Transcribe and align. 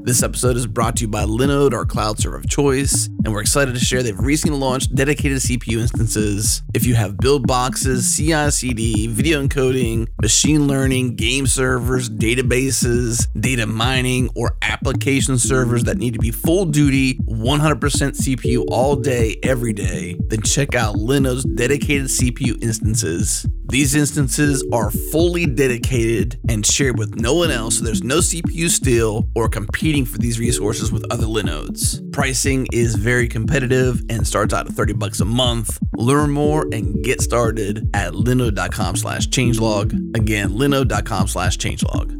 This 0.00 0.22
episode 0.22 0.56
is 0.56 0.66
brought 0.66 0.96
to 0.96 1.02
you 1.02 1.08
by 1.08 1.24
Linode, 1.24 1.74
our 1.74 1.84
cloud 1.84 2.18
server 2.18 2.36
of 2.36 2.48
choice, 2.48 3.08
and 3.24 3.32
we're 3.32 3.42
excited 3.42 3.74
to 3.74 3.80
share 3.80 4.02
they've 4.02 4.18
recently 4.18 4.58
launched 4.58 4.94
dedicated 4.94 5.38
CPU 5.38 5.80
instances. 5.80 6.62
If 6.74 6.86
you 6.86 6.94
have 6.94 7.18
build 7.18 7.46
boxes, 7.46 8.16
CI 8.16 8.50
CD, 8.50 9.06
video 9.06 9.46
encoding, 9.46 10.08
machine 10.20 10.66
learning, 10.66 11.16
game 11.16 11.46
servers, 11.46 12.08
databases, 12.08 13.28
data 13.38 13.66
mining, 13.66 14.30
or 14.34 14.56
application 14.62 15.38
servers 15.38 15.84
that 15.84 15.98
need 15.98 16.14
to 16.14 16.20
be 16.20 16.30
full 16.30 16.64
duty, 16.64 17.18
100% 17.28 17.78
CPU 17.78 18.64
all 18.70 18.96
day, 18.96 19.38
every 19.42 19.74
day, 19.74 20.16
then 20.28 20.40
check 20.42 20.74
out 20.74 20.96
Linode's 20.96 21.44
dedicated 21.44 22.06
CPU 22.06 22.60
instances. 22.62 23.46
These 23.72 23.94
instances 23.94 24.62
are 24.70 24.90
fully 24.90 25.46
dedicated 25.46 26.38
and 26.46 26.64
shared 26.64 26.98
with 26.98 27.18
no 27.18 27.32
one 27.32 27.50
else, 27.50 27.78
so 27.78 27.84
there's 27.84 28.02
no 28.02 28.18
CPU 28.18 28.68
steal 28.68 29.26
or 29.34 29.48
competing 29.48 30.04
for 30.04 30.18
these 30.18 30.38
resources 30.38 30.92
with 30.92 31.10
other 31.10 31.24
Linodes. 31.24 31.98
Pricing 32.12 32.66
is 32.70 32.96
very 32.96 33.26
competitive 33.26 34.02
and 34.10 34.26
starts 34.26 34.52
out 34.52 34.66
at 34.66 34.74
30 34.74 34.92
bucks 34.92 35.20
a 35.20 35.24
month. 35.24 35.78
Learn 35.94 36.30
more 36.32 36.68
and 36.70 37.02
get 37.02 37.22
started 37.22 37.88
at 37.94 38.12
linode.com 38.12 38.96
slash 38.96 39.28
changelog. 39.28 39.94
Again, 40.14 40.50
linode.com 40.50 41.28
slash 41.28 41.56
changelog. 41.56 42.12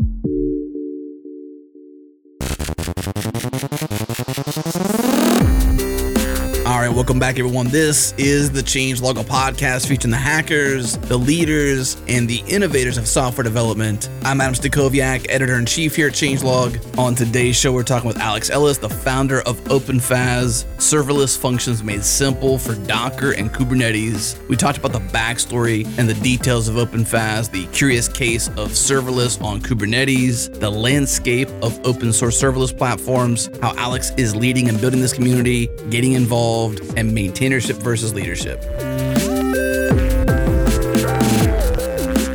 Welcome 7.02 7.18
back, 7.18 7.36
everyone. 7.40 7.66
This 7.66 8.14
is 8.16 8.52
the 8.52 8.60
Changelog 8.60 9.16
podcast 9.24 9.88
featuring 9.88 10.12
the 10.12 10.16
hackers, 10.16 10.96
the 10.98 11.16
leaders, 11.16 12.00
and 12.06 12.28
the 12.28 12.44
innovators 12.46 12.96
of 12.96 13.08
software 13.08 13.42
development. 13.42 14.08
I'm 14.22 14.40
Adam 14.40 14.54
Stacoviak, 14.54 15.26
editor 15.28 15.56
in 15.56 15.66
chief 15.66 15.96
here 15.96 16.06
at 16.06 16.12
Changelog. 16.12 16.96
On 16.96 17.16
today's 17.16 17.56
show, 17.56 17.72
we're 17.72 17.82
talking 17.82 18.06
with 18.06 18.18
Alex 18.18 18.50
Ellis, 18.50 18.78
the 18.78 18.88
founder 18.88 19.40
of 19.40 19.56
OpenFaaS, 19.64 20.64
serverless 20.76 21.36
functions 21.36 21.82
made 21.82 22.04
simple 22.04 22.56
for 22.56 22.76
Docker 22.76 23.32
and 23.32 23.50
Kubernetes. 23.50 24.38
We 24.46 24.54
talked 24.54 24.78
about 24.78 24.92
the 24.92 25.00
backstory 25.00 25.84
and 25.98 26.08
the 26.08 26.14
details 26.14 26.68
of 26.68 26.76
OpenFaaS, 26.76 27.50
the 27.50 27.66
curious 27.72 28.06
case 28.06 28.46
of 28.50 28.70
serverless 28.70 29.42
on 29.42 29.60
Kubernetes, 29.60 30.56
the 30.60 30.70
landscape 30.70 31.48
of 31.62 31.84
open 31.84 32.12
source 32.12 32.40
serverless 32.40 32.78
platforms, 32.78 33.50
how 33.60 33.74
Alex 33.76 34.12
is 34.16 34.36
leading 34.36 34.68
and 34.68 34.80
building 34.80 35.00
this 35.00 35.12
community, 35.12 35.66
getting 35.90 36.12
involved 36.12 36.91
and 36.96 37.10
maintainership 37.10 37.76
versus 37.76 38.14
leadership. 38.14 38.62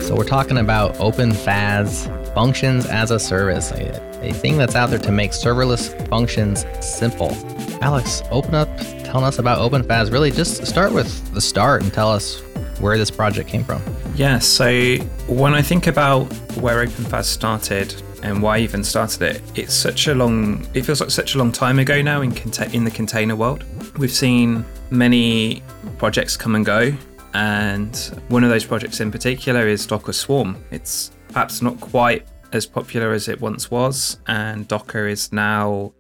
So 0.04 0.16
we're 0.16 0.24
talking 0.24 0.58
about 0.58 0.96
OpenFaaS 0.96 2.34
functions 2.34 2.86
as 2.86 3.12
a 3.12 3.20
service, 3.20 3.72
a, 3.72 4.28
a 4.28 4.34
thing 4.34 4.58
that's 4.58 4.76
out 4.76 4.90
there 4.90 5.00
to 5.00 5.12
make 5.12 5.32
serverless 5.32 6.08
functions 6.08 6.66
simple. 6.80 7.36
Alex, 7.82 8.24
open 8.32 8.56
up 8.56 8.70
telling 9.04 9.26
us 9.26 9.40
about 9.40 9.60
OpenFaaS. 9.60 10.12
Really, 10.12 10.32
just 10.32 10.66
start 10.66 10.94
with 10.94 11.34
the 11.34 11.42
start 11.42 11.82
and 11.84 11.94
tell 11.94 12.10
us 12.10 12.42
where 12.80 12.98
this 12.98 13.10
project 13.10 13.50
came 13.50 13.64
from. 13.64 13.82
Yeah, 14.16 14.40
so 14.40 14.98
when 15.28 15.54
I 15.54 15.62
think 15.62 15.88
about 15.88 16.24
where 16.58 16.86
OpenFaaS 16.86 17.26
started 17.26 18.02
and 18.24 18.42
why 18.42 18.58
I 18.58 18.60
even 18.62 18.84
started 18.84 19.22
it, 19.22 19.42
it's 19.56 19.74
such 19.74 20.08
a 20.08 20.16
long, 20.16 20.66
it 20.74 20.84
feels 20.84 21.02
like 21.02 21.12
such 21.12 21.36
a 21.36 21.38
long 21.38 21.52
time 21.52 21.80
ago 21.80 22.02
now 22.02 22.22
in, 22.22 22.32
conta- 22.32 22.74
in 22.74 22.84
the 22.84 22.92
container 22.92 23.36
world. 23.36 23.64
We've 23.98 24.12
seen 24.12 24.64
many 24.92 25.64
projects 25.98 26.38
come 26.38 26.54
and 26.54 26.64
go, 26.64 26.96
and 27.34 27.96
one 28.30 28.44
of 28.44 28.52
those 28.52 28.64
projects 28.64 29.00
in 29.00 29.12
particular 29.12 29.68
is 29.68 29.88
Docker 29.88 30.14
Swarm. 30.14 30.64
It's 30.70 31.12
perhaps 31.30 31.64
not 31.64 31.80
quite 31.80 32.28
as 32.54 32.68
popular 32.68 33.12
as 33.14 33.28
it 33.28 33.42
once 33.42 33.72
was, 33.72 34.20
and 34.28 34.68
Docker 34.68 35.08
is 35.08 35.34
now 35.34 35.94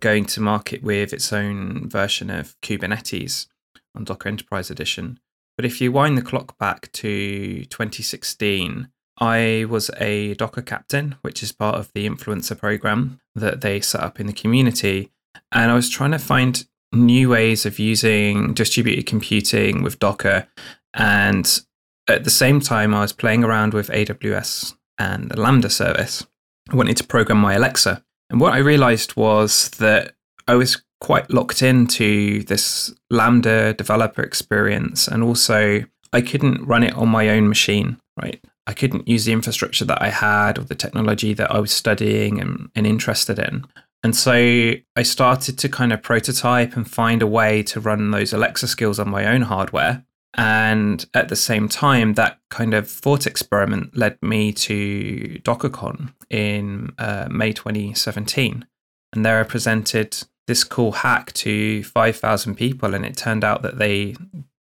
going 0.00 0.24
to 0.26 0.40
market 0.40 0.82
with 0.82 1.12
its 1.12 1.32
own 1.32 1.88
version 1.88 2.28
of 2.28 2.60
Kubernetes 2.60 3.46
on 3.94 4.02
Docker 4.02 4.28
Enterprise 4.28 4.68
Edition. 4.68 5.20
But 5.56 5.64
if 5.64 5.80
you 5.80 5.92
wind 5.92 6.18
the 6.18 6.22
clock 6.22 6.58
back 6.58 6.90
to 6.92 7.64
2016, 7.66 8.88
I 9.18 9.64
was 9.68 9.92
a 9.98 10.34
Docker 10.34 10.62
captain, 10.62 11.14
which 11.22 11.40
is 11.40 11.52
part 11.52 11.76
of 11.76 11.92
the 11.92 12.08
influencer 12.08 12.58
program 12.58 13.20
that 13.36 13.60
they 13.60 13.80
set 13.80 14.00
up 14.00 14.18
in 14.18 14.26
the 14.26 14.32
community. 14.32 15.12
And 15.52 15.70
I 15.70 15.74
was 15.74 15.88
trying 15.88 16.10
to 16.10 16.18
find 16.18 16.66
new 16.94 17.30
ways 17.30 17.66
of 17.66 17.78
using 17.78 18.54
distributed 18.54 19.06
computing 19.06 19.82
with 19.82 19.98
Docker. 19.98 20.46
And 20.94 21.60
at 22.08 22.24
the 22.24 22.30
same 22.30 22.60
time, 22.60 22.94
I 22.94 23.00
was 23.00 23.12
playing 23.12 23.44
around 23.44 23.74
with 23.74 23.88
AWS 23.88 24.74
and 24.98 25.30
the 25.30 25.40
Lambda 25.40 25.70
service. 25.70 26.26
I 26.70 26.76
wanted 26.76 26.96
to 26.98 27.04
program 27.04 27.38
my 27.38 27.54
Alexa. 27.54 28.02
And 28.30 28.40
what 28.40 28.54
I 28.54 28.58
realized 28.58 29.16
was 29.16 29.70
that 29.70 30.14
I 30.46 30.54
was 30.54 30.82
quite 31.00 31.30
locked 31.30 31.62
into 31.62 32.42
this 32.44 32.94
Lambda 33.10 33.74
developer 33.74 34.22
experience. 34.22 35.06
And 35.06 35.22
also, 35.22 35.84
I 36.12 36.20
couldn't 36.20 36.64
run 36.64 36.82
it 36.82 36.94
on 36.94 37.08
my 37.08 37.28
own 37.28 37.48
machine, 37.48 37.98
right? 38.20 38.42
I 38.66 38.72
couldn't 38.72 39.06
use 39.06 39.26
the 39.26 39.32
infrastructure 39.32 39.84
that 39.84 40.00
I 40.00 40.08
had 40.08 40.58
or 40.58 40.62
the 40.62 40.74
technology 40.74 41.34
that 41.34 41.50
I 41.50 41.58
was 41.58 41.70
studying 41.70 42.40
and, 42.40 42.70
and 42.74 42.86
interested 42.86 43.38
in. 43.38 43.66
And 44.04 44.14
so 44.14 44.74
I 44.96 45.02
started 45.02 45.56
to 45.58 45.68
kind 45.70 45.90
of 45.90 46.02
prototype 46.02 46.76
and 46.76 46.88
find 46.88 47.22
a 47.22 47.26
way 47.26 47.62
to 47.64 47.80
run 47.80 48.10
those 48.10 48.34
Alexa 48.34 48.68
skills 48.68 49.00
on 49.00 49.08
my 49.08 49.24
own 49.26 49.42
hardware. 49.42 50.04
And 50.34 51.06
at 51.14 51.30
the 51.30 51.36
same 51.36 51.70
time, 51.70 52.14
that 52.14 52.38
kind 52.50 52.74
of 52.74 52.88
thought 52.88 53.26
experiment 53.26 53.96
led 53.96 54.18
me 54.20 54.52
to 54.52 55.40
DockerCon 55.42 56.12
in 56.28 56.92
uh, 56.98 57.28
May 57.30 57.54
2017. 57.54 58.66
And 59.14 59.24
there 59.24 59.40
I 59.40 59.44
presented 59.44 60.22
this 60.48 60.64
cool 60.64 60.92
hack 60.92 61.32
to 61.34 61.82
5,000 61.84 62.56
people. 62.56 62.94
And 62.94 63.06
it 63.06 63.16
turned 63.16 63.42
out 63.42 63.62
that 63.62 63.78
they, 63.78 64.16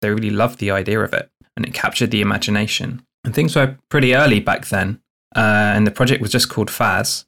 they 0.02 0.10
really 0.10 0.30
loved 0.30 0.58
the 0.58 0.70
idea 0.70 1.00
of 1.00 1.14
it 1.14 1.30
and 1.56 1.64
it 1.64 1.72
captured 1.72 2.10
the 2.10 2.20
imagination. 2.20 3.02
And 3.24 3.34
things 3.34 3.56
were 3.56 3.78
pretty 3.88 4.14
early 4.14 4.40
back 4.40 4.66
then. 4.66 5.00
Uh, 5.34 5.72
and 5.74 5.86
the 5.86 5.90
project 5.90 6.20
was 6.20 6.32
just 6.32 6.50
called 6.50 6.68
FaaS. 6.68 7.24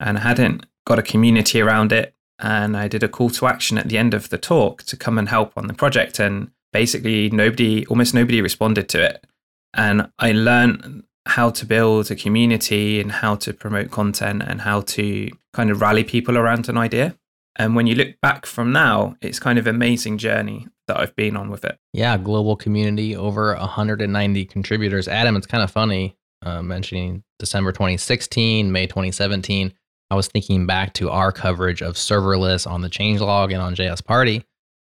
And 0.00 0.18
I 0.18 0.22
hadn't 0.22 0.66
got 0.86 0.98
a 0.98 1.02
community 1.02 1.60
around 1.60 1.92
it. 1.92 2.14
And 2.38 2.76
I 2.76 2.88
did 2.88 3.02
a 3.02 3.08
call 3.08 3.30
to 3.30 3.46
action 3.46 3.78
at 3.78 3.88
the 3.88 3.98
end 3.98 4.12
of 4.12 4.28
the 4.28 4.38
talk 4.38 4.82
to 4.84 4.96
come 4.96 5.18
and 5.18 5.28
help 5.28 5.52
on 5.56 5.66
the 5.66 5.74
project. 5.74 6.18
And 6.18 6.50
basically, 6.72 7.30
nobody, 7.30 7.86
almost 7.86 8.14
nobody 8.14 8.40
responded 8.40 8.88
to 8.90 9.02
it. 9.02 9.24
And 9.72 10.10
I 10.18 10.32
learned 10.32 11.04
how 11.26 11.50
to 11.50 11.64
build 11.64 12.10
a 12.10 12.14
community 12.14 13.00
and 13.00 13.10
how 13.10 13.36
to 13.36 13.52
promote 13.52 13.90
content 13.90 14.42
and 14.46 14.60
how 14.60 14.82
to 14.82 15.30
kind 15.52 15.70
of 15.70 15.80
rally 15.80 16.04
people 16.04 16.36
around 16.36 16.68
an 16.68 16.76
idea. 16.76 17.16
And 17.56 17.76
when 17.76 17.86
you 17.86 17.94
look 17.94 18.20
back 18.20 18.46
from 18.46 18.72
now, 18.72 19.16
it's 19.20 19.38
kind 19.38 19.58
of 19.58 19.66
amazing 19.66 20.18
journey 20.18 20.66
that 20.88 20.98
I've 20.98 21.14
been 21.16 21.36
on 21.36 21.50
with 21.50 21.64
it. 21.64 21.78
Yeah, 21.92 22.18
global 22.18 22.56
community, 22.56 23.16
over 23.16 23.54
190 23.54 24.44
contributors. 24.46 25.08
Adam, 25.08 25.36
it's 25.36 25.46
kind 25.46 25.62
of 25.62 25.70
funny 25.70 26.16
uh, 26.42 26.62
mentioning 26.62 27.22
December 27.38 27.72
2016, 27.72 28.70
May 28.70 28.86
2017. 28.86 29.72
I 30.14 30.16
was 30.16 30.28
thinking 30.28 30.64
back 30.64 30.92
to 30.94 31.10
our 31.10 31.32
coverage 31.32 31.82
of 31.82 31.96
serverless 31.96 32.70
on 32.70 32.82
the 32.82 32.88
changelog 32.88 33.52
and 33.52 33.60
on 33.60 33.74
JS 33.74 34.04
Party. 34.04 34.44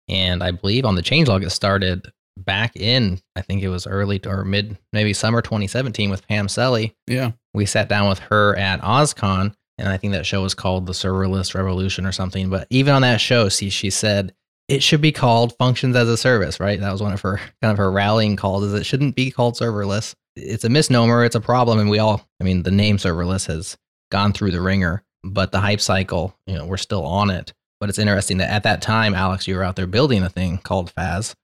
And 0.10 0.44
I 0.44 0.52
believe 0.52 0.84
on 0.84 0.96
the 0.96 1.02
changelog, 1.02 1.46
it 1.46 1.52
started 1.52 2.12
back 2.36 2.76
in, 2.76 3.22
I 3.34 3.42
think 3.42 3.64
it 3.64 3.70
was 3.70 3.88
early 3.88 4.20
or 4.26 4.44
mid, 4.44 4.78
maybe 4.92 5.14
summer 5.14 5.42
2017 5.42 6.10
with 6.10 6.28
Pam 6.28 6.50
Selle. 6.50 6.92
Yeah. 7.08 7.32
We 7.54 7.66
sat 7.66 7.88
down 7.88 8.10
with 8.10 8.20
her 8.20 8.58
at 8.58 8.82
OSCON, 8.82 9.56
and 9.78 9.88
I 9.88 9.96
think 9.96 10.12
that 10.12 10.26
show 10.26 10.42
was 10.42 10.54
called 10.54 10.86
The 10.86 10.92
Serverless 10.92 11.56
Revolution 11.56 12.06
or 12.06 12.12
something. 12.12 12.50
But 12.50 12.68
even 12.70 12.94
on 12.94 13.04
that 13.04 13.22
show, 13.22 13.48
see, 13.48 13.70
she 13.70 13.92
said 13.92 14.34
it 14.68 14.84
should 14.84 15.00
be 15.00 15.14
called 15.14 15.56
Functions 15.58 15.96
as 15.96 16.10
a 16.10 16.18
Service, 16.18 16.60
right? 16.60 16.78
That 16.78 16.92
was 16.92 17.02
one 17.02 17.14
of 17.14 17.22
her 17.22 17.38
kind 17.62 17.72
of 17.72 17.78
her 17.78 17.90
rallying 17.90 18.36
calls, 18.36 18.66
is 18.66 18.74
it 18.74 18.86
shouldn't 18.86 19.16
be 19.16 19.32
called 19.32 19.56
serverless. 19.56 20.14
It's 20.36 20.66
a 20.66 20.70
misnomer, 20.70 21.24
it's 21.24 21.38
a 21.38 21.42
problem, 21.42 21.80
and 21.80 21.90
we 21.90 22.00
all, 22.00 22.28
I 22.42 22.44
mean, 22.44 22.64
the 22.64 22.72
name 22.72 22.98
serverless 22.98 23.48
has 23.48 23.78
gone 24.12 24.34
through 24.34 24.52
the 24.52 24.62
ringer, 24.62 25.04
but 25.26 25.52
the 25.52 25.60
hype 25.60 25.82
cycle, 25.82 26.36
you 26.46 26.56
know, 26.56 26.66
we're 26.66 26.78
still 26.78 27.06
on 27.06 27.30
it. 27.30 27.54
But 27.80 27.90
it's 27.90 28.00
interesting 28.00 28.38
that 28.38 28.52
at 28.52 28.64
that 28.64 28.82
time, 28.82 29.14
Alex, 29.14 29.48
you 29.48 29.56
were 29.56 29.64
out 29.64 29.76
there 29.76 29.88
building 29.88 30.24
a 30.24 30.30
thing 30.30 30.60
called 30.60 30.92
FaaS 30.92 31.36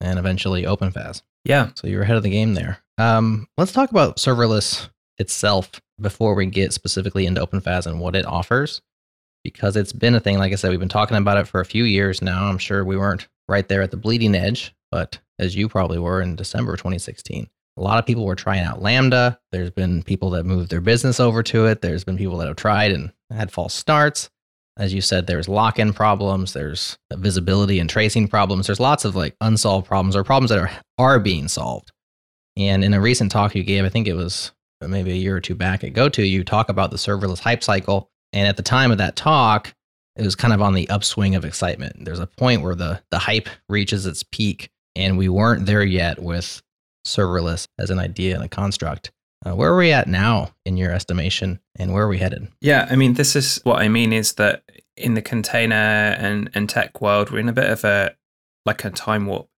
and 0.00 0.18
eventually 0.18 0.64
OpenFaaS. 0.64 1.22
Yeah. 1.44 1.70
So 1.74 1.86
you 1.86 1.96
were 1.96 2.02
ahead 2.02 2.16
of 2.16 2.22
the 2.22 2.30
game 2.30 2.54
there. 2.54 2.78
Um, 2.98 3.46
let's 3.56 3.72
talk 3.72 3.90
about 3.90 4.16
serverless 4.16 4.88
itself 5.18 5.70
before 6.00 6.34
we 6.34 6.46
get 6.46 6.72
specifically 6.72 7.26
into 7.26 7.44
OpenFaaS 7.44 7.86
and 7.86 8.00
what 8.00 8.16
it 8.16 8.26
offers, 8.26 8.82
because 9.44 9.76
it's 9.76 9.92
been 9.92 10.14
a 10.14 10.20
thing. 10.20 10.38
Like 10.38 10.52
I 10.52 10.56
said, 10.56 10.70
we've 10.70 10.80
been 10.80 10.88
talking 10.88 11.16
about 11.16 11.38
it 11.38 11.46
for 11.46 11.60
a 11.60 11.66
few 11.66 11.84
years 11.84 12.20
now. 12.20 12.46
I'm 12.46 12.58
sure 12.58 12.84
we 12.84 12.96
weren't 12.96 13.28
right 13.48 13.68
there 13.68 13.82
at 13.82 13.90
the 13.90 13.96
bleeding 13.96 14.34
edge, 14.34 14.74
but 14.90 15.20
as 15.38 15.54
you 15.54 15.68
probably 15.68 15.98
were 15.98 16.20
in 16.20 16.36
December 16.36 16.76
2016. 16.76 17.48
A 17.76 17.82
lot 17.82 17.98
of 17.98 18.06
people 18.06 18.24
were 18.24 18.34
trying 18.34 18.64
out 18.64 18.80
Lambda. 18.80 19.38
There's 19.52 19.70
been 19.70 20.02
people 20.02 20.30
that 20.30 20.44
moved 20.44 20.70
their 20.70 20.80
business 20.80 21.20
over 21.20 21.42
to 21.44 21.66
it. 21.66 21.82
There's 21.82 22.04
been 22.04 22.16
people 22.16 22.38
that 22.38 22.48
have 22.48 22.56
tried 22.56 22.92
and 22.92 23.12
had 23.30 23.52
false 23.52 23.74
starts. 23.74 24.30
As 24.78 24.92
you 24.92 25.00
said, 25.00 25.26
there's 25.26 25.48
lock 25.48 25.78
in 25.78 25.94
problems, 25.94 26.52
there's 26.52 26.98
visibility 27.14 27.78
and 27.78 27.88
tracing 27.88 28.28
problems. 28.28 28.66
There's 28.66 28.80
lots 28.80 29.06
of 29.06 29.16
like 29.16 29.34
unsolved 29.40 29.86
problems 29.86 30.14
or 30.14 30.22
problems 30.22 30.50
that 30.50 30.58
are, 30.58 30.70
are 30.98 31.18
being 31.18 31.48
solved. 31.48 31.92
And 32.58 32.84
in 32.84 32.92
a 32.94 33.00
recent 33.00 33.32
talk 33.32 33.54
you 33.54 33.62
gave, 33.62 33.84
I 33.84 33.88
think 33.88 34.06
it 34.06 34.14
was 34.14 34.52
maybe 34.82 35.12
a 35.12 35.16
year 35.16 35.36
or 35.36 35.40
two 35.40 35.54
back 35.54 35.82
at 35.84 35.94
GoTo, 35.94 36.22
you 36.22 36.44
talk 36.44 36.68
about 36.68 36.90
the 36.90 36.98
serverless 36.98 37.38
hype 37.38 37.62
cycle. 37.62 38.10
And 38.32 38.48
at 38.48 38.56
the 38.56 38.62
time 38.62 38.90
of 38.90 38.98
that 38.98 39.16
talk, 39.16 39.74
it 40.16 40.24
was 40.24 40.34
kind 40.34 40.52
of 40.52 40.62
on 40.62 40.74
the 40.74 40.88
upswing 40.88 41.34
of 41.34 41.44
excitement. 41.44 42.04
There's 42.04 42.20
a 42.20 42.26
point 42.26 42.62
where 42.62 42.74
the, 42.74 43.02
the 43.10 43.18
hype 43.18 43.48
reaches 43.68 44.06
its 44.06 44.22
peak, 44.22 44.70
and 44.94 45.16
we 45.16 45.28
weren't 45.28 45.66
there 45.66 45.82
yet 45.82 46.22
with 46.22 46.62
serverless 47.06 47.66
as 47.78 47.90
an 47.90 47.98
idea 47.98 48.34
and 48.34 48.44
a 48.44 48.48
construct. 48.48 49.12
Uh, 49.44 49.54
where 49.54 49.72
are 49.72 49.76
we 49.76 49.92
at 49.92 50.08
now 50.08 50.50
in 50.64 50.76
your 50.76 50.92
estimation, 50.92 51.60
and 51.78 51.92
where 51.92 52.04
are 52.04 52.08
we 52.08 52.18
headed? 52.18 52.48
Yeah, 52.60 52.86
I 52.90 52.96
mean, 52.96 53.14
this 53.14 53.36
is 53.36 53.60
what 53.64 53.80
I 53.80 53.88
mean 53.88 54.12
is 54.12 54.34
that 54.34 54.62
in 54.96 55.14
the 55.14 55.22
container 55.22 55.74
and, 55.74 56.50
and 56.54 56.68
tech 56.68 57.00
world, 57.00 57.30
we're 57.30 57.38
in 57.38 57.48
a 57.48 57.52
bit 57.52 57.70
of 57.70 57.84
a 57.84 58.16
like 58.64 58.84
a 58.84 58.90
time 58.90 59.26
warp. 59.26 59.48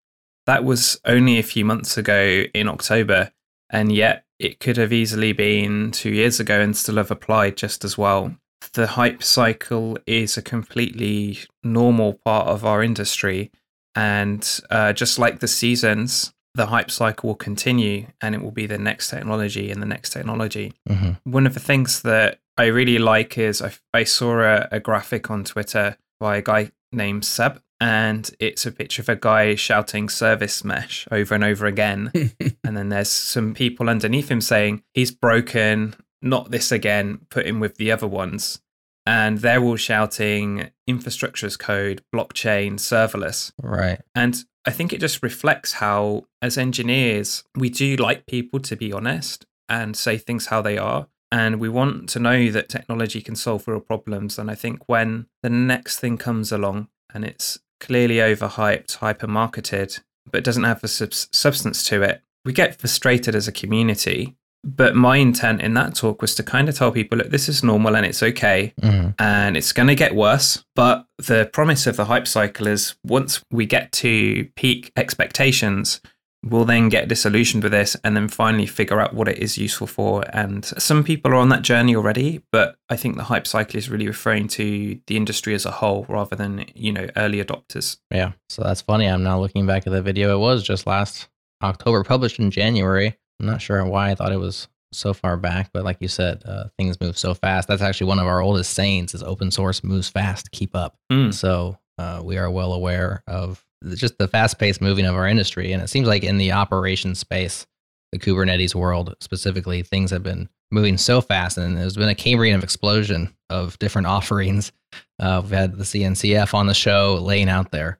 That 0.46 0.64
was 0.64 1.00
only 1.04 1.38
a 1.38 1.42
few 1.42 1.64
months 1.64 1.96
ago 1.96 2.44
in 2.52 2.68
October, 2.68 3.32
and 3.70 3.92
yet 3.92 4.24
it 4.38 4.60
could 4.60 4.76
have 4.76 4.92
easily 4.92 5.32
been 5.32 5.90
two 5.90 6.10
years 6.10 6.40
ago 6.40 6.60
and 6.60 6.76
still 6.76 6.96
have 6.96 7.10
applied 7.10 7.56
just 7.56 7.84
as 7.84 7.96
well. 7.96 8.36
The 8.72 8.88
hype 8.88 9.22
cycle 9.22 9.98
is 10.06 10.36
a 10.36 10.42
completely 10.42 11.38
normal 11.62 12.14
part 12.24 12.48
of 12.48 12.64
our 12.64 12.82
industry. 12.82 13.50
And 13.94 14.46
uh, 14.70 14.92
just 14.92 15.18
like 15.18 15.40
the 15.40 15.48
seasons, 15.48 16.32
the 16.58 16.66
hype 16.66 16.90
cycle 16.90 17.28
will 17.28 17.36
continue 17.36 18.08
and 18.20 18.34
it 18.34 18.42
will 18.42 18.50
be 18.50 18.66
the 18.66 18.78
next 18.78 19.10
technology 19.10 19.70
and 19.70 19.80
the 19.80 19.86
next 19.86 20.10
technology. 20.10 20.74
Mm-hmm. 20.88 21.30
One 21.30 21.46
of 21.46 21.54
the 21.54 21.60
things 21.60 22.02
that 22.02 22.40
I 22.56 22.64
really 22.64 22.98
like 22.98 23.38
is 23.38 23.62
I, 23.62 23.72
I 23.94 24.02
saw 24.02 24.40
a, 24.40 24.68
a 24.72 24.80
graphic 24.80 25.30
on 25.30 25.44
Twitter 25.44 25.96
by 26.18 26.38
a 26.38 26.42
guy 26.42 26.72
named 26.90 27.24
Seb, 27.24 27.62
and 27.80 28.28
it's 28.40 28.66
a 28.66 28.72
picture 28.72 29.02
of 29.02 29.08
a 29.08 29.14
guy 29.14 29.54
shouting 29.54 30.08
service 30.08 30.64
mesh 30.64 31.06
over 31.12 31.32
and 31.32 31.44
over 31.44 31.64
again. 31.66 32.10
and 32.64 32.76
then 32.76 32.88
there's 32.88 33.08
some 33.08 33.54
people 33.54 33.88
underneath 33.88 34.28
him 34.28 34.40
saying, 34.40 34.82
he's 34.94 35.12
broken, 35.12 35.94
not 36.22 36.50
this 36.50 36.72
again, 36.72 37.20
put 37.30 37.46
him 37.46 37.60
with 37.60 37.76
the 37.76 37.92
other 37.92 38.08
ones. 38.08 38.60
And 39.06 39.38
they're 39.38 39.62
all 39.62 39.76
shouting 39.76 40.70
infrastructure 40.88 41.46
as 41.46 41.56
code, 41.56 42.02
blockchain, 42.12 42.74
serverless. 42.74 43.52
Right. 43.62 44.00
And 44.16 44.44
I 44.68 44.70
think 44.70 44.92
it 44.92 45.00
just 45.00 45.22
reflects 45.22 45.72
how, 45.72 46.24
as 46.42 46.58
engineers, 46.58 47.42
we 47.56 47.70
do 47.70 47.96
like 47.96 48.26
people 48.26 48.60
to 48.60 48.76
be 48.76 48.92
honest 48.92 49.46
and 49.66 49.96
say 49.96 50.18
things 50.18 50.48
how 50.48 50.60
they 50.60 50.76
are. 50.76 51.06
And 51.32 51.58
we 51.58 51.70
want 51.70 52.10
to 52.10 52.18
know 52.18 52.50
that 52.50 52.68
technology 52.68 53.22
can 53.22 53.34
solve 53.34 53.66
real 53.66 53.80
problems. 53.80 54.38
And 54.38 54.50
I 54.50 54.54
think 54.54 54.86
when 54.86 55.24
the 55.42 55.48
next 55.48 56.00
thing 56.00 56.18
comes 56.18 56.52
along 56.52 56.88
and 57.14 57.24
it's 57.24 57.58
clearly 57.80 58.16
overhyped, 58.16 58.96
hyper 58.96 59.26
marketed, 59.26 60.00
but 60.30 60.44
doesn't 60.44 60.64
have 60.64 60.84
a 60.84 60.88
sub- 60.88 61.14
substance 61.14 61.82
to 61.84 62.02
it, 62.02 62.20
we 62.44 62.52
get 62.52 62.78
frustrated 62.78 63.34
as 63.34 63.48
a 63.48 63.52
community 63.52 64.36
but 64.76 64.94
my 64.94 65.16
intent 65.16 65.62
in 65.62 65.74
that 65.74 65.94
talk 65.94 66.20
was 66.20 66.34
to 66.34 66.42
kind 66.42 66.68
of 66.68 66.76
tell 66.76 66.92
people, 66.92 67.18
look, 67.18 67.30
this 67.30 67.48
is 67.48 67.62
normal 67.62 67.96
and 67.96 68.04
it's 68.04 68.22
okay. 68.22 68.74
Mm-hmm. 68.82 69.10
And 69.18 69.56
it's 69.56 69.72
going 69.72 69.88
to 69.88 69.94
get 69.94 70.14
worse. 70.14 70.64
But 70.74 71.06
the 71.16 71.48
promise 71.52 71.86
of 71.86 71.96
the 71.96 72.04
hype 72.04 72.26
cycle 72.26 72.66
is 72.66 72.94
once 73.04 73.42
we 73.50 73.66
get 73.66 73.92
to 73.92 74.48
peak 74.56 74.92
expectations, 74.96 76.00
we'll 76.44 76.64
then 76.64 76.88
get 76.88 77.08
disillusioned 77.08 77.62
with 77.62 77.72
this 77.72 77.96
and 78.04 78.14
then 78.14 78.28
finally 78.28 78.66
figure 78.66 79.00
out 79.00 79.14
what 79.14 79.28
it 79.28 79.38
is 79.38 79.58
useful 79.58 79.86
for. 79.86 80.24
And 80.32 80.64
some 80.64 81.02
people 81.02 81.32
are 81.32 81.36
on 81.36 81.48
that 81.48 81.62
journey 81.62 81.96
already, 81.96 82.42
but 82.52 82.76
I 82.88 82.96
think 82.96 83.16
the 83.16 83.24
hype 83.24 83.46
cycle 83.46 83.76
is 83.76 83.90
really 83.90 84.06
referring 84.06 84.48
to 84.48 85.00
the 85.06 85.16
industry 85.16 85.54
as 85.54 85.66
a 85.66 85.70
whole 85.70 86.04
rather 86.08 86.36
than, 86.36 86.66
you 86.74 86.92
know, 86.92 87.08
early 87.16 87.42
adopters. 87.42 87.98
Yeah. 88.10 88.32
So 88.48 88.62
that's 88.62 88.82
funny. 88.82 89.06
I'm 89.06 89.22
now 89.22 89.40
looking 89.40 89.66
back 89.66 89.86
at 89.86 89.92
the 89.92 90.02
video. 90.02 90.34
It 90.34 90.40
was 90.40 90.62
just 90.62 90.86
last 90.86 91.28
October, 91.62 92.04
published 92.04 92.38
in 92.38 92.50
January. 92.50 93.16
I'm 93.40 93.46
not 93.46 93.62
sure 93.62 93.84
why 93.84 94.10
I 94.10 94.14
thought 94.14 94.32
it 94.32 94.38
was 94.38 94.68
so 94.92 95.12
far 95.12 95.36
back, 95.36 95.70
but 95.72 95.84
like 95.84 95.98
you 96.00 96.08
said, 96.08 96.42
uh, 96.44 96.64
things 96.76 97.00
move 97.00 97.18
so 97.18 97.34
fast. 97.34 97.68
That's 97.68 97.82
actually 97.82 98.08
one 98.08 98.18
of 98.18 98.26
our 98.26 98.40
oldest 98.40 98.74
sayings: 98.74 99.14
is 99.14 99.22
open 99.22 99.50
source 99.50 99.84
moves 99.84 100.08
fast. 100.08 100.50
Keep 100.50 100.74
up. 100.74 100.96
Mm. 101.12 101.32
So 101.32 101.78
uh, 101.98 102.22
we 102.24 102.38
are 102.38 102.50
well 102.50 102.72
aware 102.72 103.22
of 103.26 103.64
just 103.94 104.18
the 104.18 104.28
fast 104.28 104.58
paced 104.58 104.80
moving 104.80 105.04
of 105.04 105.14
our 105.14 105.28
industry, 105.28 105.72
and 105.72 105.82
it 105.82 105.88
seems 105.88 106.08
like 106.08 106.24
in 106.24 106.38
the 106.38 106.52
operations 106.52 107.18
space, 107.18 107.66
the 108.12 108.18
Kubernetes 108.18 108.74
world 108.74 109.14
specifically, 109.20 109.82
things 109.82 110.10
have 110.10 110.22
been 110.22 110.48
moving 110.70 110.98
so 110.98 111.20
fast, 111.20 111.58
and 111.58 111.76
there's 111.76 111.96
been 111.96 112.08
a 112.08 112.14
Cambrian 112.14 112.56
of 112.56 112.64
explosion 112.64 113.34
of 113.50 113.78
different 113.78 114.06
offerings. 114.08 114.72
Uh, 115.20 115.40
we've 115.42 115.52
had 115.52 115.76
the 115.76 115.84
CNCF 115.84 116.54
on 116.54 116.66
the 116.66 116.74
show 116.74 117.18
laying 117.20 117.48
out 117.48 117.70
their 117.70 117.98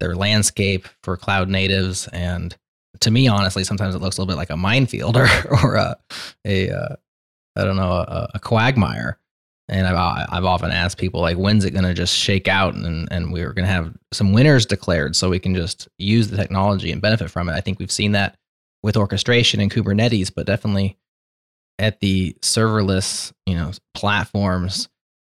their 0.00 0.14
landscape 0.14 0.86
for 1.02 1.16
cloud 1.16 1.48
natives 1.48 2.06
and 2.12 2.56
to 3.00 3.10
me, 3.10 3.28
honestly, 3.28 3.64
sometimes 3.64 3.94
it 3.94 4.00
looks 4.00 4.18
a 4.18 4.20
little 4.20 4.32
bit 4.32 4.38
like 4.38 4.50
a 4.50 4.56
minefield 4.56 5.16
or 5.16 5.28
or 5.62 5.76
a, 5.76 5.96
a 6.44 6.70
uh, 6.70 6.96
I 7.56 7.64
don't 7.64 7.76
know 7.76 7.90
a, 7.90 8.28
a 8.34 8.40
quagmire. 8.40 9.18
And 9.70 9.86
I've 9.86 10.26
I've 10.30 10.44
often 10.44 10.70
asked 10.70 10.96
people 10.96 11.20
like, 11.20 11.36
when's 11.36 11.64
it 11.64 11.72
going 11.72 11.84
to 11.84 11.92
just 11.92 12.14
shake 12.14 12.48
out 12.48 12.74
and 12.74 13.06
and 13.10 13.32
we're 13.32 13.52
going 13.52 13.66
to 13.66 13.72
have 13.72 13.94
some 14.12 14.32
winners 14.32 14.64
declared 14.64 15.14
so 15.14 15.28
we 15.28 15.38
can 15.38 15.54
just 15.54 15.88
use 15.98 16.28
the 16.28 16.36
technology 16.38 16.90
and 16.90 17.02
benefit 17.02 17.30
from 17.30 17.48
it. 17.48 17.52
I 17.52 17.60
think 17.60 17.78
we've 17.78 17.92
seen 17.92 18.12
that 18.12 18.36
with 18.82 18.96
orchestration 18.96 19.60
and 19.60 19.70
Kubernetes, 19.70 20.32
but 20.34 20.46
definitely 20.46 20.96
at 21.78 22.00
the 22.00 22.34
serverless 22.40 23.32
you 23.44 23.54
know 23.54 23.72
platforms. 23.94 24.88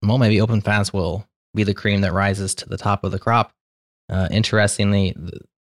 Well, 0.02 0.18
maybe 0.18 0.36
OpenFaaS 0.36 0.92
will 0.92 1.26
be 1.54 1.64
the 1.64 1.74
cream 1.74 2.02
that 2.02 2.12
rises 2.12 2.54
to 2.56 2.68
the 2.68 2.76
top 2.76 3.04
of 3.04 3.12
the 3.12 3.18
crop. 3.18 3.52
Uh, 4.10 4.28
interestingly, 4.30 5.14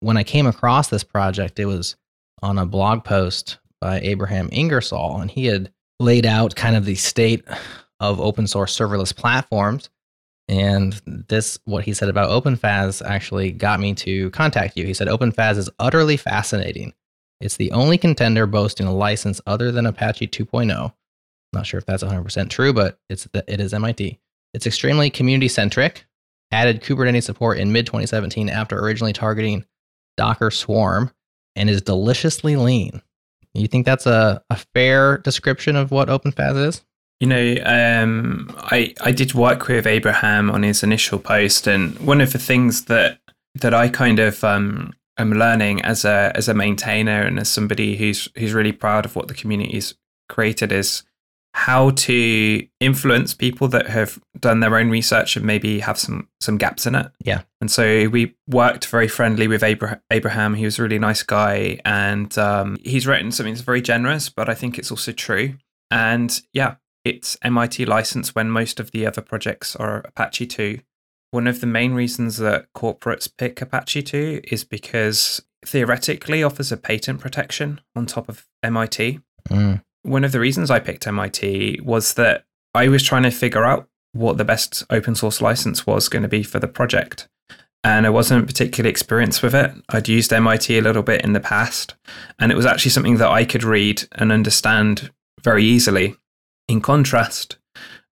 when 0.02 0.16
I 0.16 0.24
came 0.24 0.46
across 0.46 0.88
this 0.88 1.04
project, 1.04 1.58
it 1.58 1.66
was 1.66 1.96
on 2.42 2.58
a 2.58 2.66
blog 2.66 3.04
post 3.04 3.58
by 3.80 4.00
Abraham 4.00 4.48
Ingersoll, 4.52 5.20
and 5.20 5.30
he 5.30 5.46
had 5.46 5.72
laid 6.00 6.26
out 6.26 6.56
kind 6.56 6.76
of 6.76 6.84
the 6.84 6.96
state 6.96 7.44
of 8.00 8.20
open 8.20 8.46
source 8.46 8.76
serverless 8.76 9.14
platforms. 9.14 9.88
And 10.48 11.00
this, 11.06 11.58
what 11.64 11.84
he 11.84 11.94
said 11.94 12.08
about 12.08 12.30
OpenFaaS, 12.30 13.00
actually 13.06 13.52
got 13.52 13.78
me 13.78 13.94
to 13.94 14.28
contact 14.30 14.76
you. 14.76 14.84
He 14.84 14.92
said 14.92 15.06
OpenFaaS 15.06 15.56
is 15.56 15.70
utterly 15.78 16.16
fascinating. 16.16 16.92
It's 17.40 17.56
the 17.56 17.70
only 17.70 17.96
contender 17.96 18.46
boasting 18.46 18.88
a 18.88 18.94
license 18.94 19.40
other 19.46 19.70
than 19.70 19.86
Apache 19.86 20.28
2.0. 20.28 20.92
Not 21.52 21.66
sure 21.66 21.78
if 21.78 21.86
that's 21.86 22.02
100% 22.02 22.50
true, 22.50 22.72
but 22.72 22.98
it's 23.08 23.24
the, 23.32 23.44
it 23.46 23.60
is 23.60 23.72
MIT. 23.72 24.18
It's 24.52 24.66
extremely 24.66 25.10
community 25.10 25.48
centric. 25.48 26.06
Added 26.50 26.82
Kubernetes 26.82 27.22
support 27.22 27.58
in 27.58 27.72
mid 27.72 27.86
2017 27.86 28.50
after 28.50 28.78
originally 28.78 29.12
targeting 29.12 29.64
Docker 30.16 30.50
Swarm 30.50 31.10
and 31.56 31.68
is 31.68 31.82
deliciously 31.82 32.56
lean. 32.56 33.02
You 33.54 33.68
think 33.68 33.84
that's 33.84 34.06
a, 34.06 34.42
a 34.48 34.56
fair 34.74 35.18
description 35.18 35.76
of 35.76 35.90
what 35.90 36.08
OpenFaaS 36.08 36.66
is? 36.66 36.82
You 37.20 37.28
know, 37.28 37.56
um, 37.64 38.52
I 38.58 38.94
I 39.00 39.12
did 39.12 39.34
work 39.34 39.68
with 39.68 39.86
Abraham 39.86 40.50
on 40.50 40.64
his 40.64 40.82
initial 40.82 41.20
post, 41.20 41.68
and 41.68 41.96
one 42.00 42.20
of 42.20 42.32
the 42.32 42.38
things 42.38 42.86
that 42.86 43.20
that 43.54 43.74
I 43.74 43.88
kind 43.88 44.18
of 44.18 44.42
um, 44.42 44.92
am 45.18 45.32
learning 45.32 45.82
as 45.82 46.04
a 46.04 46.32
as 46.34 46.48
a 46.48 46.54
maintainer 46.54 47.22
and 47.22 47.38
as 47.38 47.48
somebody 47.48 47.96
who's 47.96 48.28
who's 48.36 48.54
really 48.54 48.72
proud 48.72 49.04
of 49.04 49.14
what 49.14 49.28
the 49.28 49.34
community's 49.34 49.94
created 50.28 50.72
is 50.72 51.04
how 51.62 51.90
to 51.90 52.66
influence 52.80 53.34
people 53.34 53.68
that 53.68 53.86
have 53.86 54.18
done 54.40 54.58
their 54.58 54.76
own 54.76 54.90
research 54.90 55.36
and 55.36 55.46
maybe 55.46 55.78
have 55.78 55.96
some 55.96 56.28
some 56.40 56.58
gaps 56.58 56.86
in 56.86 56.96
it. 56.96 57.06
Yeah. 57.24 57.42
And 57.60 57.70
so 57.70 58.08
we 58.08 58.34
worked 58.48 58.86
very 58.86 59.06
friendly 59.06 59.46
with 59.46 59.62
Abraham. 59.62 60.54
He 60.54 60.64
was 60.64 60.80
a 60.80 60.82
really 60.82 60.98
nice 60.98 61.22
guy, 61.22 61.78
and 61.84 62.36
um, 62.36 62.78
he's 62.82 63.06
written 63.06 63.30
something 63.30 63.54
that's 63.54 63.64
very 63.64 63.80
generous, 63.80 64.28
but 64.28 64.48
I 64.48 64.54
think 64.54 64.76
it's 64.76 64.90
also 64.90 65.12
true. 65.12 65.54
And 65.88 66.42
yeah, 66.52 66.76
it's 67.04 67.38
MIT 67.42 67.84
license 67.84 68.34
when 68.34 68.50
most 68.50 68.80
of 68.80 68.90
the 68.90 69.06
other 69.06 69.22
projects 69.22 69.76
are 69.76 69.98
Apache 69.98 70.46
2. 70.46 70.80
One 71.30 71.46
of 71.46 71.60
the 71.60 71.68
main 71.68 71.94
reasons 71.94 72.38
that 72.38 72.72
corporates 72.76 73.30
pick 73.38 73.62
Apache 73.62 74.02
2 74.02 74.40
is 74.50 74.64
because 74.64 75.40
theoretically 75.64 76.42
offers 76.42 76.72
a 76.72 76.76
patent 76.76 77.20
protection 77.20 77.80
on 77.94 78.06
top 78.06 78.28
of 78.28 78.48
MIT. 78.64 79.20
Mm 79.48 79.82
one 80.02 80.24
of 80.24 80.32
the 80.32 80.40
reasons 80.40 80.70
I 80.70 80.78
picked 80.78 81.06
MIT 81.06 81.80
was 81.82 82.14
that 82.14 82.44
I 82.74 82.88
was 82.88 83.02
trying 83.02 83.22
to 83.24 83.30
figure 83.30 83.64
out 83.64 83.88
what 84.12 84.36
the 84.36 84.44
best 84.44 84.84
open 84.90 85.14
source 85.14 85.40
license 85.40 85.86
was 85.86 86.08
going 86.08 86.22
to 86.22 86.28
be 86.28 86.42
for 86.42 86.58
the 86.58 86.68
project. 86.68 87.28
And 87.84 88.06
I 88.06 88.10
wasn't 88.10 88.46
particularly 88.46 88.90
experienced 88.90 89.42
with 89.42 89.54
it. 89.54 89.72
I'd 89.88 90.08
used 90.08 90.32
MIT 90.32 90.78
a 90.78 90.82
little 90.82 91.02
bit 91.02 91.24
in 91.24 91.32
the 91.32 91.40
past, 91.40 91.94
and 92.38 92.52
it 92.52 92.54
was 92.54 92.66
actually 92.66 92.92
something 92.92 93.16
that 93.16 93.30
I 93.30 93.44
could 93.44 93.64
read 93.64 94.04
and 94.12 94.30
understand 94.30 95.10
very 95.42 95.64
easily. 95.64 96.16
In 96.68 96.80
contrast, 96.80 97.56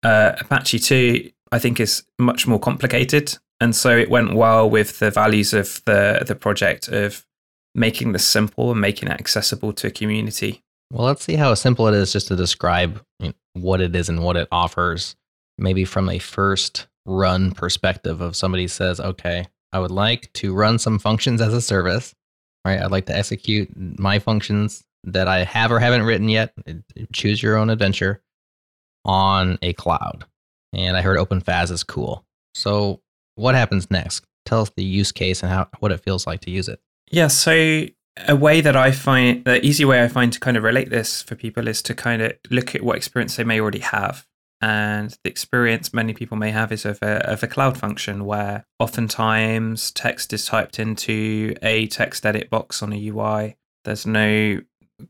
uh, 0.02 0.34
Apache 0.40 0.80
2, 0.80 1.32
I 1.52 1.60
think, 1.60 1.80
is 1.80 2.04
much 2.18 2.48
more 2.48 2.60
complicated. 2.60 3.38
And 3.62 3.76
so 3.76 3.96
it 3.96 4.10
went 4.10 4.34
well 4.34 4.68
with 4.70 5.00
the 5.00 5.12
values 5.12 5.54
of 5.54 5.84
the, 5.86 6.24
the 6.26 6.36
project 6.36 6.88
of 6.88 7.26
making 7.76 8.14
this 8.14 8.26
simple 8.26 8.72
and 8.72 8.82
making 8.82 9.10
it 9.10 9.20
accessible 9.20 9.74
to 9.74 9.88
a 9.88 9.92
community. 9.92 10.64
Well, 10.92 11.06
let's 11.06 11.24
see 11.24 11.36
how 11.36 11.54
simple 11.54 11.88
it 11.88 11.94
is 11.94 12.12
just 12.12 12.28
to 12.30 12.36
describe 12.36 13.02
what 13.54 13.82
it 13.82 13.96
is 13.96 14.10
and 14.10 14.24
what 14.24 14.38
it 14.38 14.48
offers. 14.52 15.16
Maybe 15.58 15.86
from 15.86 16.10
a 16.10 16.20
first 16.20 16.88
run 17.06 17.52
perspective 17.52 18.22
of 18.22 18.36
somebody 18.36 18.68
says, 18.68 19.00
okay, 19.00 19.48
I 19.72 19.80
would 19.80 19.92
like 19.92 20.32
to 20.34 20.54
run 20.54 20.80
some 20.80 21.00
functions 21.00 21.42
as 21.42 21.54
a 21.54 21.62
service, 21.62 22.16
right? 22.66 22.80
I'd 22.80 22.92
like 22.92 23.06
to 23.08 23.16
execute 23.16 23.70
my 23.76 24.20
functions 24.20 24.84
that 25.04 25.28
I 25.28 25.44
have 25.44 25.72
or 25.72 25.80
haven't 25.80 26.04
written 26.04 26.30
yet. 26.30 26.54
Eh, 26.66 26.76
choose 27.14 27.42
your 27.42 27.58
own 27.58 27.70
adventure 27.70 28.22
on 29.06 29.58
a 29.62 29.74
cloud. 29.74 30.26
And 30.74 30.98
I 30.98 31.02
heard 31.02 31.18
OpenFaaS 31.18 31.72
is 31.72 31.84
cool. 31.84 32.26
So, 32.54 33.02
what 33.36 33.56
happens 33.56 33.90
next? 33.90 34.24
Tell 34.46 34.62
us 34.62 34.72
the 34.76 34.84
use 34.84 35.12
case 35.12 35.42
and 35.42 35.52
how 35.52 35.68
what 35.80 35.92
it 35.92 36.04
feels 36.04 36.28
like 36.28 36.42
to 36.42 36.52
use 36.52 36.68
it. 36.68 36.80
Yeah, 37.12 37.28
so 37.28 37.86
a 38.28 38.36
way 38.36 38.62
that 38.62 38.76
I 38.76 38.92
find 38.92 39.44
the 39.46 39.64
easy 39.66 39.86
way 39.86 40.04
I 40.04 40.08
find 40.08 40.32
to 40.34 40.40
kind 40.40 40.58
of 40.58 40.64
relate 40.64 40.90
this 40.90 41.22
for 41.22 41.36
people 41.36 41.68
is 41.68 41.82
to 41.84 41.94
kind 41.94 42.22
of 42.22 42.34
look 42.50 42.76
at 42.76 42.84
what 42.84 42.98
experience 42.98 43.36
they 43.36 43.44
may 43.44 43.60
already 43.60 43.80
have. 43.80 44.26
And 44.62 45.18
the 45.24 45.30
experience 45.30 45.94
many 45.94 46.14
people 46.14 46.36
may 46.36 46.52
have 46.52 46.72
is 46.72 46.86
of 46.86 47.00
a, 47.02 47.26
of 47.30 47.44
a 47.44 47.48
cloud 47.48 47.78
function 47.78 48.26
where 48.26 48.66
oftentimes 48.78 49.92
text 49.92 50.34
is 50.34 50.46
typed 50.46 50.80
into 50.80 51.56
a 51.62 51.88
text 51.88 52.26
edit 52.26 52.50
box 52.50 52.84
on 52.84 52.92
a 52.92 53.08
UI. 53.08 53.56
There's 53.86 54.06
no 54.06 54.60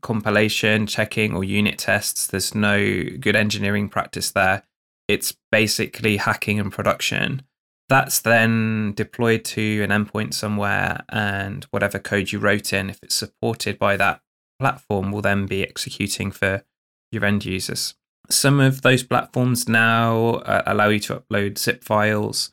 compilation, 0.02 0.86
checking, 0.86 1.34
or 1.34 1.42
unit 1.42 1.78
tests. 1.78 2.28
There's 2.28 2.54
no 2.54 2.78
good 3.18 3.34
engineering 3.34 3.88
practice 3.88 4.30
there. 4.30 4.62
It's 5.08 5.34
basically 5.50 6.18
hacking 6.18 6.60
and 6.60 6.72
production. 6.72 7.42
That's 7.90 8.20
then 8.20 8.94
deployed 8.94 9.44
to 9.56 9.82
an 9.82 9.90
endpoint 9.90 10.32
somewhere, 10.32 11.02
and 11.08 11.64
whatever 11.72 11.98
code 11.98 12.30
you 12.30 12.38
wrote 12.38 12.72
in, 12.72 12.88
if 12.88 13.00
it's 13.02 13.16
supported 13.16 13.80
by 13.80 13.96
that 13.96 14.22
platform, 14.60 15.10
will 15.10 15.22
then 15.22 15.46
be 15.46 15.64
executing 15.64 16.30
for 16.30 16.62
your 17.10 17.24
end 17.24 17.44
users. 17.44 17.94
Some 18.30 18.60
of 18.60 18.82
those 18.82 19.02
platforms 19.02 19.68
now 19.68 20.34
uh, 20.46 20.62
allow 20.66 20.88
you 20.88 21.00
to 21.00 21.16
upload 21.16 21.58
zip 21.58 21.82
files, 21.82 22.52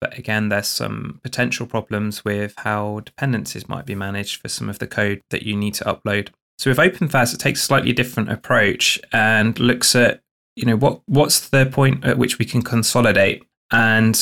but 0.00 0.16
again, 0.16 0.48
there's 0.48 0.68
some 0.68 1.20
potential 1.22 1.66
problems 1.66 2.24
with 2.24 2.54
how 2.56 3.00
dependencies 3.00 3.68
might 3.68 3.84
be 3.84 3.94
managed 3.94 4.40
for 4.40 4.48
some 4.48 4.70
of 4.70 4.78
the 4.78 4.86
code 4.86 5.20
that 5.28 5.42
you 5.42 5.54
need 5.54 5.74
to 5.74 5.84
upload. 5.84 6.30
So 6.58 6.70
with 6.70 6.78
OpenFaaS, 6.78 7.34
it 7.34 7.40
takes 7.40 7.60
a 7.60 7.64
slightly 7.66 7.92
different 7.92 8.32
approach 8.32 8.98
and 9.12 9.58
looks 9.58 9.94
at, 9.94 10.22
you 10.56 10.64
know, 10.64 10.76
what 10.76 11.02
what's 11.04 11.50
the 11.50 11.66
point 11.66 12.06
at 12.06 12.16
which 12.16 12.38
we 12.38 12.46
can 12.46 12.62
consolidate. 12.62 13.44
And 13.70 14.18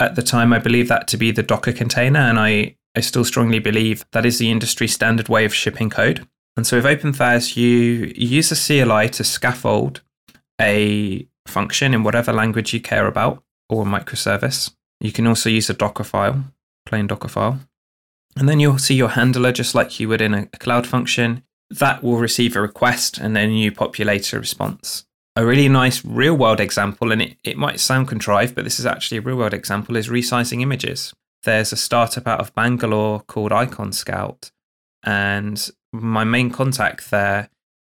at 0.00 0.16
the 0.16 0.22
time, 0.22 0.52
I 0.52 0.58
believe 0.58 0.88
that 0.88 1.06
to 1.08 1.16
be 1.16 1.30
the 1.30 1.42
Docker 1.42 1.72
container, 1.72 2.20
and 2.20 2.38
I 2.38 2.76
I 2.96 3.00
still 3.00 3.24
strongly 3.24 3.60
believe 3.60 4.04
that 4.12 4.26
is 4.26 4.38
the 4.38 4.50
industry 4.50 4.88
standard 4.88 5.28
way 5.28 5.44
of 5.44 5.54
shipping 5.54 5.90
code. 5.90 6.26
And 6.56 6.66
so 6.66 6.76
with 6.76 6.86
OpenFaaS, 6.86 7.56
you, 7.56 8.12
you 8.16 8.28
use 8.28 8.50
a 8.50 8.56
CLI 8.56 9.08
to 9.10 9.24
scaffold 9.24 10.02
a 10.60 11.26
function 11.46 11.94
in 11.94 12.02
whatever 12.02 12.32
language 12.32 12.74
you 12.74 12.80
care 12.80 13.06
about 13.06 13.42
or 13.68 13.82
a 13.82 13.86
microservice. 13.86 14.74
You 15.00 15.12
can 15.12 15.26
also 15.26 15.48
use 15.48 15.70
a 15.70 15.74
Docker 15.74 16.04
file, 16.04 16.44
plain 16.84 17.06
Docker 17.06 17.28
file. 17.28 17.60
And 18.36 18.48
then 18.48 18.60
you'll 18.60 18.78
see 18.78 18.94
your 18.94 19.10
handler 19.10 19.52
just 19.52 19.74
like 19.74 20.00
you 20.00 20.08
would 20.08 20.20
in 20.20 20.34
a 20.34 20.46
cloud 20.46 20.86
function 20.86 21.44
that 21.70 22.02
will 22.02 22.18
receive 22.18 22.56
a 22.56 22.60
request 22.60 23.18
and 23.18 23.36
then 23.36 23.52
you 23.52 23.70
populate 23.70 24.32
a 24.32 24.40
response. 24.40 25.06
A 25.36 25.46
really 25.46 25.68
nice 25.68 26.04
real 26.04 26.36
world 26.36 26.60
example, 26.60 27.12
and 27.12 27.22
it, 27.22 27.36
it 27.44 27.56
might 27.56 27.80
sound 27.80 28.08
contrived, 28.08 28.54
but 28.54 28.64
this 28.64 28.80
is 28.80 28.86
actually 28.86 29.18
a 29.18 29.22
real 29.22 29.36
world 29.36 29.54
example, 29.54 29.96
is 29.96 30.08
resizing 30.08 30.60
images. 30.60 31.14
There's 31.44 31.72
a 31.72 31.76
startup 31.76 32.26
out 32.26 32.40
of 32.40 32.54
Bangalore 32.54 33.20
called 33.20 33.52
IconScout, 33.52 34.50
and 35.04 35.70
my 35.92 36.24
main 36.24 36.50
contact 36.50 37.10
there 37.10 37.48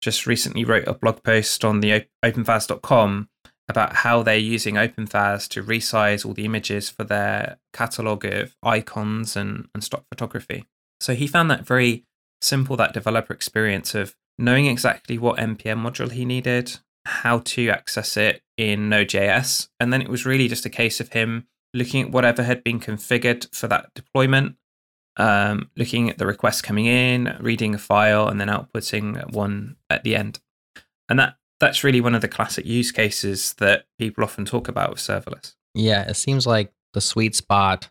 just 0.02 0.28
recently 0.28 0.66
wrote 0.66 0.88
a 0.88 0.94
blog 0.94 1.24
post 1.24 1.64
on 1.64 1.80
the 1.80 2.06
openfaas.com 2.24 3.30
about 3.70 3.98
how 3.98 4.22
they're 4.22 4.38
using 4.38 4.76
OpenFaaS 4.76 5.48
to 5.48 5.64
resize 5.64 6.26
all 6.26 6.34
the 6.34 6.46
images 6.46 6.90
for 6.90 7.04
their 7.04 7.58
catalog 7.74 8.26
of 8.26 8.56
icons 8.62 9.36
and, 9.36 9.68
and 9.74 9.84
stock 9.84 10.04
photography. 10.10 10.66
So 11.00 11.16
he 11.16 11.28
found 11.28 11.50
that 11.50 11.66
very 11.66 12.04
simple 12.42 12.76
that 12.78 12.94
developer 12.94 13.34
experience 13.34 13.96
of 13.96 14.16
knowing 14.38 14.66
exactly 14.66 15.18
what 15.20 15.38
npm 15.38 15.82
module 15.82 16.12
he 16.12 16.26
needed, 16.26 16.80
how 17.06 17.40
to 17.40 17.70
access 17.70 18.18
it 18.18 18.44
in 18.58 18.90
Node.js, 18.90 19.70
and 19.80 19.92
then 19.92 20.02
it 20.02 20.10
was 20.10 20.26
really 20.26 20.48
just 20.48 20.66
a 20.66 20.70
case 20.70 21.00
of 21.00 21.10
him 21.14 21.48
looking 21.74 22.02
at 22.04 22.12
whatever 22.12 22.44
had 22.44 22.64
been 22.64 22.80
configured 22.80 23.54
for 23.56 23.68
that 23.68 23.90
deployment, 23.96 24.56
um, 25.18 25.70
looking 25.78 26.10
at 26.10 26.18
the 26.18 26.26
request 26.26 26.64
coming 26.64 26.86
in, 26.86 27.38
reading 27.40 27.76
a 27.76 27.78
file, 27.78 28.28
and 28.28 28.40
then 28.40 28.48
outputting 28.48 29.34
one 29.34 29.78
at 29.90 30.04
the 30.04 30.16
end. 30.16 30.40
And 31.10 31.20
that 31.20 31.36
that's 31.60 31.84
really 31.84 32.02
one 32.02 32.16
of 32.16 32.22
the 32.22 32.28
classic 32.28 32.66
use 32.66 32.92
cases 32.92 33.54
that 33.60 33.86
people 34.00 34.24
often 34.24 34.46
talk 34.46 34.68
about 34.68 34.90
with 34.90 35.00
serverless. 35.00 35.56
Yeah, 35.76 36.10
it 36.10 36.16
seems 36.16 36.48
like 36.48 36.74
the 36.94 37.02
sweet 37.02 37.36
spot 37.36 37.90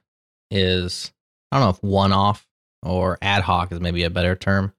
is 0.51 1.13
I 1.51 1.59
don't 1.59 1.67
know 1.67 1.71
if 1.71 1.83
one 1.83 2.13
off 2.13 2.47
or 2.83 3.19
ad 3.23 3.43
hoc 3.43 3.73
is 3.73 3.81
maybe 3.81 4.05
a 4.05 4.11
better 4.11 4.35
term. 4.35 4.73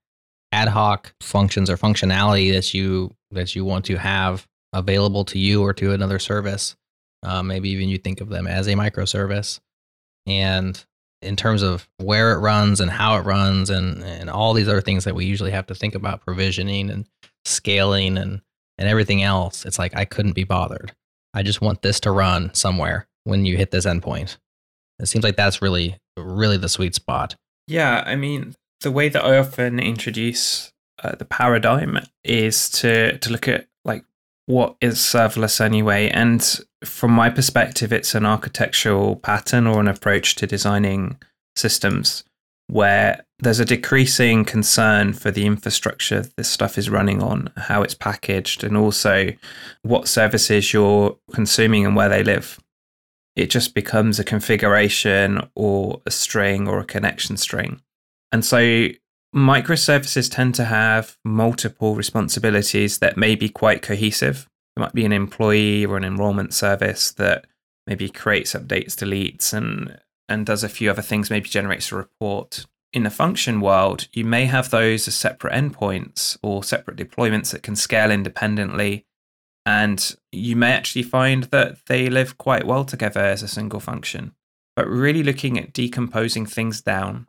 Ad 0.52 0.68
hoc 0.68 1.14
functions 1.22 1.70
or 1.70 1.78
functionality 1.78 2.52
that 2.54 2.74
you 2.74 3.16
that 3.32 3.56
you 3.56 3.66
want 3.66 3.86
to 3.86 3.98
have 3.98 4.48
available 4.74 5.26
to 5.26 5.40
you 5.40 5.62
or 5.62 5.74
to 5.74 5.94
another 5.94 6.20
service. 6.20 6.76
Uh, 7.24 7.44
maybe 7.44 7.70
even 7.70 7.90
you 7.90 7.98
think 7.98 8.22
of 8.22 8.30
them 8.30 8.48
as 8.48 8.68
a 8.68 8.74
microservice. 8.74 9.60
And 10.26 10.84
in 11.22 11.36
terms 11.36 11.62
of 11.62 11.88
where 11.98 12.34
it 12.34 12.40
runs 12.40 12.80
and 12.80 12.90
how 12.90 13.18
it 13.18 13.26
runs 13.26 13.70
and, 13.70 14.04
and 14.04 14.30
all 14.30 14.54
these 14.54 14.68
other 14.68 14.82
things 14.82 15.04
that 15.04 15.16
we 15.16 15.26
usually 15.26 15.52
have 15.52 15.68
to 15.68 15.76
think 15.76 15.94
about 15.94 16.22
provisioning 16.22 16.90
and 16.90 17.08
scaling 17.46 18.18
and, 18.18 18.42
and 18.78 18.90
everything 18.90 19.22
else, 19.22 19.66
it's 19.66 19.78
like 19.78 19.96
I 19.96 20.06
couldn't 20.06 20.34
be 20.34 20.44
bothered. 20.44 20.94
I 21.34 21.44
just 21.44 21.62
want 21.62 21.82
this 21.82 22.00
to 22.02 22.12
run 22.12 22.54
somewhere 22.54 23.08
when 23.24 23.46
you 23.46 23.56
hit 23.56 23.72
this 23.72 23.86
endpoint. 23.86 24.38
It 25.00 25.08
seems 25.08 25.24
like 25.24 25.36
that's 25.36 25.62
really, 25.62 25.98
really 26.18 26.58
the 26.58 26.70
sweet 26.70 26.96
spot. 26.96 27.36
Yeah, 27.68 28.04
I 28.06 28.16
mean, 28.16 28.56
the 28.82 28.92
way 28.92 29.10
that 29.10 29.24
I 29.24 29.38
often 29.38 29.80
introduce 29.80 30.71
uh, 31.04 31.16
the 31.16 31.26
paradigm 31.26 32.00
is 32.24 32.70
to 32.70 33.18
to 33.20 33.32
look 33.32 33.48
at 33.48 33.68
like 33.86 34.04
what 34.46 34.76
is 34.82 34.96
serverless 34.98 35.62
anyway, 35.62 36.10
and 36.10 36.60
from 36.84 37.12
my 37.12 37.30
perspective, 37.30 37.94
it's 37.94 38.16
an 38.16 38.26
architectural 38.26 39.16
pattern 39.18 39.68
or 39.68 39.80
an 39.80 39.88
approach 39.88 40.36
to 40.36 40.48
designing 40.48 41.18
systems 41.56 42.24
where 42.68 43.26
there's 43.40 43.60
a 43.60 43.66
decreasing 43.66 44.46
concern 44.46 45.12
for 45.12 45.30
the 45.30 45.46
infrastructure 45.46 46.26
this 46.38 46.50
stuff 46.50 46.78
is 46.78 46.90
running 46.90 47.22
on, 47.22 47.52
how 47.58 47.82
it's 47.82 47.94
packaged, 47.94 48.64
and 48.64 48.78
also 48.78 49.30
what 49.82 50.08
services 50.08 50.72
you're 50.72 51.18
consuming 51.34 51.86
and 51.86 51.96
where 51.96 52.10
they 52.10 52.24
live 52.24 52.60
it 53.36 53.50
just 53.50 53.74
becomes 53.74 54.20
a 54.20 54.24
configuration 54.24 55.42
or 55.56 56.02
a 56.06 56.12
string 56.12 56.68
or 56.68 56.80
a 56.80 56.86
connection 56.86 57.38
string. 57.38 57.82
And 58.32 58.44
so 58.44 58.90
microservices 59.36 60.32
tend 60.32 60.56
to 60.56 60.66
have 60.66 61.18
multiple 61.24 61.96
responsibilities 61.96 63.00
that 63.00 63.18
may 63.18 63.36
be 63.36 63.50
quite 63.50 63.82
cohesive. 63.82 64.50
There 64.76 64.84
might 64.84 64.94
be 64.94 65.06
an 65.06 65.14
employee 65.14 65.86
or 65.86 65.98
an 65.98 66.04
enrollment 66.04 66.54
service 66.54 67.12
that 67.14 67.46
maybe 67.88 68.10
creates 68.10 68.54
updates, 68.54 68.96
deletes, 68.96 69.54
and 69.54 70.00
and 70.30 70.46
does 70.46 70.64
a 70.64 70.70
few 70.70 70.90
other 70.90 71.02
things, 71.02 71.30
maybe 71.30 71.50
generates 71.50 71.92
a 71.92 71.96
report. 71.96 72.66
In 72.94 73.04
the 73.04 73.10
function 73.10 73.60
world, 73.60 74.08
you 74.14 74.24
may 74.24 74.46
have 74.46 74.70
those 74.70 75.08
as 75.08 75.16
separate 75.16 75.54
endpoints 75.54 76.38
or 76.42 76.64
separate 76.64 76.96
deployments 76.96 77.52
that 77.52 77.64
can 77.64 77.76
scale 77.76 78.12
independently 78.12 79.06
and 79.66 80.16
you 80.32 80.56
may 80.56 80.72
actually 80.72 81.04
find 81.04 81.44
that 81.46 81.86
they 81.86 82.10
live 82.10 82.38
quite 82.38 82.66
well 82.66 82.84
together 82.84 83.22
as 83.22 83.44
a 83.44 83.48
single 83.48 83.80
function. 83.80 84.34
But 84.76 84.88
really 84.88 85.24
looking 85.24 85.60
at 85.60 85.74
decomposing 85.74 86.46
things 86.46 86.82
down, 86.82 87.28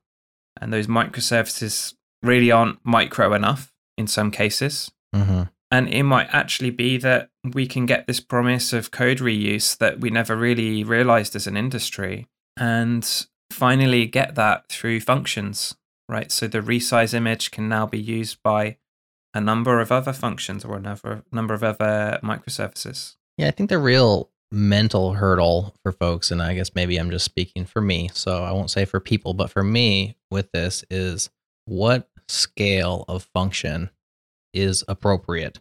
and 0.63 0.73
those 0.73 0.87
microservices 0.87 1.95
really 2.23 2.51
aren't 2.51 2.79
micro 2.85 3.35
enough 3.35 3.73
in 3.99 4.07
some 4.07 4.31
cases. 4.31 4.91
Mm-hmm. 5.15 5.43
And 5.71 5.89
it 5.89 6.03
might 6.03 6.29
actually 6.33 6.71
be 6.71 6.99
that 6.99 7.31
we 7.53 7.67
can 7.67 7.87
get 7.87 8.07
this 8.07 8.21
promise 8.21 8.73
of 8.73 8.91
code 8.91 9.19
reuse 9.19 9.77
that 9.79 10.01
we 10.01 10.11
never 10.11 10.37
really 10.37 10.85
realized 10.85 11.35
as 11.35 11.47
an 11.47 11.57
industry 11.57 12.29
and 12.59 13.27
finally 13.51 14.07
get 14.07 14.35
that 14.35 14.69
through 14.69 15.01
functions, 15.01 15.75
right? 16.09 16.31
So 16.31 16.47
the 16.47 16.61
resize 16.61 17.15
image 17.15 17.51
can 17.51 17.69
now 17.69 17.87
be 17.87 18.01
used 18.01 18.43
by 18.43 18.77
a 19.35 19.41
number 19.41 19.81
of 19.81 19.91
other 19.91 20.13
functions 20.13 20.65
or 20.65 20.77
a 20.77 20.81
number, 20.81 21.23
number 21.33 21.55
of 21.55 21.65
other 21.65 22.21
microservices. 22.23 23.17
Yeah, 23.39 23.49
I 23.49 23.51
think 23.53 23.71
the 23.71 23.79
real 23.79 24.31
mental 24.53 25.15
hurdle 25.15 25.75
for 25.83 25.93
folks, 25.93 26.31
and 26.31 26.43
I 26.43 26.55
guess 26.55 26.75
maybe 26.75 26.99
I'm 26.99 27.11
just 27.11 27.25
speaking 27.25 27.65
for 27.65 27.81
me, 27.81 28.11
so 28.13 28.45
I 28.45 28.53
won't 28.53 28.71
say 28.71 28.85
for 28.85 29.01
people, 29.01 29.35
but 29.35 29.51
for 29.51 29.65
me 29.65 30.17
with 30.31 30.53
this 30.53 30.85
is 30.91 31.31
what 31.65 32.09
scale 32.29 33.05
of 33.09 33.29
function 33.35 33.91
is 34.53 34.85
appropriate. 34.87 35.59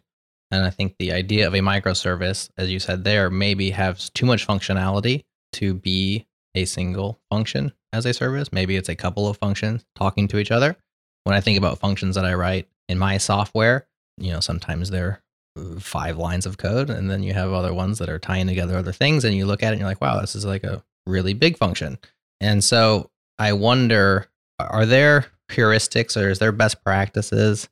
And 0.50 0.66
I 0.66 0.70
think 0.70 0.96
the 0.98 1.12
idea 1.12 1.46
of 1.46 1.54
a 1.54 1.60
microservice, 1.60 2.50
as 2.58 2.70
you 2.70 2.78
said 2.78 3.04
there, 3.04 3.30
maybe 3.30 3.70
has 3.70 4.10
too 4.10 4.26
much 4.26 4.46
functionality 4.46 5.24
to 5.54 5.72
be 5.72 6.26
a 6.54 6.66
single 6.66 7.18
function 7.30 7.72
as 7.94 8.04
a 8.04 8.12
service. 8.12 8.52
Maybe 8.52 8.76
it's 8.76 8.90
a 8.90 8.94
couple 8.94 9.26
of 9.26 9.38
functions 9.38 9.84
talking 9.96 10.28
to 10.28 10.38
each 10.38 10.50
other. 10.50 10.76
when 11.24 11.36
I 11.36 11.40
think 11.40 11.56
about 11.56 11.78
functions 11.78 12.16
that 12.16 12.24
I 12.24 12.34
write 12.34 12.68
in 12.88 12.98
my 12.98 13.16
software, 13.16 13.86
you 14.18 14.32
know, 14.32 14.40
sometimes 14.40 14.90
they're 14.90 15.22
five 15.78 16.16
lines 16.16 16.46
of 16.46 16.58
code, 16.58 16.90
and 16.90 17.10
then 17.10 17.22
you 17.22 17.32
have 17.34 17.52
other 17.52 17.74
ones 17.74 17.98
that 17.98 18.08
are 18.08 18.18
tying 18.18 18.46
together 18.46 18.76
other 18.76 18.92
things, 18.92 19.24
and 19.24 19.34
you 19.34 19.46
look 19.46 19.62
at 19.62 19.68
it 19.68 19.72
and 19.72 19.80
you're 19.80 19.88
like, 19.88 20.00
wow, 20.00 20.20
this 20.20 20.34
is 20.34 20.44
like 20.44 20.64
a 20.64 20.82
really 21.06 21.34
big 21.34 21.56
function. 21.58 21.98
And 22.40 22.62
so 22.64 23.10
I 23.38 23.52
wonder, 23.52 24.28
are 24.58 24.86
there 24.86 25.26
heuristics 25.50 26.20
or 26.20 26.30
is 26.30 26.38
there 26.38 26.52
best 26.52 26.82
practices 26.82 27.68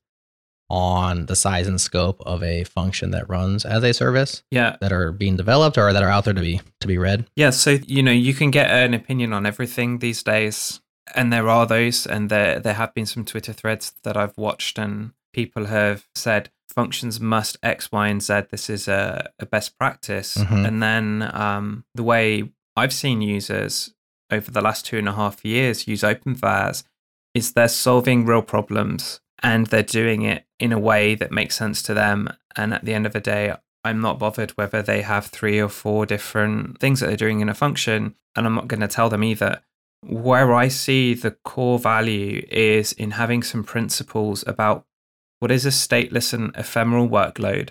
on 0.69 1.27
the 1.27 1.35
size 1.35 1.67
and 1.67 1.81
scope 1.81 2.21
of 2.25 2.43
a 2.45 2.63
function 2.65 3.11
that 3.11 3.29
runs 3.29 3.65
as 3.65 3.83
a 3.83 3.93
service 3.93 4.43
Yeah. 4.53 4.77
that 4.81 4.93
are 4.93 5.11
being 5.11 5.37
developed 5.37 5.77
or 5.77 5.93
that 5.93 6.03
are 6.03 6.09
out 6.09 6.25
there 6.25 6.35
to 6.35 6.41
be 6.41 6.61
to 6.81 6.87
be 6.87 6.97
read? 6.99 7.27
Yeah, 7.35 7.51
so 7.51 7.79
you 7.87 8.03
know, 8.03 8.13
you 8.13 8.35
can 8.35 8.51
get 8.51 8.71
an 8.71 8.95
opinion 8.95 9.33
on 9.33 9.47
everything 9.47 9.99
these 9.99 10.23
days. 10.23 10.81
And 11.13 11.33
there 11.33 11.49
are 11.49 11.67
those, 11.67 12.07
and 12.07 12.31
there 12.31 12.61
there 12.61 12.75
have 12.75 12.95
been 12.95 13.07
some 13.07 13.25
Twitter 13.25 13.53
threads 13.53 13.95
that 14.05 14.17
I've 14.17 14.37
watched 14.39 14.79
and 14.79 15.11
people 15.33 15.67
have 15.67 16.07
said 16.15 16.51
functions 16.73 17.21
must 17.21 17.59
X, 17.63 17.91
Y, 17.93 18.09
and 18.09 18.23
Z. 18.23 18.43
This 18.51 18.71
is 18.71 18.89
a, 18.89 19.31
a 19.39 19.47
best 19.47 19.79
practice. 19.79 20.37
Mhm. 20.37 20.67
And 20.67 20.83
then 20.83 21.31
um, 21.35 21.85
the 21.95 22.03
way 22.03 22.51
I've 22.77 22.93
seen 22.93 23.21
users 23.23 23.95
over 24.31 24.51
the 24.51 24.61
last 24.61 24.87
two 24.87 24.99
and 24.99 25.09
a 25.09 25.13
half 25.13 25.45
years 25.45 25.89
use 25.89 26.03
OpenFaaS 26.03 26.85
is 27.35 27.53
they're 27.53 27.69
solving 27.69 28.25
real 28.27 28.43
problems 28.43 29.21
and 29.43 29.67
they're 29.67 29.83
doing 29.83 30.23
it 30.23 30.45
in 30.59 30.73
a 30.73 30.79
way 30.79 31.15
that 31.15 31.33
makes 31.33 31.57
sense 31.57 31.83
to 31.83 31.95
them. 31.95 32.29
And 32.57 32.75
at 32.75 32.85
the 32.85 32.95
end 32.95 33.07
of 33.07 33.13
the 33.13 33.21
day, 33.21 33.55
I'm 33.85 34.01
not 34.01 34.19
bothered 34.19 34.51
whether 34.53 34.83
they 34.83 35.03
have 35.03 35.27
three 35.27 35.59
or 35.59 35.69
four 35.69 36.05
different 36.07 36.79
things 36.79 37.01
that 37.01 37.07
they're 37.07 37.17
doing 37.17 37.41
in 37.41 37.49
a 37.49 37.55
function, 37.55 38.15
and 38.37 38.47
I'm 38.47 38.55
not 38.55 38.69
going 38.69 38.81
to 38.81 38.89
tell 38.89 39.09
them 39.09 39.25
either. 39.25 39.63
Where 40.03 40.55
I 40.55 40.69
see 40.69 41.15
the 41.15 41.31
core 41.45 41.79
value 41.79 42.47
is 42.51 42.93
in 42.93 43.13
having 43.13 43.43
some 43.43 43.65
principles 43.65 44.45
about 44.47 44.85
what 45.41 45.51
is 45.51 45.67
a 45.67 45.71
stateless 45.71 46.33
and 46.33 46.55
ephemeral 46.57 47.09
workload, 47.09 47.71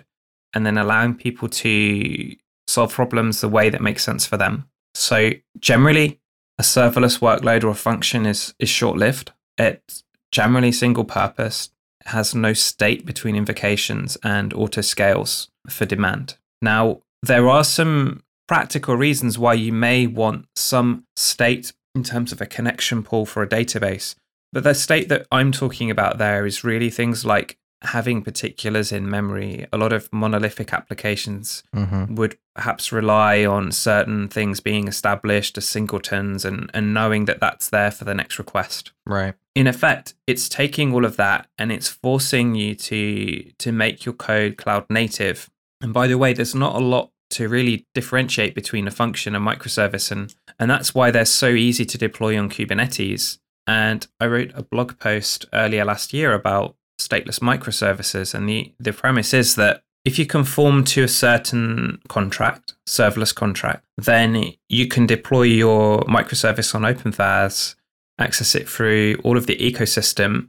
and 0.52 0.66
then 0.66 0.76
allowing 0.76 1.14
people 1.14 1.48
to 1.48 2.36
solve 2.68 2.92
problems 2.92 3.40
the 3.40 3.48
way 3.48 3.70
that 3.70 3.80
makes 3.80 4.04
sense 4.04 4.26
for 4.26 4.36
them. 4.36 4.68
So, 4.94 5.30
generally, 5.58 6.20
a 6.58 6.62
serverless 6.62 7.20
workload 7.20 7.64
or 7.64 7.68
a 7.68 7.74
function 7.74 8.26
is, 8.26 8.54
is 8.58 8.68
short 8.68 8.98
lived. 8.98 9.32
It's 9.56 10.04
generally 10.30 10.72
single 10.72 11.04
purpose, 11.04 11.70
has 12.06 12.34
no 12.34 12.52
state 12.52 13.06
between 13.06 13.36
invocations 13.36 14.16
and 14.22 14.52
auto 14.52 14.80
scales 14.80 15.48
for 15.68 15.86
demand. 15.86 16.36
Now, 16.60 17.02
there 17.22 17.48
are 17.48 17.64
some 17.64 18.22
practical 18.48 18.96
reasons 18.96 19.38
why 19.38 19.54
you 19.54 19.72
may 19.72 20.06
want 20.06 20.46
some 20.56 21.04
state 21.16 21.72
in 21.94 22.02
terms 22.02 22.32
of 22.32 22.40
a 22.40 22.46
connection 22.46 23.02
pool 23.02 23.26
for 23.26 23.42
a 23.42 23.48
database. 23.48 24.14
But 24.52 24.64
the 24.64 24.74
state 24.74 25.08
that 25.08 25.26
I'm 25.30 25.52
talking 25.52 25.90
about 25.90 26.18
there 26.18 26.44
is 26.44 26.64
really 26.64 26.90
things 26.90 27.24
like 27.24 27.56
having 27.82 28.22
particulars 28.22 28.92
in 28.92 29.08
memory. 29.08 29.66
A 29.72 29.78
lot 29.78 29.92
of 29.92 30.12
monolithic 30.12 30.72
applications 30.72 31.62
Mm-hmm. 31.74 32.14
would 32.16 32.36
perhaps 32.54 32.92
rely 32.92 33.44
on 33.44 33.72
certain 33.72 34.28
things 34.28 34.60
being 34.60 34.86
established 34.88 35.56
as 35.56 35.66
singletons 35.66 36.44
and, 36.44 36.70
and 36.74 36.92
knowing 36.92 37.24
that 37.26 37.40
that's 37.40 37.70
there 37.70 37.90
for 37.90 38.04
the 38.04 38.14
next 38.14 38.38
request 38.38 38.92
Right. 39.06 39.34
in 39.54 39.66
effect 39.66 40.14
it's 40.26 40.48
taking 40.48 40.92
all 40.92 41.04
of 41.04 41.16
that 41.16 41.46
and 41.56 41.72
it's 41.72 41.88
forcing 41.88 42.54
you 42.54 42.74
to 42.74 43.44
to 43.58 43.72
make 43.72 44.04
your 44.04 44.12
code 44.14 44.56
cloud 44.58 44.84
native 44.90 45.48
and 45.80 45.92
by 45.94 46.06
the 46.06 46.18
way 46.18 46.32
there's 46.34 46.54
not 46.54 46.74
a 46.74 46.84
lot 46.84 47.10
to 47.30 47.48
really 47.48 47.86
differentiate 47.94 48.54
between 48.54 48.86
a 48.86 48.90
function 48.90 49.34
and 49.34 49.46
microservice 49.46 50.10
and 50.10 50.34
and 50.58 50.70
that's 50.70 50.94
why 50.94 51.10
they're 51.10 51.24
so 51.24 51.48
easy 51.48 51.84
to 51.86 51.96
deploy 51.96 52.38
on 52.38 52.50
kubernetes 52.50 53.38
and 53.66 54.06
i 54.20 54.26
wrote 54.26 54.50
a 54.54 54.62
blog 54.62 54.98
post 54.98 55.46
earlier 55.52 55.84
last 55.84 56.12
year 56.12 56.32
about 56.34 56.76
stateless 57.00 57.40
microservices 57.40 58.34
and 58.34 58.48
the 58.48 58.72
the 58.78 58.92
premise 58.92 59.34
is 59.34 59.54
that 59.56 59.82
if 60.04 60.18
you 60.18 60.26
conform 60.26 60.84
to 60.84 61.04
a 61.04 61.08
certain 61.08 62.00
contract, 62.08 62.74
serverless 62.88 63.34
contract, 63.34 63.84
then 63.98 64.54
you 64.68 64.88
can 64.88 65.06
deploy 65.06 65.42
your 65.42 66.00
microservice 66.04 66.74
on 66.74 66.82
OpenFaaS, 66.82 67.74
access 68.18 68.54
it 68.54 68.68
through 68.68 69.16
all 69.24 69.36
of 69.36 69.46
the 69.46 69.56
ecosystem, 69.56 70.48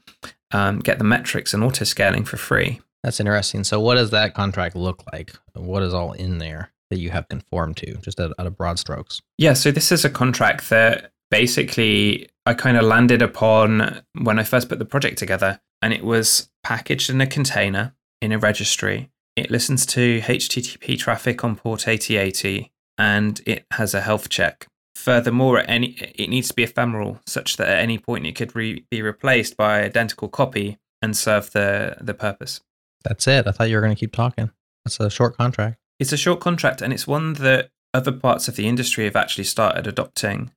um, 0.51 0.79
get 0.79 0.99
the 0.99 1.03
metrics 1.03 1.53
and 1.53 1.63
auto 1.63 1.83
scaling 1.83 2.23
for 2.23 2.37
free. 2.37 2.79
That's 3.03 3.19
interesting. 3.19 3.63
So, 3.63 3.79
what 3.79 3.95
does 3.95 4.11
that 4.11 4.33
contract 4.35 4.75
look 4.75 5.03
like? 5.11 5.33
What 5.53 5.83
is 5.83 5.93
all 5.93 6.13
in 6.13 6.37
there 6.37 6.71
that 6.89 6.99
you 6.99 7.09
have 7.09 7.27
conformed 7.29 7.77
to, 7.77 7.95
just 7.97 8.19
at, 8.19 8.31
at 8.37 8.45
a 8.45 8.51
broad 8.51 8.79
strokes? 8.79 9.21
Yeah, 9.37 9.53
so 9.53 9.71
this 9.71 9.91
is 9.91 10.05
a 10.05 10.09
contract 10.09 10.69
that 10.69 11.11
basically 11.29 12.29
I 12.45 12.53
kind 12.53 12.77
of 12.77 12.83
landed 12.83 13.21
upon 13.21 14.01
when 14.21 14.37
I 14.39 14.43
first 14.43 14.69
put 14.69 14.79
the 14.79 14.85
project 14.85 15.17
together, 15.17 15.59
and 15.81 15.93
it 15.93 16.03
was 16.03 16.49
packaged 16.63 17.09
in 17.09 17.21
a 17.21 17.27
container 17.27 17.93
in 18.21 18.31
a 18.31 18.39
registry. 18.39 19.09
It 19.35 19.49
listens 19.49 19.85
to 19.87 20.21
HTTP 20.21 20.97
traffic 20.97 21.43
on 21.43 21.55
port 21.55 21.87
8080 21.87 22.71
and 22.97 23.41
it 23.45 23.65
has 23.71 23.93
a 23.93 24.01
health 24.01 24.29
check. 24.29 24.67
Furthermore, 24.95 25.59
at 25.59 25.69
any, 25.69 25.95
it 26.15 26.29
needs 26.29 26.49
to 26.49 26.53
be 26.53 26.63
ephemeral, 26.63 27.19
such 27.25 27.57
that 27.57 27.67
at 27.67 27.79
any 27.79 27.97
point 27.97 28.27
it 28.27 28.35
could 28.35 28.55
re- 28.55 28.85
be 28.91 29.01
replaced 29.01 29.57
by 29.57 29.81
identical 29.81 30.27
copy 30.27 30.77
and 31.01 31.17
serve 31.17 31.51
the, 31.51 31.97
the 31.99 32.13
purpose. 32.13 32.61
That's 33.03 33.27
it. 33.27 33.47
I 33.47 33.51
thought 33.51 33.69
you 33.69 33.77
were 33.77 33.81
going 33.81 33.95
to 33.95 33.99
keep 33.99 34.11
talking. 34.11 34.51
That's 34.85 34.99
a 34.99 35.09
short 35.09 35.37
contract. 35.37 35.77
It's 35.99 36.11
a 36.11 36.17
short 36.17 36.39
contract 36.39 36.81
and 36.81 36.93
it's 36.93 37.07
one 37.07 37.33
that 37.33 37.69
other 37.93 38.11
parts 38.11 38.47
of 38.47 38.55
the 38.55 38.67
industry 38.67 39.05
have 39.05 39.15
actually 39.15 39.45
started 39.45 39.87
adopting. 39.87 40.51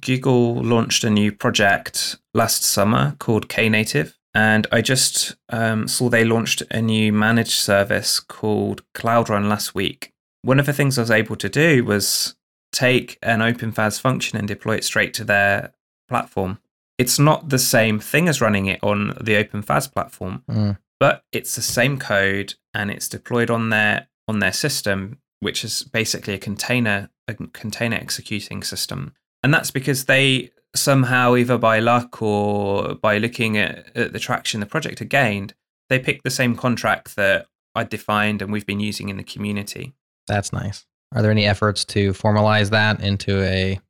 Google 0.00 0.54
launched 0.54 1.04
a 1.04 1.10
new 1.10 1.32
project 1.32 2.16
last 2.34 2.62
summer 2.64 3.16
called 3.18 3.48
Knative, 3.48 4.14
and 4.36 4.66
I 4.70 4.82
just 4.82 5.34
um, 5.48 5.88
saw 5.88 6.08
they 6.10 6.24
launched 6.24 6.62
a 6.70 6.82
new 6.82 7.10
managed 7.12 7.58
service 7.58 8.20
called 8.20 8.82
Cloud 8.92 9.30
Run 9.30 9.48
last 9.48 9.74
week. 9.74 10.12
One 10.42 10.60
of 10.60 10.66
the 10.66 10.72
things 10.74 10.98
I 10.98 11.02
was 11.02 11.10
able 11.10 11.36
to 11.36 11.48
do 11.48 11.84
was 11.84 12.36
take 12.70 13.18
an 13.22 13.40
OpenFaaS 13.40 13.98
function 14.00 14.38
and 14.38 14.46
deploy 14.46 14.76
it 14.76 14.84
straight 14.84 15.14
to 15.14 15.24
their 15.24 15.72
platform. 16.08 16.58
It's 16.98 17.18
not 17.18 17.48
the 17.48 17.58
same 17.58 17.98
thing 17.98 18.28
as 18.28 18.40
running 18.42 18.66
it 18.66 18.78
on 18.82 19.08
the 19.20 19.42
OpenFaaS 19.42 19.92
platform, 19.92 20.42
Mm. 20.48 20.78
but 21.00 21.24
it's 21.32 21.54
the 21.56 21.62
same 21.62 21.98
code 21.98 22.54
and 22.74 22.90
it's 22.90 23.08
deployed 23.08 23.50
on 23.50 23.70
their 23.70 24.08
on 24.28 24.40
their 24.40 24.52
system, 24.52 25.18
which 25.40 25.64
is 25.64 25.82
basically 25.84 26.34
a 26.34 26.38
container 26.38 27.08
a 27.28 27.34
container 27.34 27.96
executing 27.96 28.62
system. 28.62 29.14
And 29.42 29.52
that's 29.54 29.70
because 29.70 30.04
they 30.04 30.50
somehow, 30.76 31.36
either 31.36 31.58
by 31.58 31.78
luck 31.78 32.20
or 32.22 32.94
by 32.94 33.18
looking 33.18 33.56
at, 33.56 33.96
at 33.96 34.12
the 34.12 34.18
traction 34.18 34.60
the 34.60 34.66
project 34.66 34.98
had 34.98 35.08
gained, 35.08 35.54
they 35.88 35.98
picked 35.98 36.24
the 36.24 36.30
same 36.30 36.56
contract 36.56 37.16
that 37.16 37.46
I 37.74 37.84
defined 37.84 38.42
and 38.42 38.52
we've 38.52 38.66
been 38.66 38.80
using 38.80 39.08
in 39.08 39.16
the 39.16 39.24
community. 39.24 39.94
That's 40.26 40.52
nice. 40.52 40.86
Are 41.14 41.22
there 41.22 41.30
any 41.30 41.46
efforts 41.46 41.84
to 41.86 42.12
formalize 42.12 42.70
that 42.70 43.00
into 43.00 43.42
a 43.42 43.80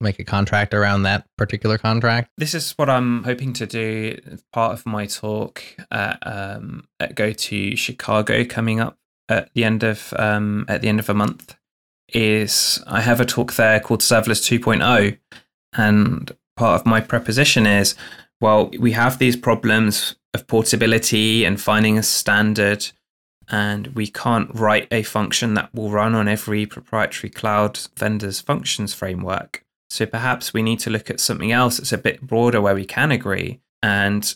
make 0.00 0.18
a 0.18 0.24
contract 0.24 0.74
around 0.74 1.02
that 1.02 1.26
particular 1.38 1.78
contract? 1.78 2.30
This 2.36 2.54
is 2.54 2.72
what 2.72 2.90
I'm 2.90 3.22
hoping 3.24 3.52
to 3.54 3.66
do. 3.66 4.18
Part 4.52 4.72
of 4.72 4.84
my 4.86 5.06
talk 5.06 5.62
at, 5.90 6.18
um, 6.22 6.88
at 7.00 7.14
GoTo 7.14 7.76
Chicago 7.76 8.44
coming 8.44 8.80
up 8.80 8.98
at 9.28 9.50
the 9.54 9.64
end 9.64 9.82
of 9.82 10.12
um, 10.18 10.66
at 10.68 10.82
the 10.82 10.88
end 10.88 11.00
of 11.00 11.08
a 11.08 11.14
month 11.14 11.56
is 12.08 12.82
I 12.86 13.00
have 13.00 13.20
a 13.20 13.24
talk 13.24 13.54
there 13.54 13.80
called 13.80 14.00
Serverless 14.00 14.42
2.0, 14.60 15.18
and 15.74 16.32
part 16.56 16.80
of 16.80 16.86
my 16.86 17.00
preposition 17.00 17.66
is 17.66 17.94
well 18.40 18.70
we 18.78 18.92
have 18.92 19.18
these 19.18 19.36
problems 19.36 20.16
of 20.32 20.46
portability 20.46 21.44
and 21.44 21.60
finding 21.60 21.98
a 21.98 22.02
standard 22.02 22.90
and 23.48 23.88
we 23.88 24.06
can't 24.06 24.54
write 24.54 24.88
a 24.90 25.02
function 25.02 25.54
that 25.54 25.72
will 25.74 25.90
run 25.90 26.14
on 26.14 26.28
every 26.28 26.64
proprietary 26.64 27.30
cloud 27.30 27.78
vendor's 27.96 28.40
functions 28.40 28.94
framework 28.94 29.64
so 29.94 30.06
perhaps 30.06 30.52
we 30.52 30.62
need 30.62 30.80
to 30.80 30.90
look 30.90 31.08
at 31.08 31.20
something 31.20 31.52
else 31.52 31.76
that's 31.76 31.92
a 31.92 31.98
bit 31.98 32.20
broader 32.20 32.60
where 32.60 32.74
we 32.74 32.84
can 32.84 33.12
agree. 33.12 33.60
And 33.80 34.34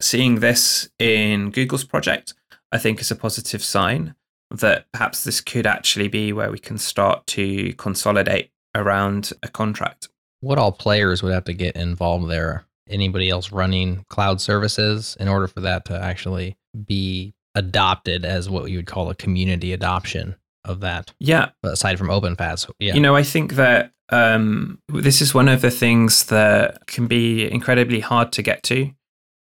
seeing 0.00 0.36
this 0.36 0.88
in 1.00 1.50
Google's 1.50 1.82
project, 1.82 2.34
I 2.70 2.78
think 2.78 3.00
is 3.00 3.10
a 3.10 3.16
positive 3.16 3.64
sign 3.64 4.14
that 4.52 4.86
perhaps 4.92 5.24
this 5.24 5.40
could 5.40 5.66
actually 5.66 6.06
be 6.06 6.32
where 6.32 6.52
we 6.52 6.60
can 6.60 6.78
start 6.78 7.26
to 7.28 7.72
consolidate 7.74 8.52
around 8.74 9.32
a 9.42 9.48
contract. 9.48 10.08
What 10.40 10.58
all 10.58 10.72
players 10.72 11.22
would 11.22 11.32
have 11.32 11.44
to 11.44 11.52
get 11.52 11.76
involved 11.76 12.28
there? 12.28 12.64
Anybody 12.88 13.30
else 13.30 13.52
running 13.52 14.04
cloud 14.08 14.40
services 14.40 15.16
in 15.20 15.28
order 15.28 15.46
for 15.46 15.60
that 15.60 15.84
to 15.86 16.00
actually 16.00 16.56
be 16.86 17.34
adopted 17.54 18.24
as 18.24 18.48
what 18.48 18.70
you 18.70 18.78
would 18.78 18.86
call 18.86 19.10
a 19.10 19.14
community 19.14 19.72
adoption 19.72 20.36
of 20.64 20.80
that, 20.80 21.12
Yeah, 21.18 21.50
aside 21.62 21.98
from 21.98 22.08
OpenFaaS? 22.08 22.70
Yeah. 22.78 22.94
You 22.94 23.00
know, 23.00 23.16
I 23.16 23.22
think 23.22 23.54
that 23.54 23.92
um, 24.10 24.80
this 24.88 25.20
is 25.20 25.34
one 25.34 25.48
of 25.48 25.60
the 25.60 25.70
things 25.70 26.24
that 26.26 26.86
can 26.86 27.06
be 27.06 27.50
incredibly 27.50 28.00
hard 28.00 28.32
to 28.32 28.42
get 28.42 28.62
to 28.64 28.90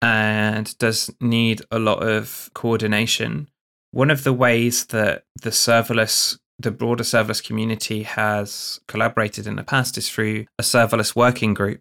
and 0.03 0.77
does 0.79 1.11
need 1.21 1.63
a 1.71 1.79
lot 1.79 2.03
of 2.03 2.51
coordination. 2.55 3.49
One 3.93 4.11
of 4.11 4.25
the 4.25 4.33
ways 4.33 4.87
that 4.87 5.25
the 5.43 5.51
serverless, 5.51 6.39
the 6.61 6.71
broader 6.71 7.05
serverless 7.05 7.43
community 7.43 8.03
has 8.03 8.81
collaborated 8.87 9.47
in 9.47 9.57
the 9.57 9.63
past 9.63 9.97
is 9.97 10.11
through 10.11 10.47
a 10.59 10.63
serverless 10.63 11.17
working 11.17 11.55
group, 11.55 11.81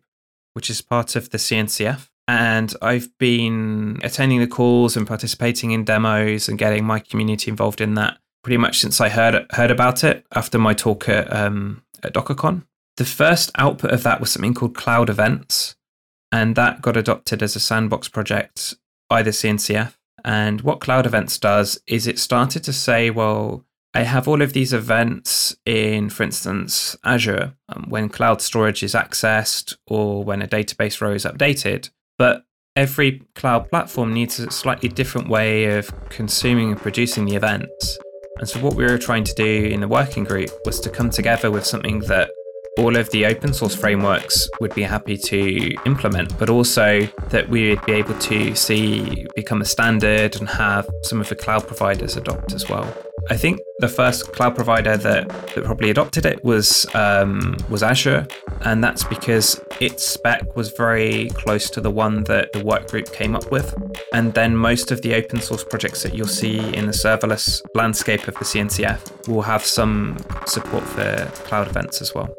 which 0.54 0.70
is 0.70 0.82
part 0.82 1.16
of 1.16 1.30
the 1.32 1.38
CNCF. 1.38 2.10
And 2.28 2.74
I've 2.82 3.10
been 3.18 4.00
attending 4.04 4.40
the 4.40 4.48
calls 4.48 4.96
and 4.96 5.08
participating 5.08 5.72
in 5.72 5.84
demos 5.84 6.48
and 6.48 6.60
getting 6.60 6.86
my 6.86 7.00
community 7.00 7.50
involved 7.50 7.82
in 7.82 7.96
that 7.96 8.20
pretty 8.44 8.58
much 8.58 8.80
since 8.80 9.02
I 9.02 9.10
heard 9.10 9.46
heard 9.52 9.72
about 9.72 10.04
it 10.04 10.26
after 10.34 10.60
my 10.60 10.74
talk 10.74 11.10
at, 11.10 11.32
um, 11.34 11.84
at 12.04 12.14
DockerCon. 12.14 12.64
The 12.98 13.06
first 13.06 13.52
output 13.56 13.92
of 13.92 14.04
that 14.04 14.20
was 14.20 14.32
something 14.32 14.54
called 14.54 14.76
Cloud 14.76 15.10
Events, 15.10 15.76
and 16.32 16.56
that 16.56 16.82
got 16.82 16.98
adopted 16.98 17.42
as 17.42 17.56
a 17.56 17.60
sandbox 17.60 18.08
project 18.08 18.76
by 19.10 19.24
the 19.24 19.32
CNCF. 19.32 19.96
And 20.24 20.62
what 20.62 20.82
Cloud 20.82 21.06
Events 21.06 21.38
does 21.38 21.82
is 21.88 22.06
it 22.06 22.20
started 22.20 22.64
to 22.66 22.74
say, 22.74 23.10
well, 23.10 23.66
I 23.94 24.04
have 24.04 24.28
all 24.28 24.42
of 24.42 24.54
these 24.54 24.72
events 24.72 25.56
in, 25.66 26.10
for 26.10 26.24
instance, 26.24 26.96
Azure, 27.04 27.56
um, 27.70 27.86
when 27.90 28.08
cloud 28.08 28.42
storage 28.42 28.84
is 28.84 28.94
accessed 28.94 29.76
or 29.88 30.24
when 30.24 30.42
a 30.42 30.48
database 30.48 31.02
row 31.02 31.14
is 31.14 31.26
updated. 31.26 31.90
But 32.18 32.46
every 32.76 33.24
cloud 33.34 33.70
platform 33.70 34.14
needs 34.14 34.40
a 34.40 34.52
slightly 34.52 34.90
different 34.90 35.28
way 35.28 35.78
of 35.78 35.92
consuming 36.10 36.72
and 36.72 36.80
producing 36.80 37.26
the 37.26 37.36
events. 37.36 37.98
And 38.38 38.48
so, 38.48 38.60
what 38.60 38.76
we 38.76 38.84
were 38.84 38.98
trying 38.98 39.24
to 39.24 39.34
do 39.34 39.66
in 39.66 39.82
the 39.82 39.88
working 39.88 40.24
group 40.24 40.52
was 40.66 40.80
to 40.82 40.90
come 40.90 41.10
together 41.10 41.50
with 41.50 41.66
something 41.66 42.00
that 42.02 42.30
all 42.78 42.96
of 42.96 43.10
the 43.10 43.26
open 43.26 43.54
source 43.54 43.76
frameworks 43.76 44.48
would 44.62 44.74
be 44.74 44.84
happy 44.84 45.18
to 45.18 45.76
implement, 45.86 46.38
but 46.38 46.50
also 46.50 47.02
that 47.30 47.50
we 47.50 47.72
would 47.72 47.86
be 47.86 47.94
able 47.94 48.18
to 48.20 48.56
see 48.56 49.26
become 49.36 49.62
a 49.62 49.66
standard 49.66 50.40
and 50.40 50.48
have 50.48 50.88
some 51.04 51.20
of 51.20 51.28
the 51.28 51.36
cloud 51.36 51.68
providers 51.68 52.16
adopt 52.16 52.54
as 52.54 52.70
well. 52.70 52.88
I 53.30 53.38
think 53.38 53.60
the 53.80 53.88
first 53.88 54.32
cloud 54.34 54.56
provider 54.56 54.98
that, 54.98 55.30
that 55.30 55.64
probably 55.64 55.90
adopted 55.90 56.26
it 56.26 56.44
was 56.44 56.86
um, 56.96 57.56
was 57.70 57.84
Azure, 57.84 58.28
and 58.62 58.84
that's 58.84 59.04
because 59.04 59.60
its 59.80 60.04
spec 60.04 60.56
was 60.56 60.72
very 60.72 61.30
close 61.30 61.70
to 61.72 61.82
the 61.82 61.92
one 61.92 62.24
that 62.26 62.52
the 62.54 62.64
work 62.64 62.90
group 62.90 63.12
came 63.14 63.36
up 63.36 63.52
with. 63.52 63.74
And 64.14 64.34
then 64.34 64.56
most 64.56 64.92
of 64.92 65.02
the 65.02 65.16
open 65.16 65.40
source 65.42 65.64
projects 65.64 66.04
that 66.04 66.14
you'll 66.14 66.28
see 66.28 66.60
in 66.76 66.86
the 66.86 66.94
serverless 66.94 67.62
landscape 67.76 68.28
of 68.28 68.36
the 68.36 68.46
CNCF 68.46 69.28
will 69.28 69.42
have 69.44 69.64
some 69.64 70.18
support 70.46 70.84
for 70.84 71.26
cloud 71.46 71.68
events 71.68 72.02
as 72.02 72.14
well. 72.14 72.36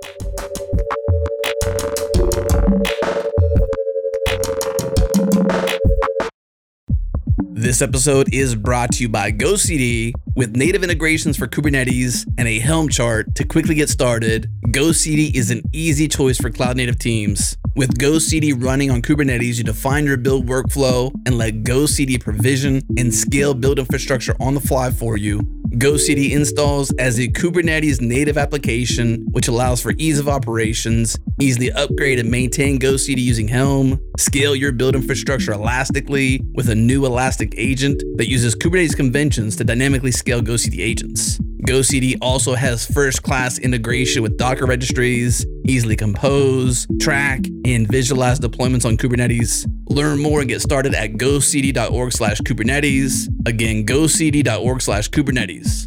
This 7.60 7.82
episode 7.82 8.32
is 8.32 8.54
brought 8.54 8.90
to 8.92 9.02
you 9.02 9.10
by 9.10 9.30
GoCD 9.30 10.14
with 10.34 10.56
native 10.56 10.82
integrations 10.82 11.36
for 11.36 11.46
Kubernetes 11.46 12.26
and 12.38 12.48
a 12.48 12.58
Helm 12.58 12.88
chart 12.88 13.34
to 13.34 13.44
quickly 13.44 13.74
get 13.74 13.90
started. 13.90 14.50
GoCD 14.68 15.34
is 15.34 15.50
an 15.50 15.60
easy 15.74 16.08
choice 16.08 16.38
for 16.38 16.48
cloud 16.48 16.78
native 16.78 16.98
teams. 16.98 17.58
With 17.76 17.98
GoCD 17.98 18.54
running 18.64 18.90
on 18.90 19.02
Kubernetes, 19.02 19.58
you 19.58 19.64
define 19.64 20.06
your 20.06 20.16
build 20.16 20.46
workflow 20.46 21.12
and 21.26 21.36
let 21.36 21.62
GoCD 21.62 22.18
provision 22.18 22.80
and 22.96 23.14
scale 23.14 23.52
build 23.52 23.78
infrastructure 23.78 24.34
on 24.40 24.54
the 24.54 24.60
fly 24.60 24.90
for 24.90 25.18
you. 25.18 25.59
GoCD 25.74 26.32
installs 26.32 26.92
as 26.98 27.20
a 27.20 27.28
Kubernetes 27.28 28.00
native 28.00 28.36
application, 28.36 29.24
which 29.30 29.46
allows 29.46 29.80
for 29.80 29.92
ease 29.98 30.18
of 30.18 30.28
operations, 30.28 31.16
easily 31.40 31.70
upgrade 31.70 32.18
and 32.18 32.28
maintain 32.28 32.80
GoCD 32.80 33.18
using 33.18 33.46
Helm, 33.46 34.00
scale 34.18 34.56
your 34.56 34.72
build 34.72 34.96
infrastructure 34.96 35.52
elastically 35.52 36.40
with 36.54 36.68
a 36.70 36.74
new 36.74 37.06
Elastic 37.06 37.54
agent 37.56 38.02
that 38.16 38.28
uses 38.28 38.56
Kubernetes 38.56 38.96
conventions 38.96 39.54
to 39.56 39.64
dynamically 39.64 40.10
scale 40.10 40.40
GoCD 40.42 40.80
agents. 40.80 41.38
GoCD 41.66 42.16
also 42.20 42.54
has 42.54 42.86
first 42.86 43.22
class 43.22 43.58
integration 43.58 44.22
with 44.22 44.36
Docker 44.38 44.66
registries, 44.66 45.44
easily 45.66 45.96
compose, 45.96 46.86
track, 47.00 47.40
and 47.64 47.86
visualize 47.86 48.40
deployments 48.40 48.84
on 48.84 48.96
Kubernetes. 48.96 49.66
Learn 49.88 50.20
more 50.20 50.40
and 50.40 50.48
get 50.48 50.62
started 50.62 50.94
at 50.94 51.12
gocd.org 51.12 52.12
slash 52.12 52.38
Kubernetes. 52.40 53.28
Again, 53.46 53.84
gocd.org 53.84 54.82
slash 54.82 55.10
Kubernetes. 55.10 55.86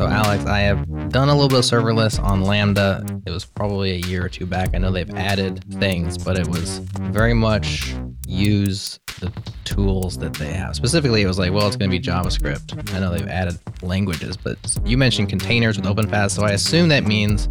So, 0.00 0.06
Alex, 0.06 0.46
I 0.46 0.60
have 0.60 1.10
done 1.10 1.28
a 1.28 1.34
little 1.34 1.50
bit 1.50 1.58
of 1.58 1.64
serverless 1.66 2.18
on 2.22 2.40
Lambda. 2.40 3.04
It 3.26 3.30
was 3.30 3.44
probably 3.44 3.90
a 3.90 4.06
year 4.06 4.24
or 4.24 4.30
two 4.30 4.46
back. 4.46 4.70
I 4.72 4.78
know 4.78 4.90
they've 4.90 5.14
added 5.14 5.62
things, 5.74 6.16
but 6.16 6.38
it 6.38 6.48
was 6.48 6.78
very 6.78 7.34
much 7.34 7.94
use 8.26 8.98
the 9.20 9.30
tools 9.64 10.16
that 10.16 10.32
they 10.32 10.54
have. 10.54 10.74
Specifically, 10.74 11.20
it 11.20 11.26
was 11.26 11.38
like, 11.38 11.52
well, 11.52 11.66
it's 11.66 11.76
going 11.76 11.90
to 11.90 11.94
be 11.94 12.02
JavaScript. 12.02 12.94
I 12.94 13.00
know 13.00 13.12
they've 13.12 13.28
added 13.28 13.58
languages, 13.82 14.38
but 14.38 14.56
you 14.86 14.96
mentioned 14.96 15.28
containers 15.28 15.76
with 15.76 15.84
OpenFaaS, 15.84 16.30
so 16.30 16.44
I 16.44 16.52
assume 16.52 16.88
that 16.88 17.04
means 17.04 17.50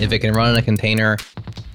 if 0.00 0.10
it 0.10 0.20
can 0.20 0.32
run 0.32 0.52
in 0.52 0.56
a 0.56 0.62
container, 0.62 1.18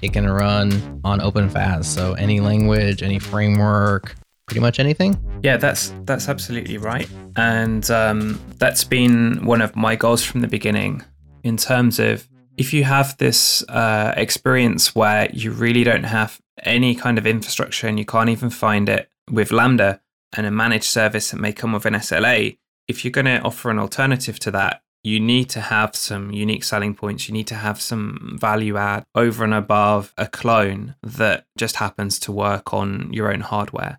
it 0.02 0.12
can 0.12 0.28
run 0.28 1.00
on 1.04 1.20
OpenFaaS. 1.20 1.84
So 1.84 2.14
any 2.14 2.40
language, 2.40 3.04
any 3.04 3.20
framework, 3.20 4.16
pretty 4.46 4.60
much 4.60 4.78
anything. 4.78 5.18
Yeah, 5.42 5.56
that's 5.56 5.92
that's 6.04 6.28
absolutely 6.28 6.78
right, 6.78 7.08
and 7.36 7.88
um, 7.90 8.40
that's 8.58 8.84
been 8.84 9.44
one 9.44 9.60
of 9.60 9.76
my 9.76 9.96
goals 9.96 10.24
from 10.24 10.40
the 10.40 10.48
beginning. 10.48 11.02
In 11.42 11.56
terms 11.56 11.98
of 11.98 12.26
if 12.56 12.72
you 12.72 12.84
have 12.84 13.16
this 13.18 13.62
uh, 13.68 14.14
experience 14.16 14.94
where 14.94 15.28
you 15.32 15.50
really 15.52 15.84
don't 15.84 16.04
have 16.04 16.40
any 16.62 16.94
kind 16.94 17.18
of 17.18 17.26
infrastructure 17.26 17.86
and 17.86 17.98
you 17.98 18.04
can't 18.04 18.30
even 18.30 18.50
find 18.50 18.88
it 18.88 19.10
with 19.30 19.52
Lambda 19.52 20.00
and 20.36 20.46
a 20.46 20.50
managed 20.50 20.84
service 20.84 21.30
that 21.30 21.40
may 21.40 21.52
come 21.52 21.72
with 21.72 21.84
an 21.84 21.94
SLA, 21.94 22.56
if 22.88 23.04
you're 23.04 23.12
going 23.12 23.26
to 23.26 23.40
offer 23.40 23.70
an 23.70 23.78
alternative 23.78 24.38
to 24.40 24.50
that, 24.52 24.80
you 25.02 25.20
need 25.20 25.48
to 25.50 25.60
have 25.60 25.94
some 25.94 26.32
unique 26.32 26.64
selling 26.64 26.94
points. 26.94 27.28
You 27.28 27.34
need 27.34 27.46
to 27.48 27.54
have 27.54 27.80
some 27.80 28.36
value 28.40 28.76
add 28.76 29.04
over 29.14 29.44
and 29.44 29.54
above 29.54 30.12
a 30.16 30.26
clone 30.26 30.96
that 31.02 31.44
just 31.56 31.76
happens 31.76 32.18
to 32.20 32.32
work 32.32 32.72
on 32.72 33.12
your 33.12 33.32
own 33.32 33.40
hardware. 33.40 33.98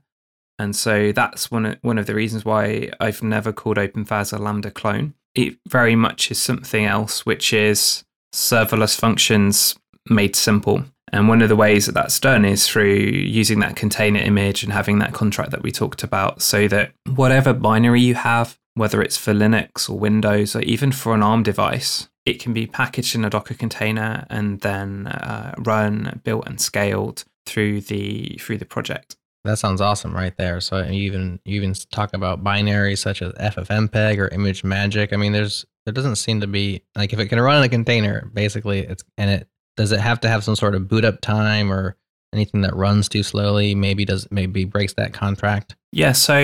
And 0.60 0.76
so 0.76 1.12
that's 1.12 1.52
one 1.52 1.66
of, 1.66 1.78
one 1.82 1.98
of 1.98 2.08
the 2.08 2.16
reasons 2.16 2.44
why 2.44 2.92
I've 3.00 3.22
never 3.22 3.54
called 3.54 3.78
OpenFaaS 3.78 4.38
a 4.38 4.42
Lambda 4.42 4.72
clone. 4.72 5.14
It 5.36 5.58
very 5.68 5.96
much 5.96 6.32
is 6.32 6.40
something 6.40 6.86
else, 6.86 7.26
which 7.26 7.54
is 7.54 8.04
serverless 8.34 9.00
functions 9.00 9.76
made 10.10 10.36
simple. 10.36 10.84
And 11.14 11.30
one 11.30 11.42
of 11.42 11.50
the 11.50 11.56
ways 11.56 11.86
that 11.86 11.94
that's 11.94 12.20
done 12.20 12.44
is 12.44 12.68
through 12.68 12.96
using 12.96 13.60
that 13.60 13.76
container 13.76 14.20
image 14.20 14.64
and 14.64 14.74
having 14.74 15.00
that 15.00 15.14
contract 15.14 15.52
that 15.52 15.64
we 15.64 15.72
talked 15.72 16.04
about 16.04 16.42
so 16.42 16.68
that 16.68 16.92
whatever 17.16 17.54
binary 17.54 18.02
you 18.02 18.16
have, 18.16 18.58
whether 18.74 19.02
it's 19.02 19.16
for 19.18 19.34
Linux 19.34 19.90
or 19.90 19.98
Windows 19.98 20.56
or 20.56 20.62
even 20.62 20.92
for 20.92 21.14
an 21.14 21.24
ARM 21.24 21.44
device, 21.44 22.10
it 22.26 22.42
can 22.42 22.52
be 22.52 22.68
packaged 22.68 23.16
in 23.16 23.24
a 23.24 23.30
Docker 23.30 23.54
container 23.54 24.26
and 24.30 24.60
then 24.60 25.08
uh, 25.08 25.56
run, 25.60 26.20
built, 26.26 26.46
and 26.46 26.60
scaled 26.60 27.24
through 27.46 27.80
the 27.82 28.38
through 28.42 28.58
the 28.58 28.66
project. 28.66 29.16
That 29.48 29.58
sounds 29.58 29.82
awesome 29.82 30.14
right 30.14 30.36
there. 30.38 30.62
So 30.62 30.84
you 30.84 31.04
even 31.04 31.40
you 31.46 31.56
even 31.56 31.74
talk 31.92 32.14
about 32.14 32.44
binaries 32.44 33.00
such 33.00 33.22
as 33.22 33.34
FFmpeg 33.34 34.18
or 34.18 34.30
ImageMagick. 34.30 35.14
I 35.14 35.16
mean, 35.18 35.32
there's 35.32 35.66
there 35.86 35.94
doesn't 35.94 36.18
seem 36.18 36.42
to 36.42 36.48
be 36.48 36.84
like 36.96 37.14
if 37.14 37.20
it 37.20 37.28
can 37.28 37.40
run 37.40 37.58
in 37.58 37.64
a 37.64 37.70
container, 37.70 38.30
basically 38.34 38.80
it's 38.80 39.04
and 39.18 39.30
it 39.30 39.48
does 39.78 39.92
it 39.92 40.00
have 40.00 40.20
to 40.22 40.28
have 40.28 40.44
some 40.44 40.56
sort 40.56 40.76
of 40.76 40.88
boot 40.88 41.06
up 41.06 41.22
time 41.22 41.72
or 41.72 41.96
anything 42.34 42.62
that 42.62 42.76
runs 42.76 43.08
too 43.08 43.24
slowly 43.24 43.74
maybe 43.74 44.04
does 44.04 44.28
maybe 44.32 44.66
breaks 44.66 44.94
that 44.94 45.14
contract 45.14 45.76
yeah 45.92 46.12
so 46.12 46.36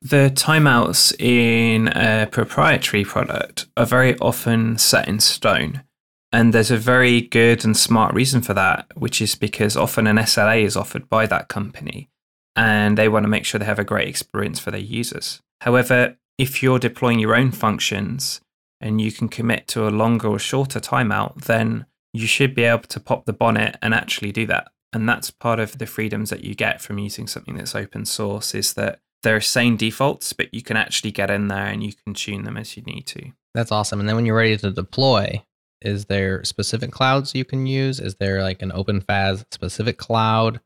the 0.00 0.30
timeouts 0.34 1.12
in 1.20 1.88
a 1.88 2.28
proprietary 2.30 3.04
product 3.04 3.66
are 3.76 3.86
very 3.86 4.16
often 4.18 4.78
set 4.78 5.08
in 5.08 5.18
stone 5.18 5.82
and 6.32 6.54
there's 6.54 6.70
a 6.70 6.76
very 6.76 7.20
good 7.20 7.64
and 7.64 7.76
smart 7.76 8.14
reason 8.14 8.40
for 8.40 8.54
that 8.54 8.86
which 8.96 9.20
is 9.20 9.34
because 9.34 9.76
often 9.76 10.06
an 10.06 10.16
sla 10.18 10.62
is 10.62 10.76
offered 10.76 11.08
by 11.08 11.26
that 11.26 11.48
company 11.48 12.08
and 12.56 12.98
they 12.98 13.08
want 13.08 13.24
to 13.24 13.28
make 13.28 13.44
sure 13.44 13.58
they 13.58 13.64
have 13.64 13.78
a 13.78 13.84
great 13.84 14.08
experience 14.08 14.58
for 14.58 14.70
their 14.70 14.80
users 14.80 15.40
however 15.60 16.16
if 16.38 16.62
you're 16.62 16.78
deploying 16.78 17.18
your 17.18 17.34
own 17.34 17.50
functions 17.50 18.40
and 18.80 19.00
you 19.00 19.12
can 19.12 19.28
commit 19.28 19.68
to 19.68 19.86
a 19.86 19.90
longer 19.90 20.28
or 20.28 20.38
shorter 20.38 20.80
timeout 20.80 21.44
then 21.44 21.86
you 22.12 22.26
should 22.26 22.54
be 22.54 22.64
able 22.64 22.82
to 22.82 23.00
pop 23.00 23.24
the 23.24 23.32
bonnet 23.32 23.76
and 23.82 23.94
actually 23.94 24.32
do 24.32 24.46
that. 24.46 24.68
And 24.92 25.08
that's 25.08 25.30
part 25.30 25.58
of 25.58 25.78
the 25.78 25.86
freedoms 25.86 26.30
that 26.30 26.44
you 26.44 26.54
get 26.54 26.82
from 26.82 26.98
using 26.98 27.26
something 27.26 27.56
that's 27.56 27.74
open 27.74 28.04
source 28.04 28.54
is 28.54 28.74
that 28.74 28.98
there 29.22 29.36
are 29.36 29.40
same 29.40 29.76
defaults, 29.76 30.32
but 30.32 30.52
you 30.52 30.62
can 30.62 30.76
actually 30.76 31.12
get 31.12 31.30
in 31.30 31.48
there 31.48 31.66
and 31.66 31.82
you 31.82 31.92
can 32.04 32.12
tune 32.12 32.44
them 32.44 32.58
as 32.58 32.76
you 32.76 32.82
need 32.82 33.06
to. 33.06 33.32
That's 33.54 33.72
awesome. 33.72 34.00
And 34.00 34.08
then 34.08 34.16
when 34.16 34.26
you're 34.26 34.36
ready 34.36 34.56
to 34.58 34.70
deploy, 34.70 35.42
is 35.80 36.06
there 36.06 36.44
specific 36.44 36.90
clouds 36.90 37.34
you 37.34 37.44
can 37.44 37.66
use? 37.66 38.00
Is 38.00 38.16
there 38.16 38.42
like 38.42 38.60
an 38.60 38.70
OpenFaaS 38.72 39.46
specific 39.50 39.96
cloud? 39.96 40.60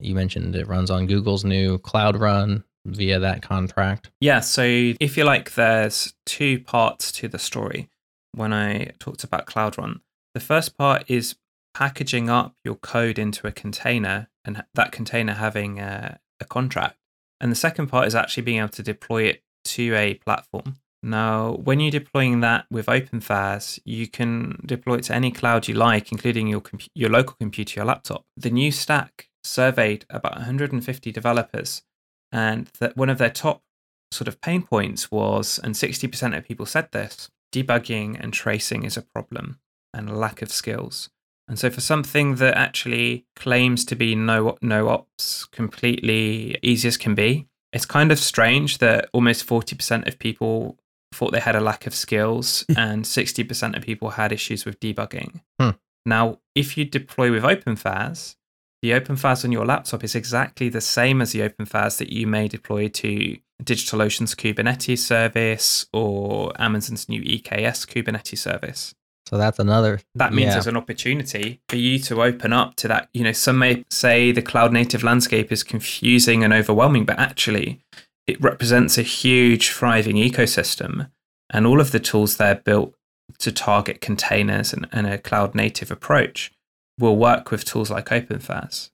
You 0.00 0.14
mentioned 0.14 0.54
it 0.54 0.68
runs 0.68 0.90
on 0.90 1.06
Google's 1.06 1.44
new 1.44 1.78
Cloud 1.78 2.16
Run 2.16 2.64
via 2.86 3.18
that 3.18 3.42
contract. 3.42 4.10
Yeah. 4.20 4.40
So 4.40 4.62
if 4.62 5.16
you 5.16 5.24
like, 5.24 5.54
there's 5.54 6.14
two 6.26 6.60
parts 6.60 7.12
to 7.12 7.28
the 7.28 7.38
story. 7.38 7.88
When 8.32 8.52
I 8.52 8.92
talked 8.98 9.24
about 9.24 9.46
Cloud 9.46 9.78
Run, 9.78 10.00
the 10.34 10.40
first 10.40 10.76
part 10.76 11.04
is 11.08 11.36
packaging 11.74 12.30
up 12.30 12.54
your 12.64 12.76
code 12.76 13.18
into 13.18 13.46
a 13.46 13.52
container 13.52 14.28
and 14.44 14.64
that 14.74 14.92
container 14.92 15.34
having 15.34 15.78
a, 15.80 16.20
a 16.40 16.44
contract. 16.44 16.96
And 17.40 17.50
the 17.52 17.56
second 17.56 17.88
part 17.88 18.06
is 18.06 18.14
actually 18.14 18.42
being 18.44 18.58
able 18.58 18.68
to 18.70 18.82
deploy 18.82 19.24
it 19.24 19.42
to 19.64 19.94
a 19.94 20.14
platform. 20.14 20.76
Now, 21.02 21.52
when 21.52 21.78
you're 21.78 21.92
deploying 21.92 22.40
that 22.40 22.66
with 22.70 22.86
OpenFaaS, 22.86 23.78
you 23.84 24.08
can 24.08 24.60
deploy 24.66 24.96
it 24.96 25.04
to 25.04 25.14
any 25.14 25.30
cloud 25.30 25.68
you 25.68 25.74
like, 25.74 26.10
including 26.10 26.48
your 26.48 26.62
your 26.94 27.10
local 27.10 27.36
computer, 27.38 27.78
your 27.78 27.84
laptop. 27.84 28.24
The 28.36 28.50
new 28.50 28.72
stack 28.72 29.28
surveyed 29.48 30.04
about 30.10 30.36
150 30.36 31.12
developers, 31.12 31.82
and 32.30 32.70
that 32.78 32.96
one 32.96 33.08
of 33.08 33.18
their 33.18 33.30
top 33.30 33.62
sort 34.10 34.28
of 34.28 34.40
pain 34.40 34.62
points 34.62 35.10
was, 35.10 35.58
and 35.62 35.74
60% 35.74 36.36
of 36.36 36.44
people 36.44 36.66
said 36.66 36.90
this, 36.92 37.30
debugging 37.52 38.18
and 38.20 38.32
tracing 38.32 38.84
is 38.84 38.96
a 38.96 39.02
problem 39.02 39.58
and 39.94 40.18
lack 40.18 40.42
of 40.42 40.50
skills. 40.50 41.10
And 41.48 41.58
so 41.58 41.70
for 41.70 41.80
something 41.80 42.36
that 42.36 42.56
actually 42.56 43.24
claims 43.34 43.84
to 43.86 43.96
be 43.96 44.14
no 44.14 44.58
no 44.60 44.90
ops 44.90 45.46
completely 45.46 46.58
easy 46.62 46.88
as 46.88 46.98
can 46.98 47.14
be, 47.14 47.46
it's 47.72 47.86
kind 47.86 48.12
of 48.12 48.18
strange 48.18 48.78
that 48.78 49.08
almost 49.12 49.46
40% 49.46 50.06
of 50.06 50.18
people 50.18 50.78
thought 51.12 51.32
they 51.32 51.40
had 51.40 51.56
a 51.56 51.60
lack 51.60 51.86
of 51.86 51.94
skills 51.94 52.66
and 52.76 53.04
60% 53.04 53.76
of 53.76 53.82
people 53.82 54.10
had 54.10 54.30
issues 54.30 54.66
with 54.66 54.78
debugging. 54.78 55.40
Hmm. 55.58 55.70
Now, 56.04 56.38
if 56.54 56.76
you 56.76 56.84
deploy 56.84 57.30
with 57.30 57.42
OpenFaaS, 57.42 58.36
the 58.82 58.92
OpenFaaS 58.92 59.44
on 59.44 59.52
your 59.52 59.66
laptop 59.66 60.04
is 60.04 60.14
exactly 60.14 60.68
the 60.68 60.80
same 60.80 61.20
as 61.20 61.32
the 61.32 61.40
OpenFaaS 61.40 61.98
that 61.98 62.12
you 62.12 62.26
may 62.26 62.48
deploy 62.48 62.88
to 62.88 63.36
DigitalOcean's 63.62 64.34
Kubernetes 64.34 64.98
service 64.98 65.86
or 65.92 66.52
Amazon's 66.60 67.08
new 67.08 67.22
EKS 67.22 67.86
Kubernetes 67.86 68.38
service. 68.38 68.94
So 69.26 69.36
that's 69.36 69.58
another. 69.58 70.00
That 70.14 70.32
means 70.32 70.46
yeah. 70.46 70.52
there's 70.54 70.68
an 70.68 70.76
opportunity 70.76 71.60
for 71.68 71.76
you 71.76 71.98
to 71.98 72.22
open 72.22 72.52
up 72.52 72.76
to 72.76 72.88
that. 72.88 73.10
You 73.12 73.24
know, 73.24 73.32
some 73.32 73.58
may 73.58 73.84
say 73.90 74.32
the 74.32 74.40
cloud 74.40 74.72
native 74.72 75.02
landscape 75.02 75.52
is 75.52 75.62
confusing 75.62 76.42
and 76.42 76.52
overwhelming, 76.52 77.04
but 77.04 77.18
actually, 77.18 77.80
it 78.26 78.40
represents 78.40 78.96
a 78.96 79.02
huge, 79.02 79.70
thriving 79.70 80.16
ecosystem. 80.16 81.10
And 81.50 81.66
all 81.66 81.80
of 81.80 81.90
the 81.90 82.00
tools 82.00 82.38
there 82.38 82.54
built 82.54 82.94
to 83.40 83.52
target 83.52 84.00
containers 84.00 84.72
and, 84.72 84.88
and 84.92 85.06
a 85.06 85.18
cloud 85.18 85.54
native 85.54 85.90
approach 85.90 86.50
will 86.98 87.16
work 87.16 87.50
with 87.50 87.64
tools 87.64 87.90
like 87.90 88.06
OpenFaaS. 88.06 88.90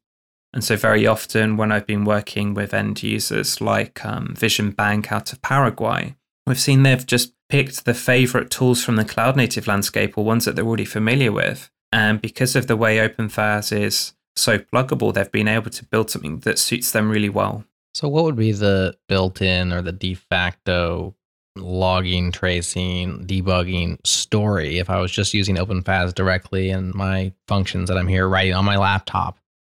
And 0.52 0.62
so, 0.62 0.76
very 0.76 1.06
often, 1.06 1.56
when 1.56 1.72
I've 1.72 1.86
been 1.86 2.04
working 2.04 2.54
with 2.54 2.72
end 2.72 3.02
users 3.02 3.60
like 3.60 4.04
um, 4.04 4.34
Vision 4.36 4.70
Bank 4.70 5.10
out 5.10 5.32
of 5.32 5.42
Paraguay, 5.42 6.14
we've 6.46 6.60
seen 6.60 6.82
they've 6.82 7.04
just 7.04 7.32
picked 7.48 7.84
the 7.84 7.94
favorite 7.94 8.50
tools 8.50 8.84
from 8.84 8.96
the 8.96 9.04
cloud 9.04 9.36
native 9.36 9.66
landscape 9.66 10.16
or 10.16 10.24
ones 10.24 10.44
that 10.44 10.54
they're 10.54 10.64
already 10.64 10.84
familiar 10.84 11.32
with. 11.32 11.70
And 11.92 12.20
because 12.20 12.54
of 12.56 12.66
the 12.66 12.76
way 12.76 12.98
OpenFaaS 12.98 13.76
is 13.76 14.14
so 14.36 14.58
pluggable, 14.58 15.12
they've 15.12 15.30
been 15.30 15.48
able 15.48 15.70
to 15.70 15.84
build 15.84 16.10
something 16.10 16.40
that 16.40 16.58
suits 16.58 16.92
them 16.92 17.10
really 17.10 17.28
well. 17.28 17.64
So, 17.94 18.08
what 18.08 18.24
would 18.24 18.36
be 18.36 18.52
the 18.52 18.96
built 19.08 19.42
in 19.42 19.72
or 19.72 19.82
the 19.82 19.92
de 19.92 20.14
facto 20.14 21.14
logging, 21.56 22.32
tracing, 22.32 23.26
debugging 23.26 24.04
story 24.06 24.78
if 24.78 24.90
I 24.90 25.00
was 25.00 25.12
just 25.12 25.34
using 25.34 25.56
OpenFaaS 25.56 26.14
directly 26.14 26.70
and 26.70 26.94
my 26.94 27.32
functions 27.48 27.88
that 27.88 27.98
I'm 27.98 28.08
here 28.08 28.28
writing 28.28 28.54
on 28.54 28.64
my 28.64 28.76
laptop? 28.76 29.38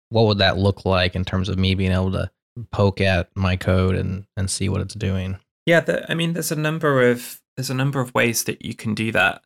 What 0.10 0.28
would 0.28 0.38
that 0.38 0.58
look 0.58 0.86
like 0.86 1.16
in 1.16 1.26
terms 1.26 1.50
of 1.50 1.58
me 1.58 1.76
being 1.76 1.92
able 1.92 2.12
to 2.12 2.32
poke 2.72 3.02
at 3.02 3.30
my 3.36 3.56
code 3.56 3.96
and, 3.96 4.26
and 4.38 4.50
see 4.50 4.70
what 4.70 4.82
it's 4.82 4.94
doing? 4.94 5.38
Yeah, 5.66 5.82
the, 5.82 6.10
I 6.10 6.16
mean, 6.16 6.34
there's 6.34 6.52
a 6.52 6.56
number 6.56 7.10
of 7.10 7.42
there's 7.58 7.70
a 7.70 7.76
number 7.76 8.02
of 8.02 8.14
ways 8.14 8.44
that 8.44 8.64
you 8.64 8.76
can 8.76 8.94
do 8.94 9.12
that. 9.14 9.42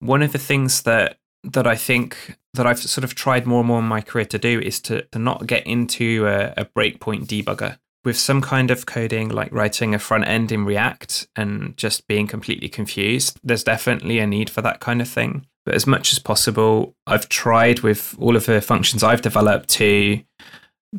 One 0.00 0.22
of 0.22 0.32
the 0.32 0.38
things 0.38 0.82
that 0.82 1.18
that 1.44 1.66
I 1.66 1.76
think 1.76 2.38
that 2.54 2.66
I've 2.66 2.78
sort 2.78 3.04
of 3.04 3.14
tried 3.14 3.46
more 3.46 3.60
and 3.60 3.68
more 3.68 3.78
in 3.78 3.84
my 3.84 4.00
career 4.00 4.24
to 4.26 4.38
do 4.38 4.60
is 4.60 4.80
to, 4.80 5.02
to 5.02 5.18
not 5.18 5.46
get 5.46 5.66
into 5.66 6.26
a, 6.26 6.52
a 6.56 6.64
breakpoint 6.64 7.26
debugger 7.26 7.78
with 8.04 8.16
some 8.16 8.40
kind 8.40 8.70
of 8.70 8.86
coding, 8.86 9.28
like 9.28 9.52
writing 9.52 9.94
a 9.94 9.98
front 9.98 10.26
end 10.26 10.50
in 10.52 10.64
React 10.64 11.28
and 11.36 11.76
just 11.76 12.06
being 12.06 12.26
completely 12.26 12.68
confused. 12.68 13.38
There's 13.42 13.64
definitely 13.64 14.18
a 14.18 14.26
need 14.26 14.48
for 14.48 14.62
that 14.62 14.80
kind 14.80 15.00
of 15.00 15.08
thing. 15.08 15.46
But 15.66 15.74
as 15.74 15.86
much 15.86 16.12
as 16.12 16.18
possible, 16.18 16.94
I've 17.06 17.28
tried 17.28 17.80
with 17.80 18.16
all 18.18 18.36
of 18.36 18.46
the 18.46 18.60
functions 18.60 19.02
I've 19.02 19.22
developed 19.22 19.68
to 19.70 20.22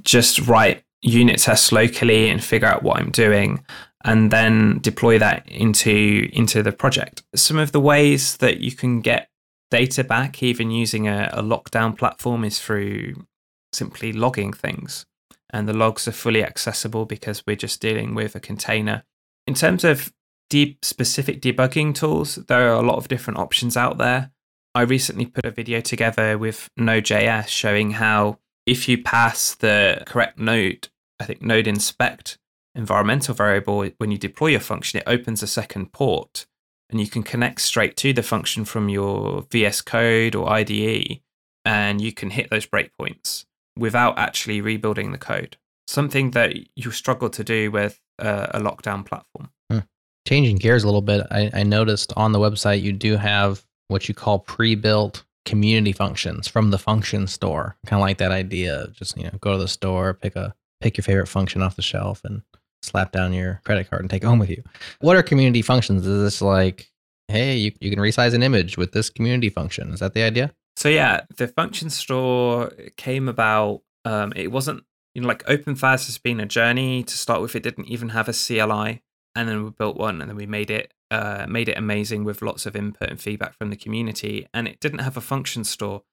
just 0.02 0.48
write 0.48 0.84
unit 1.02 1.40
tests 1.40 1.72
locally 1.72 2.30
and 2.30 2.44
figure 2.44 2.68
out 2.68 2.84
what 2.84 3.00
I'm 3.00 3.10
doing 3.10 3.66
and 4.04 4.32
then 4.32 4.80
deploy 4.80 5.20
that 5.20 5.48
into 5.50 6.30
into 6.32 6.64
the 6.64 6.72
project. 6.72 7.24
Some 7.36 7.58
of 7.58 7.72
the 7.72 7.80
ways 7.80 8.38
that 8.38 8.60
you 8.60 8.72
can 8.72 9.02
get 9.02 9.30
data 9.70 10.04
back, 10.04 10.44
even 10.44 10.72
using 10.72 11.08
a, 11.08 11.30
a 11.34 11.42
lockdown 11.42 11.98
platform, 11.98 12.44
is 12.44 12.60
through 12.60 13.26
simply 13.74 14.12
logging 14.12 14.54
things. 14.54 15.06
And 15.52 15.68
the 15.68 15.74
logs 15.74 16.08
are 16.08 16.14
fully 16.14 16.44
accessible 16.44 17.06
because 17.06 17.44
we're 17.46 17.56
just 17.56 17.82
dealing 17.82 18.16
with 18.16 18.36
a 18.36 18.40
container. 18.40 19.04
In 19.46 19.54
terms 19.54 19.84
of 19.84 20.14
deep 20.50 20.84
specific 20.84 21.42
debugging 21.42 21.94
tools, 21.94 22.36
there 22.36 22.72
are 22.72 22.80
a 22.82 22.86
lot 22.86 22.98
of 22.98 23.08
different 23.08 23.40
options 23.40 23.76
out 23.76 23.98
there. 23.98 24.32
I 24.74 24.82
recently 24.82 25.26
put 25.26 25.46
a 25.46 25.52
video 25.52 25.82
together 25.82 26.38
with 26.38 26.70
Node.js 26.78 27.48
showing 27.48 27.92
how 27.92 28.40
if 28.66 28.88
you 28.88 29.02
pass 29.02 29.56
the 29.56 30.04
correct 30.06 30.40
node, 30.40 30.88
I 31.20 31.26
think 31.26 31.42
node 31.42 31.68
inspect 31.68 32.38
environmental 32.76 33.34
variable, 33.34 33.86
when 33.98 34.12
you 34.12 34.18
deploy 34.18 34.48
your 34.48 34.60
function, 34.60 35.00
it 35.00 35.08
opens 35.08 35.44
a 35.44 35.48
second 35.48 35.92
port 35.92 36.46
and 36.90 37.00
you 37.00 37.08
can 37.08 37.24
connect 37.24 37.62
straight 37.62 37.96
to 37.98 38.14
the 38.14 38.24
function 38.24 38.66
from 38.66 38.90
your 38.90 39.46
VS 39.52 39.82
Code 39.82 40.36
or 40.36 40.50
IDE 40.50 41.22
and 41.66 42.02
you 42.02 42.12
can 42.12 42.32
hit 42.32 42.50
those 42.50 42.66
breakpoints 42.66 43.46
without 43.82 44.18
actually 44.18 44.62
rebuilding 44.62 45.12
the 45.12 45.18
code. 45.18 45.58
Something 45.88 46.32
that 46.32 46.56
you 46.76 46.92
struggle 46.92 47.30
to 47.32 47.44
do 47.44 47.72
with 47.72 48.00
uh, 48.20 48.48
a 48.52 48.60
lockdown 48.60 49.06
platform. 49.06 49.50
Hmm. 49.70 49.80
Changing 50.28 50.58
gears 50.58 50.84
a 50.84 50.88
little 50.88 51.02
bit, 51.02 51.26
I, 51.32 51.50
I 51.54 51.64
noticed 51.64 52.14
on 52.16 52.32
the 52.32 52.40
website 52.40 52.82
you 52.82 52.94
do 52.94 53.18
have 53.18 53.66
what 53.88 54.08
you 54.08 54.14
call 54.14 54.40
pre-built 54.40 55.26
community 55.46 55.92
functions 55.92 56.48
from 56.48 56.70
the 56.70 56.78
function 56.78 57.26
store. 57.26 57.76
Kind 57.88 58.00
of 58.00 58.06
like 58.08 58.20
that 58.20 58.32
idea 58.32 58.84
of 58.84 58.94
just 58.94 59.18
you 59.18 59.24
know 59.24 59.32
go 59.42 59.54
to 59.54 59.58
the 59.58 59.68
store, 59.68 60.14
pick 60.14 60.36
a 60.36 60.54
pick 60.80 60.96
your 60.96 61.04
favorite 61.04 61.28
function 61.28 61.64
off 61.64 61.76
the 61.76 61.82
shelf, 61.82 62.22
and 62.24 62.44
slap 62.84 63.12
down 63.12 63.34
your 63.34 63.62
credit 63.66 63.90
card 63.90 64.04
and 64.04 64.10
take 64.10 64.24
it 64.24 64.28
home 64.28 64.40
with 64.40 64.50
you. 64.50 64.64
What 65.00 65.18
are 65.18 65.24
community 65.24 65.64
functions? 65.64 66.06
Is 66.06 66.22
this 66.22 66.42
like, 66.42 66.92
hey, 67.28 67.58
you, 67.58 67.72
you 67.80 67.90
can 67.90 68.00
resize 68.00 68.34
an 68.34 68.44
image 68.44 68.78
with 68.78 68.92
this 68.92 69.10
community 69.10 69.50
function? 69.50 69.92
Is 69.92 70.00
that 70.00 70.14
the 70.14 70.24
idea? 70.24 70.54
So 70.76 70.90
yeah, 70.90 71.22
the 71.38 71.48
function 71.48 71.90
store 71.90 72.72
came 72.98 73.28
about. 73.28 73.82
Um, 74.06 74.34
it 74.36 74.52
wasn't 74.52 74.84
you 75.14 75.22
know 75.22 75.28
like 75.28 75.44
OpenFaaS 75.46 76.06
has 76.08 76.18
been 76.18 76.40
a 76.40 76.46
journey 76.46 77.04
to 77.04 77.18
start 77.18 77.42
with. 77.42 77.56
It 77.56 77.64
didn't 77.64 77.88
even 77.88 78.10
have 78.10 78.28
a 78.30 78.34
CLI, 78.34 79.02
and 79.36 79.50
then 79.50 79.64
we 79.64 79.70
built 79.72 79.98
one, 79.98 80.22
and 80.22 80.30
then 80.30 80.38
we 80.38 80.46
made 80.46 80.72
it 80.72 80.94
uh, 81.12 81.46
made 81.48 81.70
it 81.70 81.78
amazing 81.78 82.24
with 82.24 82.42
lots 82.42 82.66
of 82.66 82.76
input 82.76 83.10
and 83.10 83.22
feedback 83.22 83.58
from 83.58 83.70
the 83.70 83.76
community. 83.76 84.48
And 84.54 84.68
it 84.68 84.80
didn't 84.80 85.00
have 85.00 85.18
a 85.18 85.22
function 85.22 85.64
store, 85.64 86.04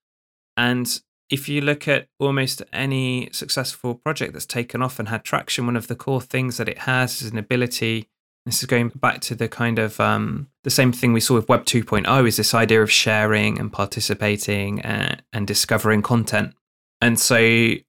and 0.57 1.01
if 1.31 1.49
you 1.49 1.61
look 1.61 1.87
at 1.87 2.09
almost 2.19 2.63
any 2.73 3.29
successful 3.33 3.95
project 3.95 4.33
that's 4.33 4.47
taken 4.47 4.83
off 4.83 4.99
and 4.99 5.09
had 5.09 5.25
traction, 5.25 5.67
one 5.67 5.77
of 5.77 5.87
the 5.87 5.97
core 5.97 6.23
things 6.23 6.57
that 6.57 6.69
it 6.69 6.79
has 6.79 7.21
is 7.23 7.31
an 7.31 7.39
ability. 7.39 8.09
This 8.49 8.61
is 8.61 8.67
going 8.67 8.89
back 8.95 9.21
to 9.21 9.35
the 9.35 9.47
kind 9.47 9.79
of 9.79 10.01
um, 10.01 10.49
the 10.65 10.71
same 10.71 10.91
thing 10.91 11.13
we 11.13 11.21
saw 11.21 11.35
with 11.35 11.51
Web 11.51 11.67
2.0 11.67 12.27
is 12.27 12.39
this 12.39 12.55
idea 12.55 12.83
of 12.83 12.91
sharing 12.91 13.59
and 13.59 13.71
participating 13.71 14.81
and, 14.81 15.23
and 15.35 15.47
discovering 15.47 16.01
content. 16.01 16.55
And 17.03 17.21
so 17.21 17.37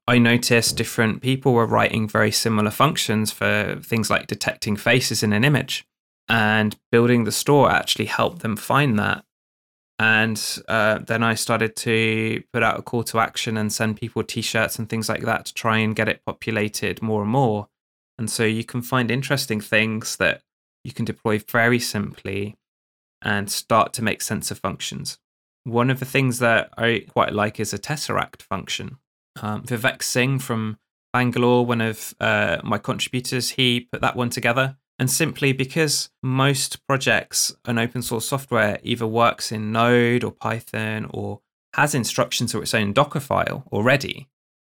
I 0.06 0.18
noticed 0.18 0.76
different 0.76 1.22
people 1.22 1.54
were 1.54 1.66
writing 1.66 2.10
very 2.10 2.34
similar 2.34 2.72
functions 2.72 3.32
for 3.32 3.80
things 3.82 4.10
like 4.10 4.28
detecting 4.28 4.76
faces 4.76 5.24
in 5.24 5.32
an 5.32 5.46
image. 5.46 5.88
And 6.28 6.76
building 6.92 7.24
the 7.24 7.32
store 7.32 7.72
actually 7.72 8.08
helped 8.08 8.40
them 8.40 8.58
find 8.58 9.00
that 9.00 9.24
and 9.98 10.60
uh, 10.68 11.00
then 11.00 11.24
I 11.24 11.36
started 11.36 11.78
to 11.78 12.44
put 12.52 12.64
out 12.64 12.80
a 12.80 12.82
call 12.82 13.04
to 13.06 13.20
action 13.20 13.56
and 13.56 13.72
send 13.72 13.96
people 13.96 14.24
T-shirts 14.24 14.78
and 14.78 14.90
things 14.90 15.08
like 15.08 15.22
that 15.22 15.46
to 15.46 15.54
try 15.54 15.78
and 15.78 15.96
get 15.96 16.10
it 16.10 16.26
populated 16.26 17.02
more 17.02 17.22
and 17.22 17.32
more. 17.32 17.70
And 18.18 18.30
so 18.30 18.44
you 18.44 18.66
can 18.66 18.82
find 18.82 19.10
interesting 19.10 19.62
things 19.62 20.18
that 20.18 20.42
you 20.84 20.92
can 20.92 21.06
deploy 21.06 21.40
very 21.40 21.80
simply 21.80 22.58
and 23.22 23.52
start 23.52 23.94
to 23.94 24.04
make 24.04 24.22
sense 24.22 24.52
of 24.52 24.60
functions. 24.60 25.18
One 25.64 25.90
of 25.90 26.00
the 26.00 26.06
things 26.06 26.40
that 26.40 26.70
I 26.78 27.06
quite 27.12 27.34
like 27.34 27.60
is 27.60 27.74
a 27.74 27.78
tesseract 27.78 28.42
function. 28.42 28.98
Um, 29.42 29.64
Vivek 29.64 30.02
Singh 30.02 30.40
from 30.40 30.78
Bangalore, 31.12 31.66
one 31.66 31.82
of 31.82 32.14
uh, 32.20 32.58
my 32.64 32.78
contributors, 32.78 33.52
he 33.52 33.82
put 33.92 34.02
that 34.02 34.16
one 34.16 34.30
together. 34.30 34.78
And 34.98 35.10
simply 35.10 35.54
because 35.54 36.10
most 36.22 36.86
projects 36.86 37.56
and 37.66 37.80
open 37.80 38.02
source 38.02 38.26
software 38.26 38.80
either 38.84 39.08
works 39.08 39.52
in 39.52 39.72
Node 39.72 40.26
or 40.26 40.32
Python 40.32 41.10
or 41.10 41.40
has 41.74 41.96
instructions 41.96 42.54
or 42.54 42.62
its 42.64 42.74
own 42.74 42.92
Docker 42.92 43.22
file 43.22 43.64
already, 43.72 44.28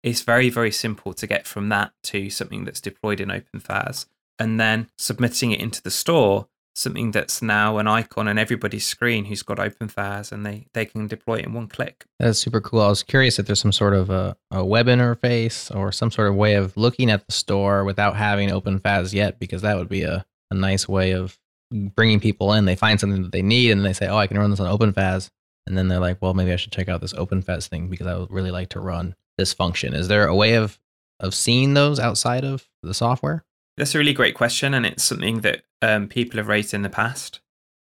it's 0.02 0.22
very, 0.22 0.48
very 0.48 0.70
simple 0.70 1.12
to 1.14 1.26
get 1.26 1.46
from 1.46 1.68
that 1.70 1.92
to 2.04 2.30
something 2.30 2.64
that's 2.64 2.80
deployed 2.80 3.20
in 3.20 3.28
OpenFaaS. 3.30 4.06
And 4.42 4.58
then 4.58 4.88
submitting 4.98 5.52
it 5.52 5.60
into 5.60 5.80
the 5.80 5.90
store 5.90 6.48
something 6.74 7.10
that's 7.10 7.42
now 7.42 7.78
an 7.78 7.86
icon 7.86 8.28
on 8.28 8.38
everybody's 8.38 8.86
screen 8.86 9.26
who's 9.26 9.42
got 9.42 9.58
OpenFaaS 9.58 10.32
and 10.32 10.44
they, 10.44 10.66
they 10.72 10.86
can 10.86 11.06
deploy 11.06 11.36
it 11.36 11.46
in 11.46 11.52
one 11.52 11.68
click. 11.68 12.04
That's 12.18 12.38
super 12.38 12.60
cool. 12.60 12.80
I 12.80 12.88
was 12.88 13.02
curious 13.02 13.38
if 13.38 13.46
there's 13.46 13.60
some 13.60 13.72
sort 13.72 13.94
of 13.94 14.10
a, 14.10 14.36
a 14.50 14.64
web 14.64 14.86
interface 14.86 15.74
or 15.74 15.92
some 15.92 16.10
sort 16.10 16.28
of 16.28 16.34
way 16.34 16.54
of 16.54 16.76
looking 16.76 17.10
at 17.10 17.26
the 17.26 17.32
store 17.32 17.84
without 17.84 18.16
having 18.16 18.48
OpenFaaS 18.48 19.12
yet, 19.12 19.38
because 19.38 19.62
that 19.62 19.76
would 19.76 19.88
be 19.88 20.02
a, 20.02 20.24
a 20.50 20.54
nice 20.54 20.88
way 20.88 21.12
of 21.12 21.38
bringing 21.70 22.20
people 22.20 22.52
in. 22.52 22.64
They 22.64 22.76
find 22.76 22.98
something 22.98 23.22
that 23.22 23.32
they 23.32 23.42
need 23.42 23.70
and 23.70 23.84
they 23.84 23.92
say, 23.92 24.08
oh, 24.08 24.16
I 24.16 24.26
can 24.26 24.38
run 24.38 24.50
this 24.50 24.60
on 24.60 24.78
OpenFaaS. 24.78 25.30
And 25.66 25.76
then 25.76 25.88
they're 25.88 26.00
like, 26.00 26.20
well, 26.20 26.34
maybe 26.34 26.52
I 26.52 26.56
should 26.56 26.72
check 26.72 26.88
out 26.88 27.00
this 27.00 27.12
OpenFaaS 27.12 27.68
thing 27.68 27.88
because 27.88 28.06
I 28.06 28.16
would 28.16 28.30
really 28.30 28.50
like 28.50 28.70
to 28.70 28.80
run 28.80 29.14
this 29.38 29.52
function. 29.52 29.94
Is 29.94 30.08
there 30.08 30.26
a 30.26 30.34
way 30.34 30.54
of, 30.54 30.78
of 31.20 31.34
seeing 31.34 31.74
those 31.74 32.00
outside 32.00 32.44
of 32.44 32.68
the 32.82 32.94
software? 32.94 33.44
That's 33.76 33.94
a 33.94 33.98
really 33.98 34.12
great 34.12 34.34
question, 34.34 34.74
and 34.74 34.84
it's 34.84 35.02
something 35.04 35.40
that 35.40 35.62
um, 35.80 36.08
people 36.08 36.36
have 36.38 36.48
raised 36.48 36.74
in 36.74 36.82
the 36.82 36.90
past. 36.90 37.40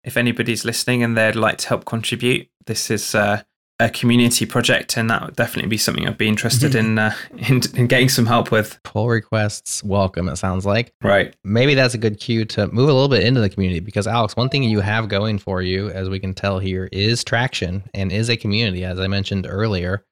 If 0.04 0.18
anybody's 0.18 0.66
listening 0.66 1.04
and 1.04 1.18
they'd 1.18 1.36
like 1.36 1.58
to 1.60 1.70
help 1.70 1.86
contribute, 1.86 2.48
this 2.66 2.90
is 2.92 3.14
uh, 3.16 3.42
a 3.80 3.90
community 3.90 4.46
project, 4.46 4.98
and 4.98 5.10
that 5.10 5.22
would 5.24 5.36
definitely 5.36 5.70
be 5.70 5.78
something 5.78 6.08
I'd 6.08 6.18
be 6.18 6.28
interested 6.28 6.74
in, 6.82 6.98
uh, 6.98 7.14
in 7.38 7.62
in 7.76 7.88
getting 7.88 8.10
some 8.10 8.26
help 8.26 8.52
with. 8.52 8.80
Pull 8.84 9.10
requests 9.10 9.84
welcome. 9.84 10.28
It 10.30 10.38
sounds 10.38 10.66
like 10.66 10.94
Right. 11.04 11.36
maybe 11.44 11.76
that's 11.76 11.94
a 11.94 12.00
good 12.00 12.20
cue 12.20 12.46
to 12.46 12.68
move 12.68 12.90
a 12.90 12.94
little 12.94 13.10
bit 13.10 13.24
into 13.24 13.42
the 13.42 13.50
community 13.50 13.80
because 13.80 14.08
Alex, 14.08 14.36
one 14.36 14.50
thing 14.50 14.64
you 14.64 14.80
have 14.80 15.08
going 15.10 15.38
for 15.40 15.62
you, 15.62 15.90
as 15.90 16.10
we 16.10 16.20
can 16.20 16.34
tell 16.34 16.60
here, 16.60 16.90
is 16.92 17.24
traction 17.24 17.84
and 17.94 18.12
is 18.12 18.30
a 18.30 18.38
community. 18.38 18.84
As 18.84 19.00
I 19.00 19.08
mentioned 19.08 19.46
earlier, 19.50 20.04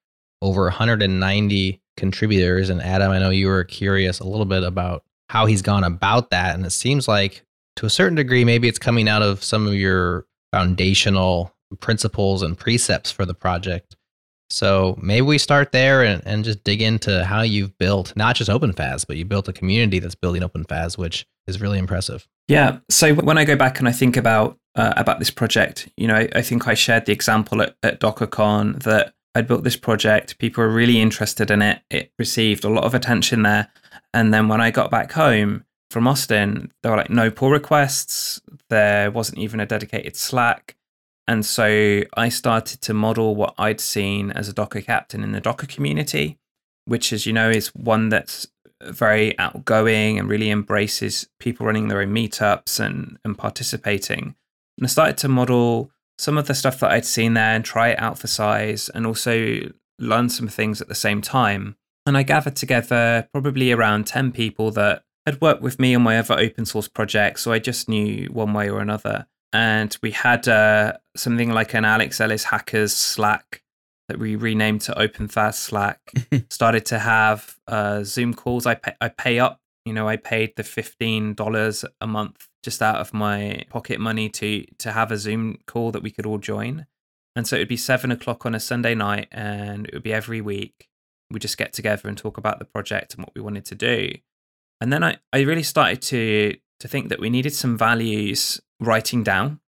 over 0.41 0.63
190 0.63 1.81
contributors. 1.97 2.69
And 2.69 2.81
Adam, 2.81 3.11
I 3.11 3.19
know 3.19 3.29
you 3.29 3.47
were 3.47 3.63
curious 3.63 4.19
a 4.19 4.27
little 4.27 4.45
bit 4.45 4.63
about 4.63 5.03
how 5.29 5.45
he's 5.45 5.61
gone 5.61 5.83
about 5.83 6.29
that, 6.29 6.55
and 6.55 6.65
it 6.65 6.71
seems 6.71 7.07
like 7.07 7.43
to 7.77 7.85
a 7.85 7.89
certain 7.89 8.15
degree, 8.15 8.45
maybe 8.45 8.67
it's 8.67 8.79
coming 8.79 9.09
out 9.09 9.21
of 9.21 9.43
some 9.43 9.67
of 9.67 9.73
your 9.73 10.25
foundational 10.51 11.53
principles 11.79 12.43
and 12.43 12.57
precepts 12.57 13.11
for 13.11 13.25
the 13.25 13.33
project. 13.33 13.95
So 14.49 14.97
maybe 15.01 15.21
we 15.21 15.39
start 15.39 15.71
there 15.71 16.03
and, 16.03 16.21
and 16.27 16.43
just 16.43 16.63
dig 16.63 16.81
into 16.81 17.25
how 17.25 17.41
you've 17.41 17.75
built 17.79 18.15
not 18.15 18.35
just 18.35 18.51
OpenFaaS, 18.51 19.07
but 19.07 19.17
you 19.17 19.25
built 19.25 19.47
a 19.47 19.53
community 19.53 19.97
that's 19.97 20.13
building 20.13 20.43
OpenFaaS, 20.43 20.97
which 20.97 21.25
is 21.47 21.59
really 21.59 21.79
impressive. 21.79 22.27
Yeah. 22.47 22.77
So 22.89 23.15
when 23.15 23.39
I 23.39 23.45
go 23.45 23.55
back 23.55 23.79
and 23.79 23.87
I 23.87 23.91
think 23.91 24.15
about 24.15 24.59
uh, 24.75 24.93
about 24.95 25.19
this 25.19 25.31
project, 25.31 25.89
you 25.97 26.07
know, 26.07 26.15
I, 26.15 26.29
I 26.35 26.41
think 26.41 26.67
I 26.67 26.73
shared 26.73 27.05
the 27.05 27.11
example 27.11 27.61
at, 27.61 27.75
at 27.81 27.99
DockerCon 27.99 28.83
that 28.83 29.13
I'd 29.33 29.47
built 29.47 29.63
this 29.63 29.75
project. 29.75 30.37
People 30.37 30.63
were 30.63 30.69
really 30.69 31.01
interested 31.01 31.49
in 31.49 31.61
it. 31.61 31.81
It 31.89 32.11
received 32.19 32.63
a 32.63 32.69
lot 32.69 32.83
of 32.83 32.93
attention 32.93 33.41
there. 33.41 33.69
And 34.13 34.33
then 34.33 34.47
when 34.47 34.61
I 34.61 34.71
got 34.71 34.91
back 34.91 35.11
home 35.11 35.65
from 35.89 36.07
Austin, 36.07 36.71
there 36.81 36.91
were 36.91 36.97
like 36.97 37.09
no 37.09 37.31
pull 37.31 37.51
requests. 37.51 38.41
There 38.69 39.11
wasn't 39.11 39.39
even 39.39 39.59
a 39.59 39.65
dedicated 39.65 40.15
Slack. 40.15 40.75
And 41.27 41.45
so 41.45 42.01
I 42.15 42.29
started 42.29 42.81
to 42.81 42.93
model 42.93 43.35
what 43.35 43.55
I'd 43.57 43.79
seen 43.79 44.31
as 44.31 44.49
a 44.49 44.53
Docker 44.53 44.81
captain 44.81 45.23
in 45.23 45.31
the 45.31 45.39
Docker 45.39 45.67
community, 45.67 46.37
which, 46.85 47.13
as 47.13 47.25
you 47.25 47.33
know, 47.33 47.49
is 47.49 47.69
one 47.69 48.09
that's 48.09 48.47
very 48.81 49.37
outgoing 49.39 50.19
and 50.19 50.27
really 50.27 50.51
embraces 50.51 51.27
people 51.39 51.65
running 51.65 51.87
their 51.87 52.01
own 52.01 52.13
meetups 52.13 52.79
and, 52.79 53.17
and 53.23 53.37
participating. 53.37 54.35
And 54.77 54.85
I 54.85 54.87
started 54.87 55.17
to 55.19 55.27
model 55.29 55.91
some 56.17 56.37
of 56.37 56.47
the 56.47 56.55
stuff 56.55 56.79
that 56.79 56.91
I'd 56.91 57.05
seen 57.05 57.33
there 57.33 57.55
and 57.55 57.63
try 57.63 57.89
it 57.89 57.99
out 57.99 58.19
for 58.19 58.27
size 58.27 58.89
and 58.89 59.05
also 59.05 59.71
learn 59.99 60.29
some 60.29 60.47
things 60.47 60.81
at 60.81 60.87
the 60.87 60.95
same 60.95 61.21
time. 61.21 61.77
And 62.05 62.17
I 62.17 62.23
gathered 62.23 62.55
together 62.55 63.27
probably 63.31 63.71
around 63.71 64.07
10 64.07 64.31
people 64.31 64.71
that 64.71 65.03
had 65.25 65.39
worked 65.41 65.61
with 65.61 65.79
me 65.79 65.95
on 65.95 66.01
my 66.01 66.17
other 66.17 66.37
open 66.37 66.65
source 66.65 66.87
projects. 66.87 67.41
So 67.41 67.51
I 67.51 67.59
just 67.59 67.87
knew 67.87 68.27
one 68.31 68.53
way 68.53 68.69
or 68.69 68.81
another. 68.81 69.27
And 69.53 69.95
we 70.01 70.11
had 70.11 70.47
uh, 70.47 70.93
something 71.15 71.51
like 71.51 71.73
an 71.73 71.85
Alex 71.85 72.19
Ellis 72.19 72.45
Hackers 72.45 72.93
Slack 72.93 73.61
that 74.09 74.19
we 74.19 74.35
renamed 74.35 74.81
to 74.81 74.93
OpenFaaS 74.93 75.55
Slack. 75.55 75.99
Started 76.49 76.85
to 76.87 76.99
have 76.99 77.55
uh, 77.67 78.03
Zoom 78.03 78.33
calls. 78.33 78.65
I 78.65 78.75
pay, 78.75 78.93
I 78.99 79.09
pay 79.09 79.39
up. 79.39 79.59
You 79.85 79.93
know, 79.93 80.07
I 80.07 80.15
paid 80.15 80.53
the 80.55 80.63
fifteen 80.63 81.33
dollars 81.33 81.83
a 81.99 82.07
month 82.07 82.47
just 82.63 82.81
out 82.81 82.95
of 82.95 83.13
my 83.13 83.63
pocket 83.69 83.99
money 83.99 84.29
to 84.29 84.65
to 84.79 84.91
have 84.91 85.11
a 85.11 85.17
Zoom 85.17 85.59
call 85.67 85.91
that 85.91 86.01
we 86.01 86.11
could 86.11 86.25
all 86.25 86.37
join. 86.37 86.85
And 87.35 87.47
so 87.47 87.55
it 87.55 87.59
would 87.59 87.67
be 87.67 87.77
seven 87.77 88.11
o'clock 88.11 88.45
on 88.45 88.55
a 88.55 88.59
Sunday 88.59 88.95
night, 88.95 89.27
and 89.31 89.87
it 89.87 89.93
would 89.93 90.03
be 90.03 90.13
every 90.13 90.41
week. 90.41 90.87
We 91.33 91.39
just 91.39 91.57
get 91.57 91.73
together 91.73 92.07
and 92.07 92.17
talk 92.17 92.37
about 92.37 92.59
the 92.59 92.65
project 92.65 93.15
and 93.15 93.23
what 93.23 93.35
we 93.35 93.41
wanted 93.41 93.65
to 93.65 93.75
do. 93.75 94.13
And 94.79 94.91
then 94.91 95.03
I, 95.03 95.17
I 95.31 95.41
really 95.41 95.63
started 95.63 96.01
to 96.03 96.55
to 96.79 96.87
think 96.87 97.09
that 97.09 97.19
we 97.19 97.29
needed 97.29 97.53
some 97.53 97.77
values 97.77 98.61
writing 98.79 99.23
down. 99.23 99.59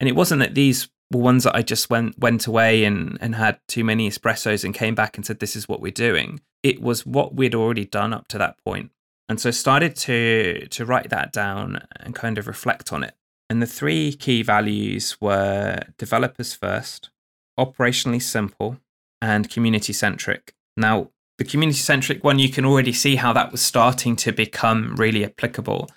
And 0.00 0.08
it 0.08 0.16
wasn't 0.16 0.40
that 0.40 0.54
these 0.54 0.88
were 1.12 1.20
ones 1.20 1.44
that 1.44 1.54
I 1.54 1.62
just 1.62 1.90
went 1.90 2.18
went 2.18 2.46
away 2.46 2.84
and, 2.84 3.18
and 3.20 3.34
had 3.34 3.60
too 3.68 3.84
many 3.84 4.08
espressos 4.08 4.64
and 4.64 4.74
came 4.74 4.94
back 4.94 5.16
and 5.16 5.24
said, 5.24 5.40
This 5.40 5.56
is 5.56 5.68
what 5.68 5.80
we're 5.80 5.92
doing. 5.92 6.40
It 6.62 6.80
was 6.82 7.06
what 7.06 7.34
we'd 7.34 7.54
already 7.54 7.84
done 7.84 8.12
up 8.12 8.28
to 8.28 8.38
that 8.38 8.62
point. 8.64 8.90
And 9.28 9.40
so 9.40 9.48
I 9.48 9.52
started 9.52 9.94
to 9.96 10.66
to 10.68 10.84
write 10.84 11.10
that 11.10 11.32
down 11.32 11.86
and 12.00 12.14
kind 12.14 12.38
of 12.38 12.46
reflect 12.46 12.92
on 12.92 13.04
it. 13.04 13.14
And 13.50 13.62
the 13.62 13.66
three 13.66 14.12
key 14.12 14.42
values 14.42 15.16
were 15.20 15.80
developers 15.96 16.54
first, 16.54 17.10
operationally 17.58 18.20
simple, 18.20 18.78
and 19.22 19.48
community 19.48 19.92
centric. 19.92 20.54
Now, 20.78 21.10
the 21.38 21.44
community 21.44 21.78
centric 21.78 22.24
one, 22.24 22.38
you 22.38 22.48
can 22.48 22.64
already 22.64 22.92
see 22.92 23.16
how 23.16 23.32
that 23.32 23.52
was 23.52 23.60
starting 23.60 24.16
to 24.16 24.32
become 24.32 24.94
really 24.96 25.24
applicable. 25.24 25.90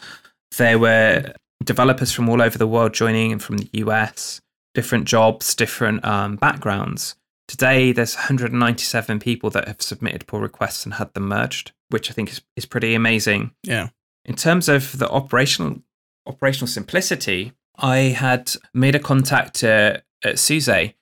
There 0.57 0.77
were 0.77 1.33
developers 1.63 2.11
from 2.11 2.29
all 2.29 2.41
over 2.41 2.57
the 2.57 2.67
world 2.67 2.93
joining 2.93 3.31
and 3.31 3.41
from 3.41 3.57
the 3.57 3.69
US, 3.73 4.41
different 4.73 5.05
jobs, 5.05 5.55
different 5.55 6.03
um, 6.05 6.35
backgrounds. 6.35 7.15
Today, 7.47 7.91
there's 7.91 8.15
197 8.15 9.19
people 9.19 9.49
that 9.49 9.67
have 9.67 9.81
submitted 9.81 10.27
pull 10.27 10.39
requests 10.39 10.85
and 10.85 10.93
had 10.93 11.13
them 11.13 11.27
merged, 11.27 11.71
which 11.89 12.09
I 12.09 12.13
think 12.13 12.31
is, 12.31 12.41
is 12.55 12.65
pretty 12.65 12.93
amazing. 12.93 13.51
Yeah. 13.63 13.89
In 14.25 14.35
terms 14.35 14.69
of 14.69 14.97
the 14.97 15.09
operational 15.09 15.81
operational 16.27 16.67
simplicity, 16.67 17.53
I 17.75 17.97
had 17.97 18.53
made 18.73 18.95
a 18.95 18.99
contact 18.99 19.63
uh, 19.63 19.97
at 20.23 20.39
SUSE, 20.39 20.93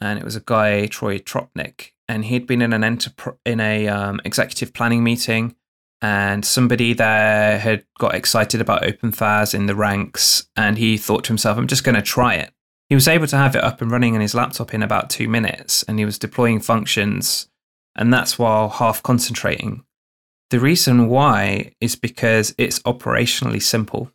and 0.00 0.18
it 0.18 0.24
was 0.24 0.36
a 0.36 0.42
guy 0.44 0.86
Troy 0.86 1.18
Topnik, 1.18 1.92
and 2.08 2.24
he'd 2.24 2.46
been 2.46 2.62
in 2.62 2.72
an 2.72 2.82
enterpr- 2.82 3.38
in 3.44 3.60
a 3.60 3.88
um, 3.88 4.20
executive 4.24 4.72
planning 4.72 5.02
meeting, 5.04 5.54
and 6.02 6.44
somebody 6.44 6.92
there 6.92 7.58
had 7.58 7.84
got 7.98 8.14
excited 8.14 8.60
about 8.60 8.82
OpenFaaS 8.82 9.54
in 9.54 9.66
the 9.66 9.74
ranks, 9.74 10.48
and 10.56 10.78
he 10.78 10.96
thought 10.96 11.24
to 11.24 11.28
himself, 11.28 11.58
"I'm 11.58 11.66
just 11.66 11.84
going 11.84 11.94
to 11.94 12.02
try 12.02 12.34
it." 12.34 12.52
He 12.88 12.94
was 12.94 13.08
able 13.08 13.26
to 13.28 13.36
have 13.36 13.56
it 13.56 13.64
up 13.64 13.80
and 13.80 13.90
running 13.90 14.14
on 14.14 14.20
his 14.20 14.34
laptop 14.34 14.74
in 14.74 14.82
about 14.82 15.10
two 15.10 15.28
minutes, 15.28 15.82
and 15.84 15.98
he 15.98 16.04
was 16.04 16.18
deploying 16.18 16.60
functions, 16.60 17.48
and 17.96 18.12
that's 18.12 18.38
while 18.38 18.68
half 18.68 19.02
concentrating. 19.02 19.84
The 20.50 20.60
reason 20.60 21.08
why 21.08 21.72
is 21.80 21.96
because 21.96 22.54
it's 22.58 22.78
operationally 22.80 23.62
simple. 23.62 24.12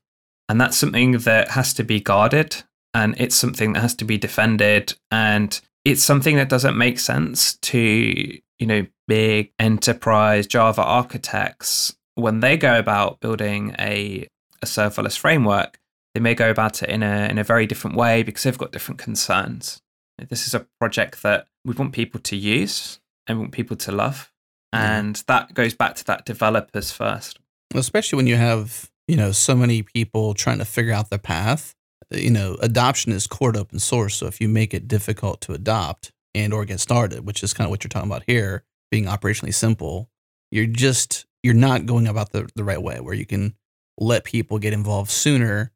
And 0.47 0.59
that's 0.59 0.77
something 0.77 1.17
that 1.19 1.49
has 1.49 1.73
to 1.73 1.83
be 1.83 1.99
guarded 1.99 2.63
and 2.93 3.13
it's 3.19 3.35
something 3.35 3.73
that 3.73 3.81
has 3.81 3.93
to 3.95 4.05
be 4.05 4.17
defended. 4.17 4.95
And 5.11 5.59
it's 5.91 6.03
something 6.03 6.35
that 6.37 6.49
doesn't 6.49 6.77
make 6.77 6.99
sense 6.99 7.55
to, 7.57 7.79
you 7.79 8.67
know, 8.67 8.85
big 9.07 9.51
enterprise 9.59 10.47
Java 10.47 10.83
architects 10.83 11.95
when 12.15 12.39
they 12.41 12.57
go 12.57 12.77
about 12.77 13.19
building 13.19 13.75
a, 13.79 14.27
a 14.61 14.65
serverless 14.65 15.17
framework. 15.17 15.79
They 16.13 16.19
may 16.19 16.35
go 16.35 16.49
about 16.49 16.81
it 16.83 16.89
in 16.89 17.03
a 17.03 17.27
in 17.29 17.37
a 17.37 17.43
very 17.43 17.65
different 17.65 17.95
way 17.95 18.23
because 18.23 18.43
they've 18.43 18.57
got 18.57 18.71
different 18.71 18.99
concerns. 18.99 19.81
This 20.17 20.47
is 20.47 20.53
a 20.53 20.65
project 20.79 21.23
that 21.23 21.47
we 21.63 21.73
want 21.75 21.93
people 21.93 22.19
to 22.21 22.35
use 22.35 22.99
and 23.27 23.37
we 23.37 23.43
want 23.43 23.53
people 23.53 23.77
to 23.77 23.91
love. 23.91 24.31
And 24.73 25.15
that 25.27 25.53
goes 25.53 25.73
back 25.73 25.95
to 25.95 26.05
that 26.05 26.25
developers 26.25 26.91
first. 26.91 27.39
especially 27.73 28.17
when 28.17 28.27
you 28.27 28.35
have 28.35 28.91
you 29.07 29.15
know 29.15 29.31
so 29.31 29.55
many 29.55 29.81
people 29.81 30.33
trying 30.33 30.59
to 30.59 30.65
figure 30.65 30.93
out 30.93 31.09
their 31.09 31.19
path 31.19 31.75
you 32.11 32.29
know 32.31 32.55
adoption 32.61 33.11
is 33.11 33.27
core 33.27 33.51
to 33.51 33.59
open 33.59 33.79
source 33.79 34.15
so 34.15 34.25
if 34.25 34.39
you 34.41 34.47
make 34.47 34.73
it 34.73 34.87
difficult 34.87 35.41
to 35.41 35.53
adopt 35.53 36.11
and 36.35 36.53
or 36.53 36.65
get 36.65 36.79
started 36.79 37.25
which 37.25 37.43
is 37.43 37.53
kind 37.53 37.65
of 37.65 37.71
what 37.71 37.83
you're 37.83 37.89
talking 37.89 38.09
about 38.09 38.23
here 38.27 38.63
being 38.91 39.05
operationally 39.05 39.53
simple 39.53 40.09
you're 40.51 40.65
just 40.65 41.25
you're 41.43 41.53
not 41.53 41.85
going 41.85 42.07
about 42.07 42.31
the, 42.31 42.49
the 42.55 42.63
right 42.63 42.81
way 42.81 42.99
where 42.99 43.13
you 43.13 43.25
can 43.25 43.53
let 43.99 44.23
people 44.23 44.59
get 44.59 44.73
involved 44.73 45.11
sooner 45.11 45.71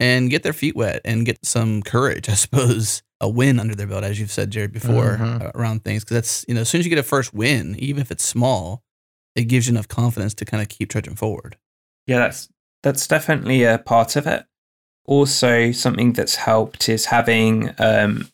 and 0.00 0.30
get 0.30 0.42
their 0.42 0.52
feet 0.52 0.76
wet 0.76 1.00
and 1.04 1.24
get 1.26 1.38
some 1.44 1.82
courage 1.82 2.28
i 2.28 2.34
suppose 2.46 3.02
a 3.20 3.28
win 3.28 3.58
under 3.58 3.74
their 3.74 3.86
belt 3.86 4.04
as 4.04 4.20
you've 4.20 4.30
said 4.30 4.50
jared 4.50 4.72
before 4.72 5.16
Mhm. 5.18 5.42
uh, 5.44 5.50
around 5.54 5.84
things 5.84 6.04
because 6.04 6.16
that's 6.16 6.44
you 6.48 6.54
know 6.54 6.60
as 6.62 6.68
soon 6.68 6.80
as 6.80 6.84
you 6.86 6.90
get 6.90 6.98
a 6.98 7.02
first 7.02 7.32
win 7.34 7.74
even 7.78 8.00
if 8.02 8.10
it's 8.10 8.24
small 8.24 8.82
it 9.34 9.44
gives 9.44 9.66
you 9.66 9.72
enough 9.72 9.88
confidence 9.88 10.34
to 10.34 10.44
kind 10.44 10.62
of 10.62 10.68
keep 10.68 10.90
trudging 10.90 11.14
forward 11.16 11.56
Yeah, 12.06 12.18
that's 12.20 12.48
that's 12.82 13.06
definitely 13.06 13.64
a 13.64 13.78
part 13.78 14.14
of 14.16 14.26
it. 14.26 14.46
Also, 15.08 15.72
something 15.72 16.12
that's 16.12 16.36
helped 16.36 16.88
is 16.88 17.06
having 17.06 17.74
um, 17.78 18.28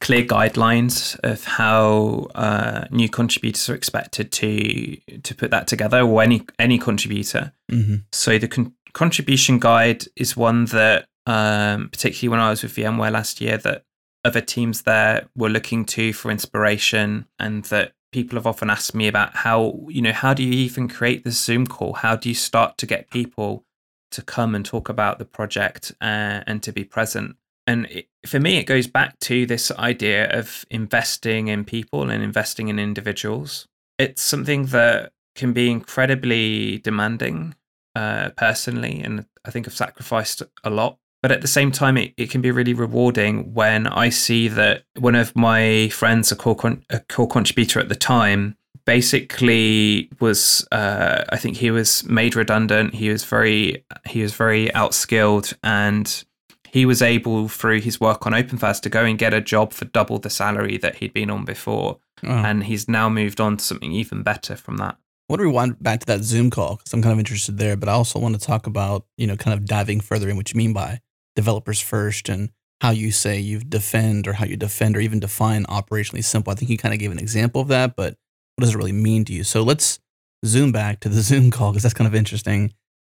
clear 0.00 0.24
guidelines 0.24 1.18
of 1.22 1.44
how 1.44 2.26
uh, 2.34 2.86
new 2.90 3.08
contributors 3.08 3.70
are 3.70 3.74
expected 3.74 4.32
to 4.32 4.96
to 5.22 5.34
put 5.34 5.52
that 5.52 5.68
together, 5.68 6.00
or 6.00 6.20
any 6.20 6.44
any 6.58 6.76
contributor. 6.78 7.52
mm-hmm. 7.70 7.96
So 8.12 8.36
the 8.36 8.48
con- 8.48 8.74
contribution 8.92 9.60
guide 9.60 10.06
is 10.16 10.36
one 10.36 10.64
that 10.66 11.06
um, 11.26 11.88
particularly 11.90 12.30
when 12.30 12.40
I 12.40 12.50
was 12.50 12.62
with 12.62 12.74
VMware 12.74 13.12
last 13.12 13.40
year, 13.40 13.56
that 13.58 13.84
other 14.24 14.40
teams 14.40 14.82
there 14.82 15.28
were 15.36 15.50
looking 15.50 15.84
to 15.84 16.12
for 16.12 16.32
inspiration, 16.32 17.26
and 17.38 17.62
that 17.66 17.92
people 18.10 18.36
have 18.36 18.46
often 18.46 18.70
asked 18.70 18.94
me 18.94 19.06
about 19.06 19.36
how 19.36 19.86
you 19.88 20.02
know 20.02 20.12
how 20.12 20.34
do 20.34 20.42
you 20.42 20.52
even 20.52 20.88
create 20.88 21.22
the 21.22 21.30
Zoom 21.30 21.66
call? 21.66 21.92
How 21.92 22.16
do 22.16 22.28
you 22.28 22.34
start 22.34 22.76
to 22.78 22.86
get 22.86 23.10
people 23.10 23.64
to 24.10 24.22
come 24.22 24.54
and 24.54 24.64
talk 24.64 24.88
about 24.88 25.18
the 25.18 25.24
project 25.24 25.92
uh, 26.00 26.42
and 26.46 26.62
to 26.62 26.72
be 26.72 26.84
present? 26.84 27.36
And 27.66 27.86
it, 27.86 28.08
for 28.26 28.40
me, 28.40 28.56
it 28.56 28.64
goes 28.64 28.86
back 28.86 29.18
to 29.20 29.44
this 29.44 29.70
idea 29.72 30.30
of 30.30 30.64
investing 30.70 31.48
in 31.48 31.64
people 31.64 32.08
and 32.08 32.22
investing 32.22 32.68
in 32.68 32.78
individuals. 32.78 33.68
It's 33.98 34.22
something 34.22 34.66
that 34.66 35.12
can 35.34 35.52
be 35.52 35.70
incredibly 35.70 36.78
demanding 36.78 37.54
uh, 37.94 38.30
personally, 38.30 39.00
and 39.02 39.26
I 39.44 39.50
think 39.50 39.68
I've 39.68 39.76
sacrificed 39.76 40.42
a 40.64 40.70
lot. 40.70 40.98
But 41.20 41.32
at 41.32 41.40
the 41.42 41.48
same 41.48 41.72
time, 41.72 41.96
it, 41.96 42.14
it 42.16 42.30
can 42.30 42.40
be 42.40 42.50
really 42.50 42.74
rewarding 42.74 43.52
when 43.52 43.86
I 43.86 44.08
see 44.08 44.48
that 44.48 44.84
one 44.98 45.16
of 45.16 45.34
my 45.34 45.88
friends, 45.88 46.30
a 46.30 46.36
core, 46.36 46.54
con- 46.56 46.84
a 46.90 47.00
core 47.00 47.28
contributor 47.28 47.80
at 47.80 47.88
the 47.88 47.96
time, 47.96 48.56
basically 48.88 50.08
was 50.18 50.66
uh, 50.72 51.22
I 51.28 51.36
think 51.36 51.58
he 51.58 51.70
was 51.70 52.04
made 52.06 52.34
redundant. 52.34 52.94
He 52.94 53.10
was 53.10 53.22
very 53.22 53.84
he 54.06 54.22
was 54.22 54.32
very 54.32 54.68
outskilled, 54.68 55.52
and 55.62 56.24
he 56.72 56.86
was 56.86 57.02
able 57.02 57.48
through 57.48 57.82
his 57.82 58.00
work 58.00 58.26
on 58.26 58.32
OpenFaaS 58.32 58.80
to 58.80 58.88
go 58.88 59.04
and 59.04 59.18
get 59.18 59.34
a 59.34 59.42
job 59.42 59.74
for 59.74 59.84
double 59.84 60.18
the 60.18 60.30
salary 60.30 60.78
that 60.78 60.96
he'd 60.96 61.12
been 61.12 61.28
on 61.28 61.44
before, 61.44 61.98
oh. 62.24 62.28
and 62.30 62.64
he's 62.64 62.88
now 62.88 63.10
moved 63.10 63.42
on 63.42 63.58
to 63.58 63.64
something 63.64 63.92
even 63.92 64.22
better 64.22 64.56
from 64.56 64.78
that. 64.78 64.94
I 64.94 65.28
want 65.28 65.40
to 65.40 65.44
rewind 65.44 65.82
back 65.82 66.00
to 66.00 66.06
that 66.06 66.22
Zoom 66.22 66.48
call 66.48 66.76
because 66.76 66.94
I'm 66.94 67.02
kind 67.02 67.12
of 67.12 67.18
interested 67.18 67.58
there, 67.58 67.76
but 67.76 67.90
I 67.90 67.92
also 67.92 68.18
want 68.18 68.40
to 68.40 68.46
talk 68.46 68.66
about, 68.66 69.04
you 69.18 69.26
know, 69.26 69.36
kind 69.36 69.52
of 69.52 69.66
diving 69.66 70.00
further 70.00 70.30
in 70.30 70.38
what 70.38 70.50
you 70.50 70.56
mean 70.56 70.72
by 70.72 71.00
developers 71.36 71.78
first 71.78 72.30
and 72.30 72.48
how 72.80 72.90
you 72.90 73.12
say 73.12 73.38
you 73.38 73.58
defend 73.58 74.26
or 74.26 74.32
how 74.32 74.46
you 74.46 74.56
defend 74.56 74.96
or 74.96 75.00
even 75.00 75.20
define 75.20 75.66
operationally 75.66 76.24
simple. 76.24 76.50
I 76.50 76.56
think 76.56 76.70
you 76.70 76.78
kind 76.78 76.94
of 76.94 77.00
gave 77.00 77.12
an 77.12 77.18
example 77.18 77.60
of 77.60 77.68
that, 77.68 77.94
but 77.94 78.16
what 78.58 78.64
does 78.64 78.74
it 78.74 78.76
really 78.76 78.90
mean 78.90 79.24
to 79.26 79.32
you? 79.32 79.44
So 79.44 79.62
let's 79.62 80.00
zoom 80.44 80.72
back 80.72 80.98
to 81.00 81.08
the 81.08 81.20
Zoom 81.20 81.52
call 81.52 81.70
because 81.70 81.84
that's 81.84 81.94
kind 81.94 82.08
of 82.08 82.14
interesting. 82.14 82.74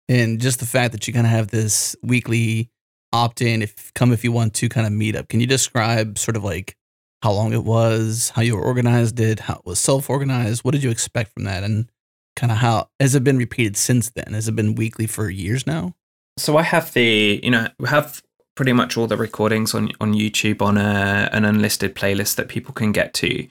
And 0.08 0.40
just 0.40 0.58
the 0.58 0.66
fact 0.66 0.90
that 0.92 1.06
you 1.06 1.14
kind 1.14 1.26
of 1.26 1.30
have 1.30 1.48
this 1.48 1.94
weekly 2.02 2.70
opt 3.12 3.40
in, 3.40 3.62
if 3.62 3.94
come 3.94 4.12
if 4.12 4.24
you 4.24 4.32
want 4.32 4.54
to 4.54 4.68
kind 4.68 4.84
of 4.84 4.92
meet 4.92 5.14
up. 5.14 5.28
Can 5.28 5.38
you 5.38 5.46
describe 5.46 6.18
sort 6.18 6.36
of 6.36 6.42
like 6.42 6.76
how 7.22 7.30
long 7.30 7.52
it 7.52 7.62
was, 7.62 8.32
how 8.34 8.42
you 8.42 8.58
organized 8.58 9.20
it, 9.20 9.38
how 9.38 9.54
it 9.54 9.64
was 9.64 9.78
self 9.78 10.10
organized? 10.10 10.64
What 10.64 10.72
did 10.72 10.82
you 10.82 10.90
expect 10.90 11.32
from 11.34 11.44
that? 11.44 11.62
And 11.62 11.88
kind 12.34 12.50
of 12.50 12.58
how 12.58 12.88
has 12.98 13.14
it 13.14 13.22
been 13.22 13.38
repeated 13.38 13.76
since 13.76 14.10
then? 14.10 14.32
Has 14.32 14.48
it 14.48 14.56
been 14.56 14.74
weekly 14.74 15.06
for 15.06 15.30
years 15.30 15.68
now? 15.68 15.94
So 16.36 16.56
I 16.56 16.62
have 16.62 16.92
the, 16.94 17.38
you 17.44 17.50
know, 17.52 17.68
we 17.78 17.88
have 17.88 18.22
pretty 18.56 18.72
much 18.72 18.96
all 18.96 19.06
the 19.06 19.16
recordings 19.16 19.72
on 19.72 19.92
on 20.00 20.14
YouTube 20.14 20.62
on 20.62 20.78
a, 20.78 21.28
an 21.32 21.44
unlisted 21.44 21.94
playlist 21.94 22.34
that 22.34 22.48
people 22.48 22.74
can 22.74 22.90
get 22.90 23.14
to. 23.14 23.46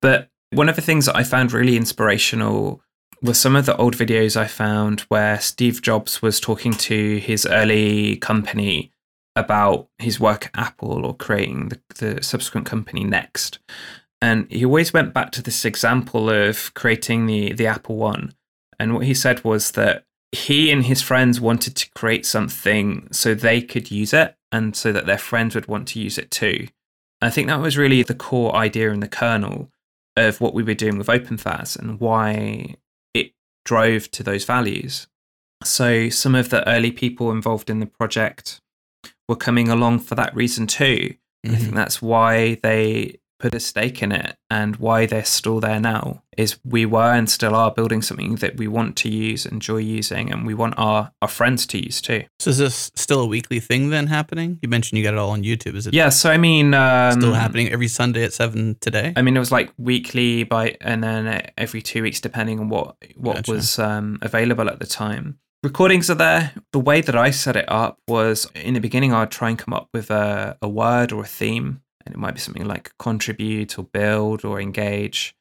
But 0.00 0.30
one 0.50 0.68
of 0.68 0.76
the 0.76 0.82
things 0.82 1.06
that 1.06 1.16
I 1.16 1.24
found 1.24 1.52
really 1.52 1.76
inspirational 1.76 2.82
was 3.22 3.38
some 3.38 3.56
of 3.56 3.66
the 3.66 3.76
old 3.76 3.96
videos 3.96 4.36
I 4.36 4.46
found 4.46 5.00
where 5.02 5.40
Steve 5.40 5.82
Jobs 5.82 6.20
was 6.20 6.38
talking 6.38 6.72
to 6.72 7.18
his 7.18 7.46
early 7.46 8.16
company 8.16 8.92
about 9.34 9.88
his 9.98 10.20
work 10.20 10.46
at 10.46 10.58
Apple 10.58 11.04
or 11.04 11.14
creating 11.14 11.68
the, 11.68 11.80
the 11.98 12.22
subsequent 12.22 12.66
company 12.66 13.04
next. 13.04 13.58
And 14.22 14.50
he 14.50 14.64
always 14.64 14.92
went 14.92 15.12
back 15.12 15.30
to 15.32 15.42
this 15.42 15.64
example 15.64 16.30
of 16.30 16.72
creating 16.74 17.26
the, 17.26 17.52
the 17.52 17.66
Apple 17.66 17.96
One. 17.96 18.34
And 18.78 18.94
what 18.94 19.06
he 19.06 19.14
said 19.14 19.44
was 19.44 19.72
that 19.72 20.04
he 20.32 20.70
and 20.70 20.84
his 20.84 21.02
friends 21.02 21.40
wanted 21.40 21.76
to 21.76 21.90
create 21.92 22.26
something 22.26 23.08
so 23.12 23.34
they 23.34 23.60
could 23.62 23.90
use 23.90 24.12
it 24.12 24.36
and 24.50 24.74
so 24.74 24.92
that 24.92 25.06
their 25.06 25.18
friends 25.18 25.54
would 25.54 25.68
want 25.68 25.88
to 25.88 26.00
use 26.00 26.18
it 26.18 26.30
too. 26.30 26.68
I 27.20 27.30
think 27.30 27.48
that 27.48 27.60
was 27.60 27.78
really 27.78 28.02
the 28.02 28.14
core 28.14 28.54
idea 28.54 28.90
and 28.90 29.02
the 29.02 29.08
kernel 29.08 29.70
of 30.16 30.40
what 30.40 30.54
we 30.54 30.62
were 30.62 30.74
doing 30.74 30.98
with 30.98 31.08
OpenFaaS 31.08 31.78
and 31.78 32.00
why 32.00 32.76
it 33.14 33.32
drove 33.64 34.10
to 34.12 34.22
those 34.22 34.44
values. 34.44 35.06
So 35.64 36.08
some 36.08 36.34
of 36.34 36.50
the 36.50 36.66
early 36.68 36.90
people 36.90 37.30
involved 37.30 37.70
in 37.70 37.80
the 37.80 37.86
project 37.86 38.60
were 39.28 39.36
coming 39.36 39.68
along 39.68 40.00
for 40.00 40.14
that 40.14 40.34
reason 40.34 40.66
too. 40.66 41.14
Mm-hmm. 41.44 41.50
I 41.50 41.56
think 41.56 41.68
mm-hmm. 41.68 41.76
that's 41.76 42.00
why 42.00 42.58
they 42.62 43.18
put 43.38 43.54
a 43.54 43.60
stake 43.60 44.02
in 44.02 44.12
it 44.12 44.36
and 44.50 44.76
why 44.76 45.06
they're 45.06 45.24
still 45.24 45.60
there 45.60 45.80
now 45.80 46.22
is 46.36 46.58
we 46.64 46.86
were 46.86 47.12
and 47.12 47.30
still 47.30 47.54
are 47.54 47.70
building 47.70 48.02
something 48.02 48.36
that 48.36 48.56
we 48.56 48.68
want 48.68 48.96
to 48.96 49.08
use 49.08 49.46
enjoy 49.46 49.78
using 49.78 50.30
and 50.30 50.46
we 50.46 50.54
want 50.54 50.74
our 50.76 51.12
our 51.22 51.28
friends 51.28 51.66
to 51.66 51.82
use 51.82 52.00
too. 52.00 52.24
So 52.38 52.50
is 52.50 52.58
this 52.58 52.90
still 52.94 53.20
a 53.20 53.26
weekly 53.26 53.60
thing 53.60 53.90
then 53.90 54.06
happening? 54.06 54.58
You 54.62 54.68
mentioned 54.68 54.98
you 54.98 55.04
got 55.04 55.14
it 55.14 55.18
all 55.18 55.30
on 55.30 55.42
youtube. 55.42 55.74
Is 55.74 55.86
it 55.86 55.94
yeah 55.94 56.08
so 56.08 56.30
i 56.30 56.36
mean 56.36 56.74
um, 56.74 57.12
still 57.20 57.34
happening 57.34 57.68
every 57.68 57.88
sunday 57.88 58.24
at 58.24 58.32
7 58.32 58.76
today? 58.80 59.12
I 59.16 59.22
mean 59.22 59.36
it 59.36 59.40
was 59.40 59.52
like 59.52 59.72
weekly 59.78 60.44
by 60.44 60.76
and 60.80 61.02
then 61.02 61.50
every 61.56 61.82
two 61.82 62.02
weeks 62.02 62.20
depending 62.20 62.60
on 62.60 62.68
what 62.68 62.96
what 63.16 63.36
gotcha. 63.36 63.52
was 63.52 63.78
um, 63.78 64.18
available 64.22 64.68
at 64.68 64.78
the 64.78 64.86
time. 64.86 65.38
Recordings 65.62 66.08
are 66.10 66.14
there. 66.14 66.52
The 66.72 66.78
way 66.78 67.00
that 67.00 67.16
I 67.16 67.30
set 67.30 67.56
it 67.56 67.64
up 67.66 67.98
was 68.06 68.48
in 68.54 68.74
the 68.74 68.80
beginning, 68.80 69.12
I'd 69.12 69.32
try 69.32 69.48
and 69.48 69.58
come 69.58 69.74
up 69.74 69.88
with 69.92 70.10
a, 70.12 70.56
a 70.62 70.68
word 70.68 71.10
or 71.12 71.22
a 71.22 71.26
theme 71.26 71.80
and 72.06 72.14
it 72.14 72.18
might 72.18 72.34
be 72.34 72.40
something 72.40 72.64
like 72.64 72.92
contribute 72.98 73.78
or 73.78 73.84
build 73.84 74.44
or 74.44 74.60
engage 74.60 75.36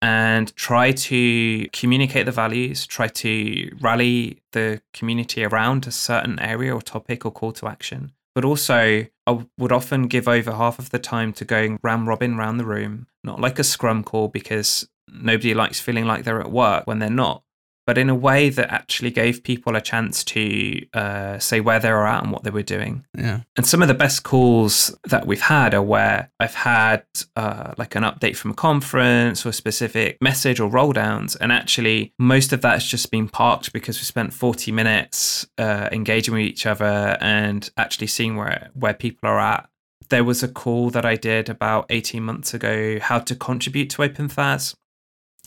and 0.00 0.54
try 0.54 0.92
to 0.92 1.68
communicate 1.72 2.26
the 2.26 2.32
values, 2.32 2.86
try 2.86 3.08
to 3.08 3.76
rally 3.80 4.40
the 4.52 4.80
community 4.92 5.44
around 5.44 5.86
a 5.86 5.90
certain 5.90 6.38
area 6.38 6.74
or 6.74 6.80
topic 6.80 7.24
or 7.24 7.32
call 7.32 7.52
to 7.52 7.66
action. 7.66 8.12
But 8.34 8.44
also, 8.44 9.06
I 9.26 9.46
would 9.58 9.72
often 9.72 10.06
give 10.06 10.28
over 10.28 10.52
half 10.52 10.78
of 10.78 10.90
the 10.90 11.00
time 11.00 11.32
to 11.34 11.44
going 11.44 11.80
round 11.82 12.06
robin 12.06 12.36
round 12.36 12.60
the 12.60 12.64
room, 12.64 13.08
not 13.24 13.40
like 13.40 13.58
a 13.58 13.64
scrum 13.64 14.04
call 14.04 14.28
because 14.28 14.88
nobody 15.08 15.54
likes 15.54 15.80
feeling 15.80 16.04
like 16.04 16.24
they're 16.24 16.40
at 16.40 16.52
work 16.52 16.86
when 16.86 17.00
they're 17.00 17.10
not, 17.10 17.42
but 17.88 17.96
in 17.96 18.10
a 18.10 18.14
way 18.14 18.50
that 18.50 18.70
actually 18.70 19.10
gave 19.10 19.42
people 19.42 19.74
a 19.74 19.80
chance 19.80 20.22
to 20.22 20.86
uh, 20.92 21.38
say 21.38 21.58
where 21.58 21.80
they 21.80 21.90
were 21.90 22.06
at 22.06 22.22
and 22.22 22.30
what 22.30 22.42
they 22.42 22.50
were 22.50 22.62
doing. 22.62 23.02
Yeah. 23.16 23.40
And 23.56 23.64
some 23.64 23.80
of 23.80 23.88
the 23.88 23.94
best 23.94 24.24
calls 24.24 24.94
that 25.04 25.26
we've 25.26 25.40
had 25.40 25.72
are 25.72 25.82
where 25.82 26.30
I've 26.38 26.52
had 26.52 27.04
uh, 27.34 27.72
like 27.78 27.94
an 27.94 28.02
update 28.02 28.36
from 28.36 28.50
a 28.50 28.54
conference 28.54 29.46
or 29.46 29.48
a 29.48 29.54
specific 29.54 30.18
message 30.20 30.60
or 30.60 30.68
roll 30.68 30.92
downs. 30.92 31.34
And 31.36 31.50
actually, 31.50 32.12
most 32.18 32.52
of 32.52 32.60
that 32.60 32.72
has 32.72 32.84
just 32.84 33.10
been 33.10 33.26
parked 33.26 33.72
because 33.72 33.98
we 33.98 34.04
spent 34.04 34.34
40 34.34 34.70
minutes 34.70 35.46
uh, 35.56 35.88
engaging 35.90 36.34
with 36.34 36.42
each 36.42 36.66
other 36.66 37.16
and 37.22 37.70
actually 37.78 38.08
seeing 38.08 38.36
where, 38.36 38.68
where 38.74 38.92
people 38.92 39.30
are 39.30 39.40
at 39.40 39.66
there 40.10 40.24
was 40.24 40.42
a 40.42 40.48
call 40.48 40.90
that 40.90 41.04
I 41.06 41.16
did 41.16 41.50
about 41.50 41.86
18 41.90 42.22
months 42.22 42.54
ago, 42.54 42.98
how 42.98 43.18
to 43.18 43.34
contribute 43.34 43.90
to 43.90 44.02
OpenFaaS. 44.02 44.74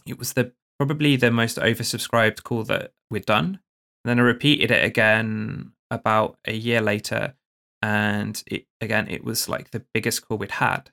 It 0.06 0.20
was 0.20 0.34
the 0.34 0.54
probably 0.82 1.16
the 1.16 1.30
most 1.30 1.58
oversubscribed 1.58 2.42
call 2.42 2.64
that 2.64 2.92
we'd 3.12 3.28
done. 3.28 3.60
And 4.04 4.10
then 4.10 4.20
I 4.20 4.24
repeated 4.24 4.72
it 4.72 4.84
again 4.84 5.74
about 5.92 6.40
a 6.48 6.54
year 6.54 6.82
later, 6.82 7.36
and 7.84 8.42
it 8.48 8.66
again 8.82 9.08
it 9.08 9.24
was 9.24 9.48
like 9.48 9.70
the 9.70 9.86
biggest 9.94 10.28
call 10.28 10.40
we'd 10.40 10.54
had. 10.54 10.90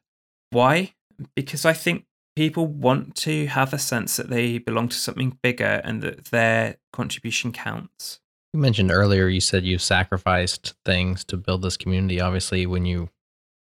Why? 0.51 0.93
Because 1.35 1.65
I 1.65 1.73
think 1.73 2.05
people 2.37 2.67
want 2.67 3.15
to 3.17 3.47
have 3.47 3.73
a 3.73 3.79
sense 3.79 4.19
that 4.19 4.29
they 4.29 4.59
belong 4.59 4.91
to 4.91 4.97
something 4.99 5.39
bigger 5.43 5.81
and 5.83 6.03
that 6.03 6.27
their 6.27 6.77
contribution 6.93 7.51
counts. 7.51 8.21
You 8.53 8.61
mentioned 8.61 8.91
earlier 8.91 9.27
you 9.27 9.41
said 9.41 9.65
you 9.65 9.79
sacrificed 9.79 10.75
things 10.85 11.25
to 11.25 11.39
build 11.39 11.63
this 11.63 11.79
community. 11.79 12.21
Obviously, 12.21 12.67
when 12.67 12.85
you 12.85 13.09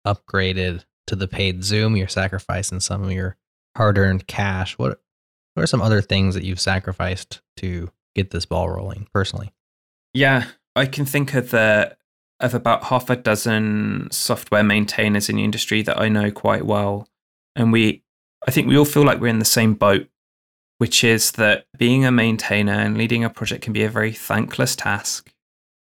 upgraded 0.05 0.83
to 1.07 1.15
the 1.15 1.29
paid 1.29 1.63
Zoom, 1.63 1.95
you're 1.95 2.09
sacrificing 2.09 2.81
some 2.81 3.03
of 3.03 3.11
your 3.13 3.37
hard-earned 3.77 4.27
cash. 4.27 4.77
What 4.77 4.99
what 5.57 5.63
are 5.63 5.67
some 5.67 5.81
other 5.81 6.03
things 6.03 6.35
that 6.35 6.43
you've 6.43 6.59
sacrificed 6.59 7.41
to 7.55 7.89
get 8.13 8.29
this 8.29 8.45
ball 8.45 8.69
rolling 8.69 9.07
personally? 9.11 9.51
Yeah, 10.13 10.45
I 10.75 10.85
can 10.85 11.03
think 11.03 11.33
of 11.33 11.49
the 11.49 11.97
of 12.39 12.53
about 12.53 12.83
half 12.83 13.09
a 13.09 13.15
dozen 13.15 14.07
software 14.11 14.63
maintainers 14.63 15.29
in 15.29 15.37
the 15.37 15.43
industry 15.43 15.81
that 15.81 15.99
I 15.99 16.09
know 16.09 16.29
quite 16.29 16.63
well, 16.63 17.09
and 17.55 17.73
we 17.73 18.03
I 18.47 18.51
think 18.51 18.67
we 18.67 18.77
all 18.77 18.85
feel 18.85 19.03
like 19.03 19.19
we're 19.19 19.29
in 19.29 19.39
the 19.39 19.45
same 19.45 19.73
boat, 19.73 20.07
which 20.77 21.03
is 21.03 21.31
that 21.31 21.65
being 21.75 22.05
a 22.05 22.11
maintainer 22.11 22.73
and 22.73 22.95
leading 22.95 23.23
a 23.23 23.29
project 23.31 23.63
can 23.63 23.73
be 23.73 23.83
a 23.83 23.89
very 23.89 24.11
thankless 24.11 24.75
task 24.75 25.33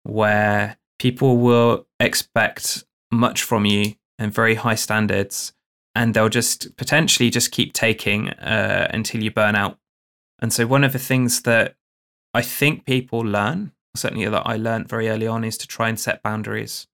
where 0.04 0.78
people 0.98 1.36
will 1.36 1.86
expect 2.00 2.84
much 3.12 3.42
from 3.42 3.66
you 3.66 3.92
and 4.18 4.32
very 4.32 4.54
high 4.54 4.74
standards 4.74 5.52
and 5.94 6.14
they'll 6.14 6.28
just 6.28 6.76
potentially 6.76 7.30
just 7.30 7.50
keep 7.50 7.72
taking 7.72 8.30
uh, 8.30 8.88
until 8.92 9.22
you 9.22 9.30
burn 9.30 9.56
out. 9.56 9.78
And 10.40 10.52
so, 10.52 10.66
one 10.66 10.84
of 10.84 10.92
the 10.92 10.98
things 10.98 11.42
that 11.42 11.74
I 12.32 12.42
think 12.42 12.84
people 12.84 13.20
learn, 13.20 13.72
certainly 13.96 14.26
that 14.26 14.46
I 14.46 14.56
learned 14.56 14.88
very 14.88 15.08
early 15.08 15.26
on, 15.26 15.44
is 15.44 15.58
to 15.58 15.66
try 15.66 15.88
and 15.88 15.98
set 15.98 16.22
boundaries. 16.22 16.86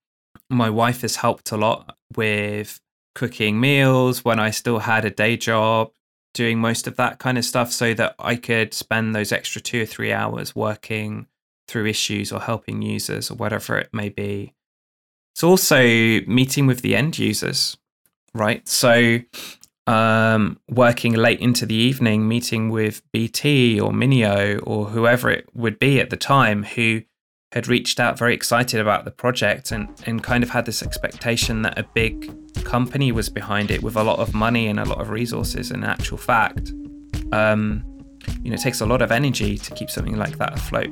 My 0.49 0.69
wife 0.69 1.01
has 1.01 1.17
helped 1.17 1.51
a 1.51 1.57
lot 1.57 1.97
with 2.15 2.79
cooking 3.15 3.59
meals 3.59 4.23
when 4.23 4.39
I 4.39 4.51
still 4.51 4.79
had 4.79 5.05
a 5.05 5.09
day 5.09 5.37
job, 5.37 5.91
doing 6.33 6.59
most 6.59 6.87
of 6.87 6.95
that 6.97 7.19
kind 7.19 7.37
of 7.37 7.45
stuff 7.45 7.71
so 7.71 7.93
that 7.95 8.15
I 8.19 8.35
could 8.35 8.73
spend 8.73 9.15
those 9.15 9.31
extra 9.31 9.61
two 9.61 9.81
or 9.81 9.85
three 9.85 10.13
hours 10.13 10.55
working 10.55 11.27
through 11.67 11.87
issues 11.87 12.31
or 12.31 12.39
helping 12.39 12.81
users 12.81 13.29
or 13.29 13.35
whatever 13.35 13.77
it 13.77 13.89
may 13.91 14.09
be. 14.09 14.53
it's 15.33 15.43
also 15.43 15.81
meeting 15.81 16.65
with 16.65 16.81
the 16.81 16.95
end 16.95 17.17
users, 17.19 17.77
right? 18.37 18.67
So 18.67 19.19
um, 19.87 20.59
working 20.69 21.13
late 21.13 21.39
into 21.39 21.65
the 21.65 21.75
evening, 21.75 22.27
meeting 22.27 22.69
with 22.69 23.01
BT 23.11 23.79
or 23.79 23.91
Minio 23.91 24.61
or 24.63 24.87
whoever 24.87 25.29
it 25.29 25.47
would 25.53 25.79
be 25.79 25.99
at 25.99 26.09
the 26.09 26.17
time 26.17 26.63
who 26.63 27.01
had 27.53 27.67
reached 27.67 27.99
out 27.99 28.17
very 28.19 28.33
excited 28.33 28.79
about 28.79 29.05
the 29.05 29.11
project 29.11 29.71
and, 29.71 29.87
and 30.05 30.21
kind 30.21 30.43
of 30.43 30.49
had 30.49 30.65
this 30.65 30.83
expectation 30.83 31.61
that 31.61 31.79
a 31.79 31.83
big 31.93 32.29
company 32.65 33.11
was 33.11 33.29
behind 33.29 33.71
it 33.71 33.81
with 33.81 33.95
a 33.95 34.03
lot 34.03 34.19
of 34.19 34.33
money 34.33 34.67
and 34.67 34.79
a 34.79 34.85
lot 34.85 34.99
of 34.99 35.09
resources. 35.09 35.71
In 35.71 35.83
actual 35.85 36.17
fact, 36.17 36.73
um, 37.31 37.83
you 38.43 38.49
know, 38.49 38.55
it 38.55 38.61
takes 38.61 38.81
a 38.81 38.85
lot 38.85 39.01
of 39.01 39.11
energy 39.11 39.57
to 39.57 39.73
keep 39.73 39.89
something 39.89 40.17
like 40.17 40.37
that 40.37 40.53
afloat. 40.53 40.91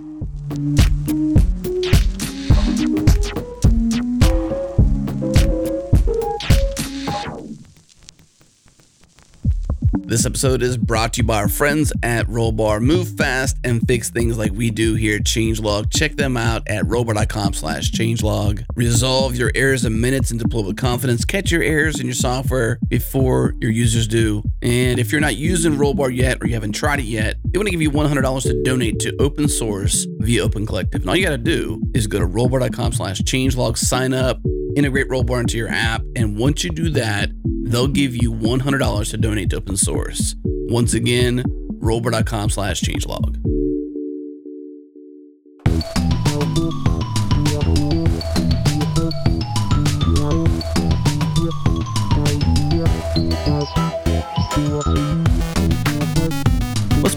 This 10.08 10.24
episode 10.24 10.62
is 10.62 10.78
brought 10.78 11.14
to 11.14 11.22
you 11.22 11.24
by 11.24 11.38
our 11.38 11.48
friends 11.48 11.92
at 12.04 12.28
Rollbar. 12.28 12.80
Move 12.80 13.18
fast 13.18 13.58
and 13.64 13.82
fix 13.88 14.12
things 14.12 14.38
like 14.38 14.52
we 14.52 14.70
do 14.70 14.94
here 14.94 15.16
at 15.16 15.24
Changelog. 15.24 15.92
Check 15.92 16.16
them 16.16 16.38
out 16.38 16.62
at 16.68 16.84
rollbar.com 16.84 17.54
slash 17.54 17.90
changelog. 17.90 18.64
Resolve 18.76 19.36
your 19.36 19.52
errors 19.56 19.84
in 19.84 20.00
minutes 20.00 20.30
and 20.30 20.40
deploy 20.40 20.62
with 20.62 20.78
confidence. 20.78 21.26
Catch 21.26 21.50
your 21.50 21.64
errors 21.64 22.00
in 22.00 22.06
your 22.06 22.14
software 22.14 22.78
before 22.88 23.56
your 23.60 23.72
users 23.72 24.08
do. 24.08 24.44
And 24.62 25.00
if 25.00 25.12
you're 25.12 25.22
not 25.22 25.38
using 25.38 25.74
Rollbar 25.74 26.16
yet 26.16 26.38
or 26.40 26.46
you 26.46 26.54
haven't 26.54 26.74
tried 26.74 27.00
it 27.00 27.06
yet, 27.06 27.38
they 27.44 27.58
want 27.58 27.66
to 27.66 27.72
give 27.72 27.82
you 27.82 27.90
$100 27.90 28.44
to 28.44 28.62
donate 28.62 29.00
to 29.00 29.16
open 29.20 29.48
source 29.48 30.06
via 30.20 30.44
Open 30.44 30.68
Collective. 30.68 31.02
And 31.02 31.10
all 31.10 31.16
you 31.16 31.26
got 31.26 31.32
to 31.32 31.38
do 31.40 31.82
is 31.96 32.06
go 32.06 32.20
to 32.20 32.28
rollbar.com 32.28 32.94
slash 32.94 33.22
changelog, 33.22 33.76
sign 33.76 34.14
up, 34.14 34.40
integrate 34.76 35.10
Rollbar 35.10 35.42
into 35.42 35.58
your 35.58 35.70
app. 35.70 36.02
And 36.16 36.38
once 36.38 36.64
you 36.64 36.70
do 36.70 36.90
that, 36.92 37.30
they'll 37.64 37.88
give 37.88 38.16
you 38.16 38.32
$100 38.32 39.10
to 39.12 39.18
donate 39.18 39.50
to 39.52 39.58
open 39.58 39.78
source. 39.78 40.36
Once 40.44 40.94
again, 40.94 41.44
rollbar.com 41.80 42.50
slash 42.50 42.82
changelog. 42.82 43.42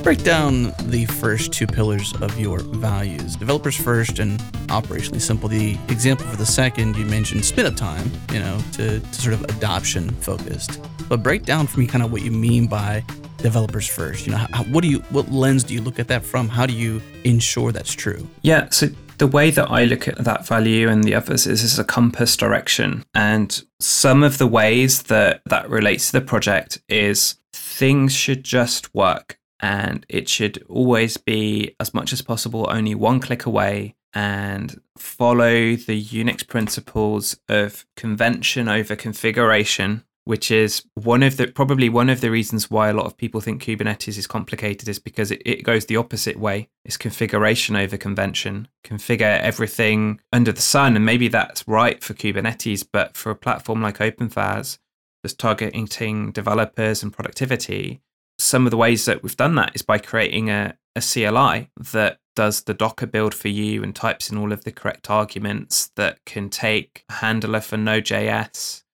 Break 0.09 0.25
down 0.25 0.73
the 0.85 1.05
first 1.05 1.53
two 1.53 1.67
pillars 1.67 2.15
of 2.23 2.41
your 2.41 2.61
values 2.61 3.37
developers 3.37 3.77
first 3.77 4.21
and 4.21 4.41
operationally 4.69 5.21
simple. 5.21 5.51
The 5.51 5.73
example 5.91 6.25
for 6.25 6.37
the 6.39 6.47
second, 6.47 6.97
you 6.97 7.05
mentioned 7.05 7.45
spin 7.45 7.67
up 7.67 7.77
time, 7.77 8.11
you 8.33 8.39
know, 8.39 8.59
to, 8.73 9.01
to 9.01 9.15
sort 9.15 9.35
of 9.35 9.45
adoption 9.45 10.09
focused. 10.23 10.81
But 11.11 11.23
break 11.23 11.43
down 11.43 11.67
for 11.67 11.79
me 11.79 11.87
kind 11.87 12.03
of 12.03 12.11
what 12.11 12.23
you 12.23 12.31
mean 12.31 12.69
by 12.69 13.05
developers 13.37 13.87
first. 13.87 14.25
You 14.25 14.33
know, 14.33 14.39
how, 14.39 14.65
what 14.65 14.81
do 14.81 14.89
you, 14.89 15.01
what 15.11 15.31
lens 15.31 15.63
do 15.63 15.75
you 15.75 15.83
look 15.83 15.99
at 15.99 16.09
that 16.09 16.25
from? 16.25 16.49
How 16.49 16.65
do 16.65 16.73
you 16.73 17.03
ensure 17.25 17.71
that's 17.71 17.93
true? 17.93 18.27
Yeah. 18.41 18.71
So 18.71 18.87
the 19.19 19.27
way 19.27 19.51
that 19.51 19.71
I 19.71 19.85
look 19.85 20.09
at 20.09 20.17
that 20.25 20.47
value 20.47 20.89
and 20.89 21.05
the 21.05 21.15
others 21.17 21.47
is 21.47 21.63
as 21.63 21.79
a 21.79 21.85
compass 21.85 22.35
direction. 22.35 23.05
And 23.15 23.63
some 23.79 24.23
of 24.23 24.39
the 24.39 24.47
ways 24.47 25.03
that 25.03 25.43
that 25.45 25.69
relates 25.69 26.07
to 26.07 26.13
the 26.13 26.25
project 26.25 26.81
is 26.89 27.35
things 27.53 28.15
should 28.15 28.43
just 28.43 28.95
work 28.95 29.38
and 29.61 30.05
it 30.09 30.29
should 30.29 30.65
always 30.69 31.17
be 31.17 31.75
as 31.81 31.93
much 31.93 32.13
as 32.13 32.23
possible 32.23 32.67
only 32.71 32.95
one 32.95 33.21
click 33.21 33.47
away 33.47 33.95
and 34.15 34.81
follow 34.97 35.75
the 35.77 36.03
Unix 36.03 36.47
principles 36.47 37.39
of 37.49 37.85
convention 37.97 38.69
over 38.69 38.97
configuration 38.97 40.05
which 40.29 40.51
is 40.51 40.83
one 40.93 41.23
of 41.23 41.39
the 41.39 41.47
probably 41.47 41.89
one 41.89 42.11
of 42.11 42.21
the 42.21 42.31
reasons 42.31 42.71
why 42.71 42.91
a 42.91 42.93
lot 42.93 43.07
of 43.07 43.17
people 43.17 43.41
think 43.41 43.63
Kubernetes 43.63 44.19
is 44.19 44.27
complicated 44.27 44.87
is 44.87 44.99
because 44.99 45.31
it, 45.31 45.41
it 45.47 45.63
goes 45.63 45.87
the 45.87 45.97
opposite 45.97 46.39
way. 46.39 46.69
It's 46.85 46.99
configuration 46.99 47.77
over 47.77 47.97
convention. 47.97 48.69
Configure 48.85 49.41
everything 49.41 50.21
under 50.31 50.53
the 50.53 50.61
sun. 50.61 50.97
And 50.97 51.07
maybe 51.07 51.29
that's 51.29 51.67
right 51.67 52.05
for 52.05 52.13
Kubernetes, 52.13 52.87
but 52.93 53.17
for 53.17 53.31
a 53.31 53.35
platform 53.35 53.81
like 53.81 54.01
OpenFaaS 54.01 54.77
that's 55.23 55.35
targeting 55.35 56.31
developers 56.33 57.03
and 57.03 57.11
productivity, 57.11 58.03
some 58.39 58.67
of 58.67 58.71
the 58.71 58.77
ways 58.77 59.05
that 59.05 59.23
we've 59.23 59.37
done 59.37 59.55
that 59.57 59.73
is 59.75 59.83
by 59.83 59.99
creating 59.99 60.51
a, 60.51 60.77
a 60.95 61.01
CLI 61.01 61.71
that 61.93 62.19
does 62.37 62.63
the 62.63 62.75
Docker 62.75 63.07
build 63.07 63.35
for 63.35 63.49
you 63.49 63.83
and 63.83 63.95
types 63.95 64.31
in 64.31 64.39
all 64.39 64.53
of 64.53 64.65
the 64.65 64.71
correct 64.71 65.11
arguments 65.11 65.91
that 65.97 66.25
can 66.25 66.49
take 66.49 67.05
a 67.09 67.15
handler 67.15 67.61
for 67.61 67.77
Node.js 67.77 68.85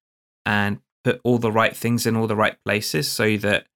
and 0.46 0.78
put 1.04 1.20
all 1.22 1.38
the 1.38 1.52
right 1.52 1.76
things 1.76 2.06
in 2.06 2.16
all 2.16 2.26
the 2.26 2.36
right 2.36 2.56
places 2.64 3.10
so 3.10 3.36
that 3.36 3.66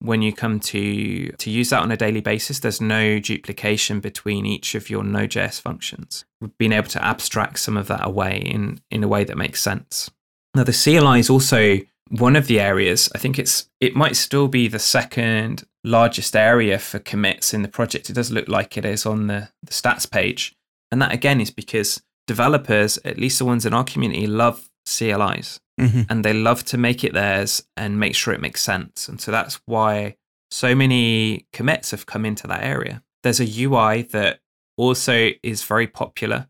when 0.00 0.20
you 0.20 0.32
come 0.32 0.60
to 0.60 1.28
to 1.32 1.50
use 1.50 1.70
that 1.70 1.80
on 1.80 1.90
a 1.90 1.96
daily 1.96 2.20
basis 2.20 2.58
there's 2.58 2.80
no 2.80 3.18
duplication 3.18 4.00
between 4.00 4.44
each 4.44 4.74
of 4.74 4.90
your 4.90 5.02
node.js 5.02 5.60
functions. 5.60 6.26
We've 6.40 6.56
been 6.58 6.72
able 6.72 6.88
to 6.88 7.02
abstract 7.02 7.58
some 7.58 7.76
of 7.78 7.86
that 7.88 8.06
away 8.06 8.36
in 8.38 8.80
in 8.90 9.02
a 9.02 9.08
way 9.08 9.24
that 9.24 9.38
makes 9.38 9.62
sense. 9.62 10.10
Now 10.54 10.64
the 10.64 10.72
cli 10.72 11.18
is 11.18 11.30
also 11.30 11.80
one 12.10 12.36
of 12.36 12.46
the 12.46 12.60
areas 12.60 13.08
i 13.14 13.18
think 13.18 13.38
it's 13.38 13.68
it 13.80 13.96
might 13.96 14.16
still 14.16 14.48
be 14.48 14.68
the 14.68 14.78
second 14.78 15.64
largest 15.82 16.36
area 16.36 16.78
for 16.78 16.98
commits 16.98 17.54
in 17.54 17.62
the 17.62 17.68
project 17.68 18.10
it 18.10 18.14
does 18.14 18.30
look 18.30 18.48
like 18.48 18.76
it 18.76 18.84
is 18.84 19.06
on 19.06 19.26
the, 19.26 19.48
the 19.62 19.72
stats 19.72 20.10
page 20.10 20.54
and 20.90 21.00
that 21.00 21.12
again 21.12 21.40
is 21.40 21.50
because 21.50 22.02
developers 22.26 22.98
at 23.04 23.18
least 23.18 23.38
the 23.38 23.44
ones 23.44 23.66
in 23.66 23.74
our 23.74 23.84
community 23.84 24.26
love 24.26 24.70
clis 24.86 25.60
mm-hmm. 25.80 26.02
and 26.08 26.24
they 26.24 26.32
love 26.32 26.64
to 26.66 26.78
make 26.78 27.04
it 27.04 27.12
theirs 27.12 27.64
and 27.76 27.98
make 27.98 28.14
sure 28.14 28.34
it 28.34 28.40
makes 28.40 28.62
sense. 28.62 29.08
And 29.08 29.20
so 29.20 29.30
that's 29.30 29.60
why 29.66 30.16
so 30.50 30.74
many 30.74 31.46
commits 31.52 31.90
have 31.90 32.06
come 32.06 32.24
into 32.24 32.46
that 32.46 32.62
area. 32.62 33.02
There's 33.22 33.40
a 33.40 33.64
UI 33.64 34.02
that 34.02 34.40
also 34.76 35.30
is 35.42 35.64
very 35.64 35.86
popular. 35.86 36.48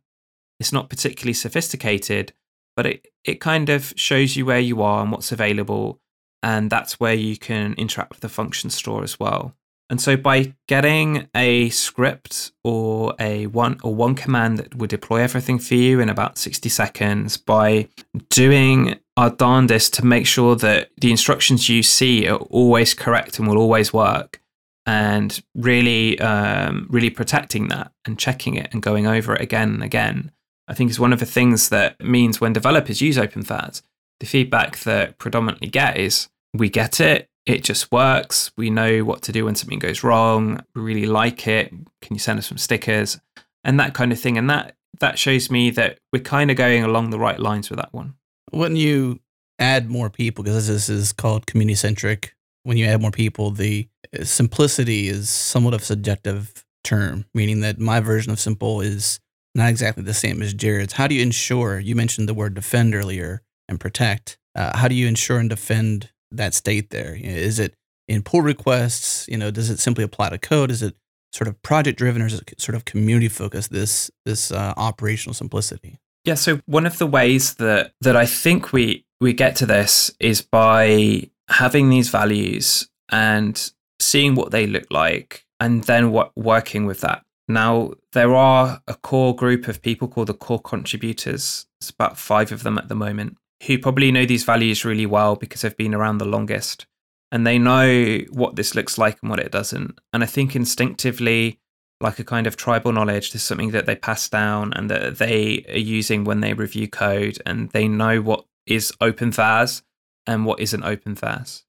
It's 0.61 0.73
not 0.73 0.89
particularly 0.89 1.35
sophisticated, 1.35 2.33
but 2.77 2.87
it, 2.87 3.07
it 3.25 3.41
kind 3.41 3.69
of 3.69 3.93
shows 3.97 4.37
you 4.37 4.47
where 4.47 4.61
you 4.61 4.83
are 4.83 5.03
and 5.03 5.13
what's 5.13 5.33
available. 5.33 6.01
And 6.43 6.69
that's 6.69 7.01
where 7.01 7.15
you 7.15 7.39
can 7.39 7.75
interact 7.75 8.11
with 8.11 8.21
the 8.21 8.29
function 8.29 8.69
store 8.69 9.03
as 9.03 9.19
well. 9.19 9.55
And 9.91 10.01
so 10.01 10.17
by 10.17 10.55
getting 10.67 11.29
a 11.35 11.69
script 11.71 12.53
or 12.65 13.15
a 13.21 13.47
one 13.49 13.79
or 13.83 13.95
one 13.95 14.15
command 14.15 14.59
that 14.59 14.75
would 14.75 14.91
deploy 14.91 15.21
everything 15.21 15.59
for 15.59 15.75
you 15.75 16.01
in 16.01 16.09
about 16.09 16.39
60 16.39 16.69
seconds, 16.69 17.37
by 17.37 17.89
doing 18.31 18.99
our 19.17 19.31
darndest 19.31 19.95
to 19.95 20.05
make 20.05 20.27
sure 20.27 20.57
that 20.57 20.91
the 21.01 21.11
instructions 21.11 21.69
you 21.69 21.83
see 21.83 22.27
are 22.27 22.39
always 22.39 22.95
correct 22.95 23.39
and 23.39 23.47
will 23.47 23.59
always 23.59 23.93
work, 23.93 24.41
and 24.87 25.43
really, 25.55 26.19
um, 26.19 26.87
really 26.91 27.11
protecting 27.11 27.69
that 27.69 27.93
and 28.07 28.19
checking 28.19 28.55
it 28.55 28.69
and 28.73 28.83
going 28.83 29.07
over 29.07 29.35
it 29.35 29.41
again 29.43 29.75
and 29.75 29.83
again, 29.83 30.33
I 30.69 30.75
think 30.75 30.91
is 30.91 31.01
one 31.01 31.13
of 31.13 31.21
the 31.21 31.27
things 31.27 31.69
that 31.69 32.01
means 32.01 32.41
when 32.41 32.53
developers 32.53 33.01
use 33.01 33.17
OpenFaaS, 33.17 33.83
the 34.21 34.27
feedback 34.27 34.79
that 34.81 35.19
predominantly 35.19 35.69
get 35.69 35.97
is 35.99 36.29
we 36.53 36.71
get 36.71 37.01
it, 37.01 37.29
it 37.47 37.63
just 37.63 37.93
works. 37.93 38.51
We 38.57 38.71
know 38.71 39.05
what 39.05 39.23
to 39.23 39.33
do 39.33 39.45
when 39.45 39.55
something 39.55 39.79
goes 39.79 40.03
wrong. 40.03 40.61
We 40.75 40.83
really 40.83 41.07
like 41.07 41.47
it. 41.47 41.71
Can 42.01 42.15
you 42.15 42.19
send 42.19 42.39
us 42.39 42.47
some 42.47 42.59
stickers 42.59 43.21
and 43.63 43.79
that 43.79 43.95
kind 43.95 44.13
of 44.13 44.21
thing? 44.21 44.39
And 44.39 44.49
that 44.49 44.77
that 45.01 45.19
shows 45.19 45.51
me 45.51 45.71
that 45.71 45.99
we're 46.13 46.23
kind 46.23 46.51
of 46.51 46.57
going 46.57 46.85
along 46.85 47.11
the 47.11 47.19
right 47.19 47.39
lines 47.39 47.69
with 47.69 47.79
that 47.79 47.93
one. 47.93 48.15
When 48.51 48.77
you 48.77 49.21
add 49.59 49.91
more 49.91 50.09
people, 50.09 50.45
because 50.45 50.69
this 50.69 50.89
is 50.89 51.13
called 51.13 51.47
community 51.47 51.75
centric, 51.75 52.35
when 52.63 52.77
you 52.77 52.87
add 52.87 53.03
more 53.03 53.11
people, 53.11 53.51
the 53.51 53.89
uh, 54.19 54.25
simplicity 54.25 55.09
is 55.09 55.29
somewhat 55.29 55.75
of 55.75 55.83
a 55.83 55.85
subjective 55.85 56.65
term, 56.85 57.25
meaning 57.35 57.61
that 57.61 57.79
my 57.79 58.01
version 58.01 58.33
of 58.33 58.39
simple 58.39 58.81
is 58.81 59.21
not 59.55 59.69
exactly 59.69 60.03
the 60.03 60.15
same 60.15 60.43
as 60.43 60.55
Jared's. 60.55 60.95
How 60.95 61.07
do 61.07 61.15
you 61.15 61.23
ensure? 61.23 61.79
You 61.79 61.95
mentioned 61.95 62.29
the 62.29 62.35
word 62.35 62.55
defend 62.55 62.95
earlier 62.95 63.43
and 63.69 63.79
protect. 63.79 64.39
Uh, 64.55 64.77
how 64.77 64.89
do 64.89 64.95
you 64.95 65.07
ensure 65.07 65.39
and 65.39 65.49
defend 65.49 66.11
that 66.31 66.55
state 66.55 66.91
there? 66.91 67.15
Is 67.15 67.59
it 67.59 67.75
in 68.09 68.23
pull 68.23 68.43
requests? 68.43 69.27
You 69.29 69.37
know, 69.37 69.51
does 69.51 69.71
it 69.71 69.79
simply 69.79 70.05
apply 70.05 70.31
to 70.31 70.39
code? 70.39 70.71
Is 70.71 70.83
it 70.83 70.95
sort 71.33 71.49
of 71.49 71.61
project 71.63 71.99
driven 71.99 72.23
or 72.23 72.27
is 72.27 72.35
it 72.35 72.61
sort 72.61 72.77
of 72.77 72.85
community 72.85 73.29
focused? 73.29 73.71
This 73.71 74.11
this 74.25 74.51
uh, 74.51 74.75
operational 74.77 75.35
simplicity. 75.35 75.99
Yeah. 76.25 76.35
So 76.35 76.61
one 76.67 76.87
of 76.87 76.99
the 76.99 77.07
ways 77.07 77.55
that 77.55 77.93
that 78.01 78.17
I 78.17 78.27
think 78.27 78.73
we 78.73 79.05
we 79.21 79.33
get 79.33 79.57
to 79.57 79.67
this 79.67 80.11
is 80.21 80.43
by 80.43 81.31
having 81.49 81.91
these 81.91 82.09
values 82.09 82.89
and 83.11 83.73
seeing 84.01 84.35
what 84.35 84.51
they 84.51 84.67
look 84.67 84.87
like, 84.91 85.45
and 85.61 85.85
then 85.85 86.11
what 86.11 86.33
working 86.37 86.87
with 86.87 87.01
that. 87.01 87.23
Now 87.47 87.93
there 88.13 88.35
are 88.35 88.81
a 88.87 88.95
core 88.95 89.37
group 89.37 89.69
of 89.69 89.83
people 89.83 90.09
called 90.09 90.29
the 90.29 90.35
core 90.35 90.61
contributors. 90.61 91.67
It's 91.81 91.91
about 91.91 92.19
five 92.19 92.53
of 92.53 92.63
them 92.63 92.79
at 92.79 92.89
the 92.89 92.95
moment 92.95 93.37
who 93.67 93.79
probably 93.79 94.13
know 94.13 94.27
these 94.27 94.45
values 94.45 94.85
really 94.85 95.07
well 95.07 95.37
because 95.37 95.63
they've 95.63 95.77
been 95.77 95.95
around 95.95 96.19
the 96.19 96.25
longest 96.25 96.87
and 97.33 97.47
they 97.47 97.59
know 97.59 98.19
what 98.31 98.57
this 98.57 98.75
looks 98.75 98.99
like 98.99 99.19
and 99.23 99.31
what 99.31 99.41
it 99.41 99.51
doesn't. 99.51 99.99
And 100.13 100.23
I 100.23 100.27
think 100.27 100.55
instinctively, 100.55 101.59
like 102.01 102.19
a 102.19 102.25
kind 102.25 102.47
of 102.47 102.57
tribal 102.57 102.93
knowledge. 102.93 103.33
This 103.33 103.43
is 103.43 103.47
something 103.47 103.71
that 103.71 103.87
they 103.87 103.97
pass 103.97 104.29
down 104.29 104.73
and 104.75 104.91
that 104.91 105.19
they 105.19 105.65
are 105.69 105.79
using 105.79 106.25
when 106.25 106.41
they 106.41 106.53
review 106.53 106.89
code, 106.89 107.39
and 107.45 107.71
they 107.71 107.89
know 107.89 108.21
what 108.21 108.45
is 108.67 108.93
OpenFaaS 109.01 109.83
and 110.27 110.47
what 110.47 110.61
isn't 110.61 110.83
OpenFaaS. 110.83 111.64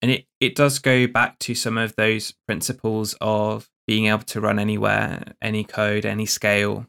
And 0.00 0.10
it, 0.10 0.26
it 0.40 0.54
does 0.54 0.78
go 0.78 1.06
back 1.06 1.38
to 1.40 1.54
some 1.54 1.76
of 1.76 1.96
those 1.96 2.34
principles 2.46 3.16
of 3.20 3.68
being 3.86 4.06
able 4.06 4.22
to 4.22 4.40
run 4.40 4.58
anywhere, 4.58 5.34
any 5.42 5.64
code, 5.64 6.06
any 6.06 6.26
scale, 6.26 6.86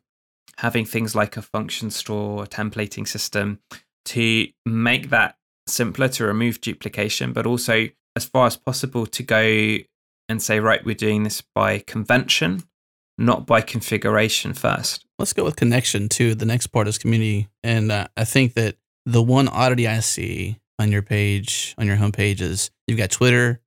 having 0.57 0.85
things 0.85 1.15
like 1.15 1.37
a 1.37 1.41
function 1.41 1.89
store, 1.89 2.43
a 2.43 2.47
templating 2.47 3.07
system 3.07 3.59
to 4.05 4.47
make 4.65 5.09
that 5.09 5.35
simpler 5.67 6.07
to 6.09 6.25
remove 6.25 6.61
duplication, 6.61 7.31
but 7.31 7.45
also 7.45 7.87
as 8.15 8.25
far 8.25 8.47
as 8.47 8.57
possible 8.57 9.05
to 9.05 9.23
go 9.23 9.77
and 10.27 10.41
say, 10.41 10.59
right, 10.59 10.83
we're 10.83 10.95
doing 10.95 11.23
this 11.23 11.41
by 11.55 11.79
convention, 11.79 12.63
not 13.17 13.45
by 13.45 13.61
configuration 13.61 14.53
first. 14.53 15.05
Let's 15.17 15.33
go 15.33 15.43
with 15.43 15.55
connection 15.55 16.09
to 16.09 16.35
the 16.35 16.45
next 16.45 16.67
part 16.67 16.87
is 16.87 16.97
community. 16.97 17.47
And 17.63 17.91
uh, 17.91 18.07
I 18.17 18.25
think 18.25 18.53
that 18.53 18.75
the 19.05 19.23
one 19.23 19.47
oddity 19.47 19.87
I 19.87 19.99
see 19.99 20.59
on 20.77 20.91
your 20.91 21.01
page, 21.01 21.75
on 21.77 21.87
your 21.87 21.97
homepage, 21.97 22.41
is 22.41 22.71
you've 22.89 22.97
got 22.97 23.11
Twitter, 23.11 23.61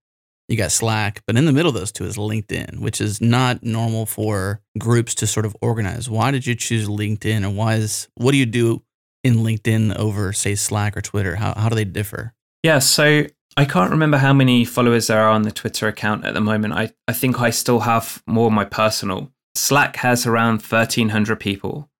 you 0.48 0.56
got 0.56 0.72
Slack, 0.72 1.22
but 1.26 1.36
in 1.36 1.46
the 1.46 1.52
middle 1.52 1.68
of 1.68 1.74
those 1.74 1.92
two 1.92 2.04
is 2.04 2.16
LinkedIn, 2.16 2.80
which 2.80 3.00
is 3.00 3.20
not 3.20 3.62
normal 3.62 4.06
for 4.06 4.60
groups 4.78 5.14
to 5.16 5.26
sort 5.26 5.46
of 5.46 5.56
organize. 5.62 6.10
Why 6.10 6.30
did 6.30 6.46
you 6.46 6.54
choose 6.54 6.88
LinkedIn, 6.88 7.38
and 7.38 7.56
why 7.56 7.76
is 7.76 8.08
what 8.16 8.32
do 8.32 8.36
you 8.36 8.46
do 8.46 8.82
in 9.24 9.36
LinkedIn 9.36 9.96
over 9.96 10.32
say 10.32 10.54
Slack 10.54 10.96
or 10.96 11.00
Twitter? 11.00 11.36
How 11.36 11.54
how 11.54 11.68
do 11.68 11.74
they 11.74 11.84
differ? 11.84 12.34
Yeah, 12.62 12.80
so 12.80 13.26
I 13.56 13.64
can't 13.64 13.90
remember 13.90 14.16
how 14.16 14.32
many 14.32 14.64
followers 14.64 15.08
there 15.08 15.20
are 15.20 15.28
on 15.28 15.42
the 15.42 15.52
Twitter 15.52 15.86
account 15.86 16.24
at 16.24 16.34
the 16.34 16.40
moment. 16.40 16.74
I, 16.74 16.92
I 17.06 17.12
think 17.12 17.40
I 17.40 17.50
still 17.50 17.80
have 17.80 18.22
more 18.26 18.50
my 18.50 18.64
personal. 18.64 19.30
Slack 19.54 19.96
has 19.96 20.26
around 20.26 20.62
1,300 20.62 21.38
people, 21.38 21.90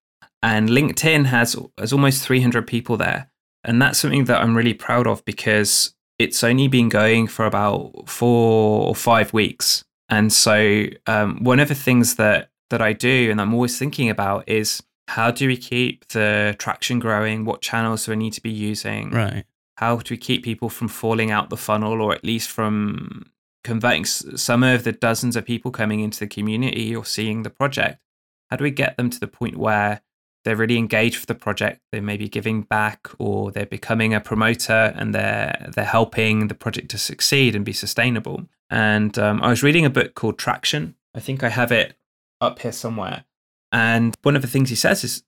and 0.41 0.69
LinkedIn 0.69 1.25
has, 1.25 1.55
has 1.77 1.93
almost 1.93 2.23
300 2.23 2.65
people 2.65 2.97
there. 2.97 3.29
And 3.63 3.81
that's 3.81 3.99
something 3.99 4.25
that 4.25 4.41
I'm 4.41 4.57
really 4.57 4.73
proud 4.73 5.05
of 5.05 5.23
because 5.25 5.92
it's 6.19 6.43
only 6.43 6.67
been 6.67 6.89
going 6.89 7.27
for 7.27 7.45
about 7.45 8.07
four 8.07 8.87
or 8.87 8.95
five 8.95 9.33
weeks. 9.33 9.83
And 10.09 10.31
so, 10.31 10.85
um, 11.07 11.43
one 11.43 11.59
of 11.59 11.69
the 11.69 11.75
things 11.75 12.15
that, 12.15 12.49
that 12.69 12.81
I 12.81 12.93
do 12.93 13.29
and 13.31 13.41
I'm 13.41 13.53
always 13.53 13.77
thinking 13.77 14.09
about 14.09 14.47
is 14.47 14.83
how 15.07 15.31
do 15.31 15.47
we 15.47 15.57
keep 15.57 16.07
the 16.09 16.55
traction 16.59 16.99
growing? 16.99 17.45
What 17.45 17.61
channels 17.61 18.05
do 18.05 18.11
I 18.11 18.15
need 18.15 18.33
to 18.33 18.41
be 18.41 18.51
using? 18.51 19.11
Right 19.11 19.45
how 19.75 19.97
do 19.97 20.13
we 20.13 20.17
keep 20.17 20.43
people 20.43 20.69
from 20.69 20.87
falling 20.87 21.31
out 21.31 21.49
the 21.49 21.57
funnel 21.57 22.01
or 22.01 22.13
at 22.13 22.23
least 22.23 22.49
from 22.49 23.25
converting 23.63 24.05
some 24.05 24.63
of 24.63 24.83
the 24.83 24.91
dozens 24.91 25.35
of 25.35 25.45
people 25.45 25.71
coming 25.71 25.99
into 25.99 26.19
the 26.19 26.27
community 26.27 26.95
or 26.95 27.05
seeing 27.05 27.43
the 27.43 27.49
project 27.49 27.99
how 28.49 28.57
do 28.57 28.63
we 28.63 28.71
get 28.71 28.97
them 28.97 29.09
to 29.09 29.19
the 29.19 29.27
point 29.27 29.57
where 29.57 30.01
they're 30.43 30.55
really 30.55 30.77
engaged 30.77 31.19
with 31.19 31.27
the 31.27 31.35
project 31.35 31.79
they 31.91 31.99
may 31.99 32.17
be 32.17 32.27
giving 32.27 32.61
back 32.63 33.07
or 33.19 33.51
they're 33.51 33.65
becoming 33.65 34.13
a 34.13 34.19
promoter 34.19 34.93
and 34.95 35.13
they're 35.13 35.71
they're 35.75 35.85
helping 35.85 36.47
the 36.47 36.55
project 36.55 36.89
to 36.89 36.97
succeed 36.97 37.55
and 37.55 37.65
be 37.65 37.73
sustainable 37.73 38.45
and 38.69 39.17
um, 39.17 39.41
i 39.41 39.49
was 39.49 39.63
reading 39.63 39.85
a 39.85 39.89
book 39.89 40.15
called 40.15 40.37
traction 40.37 40.95
i 41.15 41.19
think 41.19 41.43
i 41.43 41.49
have 41.49 41.71
it 41.71 41.95
up 42.41 42.59
here 42.59 42.71
somewhere 42.71 43.25
and 43.71 44.15
one 44.21 44.35
of 44.35 44.41
the 44.41 44.47
things 44.47 44.69
he 44.69 44.75
says 44.75 45.03
is 45.03 45.23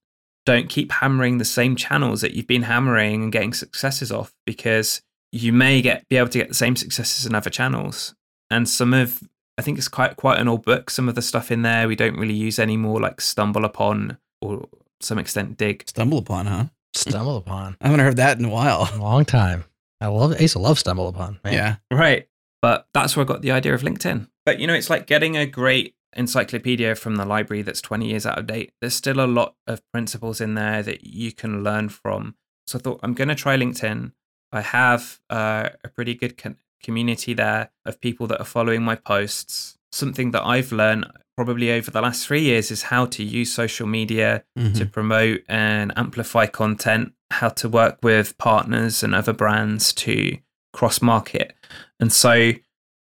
don't 0.45 0.69
keep 0.69 0.91
hammering 0.91 1.37
the 1.37 1.45
same 1.45 1.75
channels 1.75 2.21
that 2.21 2.33
you've 2.33 2.47
been 2.47 2.63
hammering 2.63 3.23
and 3.23 3.31
getting 3.31 3.53
successes 3.53 4.11
off 4.11 4.31
because 4.45 5.01
you 5.31 5.51
may 5.51 5.81
get 5.81 6.07
be 6.07 6.17
able 6.17 6.29
to 6.29 6.37
get 6.37 6.47
the 6.47 6.53
same 6.53 6.75
successes 6.75 7.25
in 7.25 7.35
other 7.35 7.49
channels. 7.49 8.15
And 8.49 8.69
some 8.69 8.93
of 8.93 9.21
I 9.57 9.61
think 9.61 9.77
it's 9.77 9.87
quite 9.87 10.15
quite 10.15 10.39
an 10.39 10.47
old 10.47 10.63
book. 10.63 10.89
Some 10.89 11.09
of 11.09 11.15
the 11.15 11.21
stuff 11.21 11.51
in 11.51 11.63
there 11.63 11.87
we 11.87 11.95
don't 11.95 12.17
really 12.17 12.33
use 12.33 12.59
anymore, 12.59 13.01
like 13.01 13.17
StumbleUpon 13.17 14.17
or 14.41 14.67
some 15.05 15.17
extent 15.19 15.57
Digg. 15.57 15.83
Stumble 15.87 16.17
upon, 16.17 16.45
huh? 16.47 16.65
Stumble 16.93 17.37
upon. 17.45 17.77
I 17.81 17.87
haven't 17.87 18.01
heard 18.01 18.17
that 18.17 18.39
in 18.39 18.45
a 18.45 18.49
while. 18.49 18.89
A 18.93 18.97
long 18.97 19.25
time. 19.25 19.65
I 20.01 20.07
love 20.07 20.33
I 20.33 20.39
used 20.39 20.53
to 20.53 20.59
love 20.59 20.77
StumbleUpon. 20.77 21.43
Man. 21.43 21.53
Yeah. 21.53 21.75
Right. 21.89 22.27
But 22.61 22.87
that's 22.93 23.15
where 23.15 23.25
I 23.25 23.27
got 23.27 23.41
the 23.41 23.51
idea 23.51 23.73
of 23.73 23.81
LinkedIn. 23.81 24.27
But 24.45 24.59
you 24.59 24.67
know, 24.67 24.73
it's 24.73 24.89
like 24.89 25.07
getting 25.07 25.37
a 25.37 25.45
great 25.45 25.95
encyclopedia 26.15 26.95
from 26.95 27.17
the 27.17 27.25
library 27.25 27.61
that's 27.61 27.81
20 27.81 28.07
years 28.07 28.25
out 28.25 28.39
of 28.39 28.47
date, 28.47 28.71
there's 28.81 28.95
still 28.95 29.19
a 29.19 29.27
lot 29.27 29.55
of 29.67 29.81
principles 29.91 30.41
in 30.41 30.55
there 30.55 30.81
that 30.81 31.05
you 31.05 31.31
can 31.31 31.63
learn 31.63 31.89
from. 31.89 32.35
So 32.67 32.79
I 32.79 32.81
thought, 32.81 32.99
I'm 33.03 33.13
going 33.13 33.27
to 33.27 33.35
try 33.35 33.57
LinkedIn. 33.57 34.13
I 34.51 34.61
have 34.61 35.19
uh, 35.29 35.69
a 35.83 35.89
pretty 35.89 36.15
good 36.15 36.37
con- 36.37 36.57
community 36.81 37.33
there 37.33 37.71
of 37.85 37.99
people 38.01 38.27
that 38.27 38.39
are 38.39 38.45
following 38.45 38.81
my 38.81 38.95
posts. 38.95 39.77
Something 39.95 40.31
that 40.31 40.45
I've 40.45 40.73
learned 40.73 41.05
probably 41.37 41.71
over 41.71 41.89
the 41.89 42.01
last 42.01 42.27
three 42.27 42.41
years 42.41 42.69
is 42.69 42.83
how 42.83 43.05
to 43.05 43.23
use 43.23 43.53
social 43.53 43.87
media 43.87 44.43
mm-hmm. 44.59 44.73
to 44.73 44.85
promote 44.85 45.41
and 45.47 45.93
amplify 45.95 46.47
content, 46.47 47.13
how 47.31 47.47
to 47.49 47.69
work 47.69 47.99
with 48.03 48.37
partners 48.37 49.03
and 49.03 49.15
other 49.15 49.31
brands 49.31 49.93
to 49.93 50.37
cross 50.73 51.01
market. 51.01 51.53
And 52.01 52.11
so 52.11 52.51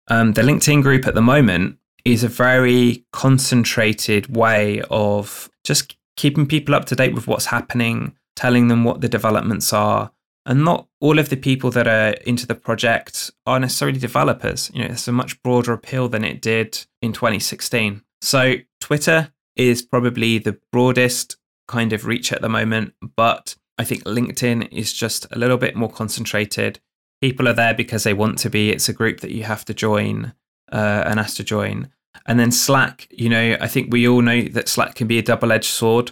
um, 0.07 0.33
the 0.33 0.43
LinkedIn 0.43 0.83
group 0.83 1.07
at 1.07 1.15
the 1.15 1.21
moment 1.21 1.79
is 2.05 2.23
a 2.23 2.27
very 2.27 3.05
concentrated 3.11 4.35
way 4.37 4.83
of 4.91 5.49
just 5.63 5.95
keeping 6.15 6.45
people 6.45 6.75
up 6.75 6.85
to 6.85 6.95
date 6.95 7.15
with 7.15 7.25
what's 7.25 7.47
happening, 7.47 8.15
telling 8.35 8.67
them 8.67 8.83
what 8.83 9.01
the 9.01 9.09
developments 9.09 9.73
are. 9.73 10.11
And 10.45 10.65
not 10.65 10.87
all 10.99 11.19
of 11.19 11.29
the 11.29 11.37
people 11.37 11.71
that 11.71 11.87
are 11.87 12.15
into 12.25 12.45
the 12.45 12.55
project 12.55 13.31
are 13.45 13.59
necessarily 13.59 13.99
developers. 13.99 14.69
You 14.73 14.81
know, 14.81 14.89
it's 14.91 15.07
a 15.07 15.11
much 15.11 15.41
broader 15.41 15.71
appeal 15.71 16.09
than 16.09 16.23
it 16.23 16.41
did 16.41 16.85
in 17.01 17.13
2016. 17.13 18.01
So 18.21 18.55
Twitter 18.81 19.31
is 19.55 19.81
probably 19.81 20.39
the 20.39 20.59
broadest 20.71 21.37
kind 21.67 21.93
of 21.93 22.05
reach 22.05 22.33
at 22.33 22.41
the 22.41 22.49
moment, 22.49 22.93
but 23.15 23.55
I 23.77 23.83
think 23.83 24.03
LinkedIn 24.03 24.71
is 24.71 24.93
just 24.93 25.25
a 25.31 25.37
little 25.37 25.57
bit 25.57 25.75
more 25.75 25.89
concentrated. 25.89 26.79
People 27.21 27.47
are 27.47 27.53
there 27.53 27.73
because 27.73 28.03
they 28.03 28.13
want 28.13 28.37
to 28.39 28.49
be. 28.49 28.69
It's 28.69 28.89
a 28.89 28.93
group 28.93 29.21
that 29.21 29.31
you 29.31 29.43
have 29.43 29.65
to 29.65 29.73
join 29.73 30.33
uh, 30.71 31.03
and 31.05 31.19
asked 31.19 31.37
to 31.37 31.43
join. 31.43 31.89
And 32.25 32.39
then 32.39 32.51
Slack, 32.51 33.07
you 33.11 33.29
know, 33.29 33.57
I 33.59 33.67
think 33.67 33.91
we 33.91 34.07
all 34.07 34.21
know 34.21 34.43
that 34.43 34.69
Slack 34.69 34.95
can 34.95 35.07
be 35.07 35.17
a 35.17 35.23
double 35.23 35.51
edged 35.51 35.65
sword. 35.65 36.11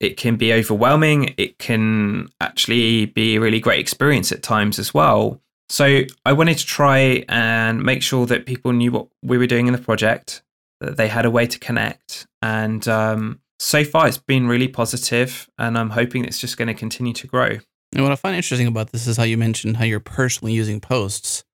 It 0.00 0.16
can 0.16 0.36
be 0.36 0.52
overwhelming. 0.52 1.34
It 1.36 1.58
can 1.58 2.28
actually 2.40 3.06
be 3.06 3.36
a 3.36 3.40
really 3.40 3.60
great 3.60 3.80
experience 3.80 4.32
at 4.32 4.42
times 4.42 4.78
as 4.78 4.92
well. 4.92 5.40
So 5.68 6.02
I 6.26 6.32
wanted 6.32 6.58
to 6.58 6.66
try 6.66 7.24
and 7.28 7.82
make 7.82 8.02
sure 8.02 8.26
that 8.26 8.46
people 8.46 8.72
knew 8.72 8.92
what 8.92 9.06
we 9.22 9.38
were 9.38 9.46
doing 9.46 9.66
in 9.66 9.72
the 9.72 9.78
project, 9.78 10.42
that 10.80 10.96
they 10.96 11.08
had 11.08 11.24
a 11.24 11.30
way 11.30 11.46
to 11.46 11.58
connect. 11.58 12.26
And 12.42 12.86
um, 12.86 13.40
so 13.58 13.82
far, 13.84 14.06
it's 14.06 14.18
been 14.18 14.46
really 14.46 14.68
positive, 14.68 15.48
and 15.58 15.78
I'm 15.78 15.90
hoping 15.90 16.24
it's 16.24 16.38
just 16.38 16.58
going 16.58 16.68
to 16.68 16.74
continue 16.74 17.14
to 17.14 17.26
grow. 17.26 17.58
And 17.94 18.02
what 18.02 18.12
I 18.12 18.16
find 18.16 18.36
interesting 18.36 18.66
about 18.66 18.90
this 18.92 19.06
is 19.06 19.16
how 19.16 19.22
you 19.22 19.38
mentioned 19.38 19.76
how 19.76 19.84
you're 19.84 20.00
personally 20.00 20.52
using 20.52 20.80
posts 20.80 21.44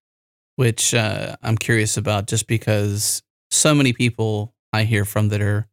which 0.60 0.92
uh, 0.92 1.36
I'm 1.42 1.56
curious 1.56 1.96
about 1.96 2.26
just 2.26 2.46
because 2.46 3.22
so 3.50 3.74
many 3.74 3.94
people 3.94 4.52
I 4.74 4.84
hear 4.84 5.06
from 5.06 5.30
that 5.30 5.40
are 5.40 5.66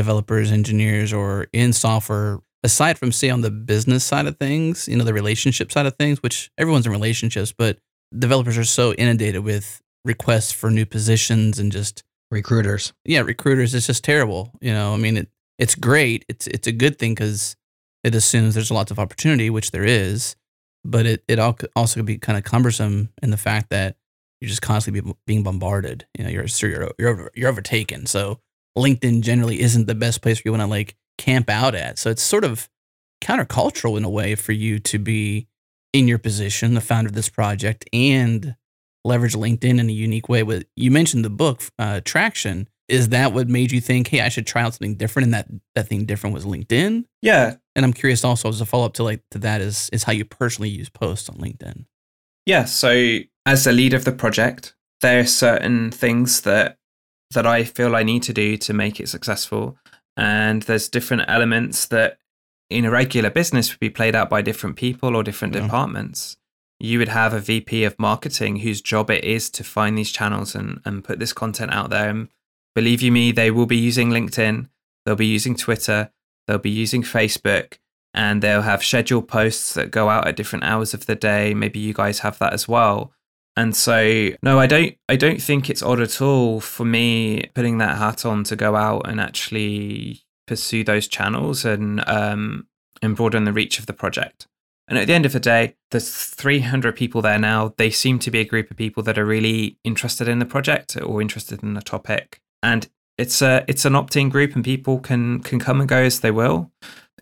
developers, 0.00 0.50
engineers, 0.50 1.12
or 1.12 1.46
in 1.52 1.74
software, 1.74 2.38
aside 2.64 2.98
from, 2.98 3.12
say, 3.12 3.28
on 3.28 3.42
the 3.42 3.50
business 3.50 4.02
side 4.02 4.26
of 4.26 4.38
things, 4.38 4.88
you 4.88 4.96
know, 4.96 5.04
the 5.04 5.12
relationship 5.12 5.70
side 5.70 5.84
of 5.84 5.94
things, 5.96 6.22
which 6.22 6.50
everyone's 6.56 6.86
in 6.86 6.92
relationships, 6.92 7.52
but 7.52 7.78
developers 8.18 8.56
are 8.56 8.64
so 8.64 8.94
inundated 8.94 9.44
with 9.44 9.82
requests 10.06 10.52
for 10.52 10.70
new 10.70 10.86
positions 10.86 11.58
and 11.58 11.70
just 11.70 12.02
recruiters. 12.30 12.94
Yeah, 13.04 13.20
recruiters. 13.20 13.74
It's 13.74 13.86
just 13.86 14.02
terrible. 14.02 14.52
You 14.62 14.72
know, 14.72 14.94
I 14.94 14.96
mean, 14.96 15.18
it, 15.18 15.28
it's 15.58 15.74
great. 15.74 16.24
It's 16.30 16.46
it's 16.46 16.66
a 16.66 16.72
good 16.72 16.98
thing 16.98 17.12
because 17.14 17.54
it 18.02 18.14
assumes 18.14 18.54
there's 18.54 18.70
lots 18.70 18.90
of 18.90 18.98
opportunity, 18.98 19.50
which 19.50 19.70
there 19.70 19.84
is, 19.84 20.34
but 20.82 21.04
it 21.04 21.24
it 21.28 21.38
also 21.38 22.00
could 22.00 22.06
be 22.06 22.16
kind 22.16 22.38
of 22.38 22.44
cumbersome 22.44 23.10
in 23.22 23.30
the 23.30 23.36
fact 23.36 23.68
that 23.68 23.96
you're 24.40 24.48
just 24.48 24.62
constantly 24.62 25.02
being 25.26 25.42
bombarded. 25.42 26.06
You 26.16 26.24
know, 26.24 26.30
you're 26.30 26.46
you're 26.62 26.90
you're, 26.98 27.10
over, 27.10 27.30
you're 27.34 27.50
overtaken. 27.50 28.06
So 28.06 28.40
LinkedIn 28.76 29.22
generally 29.22 29.60
isn't 29.60 29.86
the 29.86 29.94
best 29.94 30.22
place 30.22 30.38
for 30.38 30.48
you 30.48 30.52
want 30.52 30.62
to 30.62 30.66
like 30.66 30.96
camp 31.18 31.50
out 31.50 31.74
at. 31.74 31.98
So 31.98 32.10
it's 32.10 32.22
sort 32.22 32.44
of 32.44 32.68
countercultural 33.22 33.96
in 33.96 34.04
a 34.04 34.10
way 34.10 34.34
for 34.34 34.52
you 34.52 34.78
to 34.78 34.98
be 34.98 35.46
in 35.92 36.08
your 36.08 36.18
position, 36.18 36.74
the 36.74 36.80
founder 36.80 37.08
of 37.08 37.14
this 37.14 37.28
project, 37.28 37.84
and 37.92 38.54
leverage 39.04 39.34
LinkedIn 39.34 39.78
in 39.78 39.88
a 39.88 39.92
unique 39.92 40.28
way. 40.28 40.42
With 40.42 40.66
you 40.76 40.90
mentioned 40.90 41.24
the 41.24 41.30
book 41.30 41.62
uh, 41.78 42.00
Traction. 42.04 42.68
Is 42.88 43.10
that 43.10 43.32
what 43.32 43.46
made 43.46 43.70
you 43.70 43.80
think, 43.80 44.08
hey, 44.08 44.20
I 44.20 44.28
should 44.28 44.48
try 44.48 44.62
out 44.62 44.74
something 44.74 44.96
different? 44.96 45.26
And 45.26 45.34
that 45.34 45.48
that 45.76 45.86
thing 45.86 46.06
different 46.06 46.34
was 46.34 46.44
LinkedIn. 46.44 47.04
Yeah. 47.22 47.54
And 47.76 47.84
I'm 47.84 47.92
curious 47.92 48.24
also 48.24 48.48
as 48.48 48.60
a 48.60 48.66
follow 48.66 48.86
up 48.86 48.94
to 48.94 49.04
like 49.04 49.22
to 49.30 49.38
that 49.38 49.60
is 49.60 49.88
is 49.92 50.02
how 50.02 50.12
you 50.12 50.24
personally 50.24 50.70
use 50.70 50.88
posts 50.88 51.28
on 51.28 51.36
LinkedIn. 51.36 51.84
Yeah. 52.46 52.64
So 52.64 53.18
as 53.46 53.62
the 53.62 53.72
lead 53.72 53.94
of 53.94 54.04
the 54.04 54.10
project, 54.10 54.74
there 55.02 55.20
are 55.20 55.26
certain 55.26 55.92
things 55.92 56.40
that 56.40 56.78
that 57.32 57.46
I 57.46 57.64
feel 57.64 57.94
I 57.94 58.02
need 58.02 58.22
to 58.24 58.32
do 58.32 58.56
to 58.56 58.72
make 58.72 59.00
it 59.00 59.08
successful. 59.08 59.76
And 60.16 60.62
there's 60.62 60.88
different 60.88 61.24
elements 61.28 61.86
that 61.86 62.18
in 62.68 62.84
a 62.84 62.90
regular 62.90 63.30
business 63.30 63.70
would 63.70 63.80
be 63.80 63.90
played 63.90 64.14
out 64.14 64.30
by 64.30 64.42
different 64.42 64.76
people 64.76 65.16
or 65.16 65.22
different 65.22 65.54
yeah. 65.54 65.62
departments. 65.62 66.36
You 66.78 66.98
would 66.98 67.08
have 67.08 67.34
a 67.34 67.40
VP 67.40 67.84
of 67.84 67.98
marketing 67.98 68.56
whose 68.56 68.80
job 68.80 69.10
it 69.10 69.24
is 69.24 69.50
to 69.50 69.64
find 69.64 69.98
these 69.98 70.10
channels 70.10 70.54
and, 70.54 70.80
and 70.84 71.04
put 71.04 71.18
this 71.18 71.32
content 71.32 71.72
out 71.72 71.90
there 71.90 72.08
and 72.08 72.28
believe 72.74 73.02
you 73.02 73.12
me, 73.12 73.32
they 73.32 73.50
will 73.50 73.66
be 73.66 73.76
using 73.76 74.10
LinkedIn, 74.10 74.68
they'll 75.04 75.16
be 75.16 75.26
using 75.26 75.56
Twitter, 75.56 76.10
they'll 76.46 76.58
be 76.58 76.70
using 76.70 77.02
Facebook, 77.02 77.78
and 78.14 78.42
they'll 78.42 78.62
have 78.62 78.82
scheduled 78.82 79.28
posts 79.28 79.74
that 79.74 79.90
go 79.90 80.08
out 80.08 80.26
at 80.26 80.36
different 80.36 80.64
hours 80.64 80.94
of 80.94 81.06
the 81.06 81.14
day. 81.14 81.54
Maybe 81.54 81.78
you 81.78 81.92
guys 81.92 82.20
have 82.20 82.38
that 82.38 82.52
as 82.52 82.66
well. 82.66 83.12
And 83.56 83.74
so, 83.76 84.30
no, 84.42 84.58
I 84.58 84.66
don't. 84.66 84.96
I 85.08 85.16
don't 85.16 85.42
think 85.42 85.68
it's 85.68 85.82
odd 85.82 86.00
at 86.00 86.22
all 86.22 86.60
for 86.60 86.84
me 86.84 87.50
putting 87.54 87.78
that 87.78 87.98
hat 87.98 88.24
on 88.24 88.44
to 88.44 88.56
go 88.56 88.76
out 88.76 89.08
and 89.08 89.20
actually 89.20 90.22
pursue 90.46 90.84
those 90.84 91.08
channels 91.08 91.64
and 91.64 92.02
um, 92.08 92.66
and 93.02 93.16
broaden 93.16 93.44
the 93.44 93.52
reach 93.52 93.78
of 93.78 93.86
the 93.86 93.92
project. 93.92 94.46
And 94.88 94.98
at 94.98 95.06
the 95.06 95.12
end 95.12 95.24
of 95.24 95.32
the 95.32 95.40
day, 95.40 95.76
there's 95.92 96.12
300 96.12 96.96
people 96.96 97.22
there 97.22 97.38
now. 97.38 97.74
They 97.76 97.90
seem 97.90 98.18
to 98.20 98.30
be 98.30 98.40
a 98.40 98.44
group 98.44 98.72
of 98.72 98.76
people 98.76 99.04
that 99.04 99.18
are 99.18 99.24
really 99.24 99.78
interested 99.84 100.26
in 100.26 100.40
the 100.40 100.44
project 100.44 101.00
or 101.00 101.22
interested 101.22 101.62
in 101.62 101.74
the 101.74 101.80
topic. 101.80 102.40
And 102.60 102.88
it's 103.16 103.40
a 103.42 103.64
it's 103.68 103.84
an 103.84 103.94
opt-in 103.94 104.30
group, 104.30 104.54
and 104.54 104.64
people 104.64 104.98
can 104.98 105.40
can 105.40 105.58
come 105.60 105.80
and 105.80 105.88
go 105.88 105.98
as 105.98 106.20
they 106.20 106.30
will. 106.30 106.72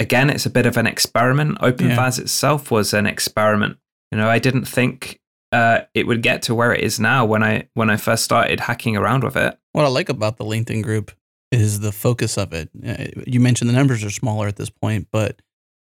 Again, 0.00 0.30
it's 0.30 0.46
a 0.46 0.50
bit 0.50 0.64
of 0.64 0.76
an 0.76 0.86
experiment. 0.86 1.58
OpenFaaS 1.58 2.18
yeah. 2.18 2.22
itself 2.22 2.70
was 2.70 2.94
an 2.94 3.04
experiment. 3.04 3.78
You 4.12 4.18
know, 4.18 4.28
I 4.28 4.38
didn't 4.38 4.64
think 4.66 5.20
uh, 5.52 5.80
it 5.94 6.06
would 6.06 6.22
get 6.22 6.42
to 6.42 6.54
where 6.54 6.72
it 6.72 6.82
is 6.82 7.00
now 7.00 7.24
when 7.24 7.42
I 7.42 7.68
when 7.74 7.90
I 7.90 7.96
first 7.96 8.24
started 8.24 8.60
hacking 8.60 8.96
around 8.96 9.24
with 9.24 9.36
it. 9.36 9.58
What 9.72 9.84
I 9.84 9.88
like 9.88 10.08
about 10.08 10.36
the 10.36 10.44
LinkedIn 10.44 10.82
group 10.82 11.12
is 11.50 11.80
the 11.80 11.92
focus 11.92 12.36
of 12.36 12.52
it. 12.52 12.68
Uh, 12.86 13.22
you 13.26 13.40
mentioned 13.40 13.70
the 13.70 13.74
numbers 13.74 14.04
are 14.04 14.10
smaller 14.10 14.46
at 14.46 14.56
this 14.56 14.70
point, 14.70 15.08
but 15.10 15.40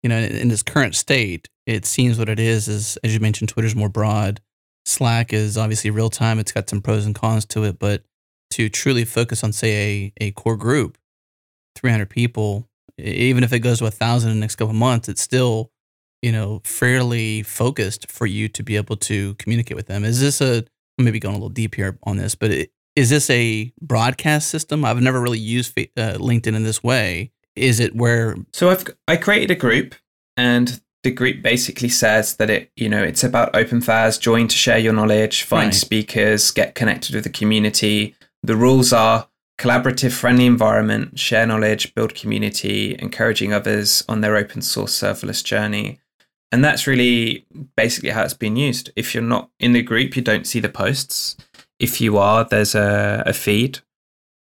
you 0.03 0.09
know, 0.09 0.19
in 0.19 0.51
its 0.51 0.63
current 0.63 0.95
state, 0.95 1.49
it 1.67 1.85
seems 1.85 2.19
what 2.19 2.29
it 2.29 2.39
is 2.39 2.69
is 2.69 2.97
as 2.99 3.13
you 3.15 3.21
mentioned, 3.21 3.49
Twitter's 3.49 3.75
more 3.75 3.89
broad. 3.89 4.41
Slack 4.87 5.33
is 5.33 5.59
obviously 5.59 5.91
real 5.91 6.11
time. 6.11 6.39
It's 6.39 6.53
got 6.53 6.71
some 6.71 6.81
pros 6.81 7.05
and 7.05 7.15
cons 7.15 7.45
to 7.47 7.65
it, 7.65 7.79
but 7.79 8.05
to 8.51 8.69
truly 8.69 9.05
focus 9.05 9.45
on 9.45 9.53
say 9.53 10.13
a, 10.21 10.29
a 10.29 10.31
core 10.31 10.57
group, 10.57 10.97
300 11.77 12.09
people, 12.09 12.69
even 12.97 13.45
if 13.45 13.53
it 13.53 13.61
goes 13.61 13.81
to 13.81 13.87
a 13.87 13.91
thousand 13.91 14.31
in 14.31 14.37
the 14.37 14.41
next 14.41 14.57
couple 14.57 14.75
months, 14.75 15.09
it's 15.09 15.21
still 15.21 15.71
you 16.23 16.33
know, 16.33 16.61
fairly 16.65 17.43
focused 17.43 18.11
for 18.11 18.27
you 18.27 18.49
to 18.49 18.63
be 18.63 18.77
able 18.77 18.97
to 18.97 19.35
communicate 19.35 19.77
with 19.77 19.87
them. 19.87 20.05
Is 20.05 20.21
this 20.21 20.41
a 20.41 20.65
maybe 20.99 21.21
going 21.21 21.35
a 21.35 21.39
little 21.39 21.49
deep 21.49 21.75
here 21.77 21.99
on 22.03 22.17
this, 22.17 22.35
but 22.35 22.51
it, 22.51 22.73
is 22.97 23.11
this 23.11 23.31
a 23.31 23.73
broadcast 23.81 24.49
system? 24.49 24.85
I've 24.85 25.01
never 25.01 25.21
really 25.21 25.39
used 25.39 25.79
uh, 25.79 26.19
LinkedIn 26.19 26.57
in 26.57 26.65
this 26.65 26.83
way. 26.83 27.31
Is 27.55 27.79
it 27.81 27.95
where? 27.95 28.37
So 28.53 28.71
I've 28.71 28.85
I 29.07 29.17
created 29.17 29.51
a 29.51 29.55
group, 29.55 29.95
and 30.37 30.81
the 31.05 31.13
group 31.13 31.43
basically 31.43 31.89
says 31.89 32.37
that 32.37 32.51
it 32.51 32.73
you 32.77 32.89
know 32.89 33.03
it's 33.03 33.23
about 33.23 33.53
OpenFaaS, 33.53 34.21
join 34.21 34.49
to 34.49 34.57
share 34.57 34.79
your 34.79 34.93
knowledge, 34.93 35.45
find 35.45 35.69
right. 35.69 35.75
speakers, 35.75 36.51
get 36.51 36.75
connected 36.75 37.15
with 37.15 37.25
the 37.25 37.31
community. 37.31 38.17
The 38.43 38.57
rules 38.57 38.93
are 38.93 39.29
collaborative, 39.61 40.13
friendly 40.13 40.47
environment, 40.47 41.19
share 41.19 41.47
knowledge, 41.47 41.95
build 41.95 42.15
community, 42.15 42.97
encouraging 42.99 43.53
others 43.53 44.05
on 44.09 44.21
their 44.21 44.37
open 44.37 44.63
source 44.63 45.01
serverless 45.01 45.43
journey 45.43 45.99
and 46.51 46.65
that's 46.65 46.87
really 46.87 47.47
basically 47.77 48.11
how 48.11 48.23
it's 48.23 48.35
been 48.35 48.57
used. 48.57 48.91
If 48.97 49.15
you're 49.15 49.23
not 49.23 49.51
in 49.61 49.73
the 49.73 49.83
group, 49.83 50.17
you 50.17 50.23
don't 50.23 50.47
see 50.47 50.61
the 50.61 50.69
posts. 50.69 51.37
If 51.79 52.01
you 52.01 52.19
are, 52.19 52.45
there's 52.45 52.75
a, 52.75 53.23
a 53.27 53.33
feed, 53.33 53.81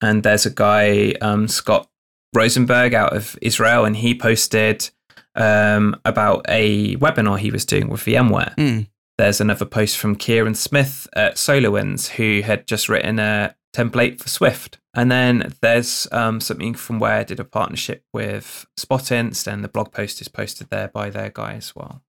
and 0.02 0.24
there's 0.24 0.46
a 0.46 0.50
guy, 0.52 1.14
um, 1.22 1.48
Scott 1.48 1.90
Rosenberg, 2.36 2.94
out 2.94 3.16
of 3.16 3.38
Israel, 3.42 3.86
and 3.86 3.96
he 3.96 4.18
posted 4.18 4.90
um, 5.36 5.96
about 6.06 6.46
a 6.48 6.96
webinar 6.98 7.38
he 7.38 7.52
was 7.52 7.66
doing 7.66 7.90
with 7.90 8.02
VMware. 8.02 8.56
Mm. 8.56 8.88
There's 9.18 9.42
another 9.42 9.66
post 9.66 9.98
from 9.98 10.16
Kieran 10.16 10.56
Smith 10.56 11.08
at 11.14 11.36
SolarWinds, 11.36 12.10
who 12.10 12.42
had 12.42 12.68
just 12.68 12.88
written 12.90 13.20
a 13.20 13.56
template 13.76 14.20
for 14.20 14.30
Swift. 14.30 14.80
And 14.98 15.12
then 15.12 15.54
there's 15.62 16.08
um, 16.12 16.42
something 16.42 16.74
from 16.74 16.98
where 16.98 17.20
I 17.20 17.24
did 17.24 17.40
a 17.40 17.44
partnership 17.44 18.04
with 18.14 18.66
Spotinst, 18.80 19.46
and 19.46 19.64
the 19.64 19.68
blog 19.68 19.92
post 19.92 20.20
is 20.22 20.28
posted 20.28 20.72
there 20.72 20.88
by 20.88 21.12
their 21.12 21.30
guy 21.30 21.54
as 21.54 21.76
well. 21.76 22.02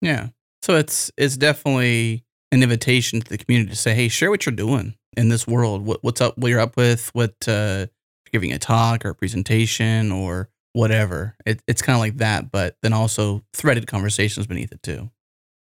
Yeah. 0.00 0.28
So 0.62 0.76
it's 0.76 1.10
it's 1.16 1.36
definitely 1.36 2.24
an 2.52 2.62
invitation 2.62 3.20
to 3.20 3.28
the 3.28 3.36
community 3.36 3.70
to 3.70 3.76
say, 3.76 3.94
hey, 3.94 4.06
share 4.06 4.30
what 4.30 4.46
you're 4.46 4.54
doing 4.54 4.94
in 5.16 5.28
this 5.28 5.46
world. 5.46 5.84
What, 5.84 6.04
what's 6.04 6.20
up? 6.20 6.38
What 6.38 6.48
you're 6.48 6.60
up 6.60 6.76
with? 6.76 7.10
What 7.14 7.34
uh, 7.48 7.86
giving 8.30 8.52
a 8.52 8.58
talk 8.58 9.04
or 9.04 9.10
a 9.10 9.14
presentation 9.14 10.12
or 10.12 10.48
whatever. 10.72 11.34
It, 11.44 11.62
it's 11.66 11.82
kind 11.82 11.96
of 11.96 12.00
like 12.00 12.18
that, 12.18 12.52
but 12.52 12.76
then 12.82 12.92
also 12.92 13.42
threaded 13.54 13.88
conversations 13.88 14.46
beneath 14.46 14.70
it 14.70 14.82
too. 14.82 15.10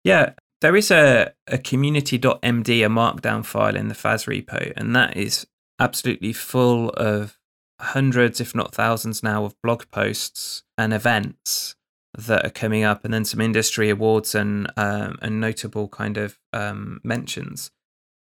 Yeah, 0.03 0.33
there 0.61 0.75
is 0.75 0.91
a, 0.91 1.33
a 1.47 1.57
community.md, 1.57 2.85
a 2.85 2.89
markdown 2.89 3.45
file 3.45 3.75
in 3.75 3.87
the 3.87 3.95
FaaS 3.95 4.25
repo, 4.25 4.73
and 4.75 4.95
that 4.95 5.15
is 5.15 5.45
absolutely 5.79 6.33
full 6.33 6.89
of 6.91 7.37
hundreds, 7.79 8.39
if 8.39 8.55
not 8.55 8.73
thousands 8.73 9.21
now, 9.23 9.45
of 9.45 9.55
blog 9.61 9.83
posts 9.91 10.63
and 10.77 10.93
events 10.93 11.75
that 12.17 12.45
are 12.45 12.51
coming 12.51 12.83
up, 12.83 13.03
and 13.03 13.13
then 13.13 13.25
some 13.25 13.41
industry 13.41 13.89
awards 13.89 14.33
and 14.33 14.71
um, 14.77 15.17
and 15.21 15.41
notable 15.41 15.87
kind 15.87 16.17
of 16.17 16.39
um, 16.53 17.01
mentions. 17.03 17.71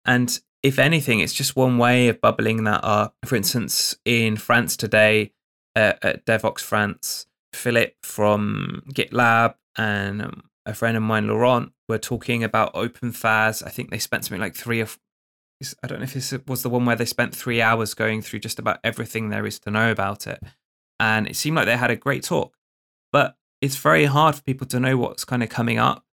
And 0.05 0.39
if 0.63 0.79
anything, 0.79 1.19
it's 1.19 1.33
just 1.33 1.55
one 1.55 1.77
way 1.77 2.09
of 2.09 2.21
bubbling 2.21 2.63
that 2.65 2.83
up. 2.83 3.15
For 3.25 3.35
instance, 3.35 3.95
in 4.05 4.35
France 4.37 4.75
today, 4.75 5.31
uh, 5.75 5.93
at 6.01 6.25
Devoxx 6.25 6.59
France, 6.61 7.27
Philip 7.53 7.95
from 8.03 8.83
GitLab 8.93 9.55
and 9.77 10.21
um, 10.21 10.43
a 10.65 10.73
friend 10.73 10.97
of 10.97 11.03
mine, 11.03 11.27
Laurent, 11.27 11.71
were 11.87 11.97
talking 11.97 12.43
about 12.43 12.73
OpenFaaS. 12.73 13.65
I 13.65 13.69
think 13.69 13.89
they 13.89 13.99
spent 13.99 14.25
something 14.25 14.41
like 14.41 14.55
three 14.55 14.81
or 14.81 14.89
I 15.83 15.87
don't 15.87 15.99
know 15.99 16.03
if 16.03 16.13
this 16.13 16.33
was 16.45 16.63
the 16.63 16.69
one 16.69 16.85
where 16.85 16.95
they 16.95 17.05
spent 17.05 17.35
three 17.35 17.61
hours 17.61 17.93
going 17.93 18.21
through 18.21 18.39
just 18.39 18.59
about 18.59 18.79
everything 18.83 19.29
there 19.29 19.45
is 19.45 19.59
to 19.59 19.71
know 19.71 19.91
about 19.91 20.27
it. 20.27 20.41
And 20.99 21.27
it 21.27 21.35
seemed 21.35 21.55
like 21.55 21.65
they 21.65 21.77
had 21.77 21.91
a 21.91 21.95
great 21.95 22.23
talk. 22.23 22.55
But 23.11 23.35
it's 23.61 23.75
very 23.75 24.05
hard 24.05 24.35
for 24.35 24.43
people 24.43 24.67
to 24.67 24.79
know 24.79 24.97
what's 24.97 25.25
kind 25.25 25.41
of 25.41 25.49
coming 25.49 25.77
up. 25.79 26.03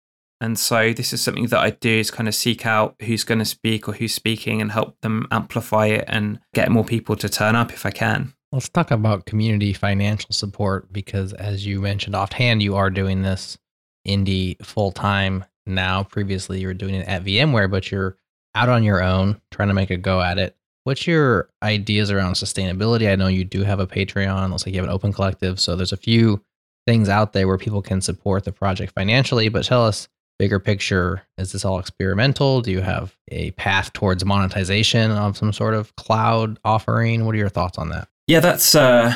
And 0.41 0.59
so 0.59 0.93
this 0.93 1.13
is 1.13 1.23
something 1.23 1.47
that 1.47 1.61
I 1.61 1.71
do 1.71 1.91
is 1.91 2.11
kind 2.11 2.29
of 2.29 2.35
seek 2.35 2.67
out 2.67 2.97
who's 3.03 3.25
going 3.25 3.39
to 3.39 3.45
speak 3.45 3.89
or 3.89 3.93
who's 3.93 4.15
speaking 4.15 4.61
and 4.61 4.73
help 4.73 5.01
them 5.01 5.27
amplify 5.31 5.87
it 5.87 6.05
and 6.09 6.41
get 6.55 6.71
more 6.71 6.85
people 6.85 7.17
to 7.17 7.29
turn 7.29 7.55
up 7.55 7.73
if 7.73 7.87
I 7.87 7.91
can. 7.91 8.35
Let's 8.53 8.69
talk 8.69 8.91
about 8.91 9.27
community 9.27 9.73
financial 9.73 10.31
support 10.33 10.93
because 10.93 11.33
as 11.33 11.67
you 11.67 11.81
mentioned 11.81 12.15
offhand, 12.15 12.63
you 12.63 12.77
are 12.77 12.91
doing 12.91 13.23
this 13.23 13.59
indie 14.07 14.63
full 14.65 14.93
time 14.93 15.45
now. 15.67 16.03
Previously 16.05 16.61
you 16.61 16.67
were 16.67 16.75
doing 16.75 16.95
it 16.95 17.09
at 17.09 17.25
VMware, 17.25 17.71
but 17.71 17.91
you're 17.91 18.17
out 18.55 18.69
on 18.69 18.83
your 18.83 19.03
own, 19.03 19.41
trying 19.51 19.69
to 19.69 19.75
make 19.75 19.91
a 19.91 19.97
go 19.97 20.21
at 20.21 20.39
it. 20.39 20.57
What's 20.85 21.07
your 21.07 21.49
ideas 21.63 22.11
around 22.11 22.35
sustainability? 22.35 23.11
I 23.11 23.17
know 23.17 23.27
you 23.27 23.45
do 23.45 23.63
have 23.63 23.81
a 23.81 23.87
Patreon. 23.87 24.51
Looks 24.51 24.67
like 24.67 24.75
you 24.75 24.81
have 24.81 24.89
an 24.89 24.95
open 24.95 25.13
collective. 25.13 25.59
So 25.59 25.77
there's 25.77 25.93
a 25.93 25.97
few 25.97 26.43
things 26.87 27.09
out 27.09 27.33
there 27.33 27.49
where 27.49 27.57
people 27.57 27.81
can 27.81 28.01
support 28.01 28.45
the 28.45 28.53
project 28.53 28.93
financially. 28.95 29.49
But 29.49 29.65
tell 29.65 29.85
us 29.85 30.09
bigger 30.39 30.59
picture. 30.59 31.23
Is 31.39 31.53
this 31.53 31.65
all 31.65 31.79
experimental? 31.79 32.61
Do 32.61 32.71
you 32.71 32.81
have 32.81 33.17
a 33.29 33.53
path 33.53 33.93
towards 33.93 34.25
monetization 34.25 35.11
of 35.11 35.37
some 35.37 35.53
sort 35.53 35.75
of 35.75 35.95
cloud 35.97 36.59
offering? 36.65 37.25
What 37.25 37.35
are 37.35 37.39
your 37.39 37.49
thoughts 37.49 37.79
on 37.79 37.89
that? 37.91 38.09
Yeah, 38.27 38.41
that's 38.41 38.75
uh 38.75 39.15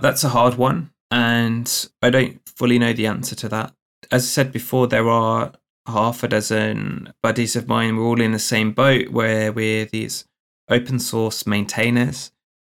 that's 0.00 0.24
a 0.24 0.28
hard 0.28 0.56
one. 0.56 0.90
And 1.10 1.88
I 2.02 2.10
don't 2.10 2.40
fully 2.46 2.78
know 2.78 2.92
the 2.92 3.06
answer 3.06 3.34
to 3.36 3.48
that. 3.48 3.74
As 4.10 4.24
I 4.24 4.26
said 4.26 4.52
before, 4.52 4.86
there 4.86 5.08
are 5.08 5.52
half 5.86 6.22
a 6.22 6.28
dozen 6.28 7.12
buddies 7.22 7.56
of 7.56 7.68
mine. 7.68 7.96
We're 7.96 8.04
all 8.04 8.20
in 8.20 8.32
the 8.32 8.38
same 8.38 8.72
boat 8.72 9.10
where 9.10 9.52
we're 9.52 9.86
these 9.86 10.24
open 10.68 10.98
source 10.98 11.46
maintainers. 11.46 12.32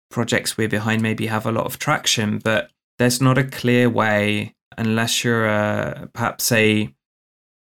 Projects 0.09 0.57
we're 0.57 0.69
behind 0.69 1.01
maybe 1.01 1.27
have 1.27 1.45
a 1.45 1.51
lot 1.51 1.65
of 1.65 1.79
traction, 1.79 2.39
but 2.39 2.71
there's 2.97 3.21
not 3.21 3.37
a 3.37 3.43
clear 3.43 3.89
way 3.89 4.55
unless 4.77 5.23
you're 5.23 5.47
a, 5.47 6.09
perhaps 6.13 6.51
a 6.51 6.93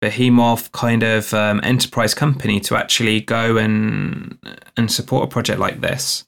behemoth 0.00 0.70
kind 0.72 1.02
of 1.02 1.32
um, 1.32 1.60
enterprise 1.62 2.14
company 2.14 2.60
to 2.60 2.76
actually 2.76 3.20
go 3.20 3.56
and 3.56 4.38
and 4.76 4.92
support 4.92 5.24
a 5.24 5.26
project 5.26 5.58
like 5.58 5.80
this. 5.80 6.26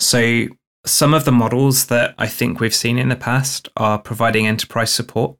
So 0.00 0.48
some 0.84 1.14
of 1.14 1.24
the 1.24 1.32
models 1.32 1.86
that 1.86 2.14
I 2.18 2.26
think 2.26 2.60
we've 2.60 2.74
seen 2.74 2.98
in 2.98 3.08
the 3.08 3.16
past 3.16 3.68
are 3.76 3.98
providing 3.98 4.46
enterprise 4.46 4.92
support 4.92 5.36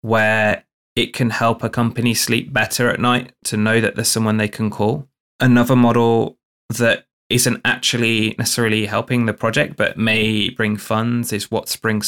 where 0.00 0.64
it 0.94 1.12
can 1.12 1.30
help 1.30 1.62
a 1.62 1.70
company 1.70 2.14
sleep 2.14 2.52
better 2.52 2.90
at 2.90 3.00
night 3.00 3.32
to 3.44 3.56
know 3.56 3.80
that 3.80 3.94
there's 3.94 4.08
someone 4.08 4.36
they 4.36 4.48
can 4.48 4.70
call. 4.70 5.08
Another 5.40 5.76
model 5.76 6.38
that 6.68 7.06
isn't 7.30 7.60
actually 7.64 8.34
necessarily 8.38 8.86
helping 8.86 9.24
the 9.24 9.32
project 9.32 9.76
but 9.76 9.96
may 9.96 10.50
bring 10.50 10.76
funds 10.76 11.32
is 11.32 11.50
what 11.50 11.68
Spring 11.68 12.02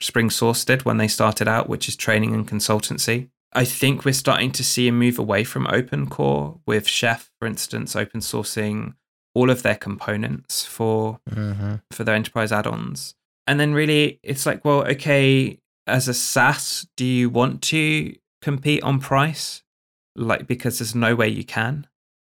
SpringSource 0.00 0.64
did 0.64 0.84
when 0.84 0.98
they 0.98 1.08
started 1.08 1.48
out, 1.48 1.68
which 1.68 1.88
is 1.88 1.96
training 1.96 2.32
and 2.32 2.48
consultancy. 2.48 3.28
I 3.52 3.64
think 3.64 4.04
we're 4.04 4.12
starting 4.12 4.52
to 4.52 4.62
see 4.62 4.86
a 4.86 4.92
move 4.92 5.18
away 5.18 5.42
from 5.42 5.66
open 5.68 6.08
core 6.08 6.60
with 6.66 6.86
Chef, 6.86 7.30
for 7.40 7.46
instance, 7.46 7.96
open 7.96 8.20
sourcing 8.20 8.94
all 9.34 9.50
of 9.50 9.62
their 9.62 9.74
components 9.74 10.64
for 10.64 11.20
mm-hmm. 11.30 11.76
for 11.90 12.04
their 12.04 12.14
enterprise 12.14 12.52
add-ons. 12.52 13.14
And 13.46 13.58
then 13.58 13.72
really 13.72 14.20
it's 14.22 14.46
like, 14.46 14.64
well, 14.64 14.86
okay, 14.88 15.58
as 15.86 16.06
a 16.06 16.14
SaaS, 16.14 16.86
do 16.96 17.04
you 17.04 17.30
want 17.30 17.62
to 17.62 18.14
compete 18.42 18.82
on 18.82 19.00
price? 19.00 19.62
Like 20.16 20.46
because 20.46 20.78
there's 20.78 20.94
no 20.94 21.14
way 21.14 21.28
you 21.28 21.44
can. 21.44 21.86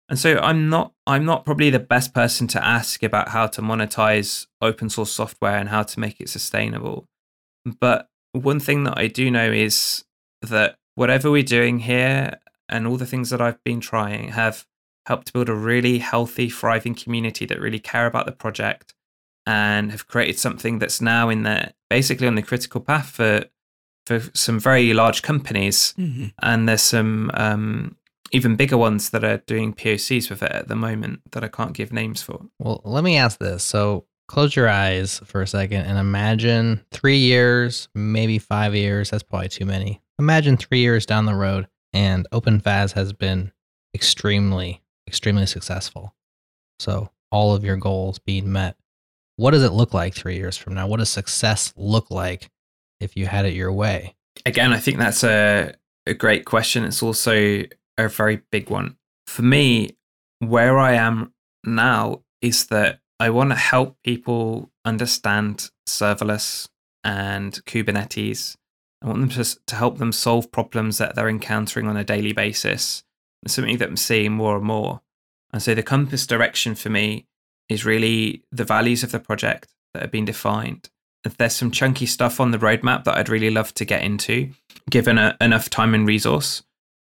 And 0.09 0.19
so 0.19 0.39
I'm 0.39 0.69
not 0.69 0.93
I'm 1.07 1.25
not 1.25 1.45
probably 1.45 1.71
the 1.71 1.79
best 1.79 2.13
person 2.15 2.47
to 2.49 2.65
ask 2.65 3.03
about 3.03 3.29
how 3.29 3.47
to 3.49 3.63
monetize 3.63 4.47
open 4.61 4.91
source 4.91 5.11
software 5.11 5.57
and 5.57 5.69
how 5.69 5.83
to 5.83 6.01
make 6.01 6.21
it 6.21 6.29
sustainable. 6.29 7.07
But 7.81 8.09
one 8.33 8.61
thing 8.61 8.85
that 8.85 8.99
I 8.99 9.07
do 9.07 9.31
know 9.31 9.51
is 9.51 10.05
that 10.43 10.77
whatever 10.95 11.31
we're 11.31 11.43
doing 11.43 11.81
here 11.81 12.39
and 12.69 12.87
all 12.87 12.97
the 12.97 13.07
things 13.07 13.31
that 13.31 13.41
I've 13.41 13.63
been 13.65 13.81
trying 13.81 14.29
have 14.29 14.67
helped 15.07 15.33
build 15.33 15.49
a 15.49 15.55
really 15.55 15.99
healthy, 15.99 16.49
thriving 16.49 16.95
community 16.95 17.47
that 17.47 17.61
really 17.61 17.79
care 17.79 18.07
about 18.07 18.27
the 18.27 18.33
project 18.33 18.95
and 19.47 19.91
have 19.91 20.09
created 20.09 20.39
something 20.39 20.79
that's 20.79 21.01
now 21.01 21.29
in 21.29 21.43
the 21.43 21.73
basically 21.91 22.27
on 22.27 22.35
the 22.35 22.43
critical 22.43 22.81
path 22.81 23.11
for 23.11 23.45
for 24.07 24.21
some 24.35 24.61
very 24.61 24.93
large 24.93 25.23
companies. 25.23 25.95
Mm-hmm. 25.99 26.27
And 26.43 26.69
there's 26.69 26.83
some 26.83 27.31
um, 27.35 27.97
even 28.33 28.57
bigger 28.57 28.77
ones 28.77 29.11
that 29.11 29.25
are 29.25 29.39
doing 29.39 29.73
POCs 29.75 30.31
with 30.31 30.43
it 30.43 30.53
at 30.53 30.69
the 30.69 30.77
moment 30.77 31.21
that 31.33 31.45
I 31.45 31.49
can't 31.49 31.73
give 31.73 31.93
names 31.93 32.23
for. 32.23 32.41
Well, 32.59 32.81
let 32.85 33.05
me 33.05 33.17
ask 33.17 33.39
this. 33.39 33.63
So 33.63 34.07
close 34.27 34.57
your 34.57 34.69
eyes 34.69 35.21
for 35.25 35.43
a 35.43 35.47
second 35.47 35.83
and 35.83 35.99
imagine 35.99 36.85
three 36.91 37.19
years, 37.19 37.89
maybe 37.95 38.39
five 38.39 38.75
years. 38.75 39.11
That's 39.11 39.23
probably 39.23 39.49
too 39.49 39.67
many. 39.67 40.01
Imagine 40.19 40.57
three 40.57 40.81
years 40.81 41.07
down 41.07 41.27
the 41.27 41.35
road 41.35 41.69
and 41.93 42.27
OpenFaaS 42.33 42.93
has 42.93 43.13
been 43.13 43.53
extremely, 43.95 44.83
extremely 45.07 45.47
successful. 45.47 46.15
So 46.79 47.11
all 47.31 47.55
of 47.55 47.65
your 47.65 47.77
goals 47.77 48.19
being 48.19 48.51
met. 48.51 48.77
What 49.37 49.51
does 49.51 49.65
it 49.65 49.73
look 49.73 49.93
like 49.93 50.15
three 50.15 50.37
years 50.37 50.57
from 50.57 50.75
now? 50.75 50.87
What 50.87 50.99
does 50.99 51.09
success 51.11 51.73
look 51.77 52.11
like 52.11 52.51
if 53.05 53.17
you 53.17 53.27
had 53.27 53.47
it 53.47 53.55
your 53.55 53.73
way? 53.73 54.15
Again, 54.47 54.73
I 54.73 54.79
think 54.79 54.99
that's 54.99 55.23
a, 55.23 55.75
a 56.07 56.15
great 56.15 56.45
question. 56.45 56.85
It's 56.85 57.03
also 57.03 57.65
a 57.99 58.09
very 58.09 58.43
big 58.51 58.71
one. 58.71 58.97
For 59.27 59.43
me, 59.43 59.97
where 60.41 60.79
I 60.79 60.95
am 60.95 61.33
now 61.65 62.23
is 62.43 62.67
that 62.67 63.01
I 63.21 63.31
want 63.31 63.51
to 63.51 63.57
help 63.57 63.97
people 64.03 64.71
understand 64.85 65.71
serverless 65.89 66.69
and 67.03 67.53
Kubernetes. 67.65 68.57
I 69.03 69.07
want 69.07 69.21
them 69.21 69.45
to, 69.45 69.59
to 69.67 69.77
help 69.77 69.99
them 69.99 70.13
solve 70.13 70.51
problems 70.51 70.99
that 70.99 71.15
they're 71.15 71.29
encountering 71.29 71.87
on 71.87 71.97
a 71.97 72.05
daily 72.05 72.33
basis. 72.33 73.05
It's 73.43 73.55
something 73.55 73.79
that 73.79 73.89
I'm 73.89 73.97
seeing 73.97 74.33
more 74.33 74.57
and 74.57 74.65
more. 74.65 75.03
And 75.53 75.63
so 75.63 75.75
the 75.75 75.83
compass 75.83 76.27
direction 76.27 76.75
for 76.75 76.91
me 76.91 77.27
is 77.69 77.85
really 77.85 78.43
the 78.51 78.65
values 78.65 79.03
of 79.03 79.13
the 79.13 79.21
project 79.21 79.69
that 79.93 80.03
have 80.03 80.11
been 80.11 80.25
defined. 80.25 80.91
There's 81.25 81.55
some 81.55 81.71
chunky 81.71 82.07
stuff 82.07 82.41
on 82.41 82.51
the 82.51 82.59
roadmap 82.59 83.05
that 83.05 83.17
I'd 83.17 83.29
really 83.29 83.51
love 83.51 83.73
to 83.75 83.85
get 83.85 84.03
into, 84.03 84.51
given 84.91 85.19
a, 85.19 85.37
enough 85.41 85.71
time 85.71 85.95
and 85.95 86.07
resource. 86.07 86.63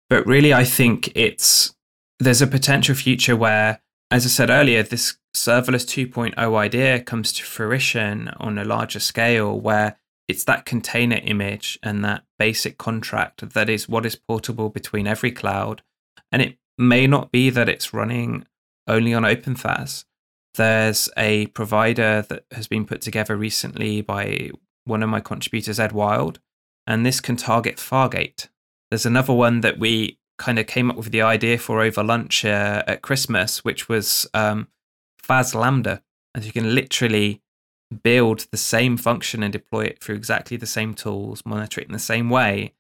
But 0.10 0.26
really, 0.28 0.54
I 0.54 0.66
think 0.66 1.12
it's 1.16 1.74
there's 2.20 2.42
a 2.42 2.48
potential 2.48 2.94
future 2.94 3.36
where, 3.36 3.80
as 4.12 4.26
I 4.26 4.30
said 4.30 4.50
earlier, 4.50 4.84
this 4.84 5.18
serverless 5.36 5.86
2.0 5.86 6.56
idea 6.56 7.00
comes 7.00 7.32
to 7.34 7.44
fruition 7.44 8.30
on 8.38 8.58
a 8.58 8.66
larger 8.66 9.00
scale, 9.00 9.58
where 9.60 9.98
it's 10.28 10.44
that 10.46 10.66
container 10.66 11.20
image 11.24 11.80
and 11.82 12.04
that 12.06 12.24
basic 12.38 12.78
contract 12.78 13.50
that 13.54 13.70
is 13.70 13.90
what 13.90 14.06
is 14.06 14.16
portable 14.16 14.70
between 14.70 15.08
every 15.08 15.32
cloud. 15.32 15.82
And 16.32 16.42
it 16.42 16.58
may 16.78 17.08
not 17.08 17.32
be 17.32 17.50
that 17.50 17.70
it's 17.70 17.94
running 17.94 18.46
only 18.88 19.14
on 19.14 19.24
OpenFaaS. 19.24 20.06
There's 20.56 21.10
a 21.18 21.48
provider 21.48 22.26
that 22.30 22.46
has 22.52 22.68
been 22.68 22.86
put 22.86 23.02
together 23.02 23.36
recently 23.36 24.02
by 24.02 24.52
one 24.86 25.04
of 25.04 25.10
my 25.10 25.20
contributors, 25.20 25.80
Ed 25.80 25.94
Wilde, 25.94 26.40
and 26.86 27.06
this 27.06 27.22
can 27.22 27.38
target 27.38 27.78
Fargate. 27.78 28.50
There's 28.90 29.06
another 29.06 29.34
one 29.34 29.62
that 29.62 29.80
we 29.80 30.20
kind 30.38 30.60
of 30.60 30.68
came 30.68 30.90
up 30.90 30.98
with 30.98 31.12
the 31.12 31.22
idea 31.22 31.58
for 31.58 31.82
over 31.82 32.04
lunch 32.04 32.44
uh, 32.44 32.84
at 32.88 33.02
Christmas, 33.02 33.64
which 33.64 33.88
was 33.88 34.28
um, 34.34 34.68
FaaS 35.22 35.56
Lambda. 35.56 36.02
And 36.34 36.44
you 36.44 36.52
can 36.52 36.74
literally 36.74 37.42
build 38.04 38.48
the 38.52 38.58
same 38.58 38.98
function 38.98 39.44
and 39.44 39.54
deploy 39.54 39.84
it 39.84 40.02
through 40.02 40.16
exactly 40.16 40.58
the 40.58 40.66
same 40.66 40.94
tools, 40.94 41.44
monitor 41.46 41.82
it 41.82 41.88
in 41.88 41.94
the 41.94 42.00
same 42.00 42.30
way. 42.30 42.74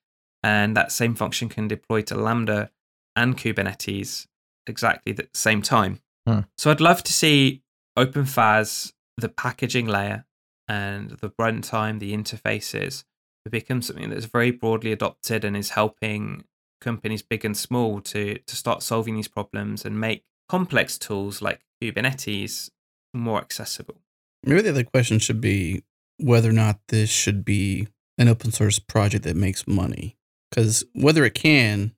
And 0.43 0.76
that 0.76 0.91
same 0.91 1.15
function 1.15 1.49
can 1.49 1.67
deploy 1.67 2.01
to 2.03 2.15
Lambda 2.15 2.72
and 3.15 3.38
Kubernetes 3.38 4.28
exactly 4.65 5.13
the 5.13 5.28
same 5.34 5.61
time. 5.61 6.01
Hmm. 6.28 6.41
So 6.57 6.72
I'd 6.72 6.82
love 6.82 7.03
to 7.03 7.13
see 7.13 7.63
OpenFaaS, 7.97 8.93
the 9.17 9.30
packaging 9.30 9.88
layer 9.88 10.26
and 10.67 11.11
the 11.11 11.30
runtime, 11.32 11.99
the 11.99 12.13
interfaces, 12.15 13.03
become 13.49 13.82
something 13.82 14.09
that's 14.09 14.26
very 14.26 14.51
broadly 14.51 14.91
adopted 14.91 15.43
and 15.43 15.57
is 15.57 15.72
helping 15.72 16.43
companies 16.80 17.22
big 17.22 17.45
and 17.45 17.55
small 17.55 18.01
to 18.01 18.38
to 18.45 18.55
start 18.55 18.84
solving 18.84 19.15
these 19.15 19.28
problems 19.28 19.86
and 19.86 19.99
make 19.99 20.24
complex 20.49 20.97
tools 20.97 21.41
like 21.41 21.61
Kubernetes 21.82 22.69
more 23.13 23.39
accessible. 23.39 24.01
Maybe 24.43 24.61
the 24.61 24.69
other 24.69 24.84
question 24.84 25.19
should 25.19 25.41
be 25.41 25.84
whether 26.17 26.49
or 26.49 26.53
not 26.53 26.80
this 26.89 27.09
should 27.09 27.43
be 27.45 27.88
an 28.17 28.28
open 28.28 28.51
source 28.51 28.80
project 28.80 29.24
that 29.24 29.36
makes 29.36 29.67
money. 29.67 30.17
Because 30.49 30.84
whether 30.93 31.24
it 31.26 31.34
can 31.34 31.93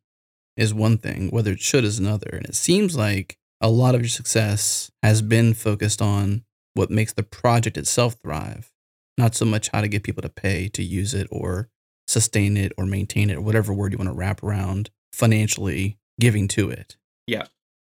is 0.56 0.74
one 0.74 0.98
thing, 0.98 1.30
whether 1.30 1.52
it 1.52 1.60
should 1.60 1.84
is 1.84 2.00
another. 2.00 2.30
And 2.32 2.46
it 2.46 2.56
seems 2.56 2.96
like 2.96 3.38
a 3.64 3.70
lot 3.70 3.96
of 3.96 4.02
your 4.02 4.10
success 4.10 4.92
has 5.02 5.22
been 5.22 5.54
focused 5.54 6.02
on 6.02 6.44
what 6.74 6.92
makes 6.92 7.14
the 7.14 7.24
project 7.24 7.78
itself 7.78 8.18
thrive, 8.22 8.74
not 9.18 9.36
so 9.36 9.46
much 9.46 9.70
how 9.70 9.80
to 9.80 9.88
get 9.88 10.04
people 10.04 10.22
to 10.22 10.30
pay 10.30 10.68
to 10.68 10.84
use 10.84 11.14
it 11.14 11.28
or 11.32 11.70
sustain 12.06 12.58
it 12.58 12.74
or 12.78 12.86
maintain 12.86 13.30
it 13.30 13.38
or 13.38 13.42
whatever 13.42 13.74
word 13.74 13.94
you 13.94 13.98
want 13.98 14.10
to 14.10 14.16
wrap 14.16 14.44
around 14.44 14.90
financially 15.14 15.98
giving 16.20 16.50
to 16.50 16.70
it. 16.70 16.98
Yeah. 17.26 17.46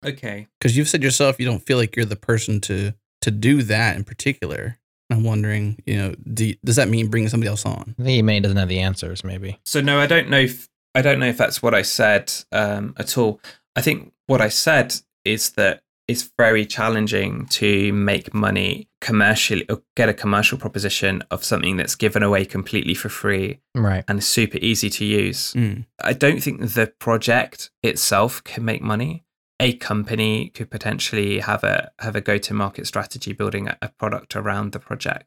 Okay. 0.07 0.47
Because 0.61 0.77
you've 0.77 0.89
said 0.89 1.03
yourself 1.03 1.41
you 1.41 1.47
don't 1.47 1.66
feel 1.66 1.77
like 1.77 1.97
you're 1.97 2.05
the 2.05 2.14
person 2.14 2.61
to 2.62 2.95
to 3.22 3.31
do 3.33 3.62
that 3.62 3.97
in 3.97 4.05
particular. 4.05 4.79
I'm 5.11 5.25
wondering, 5.25 5.79
you 5.87 5.97
know, 5.97 6.14
do, 6.33 6.55
does 6.64 6.77
that 6.77 6.89
mean 6.89 7.09
bringing 7.09 7.29
somebody 7.29 7.49
else 7.49 7.66
on? 7.66 7.95
I 7.99 8.03
think 8.03 8.25
May 8.25 8.41
doesn't 8.41 8.57
have 8.57 8.68
the 8.68 8.81
answers, 8.81 9.25
maybe. 9.25 9.59
So 9.64 9.81
no, 9.81 9.99
I 9.99 10.07
don't 10.07 10.29
know 10.29 10.39
if 10.39 10.68
I 10.95 11.03
don't 11.03 11.18
know 11.18 11.27
if 11.27 11.37
that's 11.37 11.62
what 11.62 11.75
I 11.75 11.83
said 11.83 12.33
um, 12.53 12.95
at 12.97 13.18
all. 13.18 13.41
I 13.75 13.81
think 13.81 14.12
what 14.27 14.41
I 14.41 14.49
said 14.49 14.95
is 15.25 15.51
that 15.51 15.83
it's 16.07 16.31
very 16.37 16.66
challenging 16.66 17.47
to 17.47 17.91
make 17.93 18.35
money 18.35 18.89
commercially 19.01 19.64
or 19.70 19.81
get 19.97 20.09
a 20.09 20.12
commercial 20.14 20.59
proposition 20.59 21.22
of 21.31 21.43
something 21.43 21.79
that's 21.79 21.95
given 21.95 22.22
away 22.22 22.45
completely 22.45 22.95
for 22.95 23.09
free 23.09 23.59
Right. 23.75 24.05
and 24.07 24.22
super 24.22 24.59
easy 24.61 24.91
to 24.91 25.05
use. 25.05 25.55
Mm. 25.55 25.87
I 26.03 26.12
don't 26.12 26.43
think 26.43 26.61
the 26.61 26.93
project 26.99 27.70
itself 27.83 28.45
can 28.45 28.64
make 28.66 28.83
money. 28.83 29.25
A 29.61 29.72
company 29.75 30.51
could 30.51 30.68
potentially 30.70 31.39
have 31.39 31.64
a 31.64 31.91
have 32.01 32.16
a 32.16 32.20
go 32.20 32.37
to 32.39 32.53
market 32.53 32.87
strategy 32.87 33.33
building 33.33 33.68
a, 33.68 33.79
a 33.81 33.89
product 33.89 34.37
around 34.37 34.72
the 34.72 34.81
project. 34.81 35.25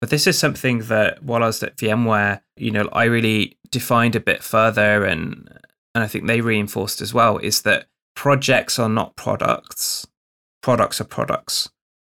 But 0.00 0.10
this 0.10 0.26
is 0.26 0.36
something 0.38 0.80
that 0.88 1.22
while 1.22 1.42
I 1.42 1.46
was 1.46 1.62
at 1.62 1.76
VMware, 1.76 2.40
you 2.56 2.70
know, 2.72 2.88
I 2.92 3.04
really 3.04 3.58
defined 3.70 4.16
a 4.16 4.20
bit 4.20 4.42
further 4.42 5.04
and 5.04 5.48
and 5.94 6.02
I 6.04 6.08
think 6.08 6.26
they 6.26 6.40
reinforced 6.40 7.00
as 7.00 7.14
well 7.14 7.38
is 7.38 7.62
that 7.62 7.86
projects 8.16 8.78
are 8.78 8.88
not 8.88 9.14
products. 9.14 10.06
Products 10.62 11.00
are 11.00 11.04
products. 11.04 11.70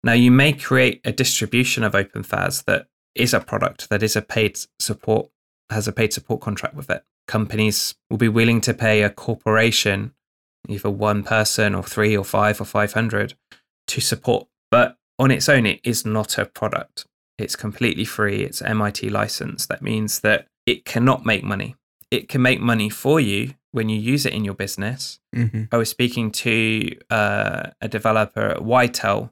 Now 0.03 0.13
you 0.13 0.31
may 0.31 0.53
create 0.53 1.01
a 1.05 1.11
distribution 1.11 1.83
of 1.83 1.93
OpenFaaS 1.93 2.63
that 2.65 2.87
is 3.13 3.33
a 3.33 3.39
product 3.39 3.89
that 3.89 4.01
is 4.01 4.15
a 4.15 4.21
paid 4.21 4.57
support 4.79 5.29
has 5.69 5.87
a 5.87 5.91
paid 5.91 6.11
support 6.11 6.41
contract 6.41 6.73
with 6.73 6.89
it. 6.89 7.03
Companies 7.27 7.93
will 8.09 8.17
be 8.17 8.27
willing 8.27 8.59
to 8.61 8.73
pay 8.73 9.03
a 9.03 9.09
corporation, 9.11 10.13
either 10.67 10.89
one 10.89 11.21
person 11.21 11.75
or 11.75 11.83
three 11.83 12.17
or 12.17 12.23
five 12.23 12.59
or 12.59 12.65
500 12.65 13.35
to 13.85 14.01
support. 14.01 14.47
But 14.71 14.97
on 15.19 15.29
its 15.29 15.47
own, 15.47 15.67
it 15.67 15.79
is 15.83 16.05
not 16.05 16.39
a 16.39 16.45
product. 16.45 17.05
It's 17.37 17.55
completely 17.55 18.05
free. 18.05 18.41
It's 18.41 18.63
MIT 18.63 19.09
license. 19.09 19.67
That 19.67 19.83
means 19.83 20.21
that 20.21 20.47
it 20.65 20.85
cannot 20.85 21.23
make 21.23 21.43
money. 21.43 21.75
It 22.09 22.29
can 22.29 22.41
make 22.41 22.59
money 22.59 22.89
for 22.89 23.19
you 23.19 23.53
when 23.71 23.89
you 23.89 23.99
use 23.99 24.25
it 24.25 24.33
in 24.33 24.43
your 24.43 24.53
business. 24.53 25.19
Mm-hmm. 25.35 25.63
I 25.71 25.77
was 25.77 25.89
speaking 25.89 26.31
to 26.31 26.97
uh, 27.09 27.69
a 27.81 27.87
developer 27.87 28.47
at 28.47 28.59
Whitel. 28.59 29.31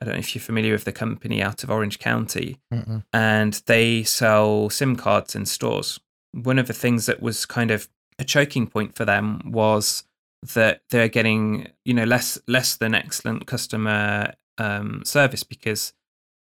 I 0.00 0.04
don't 0.04 0.14
know 0.14 0.20
if 0.20 0.34
you're 0.34 0.42
familiar 0.42 0.72
with 0.72 0.84
the 0.84 0.92
company 0.92 1.42
out 1.42 1.64
of 1.64 1.70
Orange 1.70 1.98
County 1.98 2.60
Mm-mm. 2.72 3.04
and 3.12 3.54
they 3.66 4.04
sell 4.04 4.70
SIM 4.70 4.94
cards 4.94 5.34
in 5.34 5.44
stores. 5.46 5.98
One 6.32 6.58
of 6.58 6.68
the 6.68 6.72
things 6.72 7.06
that 7.06 7.20
was 7.20 7.46
kind 7.46 7.70
of 7.70 7.88
a 8.18 8.24
choking 8.24 8.66
point 8.66 8.94
for 8.94 9.04
them 9.04 9.40
was 9.44 10.04
that 10.54 10.82
they're 10.90 11.08
getting, 11.08 11.68
you 11.84 11.94
know, 11.94 12.04
less 12.04 12.38
less 12.46 12.76
than 12.76 12.94
excellent 12.94 13.46
customer 13.46 14.34
um, 14.58 15.02
service 15.04 15.42
because 15.42 15.92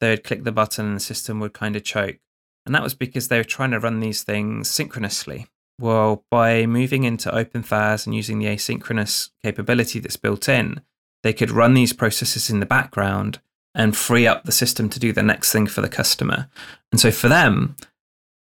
they'd 0.01 0.25
click 0.25 0.45
the 0.45 0.53
button 0.53 0.87
and 0.87 0.97
the 0.97 1.01
system 1.01 1.41
would 1.41 1.53
kind 1.53 1.77
of 1.77 1.85
choke. 1.85 2.19
And 2.65 2.75
that 2.75 2.83
was 2.83 2.95
because 2.95 3.29
they 3.29 3.39
were 3.39 3.45
trying 3.45 3.71
to 3.71 3.81
run 3.81 4.01
these 4.01 4.25
things 4.25 4.69
synchronously. 4.69 5.47
Well, 5.79 6.25
by 6.31 6.67
moving 6.67 7.05
into 7.05 7.31
OpenFaaS 7.31 8.07
and 8.07 8.15
using 8.15 8.39
the 8.39 8.47
asynchronous 8.47 9.31
capability 9.43 9.99
that's 9.99 10.17
built 10.17 10.49
in, 10.49 10.81
they 11.23 11.33
could 11.33 11.51
run 11.51 11.75
these 11.75 11.93
processes 11.93 12.49
in 12.49 12.61
the 12.61 12.67
background 12.67 13.41
and 13.75 13.97
free 13.97 14.27
up 14.27 14.45
the 14.45 14.53
system 14.53 14.89
to 14.89 14.99
do 14.99 15.13
the 15.13 15.23
next 15.23 15.53
thing 15.53 15.67
for 15.67 15.83
the 15.83 15.89
customer. 15.89 16.49
And 16.93 17.01
so 17.01 17.11
for 17.11 17.29
them, 17.29 17.77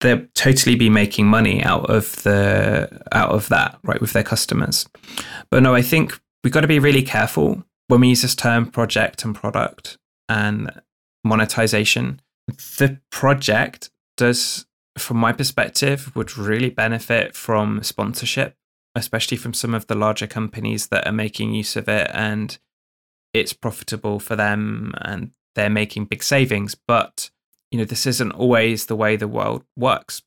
they'll 0.01 0.27
totally 0.35 0.77
be 0.77 0.91
making 0.91 1.27
money 1.27 1.63
out 1.63 1.89
of 1.89 2.23
the 2.23 3.03
out 3.13 3.31
of 3.31 3.49
that, 3.49 3.79
right, 3.83 4.01
with 4.01 4.13
their 4.13 4.23
customers. 4.23 4.87
But 5.51 5.63
no, 5.63 5.75
I 5.75 5.81
think 5.81 6.21
we've 6.45 6.53
got 6.53 6.61
to 6.61 6.69
be 6.69 6.79
really 6.79 7.03
careful 7.03 7.65
when 7.89 8.01
we 8.01 8.09
use 8.09 8.23
this 8.23 8.35
term 8.35 8.67
project 8.67 9.25
and 9.25 9.35
product 9.35 9.97
and 10.29 10.71
monetization. 11.25 12.21
The 12.49 13.01
project 13.11 13.91
does, 14.17 14.67
from 14.99 15.17
my 15.17 15.33
perspective, 15.33 16.15
would 16.15 16.37
really 16.37 16.71
benefit 16.71 17.35
from 17.35 17.83
sponsorship, 17.83 18.57
especially 18.95 19.37
from 19.37 19.55
some 19.55 19.75
of 19.75 19.87
the 19.87 19.95
larger 19.95 20.27
companies 20.27 20.89
that 20.89 21.07
are 21.07 21.13
making 21.13 21.55
use 21.55 21.77
of 21.77 21.89
it 21.89 22.11
and 22.13 22.59
it's 23.33 23.53
profitable 23.53 24.19
for 24.19 24.37
them 24.37 24.93
and 25.01 25.31
they're 25.55 25.71
making 25.71 26.05
big 26.05 26.23
savings. 26.23 26.75
But, 26.75 27.31
you 27.71 27.79
know, 27.79 27.85
this 27.85 28.07
isn't 28.07 28.33
always 28.33 28.87
the 28.87 28.97
way 28.97 29.17
the 29.17 29.29
world 29.29 29.65
works, 29.77 30.23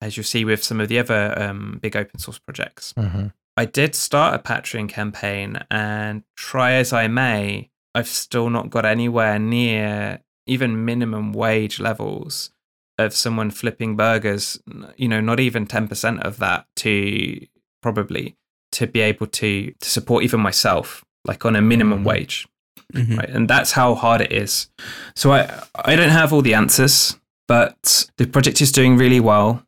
as 0.00 0.16
you 0.16 0.22
see 0.22 0.44
with 0.44 0.62
some 0.62 0.80
of 0.80 0.88
the 0.88 0.98
other 0.98 1.34
um, 1.40 1.78
big 1.80 1.96
open 1.96 2.18
source 2.18 2.38
projects. 2.38 2.92
Mm-hmm. 2.98 3.28
I 3.56 3.64
did 3.64 3.94
start 3.94 4.34
a 4.34 4.42
Patreon 4.42 4.88
campaign, 4.88 5.60
and 5.70 6.24
try 6.36 6.72
as 6.72 6.92
I 6.92 7.06
may, 7.06 7.70
I've 7.94 8.08
still 8.08 8.50
not 8.50 8.68
got 8.68 8.84
anywhere 8.84 9.38
near 9.38 10.20
even 10.46 10.84
minimum 10.84 11.32
wage 11.32 11.80
levels 11.80 12.50
of 12.98 13.14
someone 13.14 13.50
flipping 13.50 13.96
burgers, 13.96 14.60
you 14.96 15.08
know, 15.08 15.20
not 15.20 15.40
even 15.40 15.66
10% 15.66 16.20
of 16.22 16.38
that 16.38 16.66
to 16.76 17.46
probably 17.82 18.36
to 18.72 18.86
be 18.86 19.00
able 19.00 19.26
to, 19.26 19.72
to 19.80 19.88
support 19.90 20.24
even 20.24 20.40
myself, 20.40 21.04
like 21.24 21.44
on 21.44 21.56
a 21.56 21.60
minimum 21.62 22.00
Mhm. 22.02 22.06
wage. 22.06 22.48
Mhm. 22.92 23.18
Right. 23.18 23.28
And 23.30 23.48
that's 23.48 23.72
how 23.72 23.94
hard 23.94 24.20
it 24.20 24.32
is. 24.32 24.68
So 25.16 25.32
I, 25.32 25.62
I 25.74 25.96
don't 25.96 26.10
have 26.10 26.32
all 26.32 26.42
the 26.42 26.54
answers, 26.54 27.18
but 27.48 28.08
the 28.16 28.26
project 28.26 28.60
is 28.60 28.72
doing 28.72 28.96
really 28.96 29.20
well. 29.20 29.64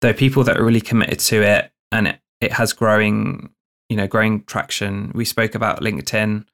There 0.00 0.10
are 0.10 0.14
people 0.14 0.44
that 0.44 0.56
are 0.58 0.64
really 0.64 0.80
committed 0.80 1.18
to 1.20 1.42
it 1.42 1.70
and 1.90 2.08
it, 2.08 2.18
it 2.40 2.52
has 2.52 2.72
growing, 2.72 3.50
you 3.88 3.96
know, 3.96 4.06
growing 4.06 4.44
traction. 4.44 5.12
We 5.14 5.24
spoke 5.24 5.54
about 5.54 5.80
LinkedIn. 5.80 6.44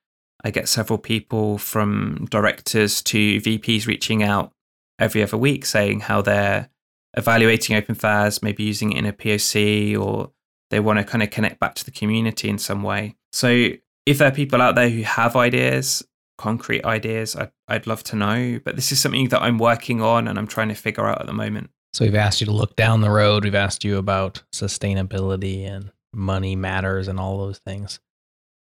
I 0.44 0.50
get 0.50 0.68
several 0.68 0.98
people 0.98 1.58
from 1.58 2.26
directors 2.30 3.02
to 3.04 3.40
VPs 3.40 3.86
reaching 3.86 4.22
out 4.22 4.52
every 4.98 5.22
other 5.22 5.36
week 5.36 5.64
saying 5.66 6.00
how 6.00 6.22
they're 6.22 6.68
evaluating 7.16 7.80
OpenFaaS, 7.80 8.42
maybe 8.42 8.64
using 8.64 8.92
it 8.92 8.98
in 8.98 9.06
a 9.06 9.12
POC, 9.12 9.98
or 9.98 10.32
they 10.70 10.80
want 10.80 10.98
to 10.98 11.04
kind 11.04 11.22
of 11.22 11.30
connect 11.30 11.60
back 11.60 11.74
to 11.76 11.84
the 11.84 11.90
community 11.90 12.48
in 12.48 12.58
some 12.58 12.82
way. 12.82 13.16
So 13.32 13.70
if 14.06 14.18
there 14.18 14.28
are 14.28 14.32
people 14.32 14.62
out 14.62 14.74
there 14.74 14.88
who 14.88 15.02
have 15.02 15.36
ideas, 15.36 16.02
concrete 16.36 16.84
ideas, 16.84 17.36
I'd, 17.36 17.50
I'd 17.66 17.86
love 17.86 18.02
to 18.04 18.16
know. 18.16 18.60
But 18.64 18.76
this 18.76 18.92
is 18.92 19.00
something 19.00 19.28
that 19.28 19.42
I'm 19.42 19.58
working 19.58 20.00
on 20.00 20.28
and 20.28 20.38
I'm 20.38 20.46
trying 20.46 20.68
to 20.68 20.74
figure 20.74 21.06
out 21.06 21.20
at 21.20 21.26
the 21.26 21.32
moment. 21.32 21.70
So 21.92 22.04
we've 22.04 22.14
asked 22.14 22.40
you 22.40 22.46
to 22.46 22.52
look 22.52 22.76
down 22.76 23.00
the 23.00 23.10
road. 23.10 23.44
We've 23.44 23.54
asked 23.54 23.84
you 23.84 23.96
about 23.96 24.42
sustainability 24.54 25.66
and 25.66 25.90
money 26.12 26.56
matters 26.56 27.08
and 27.08 27.18
all 27.18 27.38
those 27.38 27.58
things. 27.58 28.00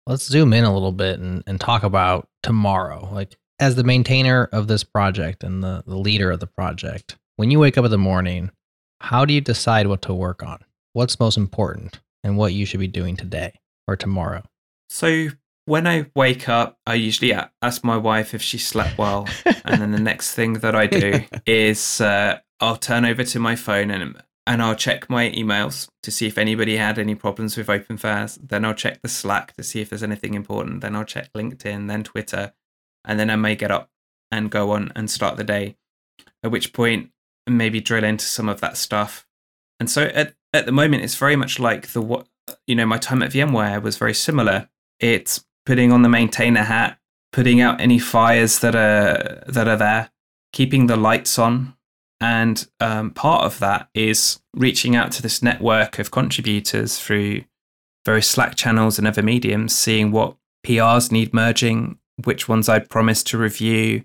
Let's 0.07 0.27
zoom 0.27 0.53
in 0.53 0.65
a 0.65 0.73
little 0.73 0.93
bit 0.93 1.19
and, 1.19 1.43
and 1.47 1.61
talk 1.61 1.83
about 1.83 2.29
tomorrow. 2.43 3.09
Like 3.11 3.37
as 3.59 3.77
the 3.77 3.85
maintainer 3.85 4.49
of 4.53 4.67
this 4.67 4.85
project 4.85 5.45
and 5.45 5.63
the, 5.63 5.85
the 5.87 5.97
leader 5.97 6.31
of 6.31 6.41
the 6.41 6.47
project, 6.47 7.17
when 7.37 7.51
you 7.51 7.59
wake 7.59 7.79
up 7.79 7.85
in 7.85 7.91
the 7.91 7.99
morning, 7.99 8.51
how 9.01 9.25
do 9.25 9.35
you 9.35 9.41
decide 9.41 9.87
what 9.87 10.03
to 10.03 10.15
work 10.15 10.43
on? 10.43 10.59
What's 10.93 11.19
most 11.21 11.37
important 11.37 12.01
and 12.23 12.37
what 12.37 12.53
you 12.53 12.67
should 12.67 12.81
be 12.81 12.89
doing 12.89 13.17
today 13.17 13.59
or 13.87 13.97
tomorrow? 13.97 14.43
So 14.89 15.29
when 15.67 15.87
I 15.87 16.07
wake 16.15 16.49
up, 16.49 16.79
I 16.87 16.95
usually 16.95 17.35
ask 17.63 17.85
my 17.85 17.97
wife 17.97 18.35
if 18.35 18.43
she 18.43 18.59
slept 18.59 18.99
well. 18.99 19.29
and 19.65 19.81
then 19.81 19.93
the 19.93 19.99
next 20.11 20.35
thing 20.35 20.55
that 20.55 20.75
I 20.75 20.87
do 20.87 21.21
is 21.47 22.01
uh, 22.01 22.39
I'll 22.61 22.77
turn 22.77 23.05
over 23.05 23.25
to 23.25 23.39
my 23.39 23.57
phone 23.57 23.91
and 23.91 24.17
and 24.47 24.63
I'll 24.63 24.75
check 24.75 25.09
my 25.09 25.31
emails 25.31 25.89
to 26.03 26.11
see 26.11 26.27
if 26.27 26.37
anybody 26.37 26.77
had 26.77 26.99
any 26.99 27.15
problems 27.15 27.57
with 27.57 27.69
OpenFaaS. 27.69 28.39
Then 28.47 28.67
I'll 28.67 28.75
check 28.75 29.01
the 29.01 29.09
Slack 29.09 29.55
to 29.55 29.63
see 29.63 29.81
if 29.81 29.89
there's 29.89 30.03
anything 30.03 30.35
important. 30.35 30.83
Then 30.83 30.95
I'll 30.95 31.05
check 31.05 31.33
LinkedIn, 31.33 31.89
then 31.89 32.05
Twitter, 32.05 32.53
and 33.05 33.19
then 33.19 33.31
I 33.31 33.37
may 33.37 33.57
get 33.57 33.71
up 33.71 33.91
and 34.31 34.51
go 34.51 34.73
on 34.73 34.93
and 34.97 35.11
start 35.11 35.37
the 35.37 35.45
day. 35.45 35.77
At 36.43 36.51
which 36.51 36.73
point, 36.73 37.11
maybe 37.47 37.81
drill 37.81 38.05
into 38.05 38.25
some 38.25 38.49
of 38.49 38.61
that 38.61 38.77
stuff. 38.77 39.27
And 39.81 39.91
so 39.91 40.05
at 40.05 40.35
at 40.53 40.67
the 40.67 40.73
moment, 40.73 41.03
it's 41.03 41.17
very 41.17 41.37
much 41.37 41.59
like 41.59 41.89
the 41.89 42.01
what 42.01 42.27
you 42.67 42.75
know 42.75 42.87
my 42.87 42.99
time 42.99 43.23
at 43.23 43.33
VMware 43.33 43.83
was 43.83 43.97
very 43.97 44.15
similar. 44.15 44.69
It's 45.01 45.45
putting 45.67 45.93
on 45.93 46.03
the 46.03 46.09
maintainer 46.09 46.63
hat, 46.63 46.99
putting 47.33 47.61
out 47.61 47.81
any 47.81 47.99
fires 47.99 48.61
that 48.61 48.75
are 48.75 49.43
that 49.47 49.69
are 49.69 49.77
there, 49.77 50.11
keeping 50.53 50.87
the 50.87 50.97
lights 50.97 51.39
on, 51.39 51.75
and 52.21 52.67
um, 52.81 53.11
part 53.11 53.45
of 53.45 53.59
that 53.59 53.89
is 53.95 54.41
reaching 54.55 54.95
out 54.95 55.13
to 55.13 55.23
this 55.23 55.43
network 55.43 55.99
of 55.99 56.11
contributors 56.11 56.99
through 56.99 57.43
various 58.05 58.29
Slack 58.29 58.55
channels 58.55 58.99
and 58.99 59.07
other 59.07 59.23
mediums, 59.23 59.75
seeing 59.75 60.11
what 60.13 60.37
PRs 60.65 61.11
need 61.11 61.35
merging, 61.35 61.99
which 62.23 62.49
ones 62.49 62.69
I'd 62.69 62.91
promised 62.91 63.27
to 63.29 63.39
review, 63.39 64.05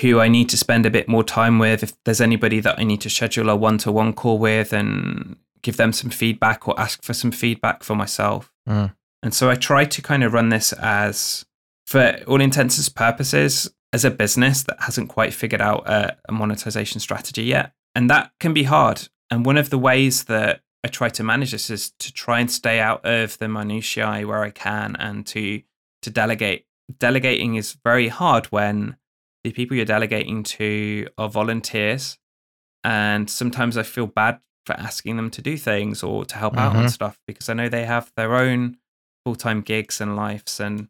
who 0.00 0.20
I 0.20 0.28
need 0.28 0.48
to 0.50 0.56
spend 0.56 0.86
a 0.86 0.90
bit 0.90 1.08
more 1.08 1.24
time 1.24 1.58
with, 1.58 1.82
if 1.82 1.92
there's 2.04 2.20
anybody 2.20 2.60
that 2.60 2.78
I 2.78 2.84
need 2.84 3.00
to 3.02 3.10
schedule 3.10 3.48
a 3.48 3.56
one 3.56 3.78
to 3.78 3.92
one 3.92 4.12
call 4.12 4.38
with 4.38 4.72
and 4.72 5.36
give 5.62 5.76
them 5.76 5.92
some 5.92 6.10
feedback 6.10 6.68
or 6.68 6.78
ask 6.78 7.02
for 7.02 7.14
some 7.14 7.32
feedback 7.32 7.82
for 7.82 7.96
myself. 7.96 8.52
Mm. 8.68 8.94
And 9.22 9.34
so 9.34 9.50
I 9.50 9.56
try 9.56 9.84
to 9.84 10.02
kind 10.02 10.22
of 10.22 10.32
run 10.32 10.50
this 10.50 10.72
as, 10.74 11.44
for 11.86 12.18
all 12.26 12.40
intents 12.40 12.78
and 12.78 12.94
purposes, 12.94 13.70
as 13.92 14.04
a 14.04 14.10
business 14.10 14.62
that 14.64 14.76
hasn't 14.80 15.08
quite 15.08 15.34
figured 15.34 15.62
out 15.62 15.88
a, 15.88 16.16
a 16.28 16.32
monetization 16.32 17.00
strategy 17.00 17.44
yet. 17.44 17.72
And 17.94 18.08
that 18.10 18.32
can 18.38 18.52
be 18.52 18.64
hard. 18.64 19.08
And 19.30 19.44
one 19.44 19.56
of 19.56 19.70
the 19.70 19.78
ways 19.78 20.24
that 20.24 20.60
I 20.84 20.88
try 20.88 21.08
to 21.08 21.24
manage 21.24 21.52
this 21.52 21.70
is 21.70 21.90
to 21.98 22.12
try 22.12 22.40
and 22.40 22.50
stay 22.50 22.78
out 22.78 23.04
of 23.04 23.38
the 23.38 23.48
minutiae 23.48 24.26
where 24.26 24.42
I 24.42 24.50
can 24.50 24.94
and 24.96 25.26
to 25.28 25.62
to 26.02 26.10
delegate. 26.10 26.64
Delegating 26.98 27.56
is 27.56 27.76
very 27.84 28.08
hard 28.08 28.46
when 28.46 28.96
the 29.44 29.52
people 29.52 29.76
you're 29.76 29.84
delegating 29.86 30.42
to 30.42 31.06
are 31.18 31.28
volunteers. 31.28 32.18
And 32.84 33.28
sometimes 33.28 33.76
I 33.76 33.82
feel 33.82 34.06
bad 34.06 34.40
for 34.64 34.72
asking 34.74 35.16
them 35.16 35.30
to 35.30 35.42
do 35.42 35.56
things 35.56 36.02
or 36.02 36.24
to 36.24 36.36
help 36.36 36.56
out 36.56 36.76
on 36.76 36.84
Mhm. 36.84 36.90
stuff 36.90 37.18
because 37.26 37.48
I 37.48 37.54
know 37.54 37.68
they 37.68 37.84
have 37.86 38.12
their 38.16 38.34
own 38.34 38.78
full 39.24 39.34
time 39.36 39.60
gigs 39.62 40.00
and 40.00 40.16
lives 40.16 40.60
and 40.60 40.88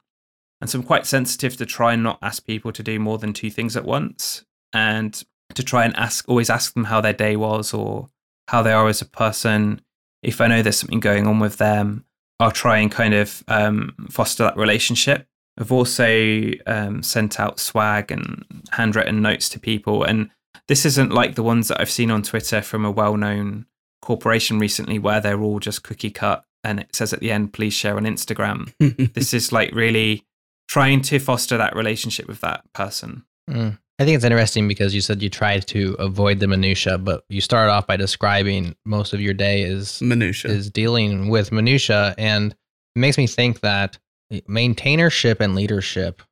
and 0.61 0.69
so 0.69 0.81
I'm 0.81 0.85
quite 0.85 1.07
sensitive 1.07 1.57
to 1.59 1.65
try 1.67 1.93
and 1.93 2.03
not 2.03 2.19
ask 2.21 2.45
people 2.45 2.73
to 2.73 2.83
do 2.83 2.99
more 2.99 3.19
than 3.19 3.33
two 3.33 3.49
things 3.49 3.77
at 3.77 3.85
once 3.85 4.45
and 4.73 5.23
to 5.55 5.63
try 5.63 5.85
and 5.85 5.95
ask 5.97 6.29
always 6.29 6.51
ask 6.51 6.75
them 6.75 6.85
how 6.85 7.01
their 7.01 7.13
day 7.13 7.37
was 7.37 7.73
or 7.73 8.09
how 8.49 8.63
they 8.63 8.73
are 8.73 8.89
as 8.89 9.01
a 9.01 9.05
person. 9.07 9.81
If 10.25 10.41
I 10.41 10.49
know 10.49 10.61
there's 10.63 10.77
something 10.79 10.99
going 10.99 11.29
on 11.29 11.39
with 11.39 11.59
them, 11.59 12.05
I'll 12.41 12.51
try 12.51 12.79
and 12.79 12.91
kind 12.91 13.15
of 13.15 13.45
um, 13.47 13.95
foster 14.11 14.43
that 14.43 14.57
relationship. 14.57 15.29
I've 15.59 15.73
also 15.73 16.51
um, 16.67 17.03
sent 17.03 17.41
out 17.41 17.59
swag 17.59 18.13
and 18.13 18.45
handwritten 18.71 19.21
notes 19.21 19.49
to 19.51 19.61
people, 19.61 20.05
and 20.05 20.31
this 20.69 20.87
isn't 20.87 21.13
like 21.13 21.35
the 21.35 21.43
ones 21.43 21.69
that 21.69 21.81
I've 21.81 21.91
seen 21.91 22.11
on 22.11 22.23
Twitter 22.23 22.63
from 22.63 22.85
a 22.85 22.91
well-known 22.91 23.67
corporation 24.01 24.59
recently, 24.59 24.99
where 24.99 25.21
they're 25.21 25.41
all 25.41 25.59
just 25.59 25.83
cookie 25.83 26.11
cut 26.11 26.45
and 26.65 26.81
it 26.81 26.95
says 26.95 27.13
at 27.13 27.21
the 27.21 27.31
end, 27.31 27.53
"Please 27.53 27.75
share 27.75 27.97
on 27.97 28.05
Instagram." 28.05 28.73
this 29.15 29.35
is 29.35 29.53
like 29.53 29.75
really 29.75 30.25
trying 30.69 31.01
to 31.03 31.19
foster 31.19 31.57
that 31.57 31.75
relationship 31.75 32.29
with 32.29 32.41
that 32.41 32.63
person. 32.73 33.25
Mm. 33.51 33.79
I 34.01 34.05
think 34.05 34.15
it's 34.15 34.25
interesting 34.25 34.69
because 34.69 34.95
you 34.95 35.01
said 35.01 35.23
you 35.23 35.29
tried 35.29 35.67
to 35.69 35.97
avoid 35.99 36.39
the 36.39 36.47
minutia, 36.47 36.99
but 36.99 37.25
you 37.29 37.41
started 37.41 37.73
off 37.73 37.87
by 37.87 37.97
describing 37.97 38.77
most 38.85 39.13
of 39.13 39.21
your 39.21 39.35
day 39.35 39.63
is 39.63 40.01
Minutia. 40.01 40.53
is 40.53 40.71
dealing 40.71 41.29
with 41.29 41.51
minutia, 41.51 42.15
and 42.17 42.53
it 42.53 42.99
makes 42.99 43.19
me 43.19 43.27
think 43.27 43.61
that 43.61 43.99
maintainership 44.33 45.41
and 45.41 45.55
leadership 45.55 46.23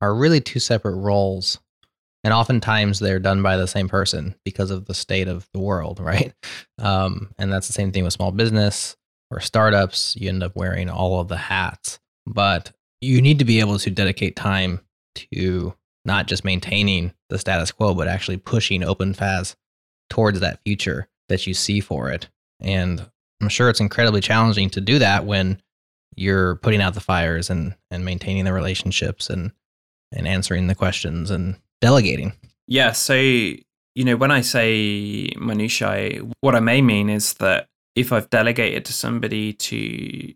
are 0.00 0.14
really 0.14 0.40
two 0.40 0.60
separate 0.60 0.96
roles, 0.96 1.58
and 2.24 2.32
oftentimes 2.32 2.98
they're 2.98 3.18
done 3.18 3.42
by 3.42 3.56
the 3.56 3.68
same 3.68 3.88
person 3.88 4.34
because 4.44 4.70
of 4.70 4.86
the 4.86 4.94
state 4.94 5.28
of 5.28 5.48
the 5.52 5.60
world, 5.60 6.00
right? 6.02 6.32
Um, 6.78 7.30
and 7.38 7.52
that's 7.52 7.66
the 7.66 7.72
same 7.72 7.92
thing 7.92 8.04
with 8.04 8.12
small 8.12 8.32
business 8.32 8.96
or 9.30 9.40
startups. 9.40 10.16
You 10.16 10.28
end 10.28 10.42
up 10.42 10.56
wearing 10.56 10.88
all 10.88 11.20
of 11.20 11.28
the 11.28 11.36
hats, 11.36 12.00
but 12.26 12.72
you 13.00 13.20
need 13.20 13.38
to 13.40 13.44
be 13.44 13.60
able 13.60 13.78
to 13.78 13.90
dedicate 13.90 14.36
time 14.36 14.80
to 15.14 15.74
not 16.04 16.26
just 16.26 16.44
maintaining 16.44 17.12
the 17.28 17.38
status 17.38 17.70
quo, 17.70 17.94
but 17.94 18.08
actually 18.08 18.36
pushing 18.36 18.82
OpenFaaS 18.82 19.54
towards 20.10 20.40
that 20.40 20.60
future 20.64 21.08
that 21.28 21.46
you 21.46 21.54
see 21.54 21.80
for 21.80 22.10
it. 22.10 22.28
And 22.60 23.08
I'm 23.40 23.48
sure 23.48 23.68
it's 23.68 23.80
incredibly 23.80 24.20
challenging 24.20 24.70
to 24.70 24.80
do 24.80 24.98
that 24.98 25.24
when 25.24 25.60
you're 26.14 26.56
putting 26.56 26.80
out 26.80 26.94
the 26.94 27.00
fires 27.00 27.50
and, 27.50 27.74
and 27.90 28.04
maintaining 28.04 28.44
the 28.44 28.52
relationships 28.52 29.30
and, 29.30 29.52
and 30.12 30.26
answering 30.26 30.66
the 30.66 30.74
questions 30.74 31.30
and 31.30 31.56
delegating. 31.80 32.32
Yeah, 32.66 32.92
so 32.92 33.14
you 33.94 34.04
know, 34.04 34.16
when 34.16 34.30
I 34.30 34.40
say 34.40 35.30
minutiae, 35.38 36.22
what 36.40 36.54
I 36.54 36.60
may 36.60 36.80
mean 36.80 37.10
is 37.10 37.34
that 37.34 37.68
if 37.94 38.12
I've 38.12 38.30
delegated 38.30 38.84
to 38.86 38.92
somebody 38.92 39.52
to 39.52 40.32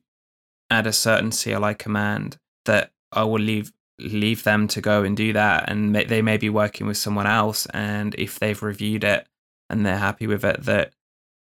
add 0.70 0.86
a 0.86 0.92
certain 0.92 1.30
CLI 1.30 1.74
command, 1.74 2.36
that 2.66 2.90
I 3.12 3.24
will 3.24 3.40
leave 3.40 3.72
leave 3.98 4.42
them 4.42 4.68
to 4.68 4.82
go 4.82 5.04
and 5.04 5.16
do 5.16 5.32
that, 5.32 5.70
and 5.70 5.94
they 5.94 6.20
may 6.20 6.36
be 6.36 6.50
working 6.50 6.86
with 6.86 6.98
someone 6.98 7.26
else, 7.26 7.66
and 7.66 8.14
if 8.16 8.38
they've 8.38 8.62
reviewed 8.62 9.04
it 9.04 9.26
and 9.70 9.86
they're 9.86 9.96
happy 9.96 10.26
with 10.26 10.44
it, 10.44 10.64
that 10.64 10.92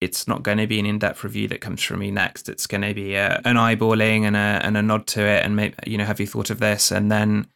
it's 0.06 0.28
not 0.28 0.44
going 0.44 0.58
to 0.60 0.68
be 0.68 0.80
an 0.80 0.86
in-depth 0.86 1.24
review 1.24 1.48
that 1.50 1.62
comes 1.62 1.84
from 1.84 2.00
me 2.00 2.12
next. 2.12 2.48
It's 2.48 2.68
going 2.68 2.82
to 2.84 2.94
be 2.94 3.16
a, 3.16 3.42
an 3.44 3.58
eyeballing 3.58 4.22
and 4.24 4.36
a 4.36 4.62
and 4.64 4.78
a 4.78 4.82
nod 4.82 5.06
to 5.08 5.22
it, 5.22 5.44
and 5.44 5.56
maybe 5.56 5.76
you 5.86 5.98
know, 5.98 6.06
have 6.06 6.20
you 6.20 6.28
thought 6.28 6.50
of 6.50 6.60
this? 6.60 6.92
And 6.92 7.12
then 7.12 7.48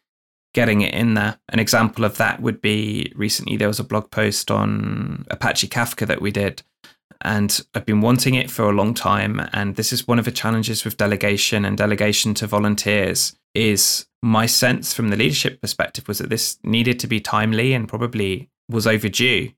getting 0.52 0.80
it 0.80 0.94
in 0.94 1.14
there. 1.14 1.38
An 1.50 1.58
example 1.58 2.04
of 2.04 2.16
that 2.16 2.42
would 2.42 2.60
be 2.60 3.12
recently 3.14 3.56
there 3.56 3.68
was 3.68 3.80
a 3.80 3.84
blog 3.84 4.10
post 4.10 4.50
on 4.50 5.24
Apache 5.30 5.68
Kafka 5.68 6.06
that 6.06 6.20
we 6.20 6.30
did. 6.30 6.62
And 7.22 7.60
I've 7.74 7.86
been 7.86 8.00
wanting 8.00 8.34
it 8.34 8.50
for 8.50 8.64
a 8.64 8.72
long 8.72 8.94
time. 8.94 9.48
And 9.52 9.76
this 9.76 9.92
is 9.92 10.08
one 10.08 10.18
of 10.18 10.24
the 10.24 10.32
challenges 10.32 10.84
with 10.84 10.96
delegation 10.96 11.64
and 11.64 11.76
delegation 11.76 12.34
to 12.34 12.46
volunteers 12.46 13.36
is 13.54 14.06
my 14.22 14.46
sense 14.46 14.94
from 14.94 15.10
the 15.10 15.16
leadership 15.16 15.60
perspective 15.60 16.08
was 16.08 16.18
that 16.18 16.30
this 16.30 16.58
needed 16.62 16.98
to 17.00 17.06
be 17.06 17.20
timely 17.20 17.72
and 17.72 17.88
probably 17.88 18.50
was 18.68 18.86
overdue. 18.86 19.50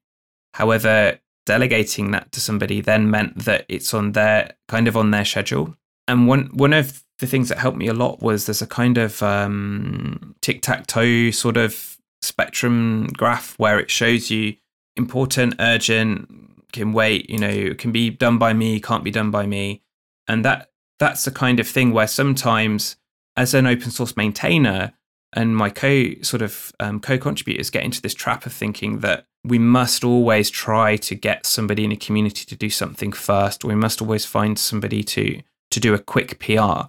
However, 0.54 1.18
delegating 1.46 2.10
that 2.12 2.32
to 2.32 2.40
somebody 2.40 2.80
then 2.80 3.10
meant 3.10 3.44
that 3.44 3.64
it's 3.68 3.92
on 3.92 4.12
their 4.12 4.54
kind 4.68 4.88
of 4.88 4.96
on 4.96 5.10
their 5.10 5.24
schedule. 5.24 5.76
And 6.08 6.26
one 6.26 6.50
one 6.52 6.72
of 6.72 7.04
the 7.18 7.26
things 7.26 7.48
that 7.48 7.58
helped 7.58 7.78
me 7.78 7.86
a 7.86 7.94
lot 7.94 8.20
was 8.20 8.46
there's 8.46 8.62
a 8.62 8.66
kind 8.66 8.98
of 8.98 9.22
um, 9.22 10.34
tic 10.40 10.62
tac 10.62 10.86
toe 10.86 11.30
sort 11.30 11.56
of 11.56 11.98
spectrum 12.20 13.08
graph 13.16 13.58
where 13.58 13.78
it 13.78 13.90
shows 13.90 14.30
you 14.30 14.56
important, 14.96 15.54
urgent, 15.58 16.28
can 16.72 16.92
wait, 16.92 17.28
you 17.30 17.38
know, 17.38 17.74
can 17.74 17.92
be 17.92 18.10
done 18.10 18.38
by 18.38 18.52
me, 18.52 18.80
can't 18.80 19.04
be 19.04 19.10
done 19.10 19.30
by 19.30 19.46
me. 19.46 19.82
And 20.28 20.44
that 20.44 20.70
that's 20.98 21.24
the 21.24 21.30
kind 21.30 21.60
of 21.60 21.68
thing 21.68 21.92
where 21.92 22.06
sometimes 22.06 22.96
as 23.36 23.54
an 23.54 23.66
open 23.66 23.90
source 23.90 24.16
maintainer 24.16 24.92
and 25.32 25.56
my 25.56 25.70
co 25.70 26.14
sort 26.22 26.42
of 26.42 26.72
um, 26.80 27.00
co-contributors 27.00 27.70
get 27.70 27.84
into 27.84 28.02
this 28.02 28.14
trap 28.14 28.46
of 28.46 28.52
thinking 28.52 29.00
that 29.00 29.26
we 29.44 29.58
must 29.58 30.04
always 30.04 30.50
try 30.50 30.96
to 30.96 31.14
get 31.14 31.46
somebody 31.46 31.84
in 31.84 31.92
a 31.92 31.96
community 31.96 32.44
to 32.44 32.56
do 32.56 32.70
something 32.70 33.12
first. 33.12 33.64
We 33.64 33.74
must 33.74 34.00
always 34.00 34.24
find 34.24 34.58
somebody 34.58 35.02
to 35.04 35.42
to 35.70 35.80
do 35.80 35.94
a 35.94 35.98
quick 35.98 36.38
PR. 36.38 36.88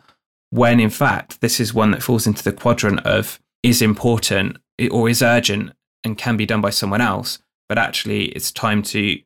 When 0.49 0.79
in 0.79 0.89
fact, 0.89 1.41
this 1.41 1.59
is 1.59 1.73
one 1.73 1.91
that 1.91 2.03
falls 2.03 2.27
into 2.27 2.43
the 2.43 2.51
quadrant 2.51 2.99
of 3.05 3.39
is 3.63 3.81
important 3.81 4.57
or 4.91 5.09
is 5.09 5.21
urgent 5.21 5.71
and 6.03 6.17
can 6.17 6.35
be 6.35 6.45
done 6.45 6.61
by 6.61 6.69
someone 6.69 7.01
else, 7.01 7.39
but 7.69 7.77
actually 7.77 8.25
it's 8.25 8.51
time 8.51 8.83
to 8.83 9.19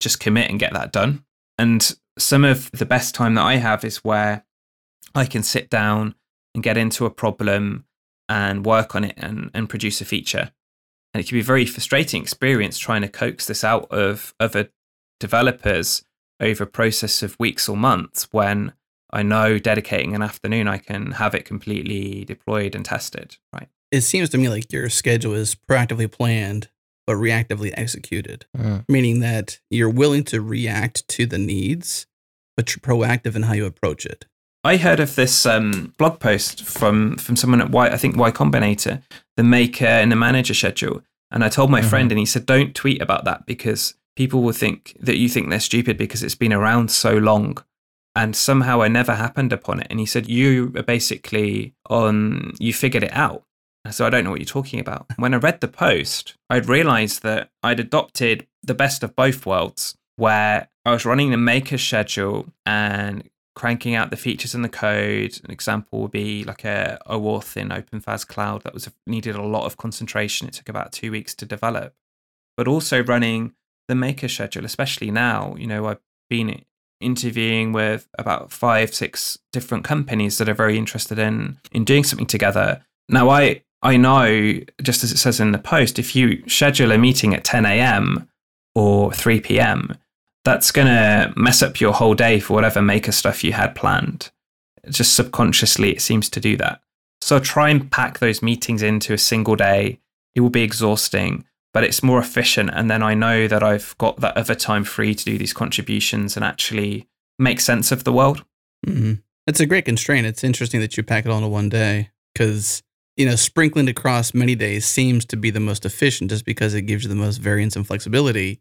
just 0.00 0.18
commit 0.18 0.50
and 0.50 0.58
get 0.58 0.72
that 0.72 0.92
done. 0.92 1.24
And 1.58 1.94
some 2.18 2.44
of 2.44 2.70
the 2.72 2.86
best 2.86 3.14
time 3.14 3.34
that 3.34 3.44
I 3.44 3.56
have 3.56 3.84
is 3.84 3.98
where 3.98 4.44
I 5.14 5.26
can 5.26 5.42
sit 5.42 5.68
down 5.68 6.14
and 6.54 6.64
get 6.64 6.76
into 6.76 7.06
a 7.06 7.10
problem 7.10 7.84
and 8.28 8.64
work 8.64 8.94
on 8.96 9.04
it 9.04 9.14
and, 9.18 9.50
and 9.52 9.68
produce 9.68 10.00
a 10.00 10.04
feature. 10.04 10.52
And 11.14 11.22
it 11.22 11.28
can 11.28 11.36
be 11.36 11.40
a 11.40 11.44
very 11.44 11.66
frustrating 11.66 12.22
experience 12.22 12.78
trying 12.78 13.02
to 13.02 13.08
coax 13.08 13.46
this 13.46 13.64
out 13.64 13.90
of 13.90 14.34
other 14.40 14.70
developers 15.20 16.04
over 16.40 16.64
a 16.64 16.66
process 16.66 17.22
of 17.22 17.38
weeks 17.38 17.68
or 17.68 17.76
months 17.76 18.28
when 18.32 18.72
I 19.12 19.22
know 19.22 19.58
dedicating 19.58 20.14
an 20.14 20.22
afternoon 20.22 20.68
I 20.68 20.78
can 20.78 21.12
have 21.12 21.34
it 21.34 21.44
completely 21.44 22.24
deployed 22.24 22.74
and 22.74 22.84
tested. 22.84 23.36
Right. 23.52 23.68
It 23.90 24.00
seems 24.00 24.30
to 24.30 24.38
me 24.38 24.48
like 24.48 24.72
your 24.72 24.88
schedule 24.88 25.34
is 25.34 25.54
proactively 25.54 26.10
planned 26.10 26.68
but 27.06 27.16
reactively 27.16 27.72
executed, 27.76 28.46
mm. 28.56 28.84
meaning 28.88 29.20
that 29.20 29.58
you're 29.70 29.90
willing 29.90 30.24
to 30.24 30.40
react 30.40 31.06
to 31.08 31.26
the 31.26 31.38
needs, 31.38 32.06
but 32.56 32.70
you're 32.70 32.80
proactive 32.80 33.34
in 33.34 33.42
how 33.42 33.54
you 33.54 33.66
approach 33.66 34.06
it. 34.06 34.26
I 34.64 34.76
heard 34.76 35.00
of 35.00 35.16
this 35.16 35.44
um, 35.44 35.92
blog 35.98 36.20
post 36.20 36.62
from 36.62 37.16
from 37.16 37.34
someone 37.34 37.60
at 37.60 37.70
Y, 37.70 37.88
I 37.88 37.96
think 37.96 38.16
Y 38.16 38.30
Combinator, 38.30 39.02
the 39.36 39.44
maker 39.44 39.86
and 39.86 40.10
the 40.10 40.16
manager 40.16 40.54
schedule, 40.54 41.02
and 41.30 41.44
I 41.44 41.48
told 41.48 41.70
my 41.70 41.80
mm-hmm. 41.80 41.88
friend, 41.88 42.12
and 42.12 42.18
he 42.18 42.26
said, 42.26 42.46
"Don't 42.46 42.74
tweet 42.74 43.00
about 43.00 43.24
that 43.24 43.46
because 43.46 43.94
people 44.16 44.42
will 44.42 44.52
think 44.52 44.96
that 45.00 45.16
you 45.16 45.28
think 45.28 45.48
they're 45.48 45.60
stupid 45.60 45.96
because 45.96 46.22
it's 46.22 46.34
been 46.34 46.52
around 46.52 46.90
so 46.90 47.14
long." 47.14 47.58
And 48.14 48.36
somehow 48.36 48.82
I 48.82 48.88
never 48.88 49.14
happened 49.14 49.52
upon 49.52 49.80
it. 49.80 49.86
And 49.88 49.98
he 49.98 50.06
said, 50.06 50.28
You 50.28 50.72
are 50.76 50.82
basically 50.82 51.74
on, 51.88 52.52
you 52.58 52.74
figured 52.74 53.02
it 53.02 53.12
out. 53.12 53.44
So 53.90 54.06
I 54.06 54.10
don't 54.10 54.22
know 54.22 54.30
what 54.30 54.38
you're 54.38 54.46
talking 54.46 54.78
about. 54.78 55.06
When 55.16 55.34
I 55.34 55.38
read 55.38 55.60
the 55.60 55.68
post, 55.68 56.34
I'd 56.48 56.68
realized 56.68 57.22
that 57.22 57.50
I'd 57.62 57.80
adopted 57.80 58.46
the 58.62 58.74
best 58.74 59.02
of 59.02 59.16
both 59.16 59.44
worlds, 59.44 59.96
where 60.16 60.68
I 60.84 60.92
was 60.92 61.04
running 61.04 61.30
the 61.30 61.36
maker 61.36 61.78
schedule 61.78 62.46
and 62.64 63.28
cranking 63.54 63.94
out 63.94 64.10
the 64.10 64.16
features 64.16 64.54
in 64.54 64.62
the 64.62 64.68
code. 64.68 65.38
An 65.44 65.50
example 65.50 66.02
would 66.02 66.10
be 66.10 66.44
like 66.44 66.64
a 66.64 66.98
OAuth 67.06 67.56
in 67.56 67.68
OpenFaaS 67.68 68.26
Cloud 68.26 68.62
that 68.62 68.74
was 68.74 68.90
needed 69.06 69.36
a 69.36 69.42
lot 69.42 69.66
of 69.66 69.76
concentration. 69.76 70.48
It 70.48 70.54
took 70.54 70.68
about 70.68 70.92
two 70.92 71.10
weeks 71.10 71.34
to 71.36 71.46
develop, 71.46 71.94
but 72.56 72.68
also 72.68 73.02
running 73.02 73.54
the 73.88 73.94
maker 73.94 74.28
schedule, 74.28 74.64
especially 74.64 75.10
now. 75.10 75.54
You 75.58 75.66
know, 75.66 75.86
I've 75.86 76.00
been 76.30 76.64
interviewing 77.00 77.72
with 77.72 78.08
about 78.18 78.52
five, 78.52 78.94
six 78.94 79.38
different 79.52 79.84
companies 79.84 80.38
that 80.38 80.48
are 80.48 80.54
very 80.54 80.78
interested 80.78 81.18
in 81.18 81.58
in 81.72 81.84
doing 81.84 82.04
something 82.04 82.26
together. 82.26 82.84
Now, 83.08 83.28
I 83.28 83.62
I 83.82 83.96
know, 83.96 84.60
just 84.80 85.02
as 85.02 85.12
it 85.12 85.18
says 85.18 85.40
in 85.40 85.52
the 85.52 85.58
post, 85.58 85.98
if 85.98 86.14
you 86.14 86.48
schedule 86.48 86.92
a 86.92 86.98
meeting 86.98 87.34
at 87.34 87.44
10 87.44 87.66
a.m. 87.66 88.28
or 88.76 89.12
3 89.12 89.40
p.m., 89.40 89.96
that's 90.44 90.72
going 90.72 90.88
to 90.88 91.32
mess 91.36 91.62
up 91.62 91.80
your 91.80 91.92
whole 91.92 92.14
day 92.14 92.40
for 92.40 92.54
whatever 92.54 92.82
maker 92.82 93.12
stuff 93.12 93.44
you 93.44 93.52
had 93.52 93.74
planned. 93.74 94.30
Just 94.88 95.14
subconsciously, 95.14 95.90
it 95.90 96.00
seems 96.00 96.28
to 96.30 96.40
do 96.40 96.56
that. 96.56 96.80
So 97.20 97.38
try 97.38 97.68
and 97.68 97.90
pack 97.90 98.18
those 98.18 98.42
meetings 98.42 98.82
into 98.82 99.12
a 99.12 99.18
single 99.18 99.54
day. 99.54 100.00
It 100.34 100.40
will 100.40 100.50
be 100.50 100.62
exhausting, 100.62 101.44
but 101.72 101.84
it's 101.84 102.02
more 102.02 102.18
efficient. 102.18 102.70
And 102.72 102.90
then 102.90 103.02
I 103.02 103.14
know 103.14 103.46
that 103.46 103.62
I've 103.62 103.96
got 103.98 104.20
that 104.20 104.36
other 104.36 104.56
time 104.56 104.82
free 104.82 105.14
to 105.14 105.24
do 105.24 105.38
these 105.38 105.52
contributions 105.52 106.36
and 106.36 106.44
actually 106.44 107.08
make 107.38 107.60
sense 107.60 107.92
of 107.92 108.02
the 108.02 108.12
world. 108.12 108.44
Mm-hmm. 108.84 109.14
It's 109.46 109.60
a 109.60 109.66
great 109.66 109.84
constraint. 109.84 110.26
It's 110.26 110.42
interesting 110.42 110.80
that 110.80 110.96
you 110.96 111.04
pack 111.04 111.24
it 111.24 111.30
all 111.30 111.38
into 111.38 111.48
one 111.48 111.68
day 111.68 112.10
because, 112.34 112.82
you 113.16 113.26
know, 113.26 113.36
sprinkling 113.36 113.88
across 113.88 114.34
many 114.34 114.56
days 114.56 114.84
seems 114.84 115.24
to 115.26 115.36
be 115.36 115.50
the 115.50 115.60
most 115.60 115.84
efficient 115.84 116.30
just 116.30 116.44
because 116.44 116.74
it 116.74 116.82
gives 116.82 117.04
you 117.04 117.08
the 117.08 117.14
most 117.14 117.38
variance 117.38 117.76
and 117.76 117.86
flexibility. 117.86 118.60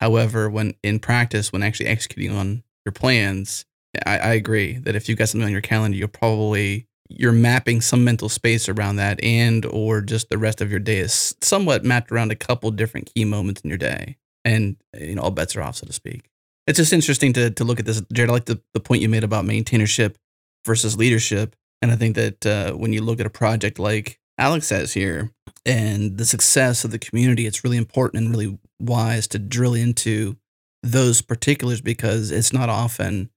However, 0.00 0.50
when 0.50 0.74
in 0.82 0.98
practice, 0.98 1.52
when 1.52 1.62
actually 1.62 1.86
executing 1.86 2.36
on 2.36 2.62
your 2.84 2.92
plans, 2.92 3.64
I, 4.04 4.18
I 4.18 4.34
agree 4.34 4.78
that 4.78 4.94
if 4.94 5.08
you've 5.08 5.18
got 5.18 5.28
something 5.28 5.46
on 5.46 5.52
your 5.52 5.60
calendar, 5.60 5.96
you're 5.96 6.08
probably 6.08 6.86
you're 7.08 7.32
mapping 7.32 7.80
some 7.80 8.04
mental 8.04 8.28
space 8.28 8.68
around 8.68 8.96
that 8.96 9.22
and 9.22 9.64
or 9.66 10.00
just 10.00 10.28
the 10.28 10.38
rest 10.38 10.60
of 10.60 10.70
your 10.70 10.80
day 10.80 10.98
is 10.98 11.36
somewhat 11.40 11.84
mapped 11.84 12.10
around 12.10 12.32
a 12.32 12.36
couple 12.36 12.70
different 12.72 13.12
key 13.14 13.24
moments 13.24 13.60
in 13.60 13.68
your 13.70 13.78
day. 13.78 14.16
And 14.44 14.76
you 14.98 15.14
know 15.14 15.22
all 15.22 15.30
bets 15.30 15.56
are 15.56 15.62
off 15.62 15.76
so 15.76 15.86
to 15.86 15.92
speak. 15.92 16.28
It's 16.66 16.78
just 16.78 16.92
interesting 16.92 17.32
to, 17.34 17.50
to 17.50 17.64
look 17.64 17.78
at 17.78 17.86
this 17.86 18.00
jerod 18.00 18.28
i 18.28 18.32
like 18.32 18.46
the, 18.46 18.60
the 18.74 18.80
point 18.80 19.02
you 19.02 19.08
made 19.08 19.24
about 19.24 19.44
maintainership 19.44 20.16
versus 20.66 20.96
leadership. 20.96 21.54
And 21.80 21.92
i 21.92 21.96
think 21.96 22.16
that 22.16 22.46
uh, 22.46 22.72
when 22.72 22.92
you 22.92 23.02
look 23.02 23.20
at 23.20 23.26
a 23.26 23.30
project 23.30 23.78
like 23.78 24.18
alex 24.38 24.66
says 24.66 24.92
here 24.92 25.30
and 25.64 26.18
the 26.18 26.26
success 26.26 26.84
of 26.84 26.90
the 26.90 26.98
community 26.98 27.46
it's 27.46 27.64
really 27.64 27.78
important 27.78 28.22
and 28.22 28.30
really 28.30 28.58
wise 28.80 29.26
to 29.28 29.38
drill 29.38 29.74
into 29.74 30.36
those 30.82 31.20
particulars 31.22 31.80
because 31.80 32.30
it's 32.30 32.52
not 32.52 32.68
often. 32.68 33.30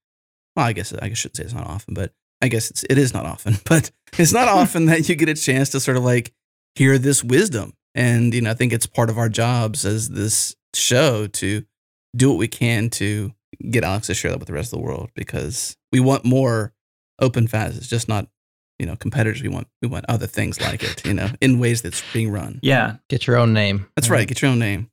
Well, 0.55 0.65
I 0.65 0.73
guess 0.73 0.93
I 0.93 1.13
shouldn't 1.13 1.37
say 1.37 1.43
it's 1.43 1.53
not 1.53 1.67
often, 1.67 1.93
but 1.93 2.13
I 2.41 2.47
guess 2.47 2.69
it's, 2.69 2.83
it 2.89 2.97
is 2.97 3.13
not 3.13 3.25
often. 3.25 3.55
But 3.65 3.91
it's 4.17 4.33
not 4.33 4.47
often 4.59 4.85
that 4.85 5.07
you 5.07 5.15
get 5.15 5.29
a 5.29 5.35
chance 5.35 5.69
to 5.69 5.79
sort 5.79 5.97
of 5.97 6.03
like 6.03 6.33
hear 6.75 6.97
this 6.97 7.23
wisdom. 7.23 7.73
And 7.95 8.33
you 8.33 8.41
know, 8.41 8.51
I 8.51 8.55
think 8.55 8.73
it's 8.73 8.85
part 8.85 9.09
of 9.09 9.17
our 9.17 9.29
jobs 9.29 9.85
as 9.85 10.09
this 10.09 10.55
show 10.73 11.27
to 11.27 11.63
do 12.15 12.29
what 12.29 12.37
we 12.37 12.47
can 12.47 12.89
to 12.89 13.33
get 13.69 13.83
Alex 13.83 14.07
to 14.07 14.13
share 14.13 14.31
that 14.31 14.39
with 14.39 14.47
the 14.47 14.53
rest 14.53 14.73
of 14.73 14.79
the 14.79 14.85
world 14.85 15.09
because 15.15 15.75
we 15.91 15.99
want 15.99 16.25
more 16.25 16.73
open 17.19 17.47
FaaS. 17.47 17.77
It's 17.77 17.87
just 17.87 18.07
not 18.07 18.27
you 18.79 18.85
know 18.85 18.95
competitors 18.95 19.43
we 19.43 19.49
want 19.49 19.67
we 19.81 19.87
want 19.87 20.05
other 20.07 20.27
things 20.27 20.59
like 20.61 20.83
it 20.83 21.05
you 21.05 21.13
know 21.13 21.29
in 21.41 21.59
ways 21.59 21.81
that's 21.81 22.03
being 22.13 22.31
run. 22.31 22.59
Yeah. 22.63 22.95
Get 23.09 23.27
your 23.27 23.37
own 23.37 23.53
name. 23.53 23.87
That's 23.95 24.09
right 24.09 24.27
get 24.27 24.41
your 24.41 24.51
own 24.51 24.59
name. 24.59 24.89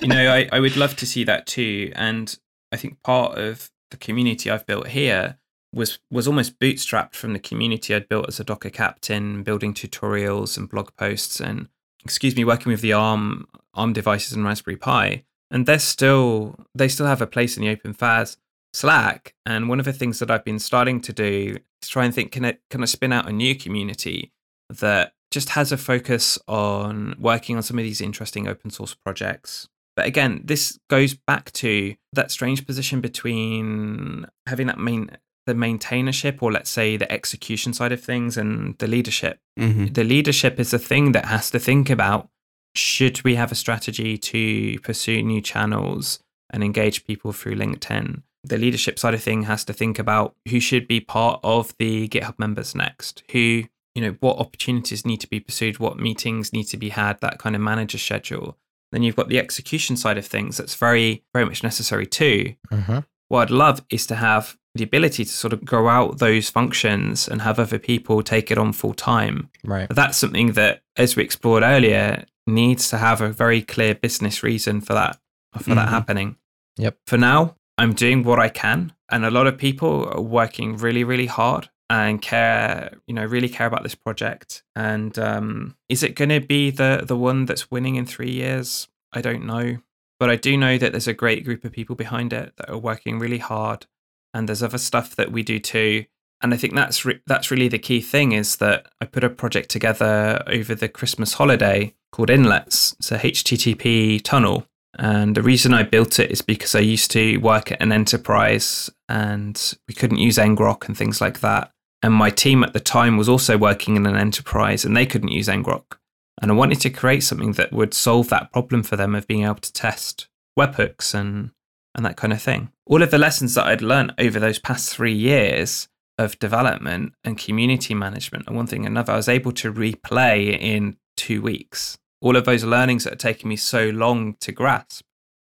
You 0.00 0.08
know 0.08 0.32
I, 0.32 0.48
I 0.52 0.60
would 0.60 0.76
love 0.76 0.96
to 0.96 1.06
see 1.06 1.24
that 1.24 1.46
too 1.46 1.92
and 1.94 2.36
i 2.72 2.76
think 2.76 3.02
part 3.02 3.38
of 3.38 3.70
the 3.90 3.96
community 3.96 4.50
i've 4.50 4.66
built 4.66 4.88
here 4.88 5.38
was 5.72 5.98
was 6.10 6.26
almost 6.26 6.58
bootstrapped 6.58 7.14
from 7.14 7.32
the 7.32 7.38
community 7.38 7.94
i'd 7.94 8.08
built 8.08 8.28
as 8.28 8.40
a 8.40 8.44
docker 8.44 8.70
captain 8.70 9.42
building 9.42 9.74
tutorials 9.74 10.56
and 10.56 10.70
blog 10.70 10.90
posts 10.96 11.40
and 11.40 11.68
excuse 12.04 12.34
me 12.34 12.44
working 12.44 12.72
with 12.72 12.80
the 12.80 12.92
arm 12.92 13.46
arm 13.74 13.92
devices 13.92 14.32
and 14.32 14.44
raspberry 14.44 14.76
pi 14.76 15.24
and 15.50 15.66
they're 15.66 15.78
still 15.78 16.56
they 16.74 16.88
still 16.88 17.06
have 17.06 17.22
a 17.22 17.26
place 17.26 17.56
in 17.56 17.62
the 17.62 17.70
open 17.70 17.92
FaaS 17.92 18.36
Slack. 18.72 19.34
And 19.44 19.68
one 19.68 19.78
of 19.78 19.84
the 19.84 19.92
things 19.92 20.18
that 20.18 20.30
I've 20.30 20.44
been 20.44 20.58
starting 20.58 21.00
to 21.02 21.12
do 21.12 21.58
is 21.82 21.88
try 21.88 22.04
and 22.04 22.14
think 22.14 22.32
can 22.32 22.44
I, 22.44 22.58
can 22.70 22.82
I 22.82 22.86
spin 22.86 23.12
out 23.12 23.28
a 23.28 23.32
new 23.32 23.54
community 23.54 24.32
that 24.68 25.12
just 25.32 25.50
has 25.50 25.72
a 25.72 25.76
focus 25.76 26.38
on 26.46 27.16
working 27.18 27.56
on 27.56 27.62
some 27.62 27.78
of 27.78 27.84
these 27.84 28.00
interesting 28.00 28.46
open 28.46 28.70
source 28.70 28.94
projects. 28.94 29.68
But 29.96 30.06
again, 30.06 30.42
this 30.44 30.78
goes 30.88 31.14
back 31.14 31.52
to 31.52 31.94
that 32.12 32.30
strange 32.30 32.66
position 32.66 33.00
between 33.00 34.26
having 34.46 34.68
that 34.68 34.78
main 34.78 35.10
the 35.44 35.54
maintainership 35.54 36.40
or 36.40 36.52
let's 36.52 36.70
say 36.70 36.96
the 36.96 37.10
execution 37.10 37.72
side 37.72 37.90
of 37.90 38.00
things 38.00 38.36
and 38.36 38.78
the 38.78 38.86
leadership. 38.86 39.40
Mm-hmm. 39.58 39.86
The 39.86 40.04
leadership 40.04 40.60
is 40.60 40.70
the 40.70 40.78
thing 40.78 41.12
that 41.12 41.24
has 41.24 41.50
to 41.50 41.58
think 41.58 41.90
about 41.90 42.28
should 42.76 43.22
we 43.24 43.34
have 43.34 43.50
a 43.50 43.56
strategy 43.56 44.16
to 44.16 44.78
pursue 44.80 45.20
new 45.20 45.40
channels 45.40 46.20
and 46.50 46.62
engage 46.62 47.04
people 47.04 47.32
through 47.32 47.56
LinkedIn. 47.56 48.22
The 48.44 48.58
leadership 48.58 48.98
side 48.98 49.14
of 49.14 49.22
thing 49.22 49.44
has 49.44 49.64
to 49.66 49.72
think 49.72 49.98
about 49.98 50.34
who 50.48 50.58
should 50.60 50.88
be 50.88 51.00
part 51.00 51.40
of 51.44 51.74
the 51.78 52.08
GitHub 52.08 52.38
members 52.38 52.74
next, 52.74 53.22
who, 53.30 53.64
you 53.94 54.02
know, 54.02 54.16
what 54.20 54.38
opportunities 54.38 55.06
need 55.06 55.20
to 55.20 55.28
be 55.28 55.38
pursued, 55.40 55.78
what 55.78 55.98
meetings 55.98 56.52
need 56.52 56.64
to 56.64 56.76
be 56.76 56.88
had, 56.88 57.20
that 57.20 57.38
kind 57.38 57.54
of 57.54 57.62
manager 57.62 57.98
schedule. 57.98 58.58
Then 58.90 59.02
you've 59.02 59.16
got 59.16 59.28
the 59.28 59.38
execution 59.38 59.96
side 59.96 60.18
of 60.18 60.26
things 60.26 60.56
that's 60.56 60.74
very, 60.74 61.24
very 61.32 61.46
much 61.46 61.62
necessary 61.62 62.04
too. 62.06 62.54
Mm-hmm. 62.70 62.98
What 63.28 63.42
I'd 63.42 63.50
love 63.50 63.84
is 63.90 64.06
to 64.08 64.16
have 64.16 64.58
the 64.74 64.84
ability 64.84 65.24
to 65.24 65.30
sort 65.30 65.52
of 65.52 65.64
grow 65.64 65.88
out 65.88 66.18
those 66.18 66.50
functions 66.50 67.28
and 67.28 67.42
have 67.42 67.58
other 67.58 67.78
people 67.78 68.22
take 68.22 68.50
it 68.50 68.58
on 68.58 68.72
full 68.72 68.94
time. 68.94 69.50
Right. 69.64 69.86
But 69.86 69.96
that's 69.96 70.18
something 70.18 70.52
that, 70.52 70.82
as 70.96 71.14
we 71.14 71.22
explored 71.22 71.62
earlier, 71.62 72.24
needs 72.46 72.88
to 72.90 72.98
have 72.98 73.20
a 73.20 73.28
very 73.30 73.62
clear 73.62 73.94
business 73.94 74.42
reason 74.42 74.80
for 74.80 74.94
that 74.94 75.18
for 75.60 75.74
that 75.74 75.88
Mhm. 75.88 75.90
happening. 75.90 76.36
Yep. 76.78 76.98
For 77.06 77.18
now, 77.18 77.56
I'm 77.78 77.94
doing 77.94 78.22
what 78.22 78.38
I 78.38 78.48
can, 78.48 78.92
and 79.10 79.24
a 79.24 79.30
lot 79.30 79.46
of 79.46 79.58
people 79.58 80.08
are 80.12 80.20
working 80.20 80.76
really, 80.76 81.04
really 81.04 81.26
hard 81.26 81.68
and 81.90 82.22
care, 82.22 82.96
you 83.06 83.14
know, 83.14 83.24
really 83.24 83.48
care 83.48 83.66
about 83.66 83.82
this 83.82 83.94
project. 83.94 84.62
And 84.74 85.18
um, 85.18 85.76
is 85.88 86.02
it 86.02 86.14
going 86.14 86.30
to 86.30 86.40
be 86.40 86.70
the 86.70 87.02
the 87.06 87.16
one 87.16 87.44
that's 87.44 87.70
winning 87.70 87.96
in 87.96 88.06
three 88.06 88.30
years? 88.30 88.88
I 89.12 89.20
don't 89.20 89.44
know, 89.44 89.78
but 90.18 90.30
I 90.30 90.36
do 90.36 90.56
know 90.56 90.78
that 90.78 90.92
there's 90.92 91.08
a 91.08 91.12
great 91.12 91.44
group 91.44 91.64
of 91.64 91.72
people 91.72 91.96
behind 91.96 92.32
it 92.32 92.54
that 92.56 92.70
are 92.70 92.78
working 92.78 93.18
really 93.18 93.38
hard, 93.38 93.86
and 94.32 94.48
there's 94.48 94.62
other 94.62 94.78
stuff 94.78 95.16
that 95.16 95.32
we 95.32 95.42
do 95.42 95.58
too. 95.58 96.06
And 96.40 96.52
I 96.52 96.56
think 96.56 96.74
that's 96.74 97.04
re- 97.04 97.20
that's 97.26 97.50
really 97.50 97.68
the 97.68 97.78
key 97.78 98.00
thing 98.00 98.32
is 98.32 98.56
that 98.56 98.86
I 99.00 99.04
put 99.04 99.24
a 99.24 99.30
project 99.30 99.70
together 99.70 100.42
over 100.46 100.74
the 100.74 100.88
Christmas 100.88 101.34
holiday 101.34 101.94
called 102.10 102.30
Inlets. 102.30 102.94
It's 102.98 103.12
a 103.12 103.18
HTTP 103.18 104.20
tunnel. 104.22 104.66
And 104.98 105.34
the 105.34 105.42
reason 105.42 105.72
I 105.72 105.84
built 105.84 106.18
it 106.18 106.30
is 106.30 106.42
because 106.42 106.74
I 106.74 106.80
used 106.80 107.10
to 107.12 107.38
work 107.38 107.72
at 107.72 107.80
an 107.80 107.92
enterprise 107.92 108.90
and 109.08 109.74
we 109.88 109.94
couldn't 109.94 110.18
use 110.18 110.36
ngrok 110.36 110.86
and 110.86 110.96
things 110.96 111.20
like 111.20 111.40
that. 111.40 111.70
And 112.02 112.12
my 112.12 112.30
team 112.30 112.62
at 112.62 112.72
the 112.72 112.80
time 112.80 113.16
was 113.16 113.28
also 113.28 113.56
working 113.56 113.96
in 113.96 114.06
an 114.06 114.16
enterprise 114.16 114.84
and 114.84 114.96
they 114.96 115.06
couldn't 115.06 115.30
use 115.30 115.48
ngrok. 115.48 115.96
And 116.40 116.50
I 116.50 116.54
wanted 116.54 116.80
to 116.80 116.90
create 116.90 117.22
something 117.22 117.52
that 117.52 117.72
would 117.72 117.94
solve 117.94 118.28
that 118.30 118.52
problem 118.52 118.82
for 118.82 118.96
them 118.96 119.14
of 119.14 119.26
being 119.26 119.44
able 119.44 119.54
to 119.56 119.72
test 119.72 120.28
webhooks 120.58 121.14
and, 121.14 121.52
and 121.94 122.04
that 122.04 122.16
kind 122.16 122.32
of 122.32 122.42
thing. 122.42 122.70
All 122.86 123.02
of 123.02 123.10
the 123.10 123.18
lessons 123.18 123.54
that 123.54 123.66
I'd 123.66 123.82
learned 123.82 124.14
over 124.18 124.40
those 124.40 124.58
past 124.58 124.94
three 124.94 125.14
years 125.14 125.88
of 126.18 126.38
development 126.38 127.14
and 127.24 127.38
community 127.38 127.94
management 127.94 128.46
and 128.46 128.56
one 128.56 128.66
thing 128.66 128.84
and 128.84 128.92
another, 128.94 129.12
I 129.12 129.16
was 129.16 129.28
able 129.28 129.52
to 129.52 129.72
replay 129.72 130.58
in 130.58 130.96
two 131.16 131.40
weeks. 131.40 131.96
All 132.22 132.36
of 132.36 132.44
those 132.44 132.64
learnings 132.64 133.04
that 133.04 133.10
had 133.14 133.20
taken 133.20 133.48
me 133.48 133.56
so 133.56 133.88
long 133.90 134.34
to 134.40 134.52
grasp, 134.52 135.04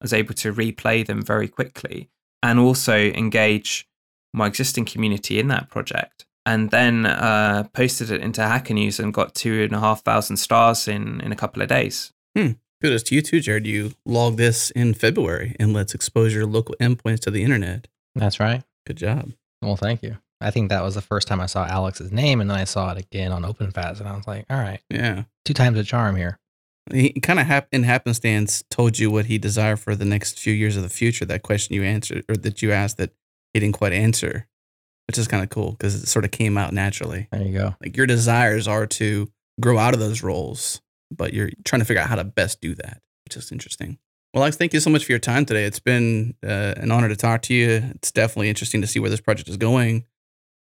I 0.02 0.04
was 0.04 0.14
able 0.14 0.34
to 0.36 0.54
replay 0.54 1.06
them 1.06 1.22
very 1.22 1.48
quickly 1.48 2.10
and 2.44 2.60
also 2.60 2.96
engage 2.96 3.88
my 4.34 4.48
existing 4.48 4.86
community 4.86 5.40
in 5.40 5.48
that 5.48 5.70
project. 5.70 6.26
And 6.46 6.70
then 6.72 7.06
uh, 7.06 7.68
posted 7.74 8.12
it 8.12 8.22
into 8.22 8.42
Hacker 8.42 8.74
News 8.74 9.00
and 9.00 9.14
got 9.14 9.34
two 9.36 9.64
and 9.64 9.74
a 9.74 9.80
half 9.80 10.04
thousand 10.04 10.38
stars 10.38 10.88
in, 10.88 11.20
in 11.22 11.32
a 11.32 11.36
couple 11.36 11.62
of 11.62 11.68
days. 11.70 12.14
Kudos 12.82 13.04
to 13.04 13.16
you 13.16 13.22
too, 13.24 13.38
Jerod. 13.38 13.66
You 13.66 13.94
logged 14.06 14.38
this 14.38 14.70
in 14.72 14.94
February 14.94 15.56
and 15.60 15.74
let's 15.74 15.96
expose 15.96 16.34
your 16.34 16.46
local 16.46 16.76
endpoints 16.80 17.22
to 17.22 17.32
the 17.32 17.44
internet. 17.44 17.88
That's 18.14 18.40
right. 18.40 18.64
Good 18.86 18.98
job. 18.98 19.32
Well, 19.62 19.76
thank 19.78 20.04
you. 20.04 20.18
I 20.40 20.52
think 20.52 20.70
that 20.70 20.84
was 20.84 20.94
the 20.96 21.02
first 21.02 21.28
time 21.28 21.42
I 21.42 21.48
saw 21.48 21.66
Alex's 21.66 22.12
name, 22.12 22.40
and 22.40 22.50
then 22.50 22.58
I 22.58 22.66
saw 22.66 22.92
it 22.92 23.00
again 23.00 23.32
on 23.32 23.42
OpenFaaS, 23.42 24.00
and 24.00 24.08
I 24.08 24.16
was 24.16 24.28
like, 24.28 24.46
all 24.52 24.60
right, 24.60 24.80
Yeah. 24.92 25.24
two 25.46 25.56
times 25.56 25.80
a 25.80 25.84
charm 25.84 26.16
here. 26.16 26.38
He 26.92 27.12
kind 27.22 27.40
of 27.40 27.48
hap- 27.48 27.68
in 27.72 27.84
happenstance 27.84 28.64
told 28.70 29.00
you 29.00 29.12
what 29.12 29.26
he 29.26 29.38
desired 29.38 29.80
for 29.80 29.96
the 29.96 30.06
next 30.06 30.40
few 30.40 30.54
years 30.54 30.78
of 30.78 30.84
the 30.84 30.90
future. 30.90 31.26
That 31.26 31.44
question 31.44 31.76
you 31.76 31.84
answered 31.84 32.26
or 32.30 32.36
that 32.38 32.62
you 32.62 32.72
asked 32.72 32.98
that 32.98 33.12
he 33.54 33.60
didn't 33.60 33.76
quite 33.76 33.94
answer, 33.94 34.48
which 35.08 35.18
is 35.18 35.28
kind 35.28 35.44
of 35.44 35.50
cool 35.50 35.72
because 35.72 35.96
it 35.96 36.08
sort 36.08 36.26
of 36.26 36.32
came 36.32 36.58
out 36.58 36.74
naturally. 36.74 37.28
There 37.32 37.42
you 37.42 37.58
go. 37.58 37.76
Like 37.82 37.98
your 37.98 38.08
desires 38.08 38.68
are 38.68 38.86
to 38.88 39.30
grow 39.60 39.78
out 39.78 39.94
of 39.94 40.00
those 40.00 40.24
roles, 40.24 40.82
but 41.12 41.34
you're 41.34 41.50
trying 41.66 41.82
to 41.82 41.86
figure 41.86 42.02
out 42.02 42.10
how 42.10 42.16
to 42.16 42.24
best 42.24 42.62
do 42.62 42.76
that, 42.76 43.02
which 43.26 43.36
is 43.38 43.52
interesting. 43.52 43.98
Well, 44.34 44.44
Alex, 44.44 44.58
thank 44.58 44.74
you 44.74 44.80
so 44.80 44.90
much 44.90 45.06
for 45.06 45.12
your 45.12 45.20
time 45.20 45.46
today. 45.46 45.64
It's 45.64 45.80
been 45.80 46.36
uh, 46.44 46.76
an 46.78 46.92
honor 46.92 47.10
to 47.10 47.16
talk 47.16 47.42
to 47.44 47.54
you. 47.54 47.82
It's 47.96 48.12
definitely 48.12 48.50
interesting 48.50 48.82
to 48.82 48.88
see 48.88 49.00
where 49.00 49.10
this 49.10 49.22
project 49.22 49.50
is 49.50 49.58
going. 49.58 50.06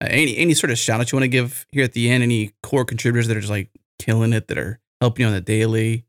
Uh, 0.01 0.07
any 0.09 0.37
any 0.37 0.53
sort 0.53 0.71
of 0.71 0.77
shout 0.77 0.99
out 0.99 1.11
you 1.11 1.15
want 1.15 1.23
to 1.23 1.29
give 1.29 1.65
here 1.71 1.83
at 1.83 1.93
the 1.93 2.09
end? 2.09 2.23
Any 2.23 2.53
core 2.63 2.85
contributors 2.85 3.27
that 3.27 3.37
are 3.37 3.41
just 3.41 3.51
like 3.51 3.69
killing 3.99 4.33
it, 4.33 4.47
that 4.47 4.57
are 4.57 4.79
helping 5.01 5.23
you 5.23 5.27
on 5.27 5.33
the 5.33 5.41
daily, 5.41 6.05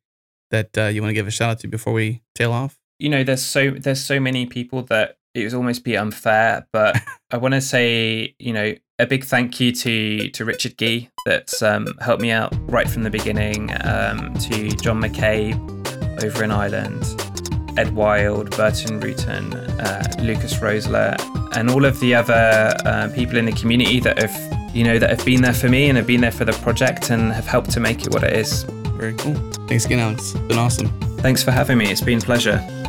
that 0.51 0.77
uh, 0.79 0.85
you 0.85 1.03
want 1.03 1.11
to 1.11 1.15
give 1.15 1.27
a 1.27 1.31
shout 1.31 1.51
out 1.51 1.59
to 1.61 1.69
before 1.69 1.93
we 1.93 2.23
tail 2.35 2.53
off? 2.53 2.79
you 2.99 3.09
know 3.09 3.25
there's 3.25 3.45
so 3.45 3.71
there's 3.71 4.03
so 4.03 4.19
many 4.19 4.47
people 4.47 4.83
that 4.83 5.19
it 5.35 5.45
would 5.45 5.55
almost 5.55 5.85
be 5.85 5.97
unfair 5.97 6.67
but 6.73 6.97
i 7.31 7.37
want 7.37 7.55
to 7.55 7.61
say 7.61 8.35
you 8.39 8.53
know 8.53 8.75
a 8.99 9.07
big 9.07 9.25
thank 9.25 9.61
you 9.61 9.73
to 9.73 10.29
to 10.31 10.45
richard 10.45 10.77
gee 10.79 11.11
that's 11.25 11.63
um, 11.63 11.87
helped 12.01 12.23
me 12.23 12.31
out 12.31 12.55
right 12.71 12.89
from 12.89 13.03
the 13.03 13.11
beginning 13.11 13.71
um, 13.85 14.33
to 14.35 14.69
john 14.77 15.01
mckay 15.01 15.55
over 16.25 16.43
in 16.43 16.51
ireland 16.51 17.05
ed 17.79 17.95
wilde 17.95 18.51
burton 18.57 19.01
rutan 19.01 19.55
uh, 19.81 20.23
lucas 20.23 20.55
roesler 20.55 21.17
and 21.57 21.71
all 21.71 21.85
of 21.85 21.99
the 22.01 22.15
other 22.15 22.75
uh, 22.87 23.09
people 23.15 23.37
in 23.37 23.45
the 23.45 23.53
community 23.53 24.01
that 24.01 24.19
have 24.19 24.75
you 24.75 24.83
know 24.83 24.99
that 24.99 25.11
have 25.11 25.25
been 25.25 25.43
there 25.43 25.55
for 25.55 25.69
me 25.69 25.89
and 25.89 25.99
have 25.99 26.07
been 26.07 26.23
there 26.23 26.33
for 26.33 26.47
the 26.47 26.53
project 26.53 27.11
and 27.11 27.33
have 27.33 27.47
helped 27.47 27.71
to 27.71 27.81
make 27.81 28.03
it 28.07 28.13
what 28.13 28.23
it 28.25 28.35
is 28.35 28.65
Very 28.97 29.15
cool. 29.15 29.35
Thanks 29.69 29.85
again, 29.85 29.99
Alex. 29.99 30.35
It's 30.35 30.47
been 30.47 30.59
awesome. 30.59 30.89
thanks 31.19 31.43
for 31.43 31.51
having 31.51 31.79
me 31.79 31.91
it's 31.91 32.01
been 32.01 32.19
a 32.19 32.21
pleasure 32.21 32.59
All 32.61 32.73
right. 32.73 32.86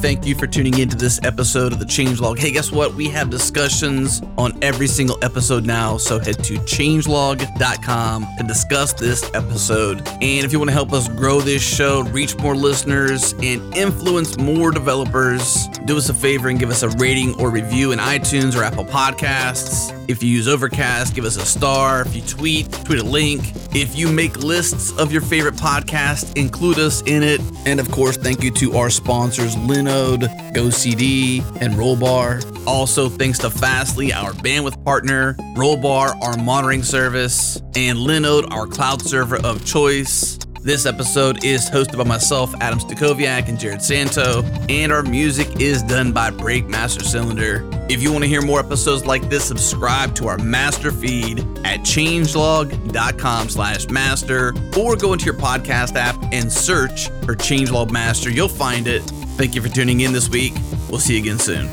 Thank 0.00 0.24
you 0.24 0.34
for 0.34 0.46
tuning 0.46 0.78
into 0.78 0.96
this 0.96 1.20
episode 1.24 1.74
of 1.74 1.78
the 1.78 1.84
Changelog. 1.84 2.38
Hey, 2.38 2.52
guess 2.52 2.72
what? 2.72 2.94
We 2.94 3.08
have 3.10 3.28
discussions 3.28 4.22
on 4.38 4.58
every 4.62 4.86
single 4.86 5.22
episode 5.22 5.66
now. 5.66 5.98
So 5.98 6.18
head 6.18 6.42
to 6.44 6.54
changelog.com 6.54 8.26
to 8.38 8.44
discuss 8.44 8.94
this 8.94 9.30
episode. 9.34 10.08
And 10.08 10.46
if 10.46 10.52
you 10.52 10.58
want 10.58 10.70
to 10.70 10.74
help 10.74 10.94
us 10.94 11.06
grow 11.06 11.42
this 11.42 11.62
show, 11.62 12.00
reach 12.04 12.34
more 12.38 12.56
listeners, 12.56 13.34
and 13.42 13.76
influence 13.76 14.38
more 14.38 14.70
developers, 14.70 15.68
do 15.84 15.98
us 15.98 16.08
a 16.08 16.14
favor 16.14 16.48
and 16.48 16.58
give 16.58 16.70
us 16.70 16.82
a 16.82 16.88
rating 16.88 17.38
or 17.38 17.50
review 17.50 17.92
in 17.92 17.98
iTunes 17.98 18.58
or 18.58 18.64
Apple 18.64 18.86
Podcasts. 18.86 19.94
If 20.08 20.24
you 20.24 20.30
use 20.30 20.48
Overcast, 20.48 21.14
give 21.14 21.24
us 21.24 21.36
a 21.36 21.46
star. 21.46 22.02
If 22.02 22.16
you 22.16 22.22
tweet, 22.22 22.72
tweet 22.84 22.98
a 22.98 23.04
link. 23.04 23.52
If 23.72 23.96
you 23.96 24.10
make 24.10 24.36
lists 24.38 24.90
of 24.98 25.12
your 25.12 25.22
favorite 25.22 25.54
podcasts, 25.54 26.36
include 26.36 26.80
us 26.80 27.00
in 27.02 27.22
it. 27.22 27.40
And 27.64 27.78
of 27.78 27.90
course, 27.92 28.16
thank 28.16 28.42
you 28.42 28.50
to 28.52 28.76
our 28.76 28.90
sponsors, 28.90 29.56
Linode, 29.90 30.52
GoCD, 30.52 31.44
and 31.60 31.74
Rollbar. 31.74 32.66
Also, 32.66 33.08
thanks 33.08 33.38
to 33.40 33.50
Fastly, 33.50 34.12
our 34.12 34.32
bandwidth 34.32 34.82
partner, 34.84 35.34
Rollbar, 35.56 36.16
our 36.22 36.36
monitoring 36.36 36.84
service, 36.84 37.56
and 37.74 37.98
Linode, 37.98 38.50
our 38.52 38.66
cloud 38.68 39.02
server 39.02 39.38
of 39.44 39.64
choice. 39.64 40.38
This 40.62 40.86
episode 40.86 41.42
is 41.44 41.68
hosted 41.68 41.96
by 41.96 42.04
myself, 42.04 42.54
Adam 42.60 42.78
Stacoviak, 42.78 43.48
and 43.48 43.58
Jerod 43.58 43.82
Santo, 43.82 44.44
and 44.68 44.92
our 44.92 45.02
music 45.02 45.60
is 45.60 45.82
done 45.82 46.12
by 46.12 46.30
Breakmaster 46.30 47.02
Cylinder. 47.02 47.68
If 47.88 48.00
you 48.02 48.12
want 48.12 48.22
to 48.22 48.28
hear 48.28 48.42
more 48.42 48.60
episodes 48.60 49.06
like 49.06 49.28
this, 49.28 49.44
subscribe 49.44 50.14
to 50.16 50.28
our 50.28 50.38
master 50.38 50.92
feed 50.92 51.40
at 51.64 51.80
changelog.com 51.80 53.48
slash 53.48 53.88
master, 53.88 54.54
or 54.78 54.94
go 54.96 55.14
into 55.14 55.24
your 55.24 55.34
podcast 55.34 55.96
app 55.96 56.16
and 56.32 56.52
search 56.52 57.08
for 57.24 57.34
Changelog 57.34 57.90
Master. 57.90 58.30
You'll 58.30 58.48
find 58.48 58.86
it. 58.86 59.02
Thank 59.40 59.54
you 59.54 59.62
for 59.62 59.70
tuning 59.70 60.00
in 60.02 60.12
this 60.12 60.28
week. 60.28 60.52
We'll 60.90 61.00
see 61.00 61.14
you 61.14 61.22
again 61.22 61.38
soon. 61.38 61.70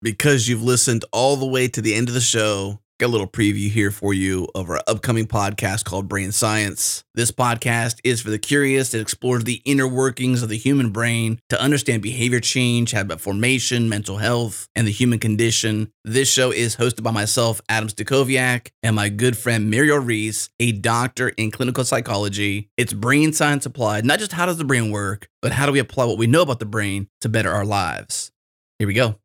because 0.00 0.46
you've 0.46 0.62
listened 0.62 1.04
all 1.12 1.34
the 1.36 1.46
way 1.46 1.66
to 1.66 1.80
the 1.82 1.94
end 1.94 2.06
of 2.06 2.14
the 2.14 2.20
show. 2.20 2.78
A 3.04 3.06
little 3.06 3.28
preview 3.28 3.68
here 3.68 3.90
for 3.90 4.14
you 4.14 4.48
of 4.54 4.70
our 4.70 4.80
upcoming 4.86 5.26
podcast 5.26 5.84
called 5.84 6.08
Brain 6.08 6.32
Science. 6.32 7.04
This 7.14 7.30
podcast 7.30 8.00
is 8.02 8.22
for 8.22 8.30
the 8.30 8.38
curious. 8.38 8.94
It 8.94 9.02
explores 9.02 9.44
the 9.44 9.60
inner 9.66 9.86
workings 9.86 10.42
of 10.42 10.48
the 10.48 10.56
human 10.56 10.88
brain 10.88 11.38
to 11.50 11.60
understand 11.60 12.00
behavior 12.02 12.40
change, 12.40 12.92
habit 12.92 13.20
formation, 13.20 13.90
mental 13.90 14.16
health, 14.16 14.68
and 14.74 14.86
the 14.86 14.90
human 14.90 15.18
condition. 15.18 15.92
This 16.02 16.32
show 16.32 16.50
is 16.50 16.76
hosted 16.76 17.02
by 17.02 17.10
myself, 17.10 17.60
Adam 17.68 17.90
Stacoviak, 17.90 18.70
and 18.82 18.96
my 18.96 19.10
good 19.10 19.36
friend 19.36 19.70
Mireille 19.70 19.98
Reece, 19.98 20.48
a 20.58 20.72
doctor 20.72 21.28
in 21.28 21.50
clinical 21.50 21.84
psychology. 21.84 22.70
It's 22.78 22.94
brain 22.94 23.34
science 23.34 23.66
applied, 23.66 24.06
not 24.06 24.18
just 24.18 24.32
how 24.32 24.46
does 24.46 24.56
the 24.56 24.64
brain 24.64 24.90
work, 24.90 25.28
but 25.42 25.52
how 25.52 25.66
do 25.66 25.72
we 25.72 25.78
apply 25.78 26.06
what 26.06 26.16
we 26.16 26.26
know 26.26 26.40
about 26.40 26.58
the 26.58 26.64
brain 26.64 27.08
to 27.20 27.28
better 27.28 27.50
our 27.50 27.66
lives. 27.66 28.32
Here 28.78 28.88
we 28.88 28.94
go. 28.94 29.16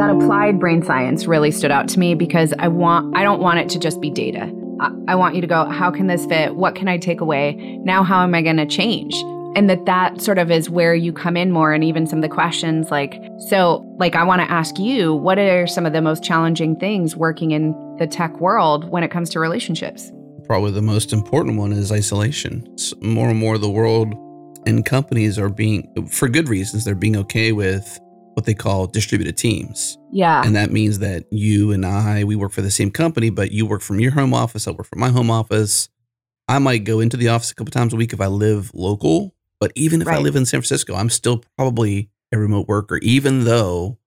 That 0.00 0.08
applied 0.08 0.58
brain 0.58 0.82
science 0.82 1.26
really 1.26 1.50
stood 1.50 1.70
out 1.70 1.86
to 1.86 1.98
me 1.98 2.14
because 2.14 2.54
I 2.58 2.68
want 2.68 3.14
I 3.14 3.22
don't 3.22 3.40
want 3.40 3.58
it 3.58 3.68
to 3.70 3.78
just 3.78 4.00
be 4.00 4.08
data. 4.08 4.50
I, 4.80 4.90
I 5.08 5.14
want 5.14 5.34
you 5.34 5.42
to 5.42 5.46
go, 5.46 5.66
how 5.66 5.90
can 5.90 6.06
this 6.06 6.24
fit? 6.24 6.56
What 6.56 6.74
can 6.74 6.88
I 6.88 6.96
take 6.96 7.20
away? 7.20 7.78
Now 7.84 8.02
how 8.02 8.22
am 8.22 8.34
I 8.34 8.40
going 8.40 8.56
to 8.56 8.66
change? 8.66 9.14
and 9.56 9.68
that 9.68 9.84
that 9.84 10.20
sort 10.20 10.38
of 10.38 10.48
is 10.48 10.70
where 10.70 10.94
you 10.94 11.12
come 11.12 11.36
in 11.36 11.50
more 11.50 11.72
and 11.72 11.82
even 11.82 12.06
some 12.06 12.20
of 12.20 12.22
the 12.22 12.28
questions 12.28 12.88
like 12.92 13.20
so 13.48 13.84
like 13.98 14.14
i 14.14 14.22
want 14.22 14.40
to 14.40 14.48
ask 14.48 14.78
you 14.78 15.12
what 15.12 15.40
are 15.40 15.66
some 15.66 15.84
of 15.84 15.92
the 15.92 16.00
most 16.00 16.22
challenging 16.22 16.76
things 16.76 17.16
working 17.16 17.50
in 17.50 17.72
the 17.98 18.06
tech 18.06 18.40
world 18.40 18.88
when 18.90 19.02
it 19.02 19.10
comes 19.10 19.28
to 19.28 19.40
relationships 19.40 20.12
probably 20.44 20.70
the 20.70 20.80
most 20.80 21.12
important 21.12 21.58
one 21.58 21.72
is 21.72 21.90
isolation 21.90 22.64
more 23.00 23.28
and 23.28 23.40
more 23.40 23.58
the 23.58 23.68
world 23.68 24.14
and 24.66 24.86
companies 24.86 25.36
are 25.36 25.48
being 25.48 26.06
for 26.08 26.28
good 26.28 26.48
reasons 26.48 26.84
they're 26.84 26.94
being 26.94 27.16
okay 27.16 27.50
with 27.50 27.98
what 28.40 28.46
they 28.46 28.54
call 28.54 28.86
distributed 28.86 29.36
teams 29.36 29.98
yeah 30.12 30.42
and 30.44 30.56
that 30.56 30.70
means 30.70 30.98
that 30.98 31.24
you 31.30 31.72
and 31.72 31.86
i 31.86 32.24
we 32.24 32.36
work 32.36 32.52
for 32.52 32.62
the 32.62 32.70
same 32.70 32.90
company 32.90 33.30
but 33.30 33.52
you 33.52 33.66
work 33.66 33.82
from 33.82 34.00
your 34.00 34.12
home 34.12 34.34
office 34.34 34.66
i 34.66 34.70
work 34.70 34.86
from 34.86 35.00
my 35.00 35.10
home 35.10 35.30
office 35.30 35.88
i 36.48 36.58
might 36.58 36.84
go 36.84 37.00
into 37.00 37.16
the 37.16 37.28
office 37.28 37.50
a 37.50 37.54
couple 37.54 37.70
times 37.70 37.92
a 37.92 37.96
week 37.96 38.12
if 38.12 38.20
i 38.20 38.26
live 38.26 38.70
local 38.74 39.34
but 39.60 39.72
even 39.74 40.00
if 40.00 40.08
right. 40.08 40.18
I 40.18 40.20
live 40.20 40.36
in 40.36 40.46
San 40.46 40.60
Francisco, 40.60 40.94
I'm 40.94 41.10
still 41.10 41.44
probably 41.56 42.10
a 42.32 42.38
remote 42.38 42.66
worker, 42.66 42.96
even 43.02 43.44
though 43.44 43.98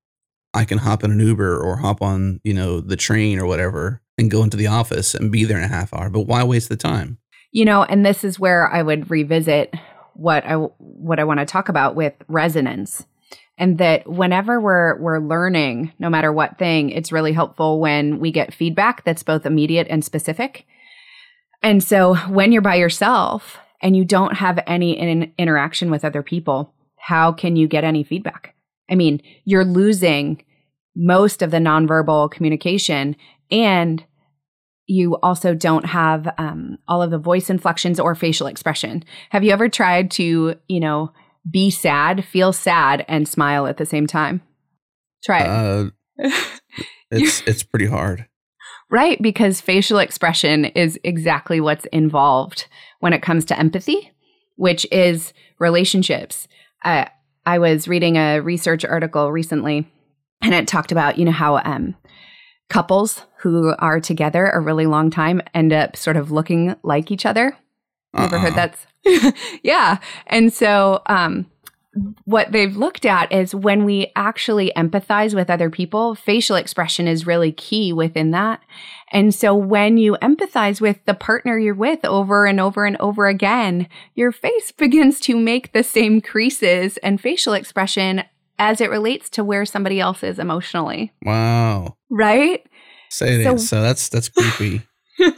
I 0.54 0.66
can 0.66 0.80
hop 0.80 1.04
in 1.04 1.12
an 1.12 1.20
Uber 1.20 1.60
or 1.60 1.78
hop 1.78 2.02
on, 2.02 2.42
you 2.44 2.54
know, 2.54 2.82
the 2.82 2.96
train 2.96 3.40
or 3.40 3.46
whatever 3.46 4.02
and 4.18 4.32
go 4.32 4.44
into 4.44 4.58
the 4.58 4.68
office 4.68 5.14
and 5.14 5.32
be 5.32 5.44
there 5.44 5.58
in 5.58 5.64
a 5.64 5.68
half 5.68 5.94
hour. 5.94 6.10
But 6.10 6.22
why 6.22 6.44
waste 6.44 6.70
the 6.70 6.76
time? 6.76 7.20
You 7.52 7.66
know, 7.66 7.84
and 7.84 8.04
this 8.04 8.24
is 8.24 8.40
where 8.40 8.68
I 8.68 8.82
would 8.82 9.12
revisit 9.12 9.74
what 10.14 10.44
I 10.46 10.56
what 10.56 11.20
I 11.20 11.24
want 11.24 11.40
to 11.40 11.46
talk 11.46 11.70
about 11.70 11.96
with 11.96 12.14
resonance. 12.28 13.06
And 13.58 13.78
that 13.78 14.10
whenever 14.10 14.60
we're 14.60 15.00
we're 15.00 15.20
learning, 15.20 15.94
no 16.00 16.10
matter 16.10 16.34
what 16.34 16.58
thing, 16.58 16.90
it's 16.90 17.12
really 17.12 17.34
helpful 17.34 17.80
when 17.80 18.20
we 18.20 18.32
get 18.32 18.54
feedback 18.54 19.04
that's 19.04 19.24
both 19.24 19.46
immediate 19.46 19.88
and 19.90 20.04
specific. 20.04 20.66
And 21.62 21.84
so 21.84 22.16
when 22.30 22.52
you're 22.52 22.62
by 22.62 22.76
yourself, 22.76 23.60
and 23.84 23.98
you 23.98 24.06
don't 24.06 24.36
have 24.38 24.64
any 24.66 24.98
in- 24.98 25.32
interaction 25.38 25.92
with 25.92 26.06
other 26.06 26.24
people, 26.24 26.74
how 26.96 27.34
can 27.34 27.56
you 27.56 27.68
get 27.68 27.84
any 27.84 28.02
feedback? 28.02 28.56
I 28.90 28.96
mean, 28.96 29.22
you're 29.44 29.66
losing 29.66 30.44
most 30.96 31.42
of 31.42 31.52
the 31.52 31.58
nonverbal 31.58 32.32
communication 32.32 33.16
and 33.52 34.04
you 34.86 35.18
also 35.18 35.54
don't 35.54 35.86
have 35.86 36.34
um, 36.38 36.78
all 36.88 37.02
of 37.02 37.12
the 37.12 37.18
voice 37.18 37.50
inflections 37.50 38.00
or 38.00 38.16
facial 38.16 38.48
expression. 38.48 39.04
Have 39.32 39.44
you 39.44 39.52
ever 39.52 39.68
tried 39.70 40.12
to, 40.12 40.56
you 40.68 40.80
know, 40.80 41.12
be 41.50 41.70
sad, 41.70 42.26
feel 42.26 42.54
sad, 42.54 43.06
and 43.08 43.28
smile 43.28 43.68
at 43.68 43.78
the 43.78 43.86
same 43.86 44.08
time? 44.08 44.42
Try 45.24 45.40
it. 45.40 45.48
Uh, 45.48 45.90
it's 47.12 47.42
it's 47.46 47.64
pretty 47.64 47.88
hard. 47.88 48.28
Right, 48.90 49.20
because 49.22 49.60
facial 49.60 49.98
expression 49.98 50.66
is 50.66 51.00
exactly 51.04 51.60
what's 51.60 51.86
involved 51.86 52.68
when 53.00 53.14
it 53.14 53.24
comes 53.24 53.46
to 53.46 53.58
empathy, 53.58 54.12
which 54.56 54.86
is 54.92 55.34
relationships. 55.60 56.48
Uh, 56.84 57.06
I 57.46 57.58
was 57.58 57.88
reading 57.88 58.18
a 58.18 58.40
research 58.40 58.86
article 58.86 59.32
recently, 59.32 59.88
and 60.42 60.54
it 60.54 60.68
talked 60.68 60.92
about 60.92 61.18
you 61.18 61.26
know 61.26 61.32
how 61.32 61.58
um, 61.58 61.96
couples 62.70 63.24
who 63.40 63.74
are 63.80 64.00
together 64.00 64.48
a 64.48 64.60
really 64.60 64.86
long 64.86 65.10
time 65.10 65.42
end 65.54 65.74
up 65.74 65.96
sort 65.96 66.18
of 66.18 66.32
looking 66.32 66.76
like 66.84 67.12
each 67.12 67.26
other. 67.26 67.58
Uh-uh. 68.14 68.26
Ever 68.26 68.40
heard 68.40 68.56
that? 68.56 68.78
yeah, 69.64 69.98
and 70.28 70.54
so 70.54 71.02
um, 71.08 71.46
what 72.26 72.52
they've 72.52 72.76
looked 72.76 73.06
at 73.06 73.32
is 73.32 73.54
when 73.54 73.86
we 73.86 74.12
actually 74.16 74.72
empathize 74.76 75.36
with 75.36 75.50
other 75.50 75.70
people, 75.70 76.16
facial 76.16 76.56
expression 76.56 77.08
is 77.08 77.28
really 77.28 77.52
key 77.52 77.94
within 77.94 78.32
that. 78.32 78.62
And 79.12 79.34
so 79.34 79.54
when 79.54 79.98
you 79.98 80.18
empathize 80.22 80.82
with 80.82 81.04
the 81.06 81.14
partner 81.14 81.58
you're 81.58 81.76
with 81.76 82.04
over 82.04 82.46
and 82.46 82.60
over 82.60 82.86
and 82.86 82.98
over 83.00 83.28
again, 83.28 83.88
your 84.16 84.32
face 84.32 84.72
begins 84.78 85.20
to 85.22 85.38
make 85.38 85.74
the 85.74 85.84
same 85.84 86.20
creases 86.22 86.98
and 86.98 87.22
facial 87.22 87.54
expression 87.54 88.24
as 88.58 88.82
it 88.82 88.90
relates 88.90 89.30
to 89.32 89.44
where 89.44 89.66
somebody 89.66 90.00
else 90.00 90.24
is 90.24 90.40
emotionally. 90.40 91.12
Wow. 91.24 91.98
Right? 92.10 92.66
Say 93.10 93.36
it 93.36 93.44
so, 93.44 93.54
is. 93.56 93.70
So 93.70 93.82
that's 93.82 94.10
that's 94.10 94.30
creepy. 94.30 94.82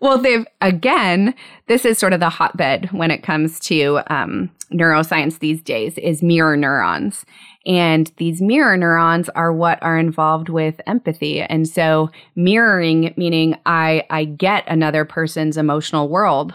well, 0.00 0.18
they've 0.18 0.46
again, 0.60 1.34
this 1.66 1.84
is 1.84 1.98
sort 1.98 2.12
of 2.12 2.20
the 2.20 2.28
hotbed 2.28 2.90
when 2.92 3.10
it 3.10 3.22
comes 3.22 3.58
to 3.60 4.00
um, 4.08 4.50
neuroscience 4.72 5.38
these 5.38 5.62
days 5.62 5.98
is 5.98 6.22
mirror 6.22 6.56
neurons. 6.56 7.24
And 7.66 8.10
these 8.16 8.40
mirror 8.40 8.76
neurons 8.76 9.28
are 9.30 9.52
what 9.52 9.82
are 9.82 9.98
involved 9.98 10.48
with 10.48 10.80
empathy. 10.86 11.42
And 11.42 11.68
so 11.68 12.10
mirroring, 12.34 13.12
meaning 13.16 13.58
I, 13.66 14.04
I 14.08 14.24
get 14.24 14.64
another 14.68 15.04
person's 15.04 15.56
emotional 15.56 16.08
world. 16.08 16.54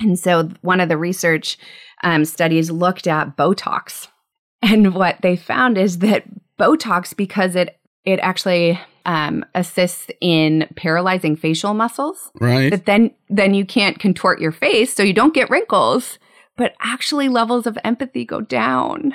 And 0.00 0.18
so 0.18 0.48
one 0.62 0.80
of 0.80 0.88
the 0.88 0.96
research 0.96 1.58
um, 2.02 2.24
studies 2.24 2.70
looked 2.70 3.06
at 3.06 3.36
Botox. 3.36 4.08
And 4.62 4.94
what 4.94 5.18
they 5.20 5.36
found 5.36 5.76
is 5.76 5.98
that 5.98 6.24
Botox, 6.58 7.14
because 7.14 7.54
it 7.54 7.78
it 8.04 8.20
actually 8.20 8.78
um, 9.06 9.44
assists 9.54 10.10
in 10.20 10.68
paralyzing 10.76 11.36
facial 11.36 11.74
muscles. 11.74 12.30
Right. 12.40 12.70
But 12.70 12.86
then 12.86 13.10
then 13.28 13.54
you 13.54 13.64
can't 13.64 13.98
contort 13.98 14.40
your 14.40 14.52
face, 14.52 14.94
so 14.94 15.02
you 15.02 15.12
don't 15.12 15.34
get 15.34 15.50
wrinkles. 15.50 16.18
But 16.56 16.74
actually, 16.80 17.28
levels 17.28 17.66
of 17.66 17.78
empathy 17.84 18.24
go 18.24 18.40
down. 18.40 19.14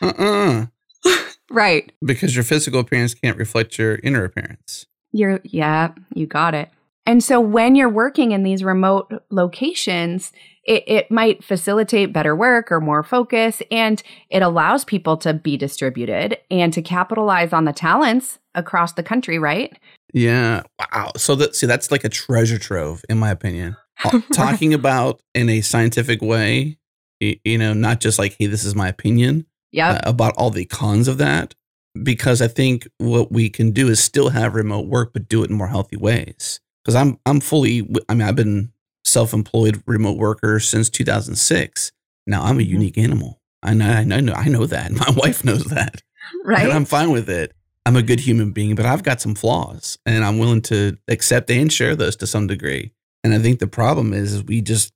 Uh 0.00 0.66
uh 1.04 1.16
right. 1.50 1.92
Because 2.04 2.34
your 2.34 2.44
physical 2.44 2.80
appearance 2.80 3.14
can't 3.14 3.36
reflect 3.36 3.78
your 3.78 3.96
inner 4.02 4.24
appearance. 4.24 4.86
You're 5.12 5.40
yeah, 5.44 5.92
you 6.14 6.26
got 6.26 6.54
it. 6.54 6.70
And 7.04 7.22
so 7.22 7.40
when 7.40 7.74
you're 7.74 7.88
working 7.88 8.32
in 8.32 8.44
these 8.44 8.62
remote 8.62 9.12
locations, 9.30 10.32
it, 10.64 10.84
it 10.86 11.10
might 11.10 11.42
facilitate 11.42 12.12
better 12.12 12.36
work 12.36 12.70
or 12.70 12.80
more 12.80 13.02
focus, 13.02 13.62
and 13.70 14.02
it 14.30 14.42
allows 14.42 14.84
people 14.84 15.16
to 15.18 15.34
be 15.34 15.56
distributed 15.56 16.38
and 16.50 16.72
to 16.72 16.82
capitalize 16.82 17.52
on 17.52 17.64
the 17.64 17.72
talents 17.72 18.38
across 18.54 18.92
the 18.92 19.02
country, 19.02 19.38
right? 19.38 19.76
Yeah. 20.12 20.62
Wow. 20.78 21.12
So 21.16 21.34
that 21.36 21.56
see, 21.56 21.66
that's 21.66 21.90
like 21.90 22.04
a 22.04 22.08
treasure 22.08 22.58
trove, 22.58 23.02
in 23.08 23.18
my 23.18 23.30
opinion. 23.30 23.76
Talking 24.32 24.74
about 24.74 25.20
in 25.34 25.48
a 25.48 25.60
scientific 25.60 26.22
way, 26.22 26.78
you 27.20 27.58
know, 27.58 27.72
not 27.72 28.00
just 28.00 28.18
like, 28.18 28.36
hey, 28.38 28.46
this 28.46 28.64
is 28.64 28.74
my 28.74 28.88
opinion. 28.88 29.46
Yeah. 29.70 29.92
Uh, 29.92 30.00
about 30.04 30.34
all 30.36 30.50
the 30.50 30.64
cons 30.64 31.08
of 31.08 31.18
that. 31.18 31.54
Because 32.02 32.40
I 32.40 32.48
think 32.48 32.88
what 32.98 33.32
we 33.32 33.50
can 33.50 33.70
do 33.70 33.88
is 33.88 34.02
still 34.02 34.30
have 34.30 34.54
remote 34.54 34.86
work, 34.86 35.12
but 35.12 35.28
do 35.28 35.42
it 35.42 35.50
in 35.50 35.56
more 35.56 35.68
healthy 35.68 35.96
ways. 35.96 36.60
Because 36.82 36.94
I'm 36.94 37.18
I'm 37.26 37.40
fully 37.40 37.88
I 38.08 38.14
mean, 38.14 38.26
I've 38.26 38.36
been 38.36 38.72
self-employed 39.12 39.82
remote 39.86 40.16
worker 40.16 40.58
since 40.60 40.90
2006. 40.90 41.92
Now 42.26 42.42
I'm 42.42 42.58
a 42.58 42.62
mm-hmm. 42.62 42.72
unique 42.72 42.98
animal. 42.98 43.40
I 43.62 43.74
know, 43.74 43.88
I 43.88 44.04
know, 44.04 44.32
I 44.32 44.48
know 44.48 44.66
that. 44.66 44.92
My 44.92 45.10
wife 45.16 45.44
knows 45.44 45.64
that. 45.64 46.02
Right. 46.44 46.64
And 46.64 46.72
I'm 46.72 46.84
fine 46.84 47.10
with 47.10 47.28
it. 47.28 47.52
I'm 47.84 47.96
a 47.96 48.02
good 48.02 48.20
human 48.20 48.52
being, 48.52 48.74
but 48.74 48.86
I've 48.86 49.02
got 49.02 49.20
some 49.20 49.34
flaws 49.34 49.98
and 50.06 50.24
I'm 50.24 50.38
willing 50.38 50.62
to 50.62 50.96
accept 51.08 51.50
and 51.50 51.72
share 51.72 51.96
those 51.96 52.16
to 52.16 52.26
some 52.26 52.46
degree. 52.46 52.92
And 53.24 53.34
I 53.34 53.38
think 53.38 53.58
the 53.58 53.66
problem 53.66 54.12
is, 54.12 54.34
is 54.34 54.44
we 54.44 54.60
just 54.60 54.92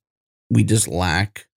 we 0.49 0.63
just 0.63 0.87
lack 0.87 1.47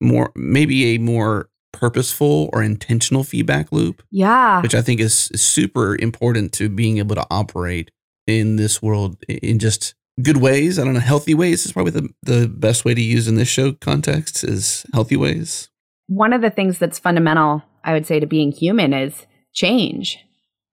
more 0.00 0.32
maybe 0.34 0.94
a 0.94 0.98
more 0.98 1.48
purposeful 1.72 2.50
or 2.52 2.62
intentional 2.62 3.22
feedback 3.22 3.70
loop. 3.70 4.02
Yeah. 4.10 4.60
Which 4.62 4.74
I 4.74 4.82
think 4.82 5.00
is, 5.00 5.30
is 5.32 5.42
super 5.42 5.96
important 6.00 6.52
to 6.54 6.68
being 6.68 6.98
able 6.98 7.14
to 7.14 7.26
operate 7.30 7.90
in 8.26 8.56
this 8.56 8.82
world 8.82 9.16
in 9.28 9.58
just 9.58 9.94
good 10.22 10.38
ways. 10.38 10.78
I 10.78 10.84
don't 10.84 10.94
know, 10.94 11.00
healthy 11.00 11.34
ways 11.34 11.66
is 11.66 11.72
probably 11.72 11.92
the, 11.92 12.08
the 12.22 12.48
best 12.48 12.84
way 12.84 12.94
to 12.94 13.02
use 13.02 13.28
in 13.28 13.34
this 13.34 13.48
show 13.48 13.72
context 13.72 14.44
is 14.44 14.86
healthy 14.92 15.16
ways. 15.16 15.68
One 16.08 16.32
of 16.32 16.40
the 16.40 16.50
things 16.50 16.78
that's 16.78 16.98
fundamental, 16.98 17.62
I 17.84 17.92
would 17.92 18.06
say, 18.06 18.20
to 18.20 18.26
being 18.26 18.52
human 18.52 18.92
is 18.92 19.26
change 19.52 20.18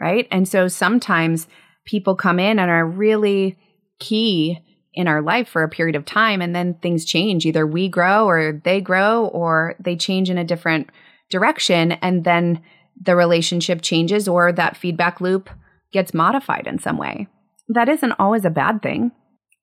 right? 0.03 0.27
And 0.31 0.47
so 0.47 0.67
sometimes 0.67 1.47
people 1.85 2.15
come 2.15 2.37
in 2.37 2.59
and 2.59 2.69
are 2.69 2.85
really 2.85 3.57
key 3.99 4.59
in 4.93 5.07
our 5.07 5.21
life 5.21 5.47
for 5.47 5.63
a 5.63 5.69
period 5.69 5.95
of 5.95 6.03
time 6.03 6.41
and 6.41 6.53
then 6.53 6.73
things 6.75 7.05
change. 7.05 7.45
Either 7.45 7.65
we 7.65 7.87
grow 7.87 8.27
or 8.27 8.61
they 8.65 8.81
grow 8.81 9.27
or 9.27 9.75
they 9.79 9.95
change 9.95 10.29
in 10.29 10.37
a 10.37 10.43
different 10.43 10.89
direction 11.29 11.93
and 11.93 12.25
then 12.25 12.61
the 13.01 13.15
relationship 13.15 13.81
changes 13.81 14.27
or 14.27 14.51
that 14.51 14.75
feedback 14.75 15.21
loop 15.21 15.49
gets 15.93 16.13
modified 16.13 16.67
in 16.67 16.79
some 16.79 16.97
way. 16.97 17.27
That 17.69 17.87
isn't 17.87 18.11
always 18.19 18.43
a 18.43 18.49
bad 18.49 18.81
thing. 18.81 19.11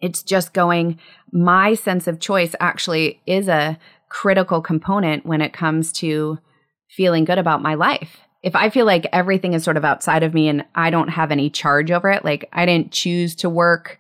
It's 0.01 0.23
just 0.23 0.53
going, 0.53 0.99
my 1.33 1.75
sense 1.75 2.07
of 2.07 2.21
choice 2.21 2.55
actually 2.61 3.21
is 3.27 3.49
a 3.49 3.79
critical 4.09 4.61
component 4.61 5.27
when 5.27 5.41
it 5.41 5.53
comes 5.53 5.93
to 5.93 6.39
feeling 6.89 7.25
good 7.25 7.39
about 7.39 7.63
my 7.63 7.75
life 7.75 8.21
if 8.43 8.57
I 8.57 8.71
feel 8.71 8.87
like 8.87 9.07
everything 9.13 9.53
is 9.53 9.63
sort 9.63 9.77
of 9.77 9.85
outside 9.85 10.23
of 10.23 10.35
me 10.35 10.49
and 10.49 10.65
I 10.75 10.91
don't 10.91 11.09
have 11.09 11.31
any 11.31 11.51
charge 11.51 11.91
over 11.91 12.11
it, 12.11 12.25
like 12.25 12.49
I 12.53 12.65
didn't 12.65 12.93
choose 12.93 13.35
to 13.37 13.51
work 13.51 13.99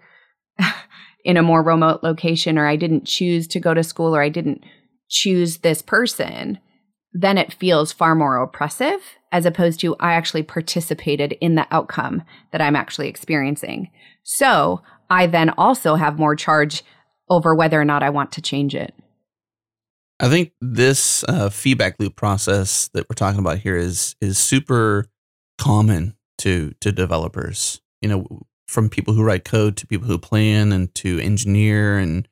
in 1.24 1.36
a 1.36 1.42
more 1.42 1.62
remote 1.62 2.02
location 2.02 2.56
or 2.56 2.66
I 2.66 2.76
didn't 2.76 3.04
choose 3.04 3.46
to 3.48 3.60
go 3.60 3.74
to 3.74 3.84
school 3.84 4.16
or 4.16 4.22
I 4.22 4.30
didn't 4.30 4.64
choose 5.08 5.58
this 5.58 5.82
person, 5.82 6.58
then 7.12 7.36
it 7.36 7.52
feels 7.52 7.92
far 7.92 8.14
more 8.14 8.42
oppressive 8.42 9.00
as 9.32 9.44
opposed 9.44 9.80
to 9.80 9.96
I 10.00 10.14
actually 10.14 10.42
participated 10.42 11.32
in 11.40 11.54
the 11.56 11.66
outcome 11.70 12.22
that 12.52 12.62
I'm 12.62 12.76
actually 12.76 13.08
experiencing. 13.08 13.90
So 14.22 14.82
I 15.10 15.26
then 15.26 15.50
also 15.50 15.96
have 15.96 16.18
more 16.18 16.36
charge 16.36 16.82
over 17.28 17.54
whether 17.54 17.80
or 17.80 17.84
not 17.84 18.02
I 18.02 18.10
want 18.10 18.32
to 18.32 18.42
change 18.42 18.74
it. 18.74 18.94
I 20.20 20.28
think 20.28 20.52
this 20.60 21.24
uh, 21.24 21.48
feedback 21.48 21.96
loop 21.98 22.14
process 22.14 22.88
that 22.88 23.08
we're 23.08 23.14
talking 23.14 23.40
about 23.40 23.58
here 23.58 23.76
is 23.76 24.16
is 24.20 24.38
super 24.38 25.06
common 25.58 26.14
to 26.38 26.72
to 26.80 26.92
developers. 26.92 27.80
You 28.00 28.08
know, 28.08 28.42
from 28.68 28.88
people 28.88 29.14
who 29.14 29.24
write 29.24 29.44
code 29.44 29.76
to 29.78 29.86
people 29.86 30.06
who 30.06 30.18
plan 30.18 30.72
and 30.72 30.94
to 30.96 31.18
engineer 31.18 31.98
and 31.98 32.28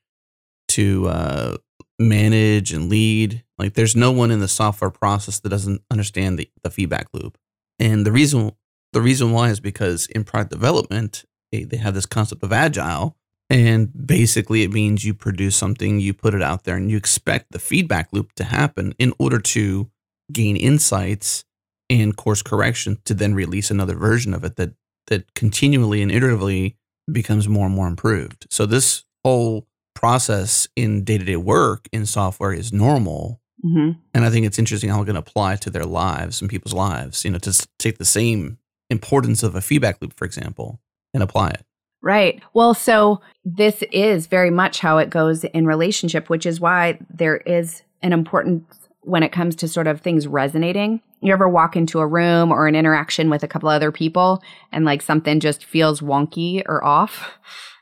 to 0.69 1.09
uh, 1.09 1.57
manage 1.99 2.73
and 2.73 2.89
lead. 2.89 3.43
Like, 3.59 3.75
there's 3.75 3.97
no 3.97 4.13
one 4.13 4.31
in 4.31 4.39
the 4.39 4.49
software 4.49 4.91
process 4.91 5.41
that 5.41 5.49
doesn't 5.49 5.83
understand 5.91 6.39
the, 6.39 6.49
the 6.63 6.71
feedback 6.71 7.09
loop. 7.13 7.37
And 7.79 8.07
the 8.07 8.13
reason 8.13 8.53
the 8.93 9.03
reason 9.03 9.33
why 9.33 9.51
is 9.51 9.61
because 9.61 10.07
in 10.07 10.25
product 10.25 10.51
development, 10.51 11.25
they, 11.53 11.65
they 11.65 11.77
have 11.77 11.95
this 11.95 12.07
concept 12.07 12.43
of 12.43 12.53
agile, 12.53 13.17
and 13.51 14.07
basically, 14.07 14.63
it 14.63 14.73
means 14.73 15.05
you 15.05 15.15
produce 15.15 15.57
something, 15.57 16.01
you 16.01 16.13
put 16.13 16.35
it 16.35 16.43
out 16.43 16.65
there, 16.65 16.77
and 16.77 16.91
you 16.91 16.97
expect 16.97 17.53
the 17.53 17.59
feedback 17.59 18.09
loop 18.13 18.33
to 18.35 18.45
happen 18.45 18.95
in 18.99 19.15
order 19.19 19.39
to 19.39 19.91
gain 20.33 20.57
insights 20.57 21.45
and 21.89 22.17
course 22.17 22.43
correction 22.43 22.99
to 23.07 23.15
then 23.15 23.35
release 23.35 23.71
another 23.71 23.95
version 23.95 24.35
of 24.35 24.45
it 24.45 24.57
that 24.57 24.75
that 25.07 25.33
continually 25.35 26.03
and 26.03 26.11
iteratively 26.11 26.77
becomes 27.11 27.49
more 27.49 27.65
and 27.65 27.75
more 27.75 27.89
improved. 27.89 28.47
So 28.51 28.67
this 28.67 29.05
whole 29.25 29.67
process 29.95 30.69
in 30.77 31.03
day-to-day 31.03 31.37
work 31.37 31.89
in 31.93 32.05
software 32.05 32.53
is 32.53 32.73
normal. 32.73 33.41
Mm-hmm. 33.65 33.99
And 34.15 34.25
I 34.25 34.31
think 34.31 34.45
it's 34.45 34.59
interesting 34.59 34.91
how 34.91 35.03
it 35.03 35.07
can 35.07 35.17
apply 35.17 35.57
to 35.57 35.71
their 35.71 35.87
lives 35.87 36.41
and 36.41 36.51
people's 36.51 36.75
lives, 36.75 37.25
you 37.25 37.31
know, 37.31 37.39
to 37.39 37.67
take 37.79 37.97
the 37.97 38.05
same 38.05 38.59
importance 38.91 39.43
of 39.43 39.55
a 39.55 39.63
feedback 39.63 40.01
loop, 40.01 40.13
for 40.13 40.27
example, 40.27 40.81
and 41.15 41.23
apply 41.23 41.51
it. 41.51 41.63
Right. 42.01 42.41
Well, 42.55 42.75
so 42.75 43.21
this 43.45 43.83
is 43.93 44.27
very 44.27 44.51
much 44.51 44.79
how 44.79 44.99
it 44.99 45.11
goes 45.11 45.45
in 45.45 45.67
relationship, 45.67 46.31
which 46.31 46.47
is 46.47 46.61
why 46.61 46.99
there 47.11 47.39
is 47.39 47.83
an 48.03 48.13
importance 48.13 48.89
when 49.03 49.23
it 49.23 49.33
comes 49.33 49.57
to 49.57 49.69
sort 49.69 49.87
of 49.87 50.01
things 50.01 50.27
resonating. 50.27 51.01
You 51.21 51.33
ever 51.33 51.49
walk 51.49 51.77
into 51.77 51.99
a 51.99 52.07
room 52.07 52.53
or 52.53 52.69
an 52.69 52.77
interaction 52.77 53.31
with 53.31 53.43
a 53.43 53.49
couple 53.49 53.69
other 53.69 53.91
people 53.91 54.43
and 54.71 54.85
like 54.85 55.03
something 55.03 55.41
just 55.41 55.65
feels 55.65 56.01
wonky 56.01 56.63
or 56.67 56.85
off? 56.85 57.39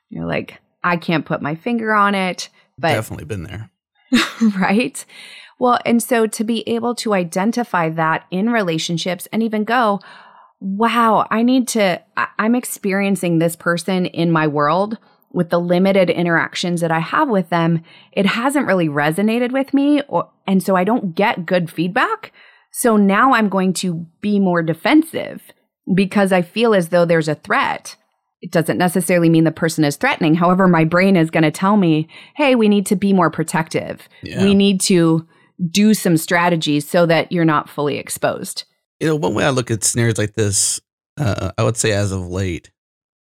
You're 0.08 0.26
like, 0.26 0.60
I 0.82 0.96
can't 0.96 1.26
put 1.26 1.42
my 1.42 1.54
finger 1.54 1.92
on 1.92 2.14
it, 2.14 2.48
but 2.78 2.94
Definitely 2.94 3.26
been 3.26 3.42
there. 3.42 3.70
right? 4.58 5.04
Well, 5.58 5.78
and 5.84 6.02
so 6.02 6.26
to 6.26 6.44
be 6.44 6.66
able 6.68 6.94
to 6.96 7.14
identify 7.14 7.88
that 7.90 8.26
in 8.30 8.50
relationships 8.50 9.26
and 9.32 9.42
even 9.42 9.64
go, 9.64 10.00
wow, 10.60 11.26
I 11.30 11.42
need 11.42 11.68
to, 11.68 12.02
I'm 12.38 12.54
experiencing 12.54 13.38
this 13.38 13.56
person 13.56 14.06
in 14.06 14.30
my 14.30 14.46
world 14.46 14.98
with 15.32 15.50
the 15.50 15.60
limited 15.60 16.08
interactions 16.08 16.80
that 16.80 16.90
I 16.90 17.00
have 17.00 17.28
with 17.28 17.50
them. 17.50 17.82
It 18.12 18.26
hasn't 18.26 18.66
really 18.66 18.88
resonated 18.88 19.52
with 19.52 19.74
me. 19.74 20.00
Or, 20.08 20.30
and 20.46 20.62
so 20.62 20.76
I 20.76 20.84
don't 20.84 21.14
get 21.14 21.44
good 21.44 21.70
feedback. 21.70 22.32
So 22.72 22.96
now 22.96 23.34
I'm 23.34 23.48
going 23.48 23.74
to 23.74 24.06
be 24.20 24.38
more 24.40 24.62
defensive 24.62 25.42
because 25.94 26.32
I 26.32 26.42
feel 26.42 26.74
as 26.74 26.88
though 26.88 27.04
there's 27.04 27.28
a 27.28 27.34
threat. 27.34 27.96
It 28.40 28.50
doesn't 28.50 28.78
necessarily 28.78 29.28
mean 29.28 29.44
the 29.44 29.52
person 29.52 29.84
is 29.84 29.96
threatening. 29.96 30.34
However, 30.34 30.66
my 30.68 30.84
brain 30.84 31.16
is 31.16 31.30
going 31.30 31.42
to 31.42 31.50
tell 31.50 31.76
me, 31.76 32.08
hey, 32.34 32.54
we 32.54 32.68
need 32.68 32.86
to 32.86 32.96
be 32.96 33.12
more 33.12 33.30
protective. 33.30 34.08
Yeah. 34.22 34.42
We 34.42 34.54
need 34.54 34.80
to 34.82 35.26
do 35.70 35.94
some 35.94 36.16
strategies 36.16 36.88
so 36.88 37.06
that 37.06 37.32
you're 37.32 37.44
not 37.44 37.68
fully 37.68 37.98
exposed. 37.98 38.64
You 39.00 39.06
know, 39.06 39.16
one 39.16 39.34
way 39.34 39.44
I 39.44 39.50
look 39.50 39.70
at 39.70 39.84
scenarios 39.84 40.18
like 40.18 40.34
this, 40.34 40.80
uh, 41.18 41.52
I 41.56 41.62
would 41.62 41.76
say 41.76 41.92
as 41.92 42.12
of 42.12 42.28
late, 42.28 42.70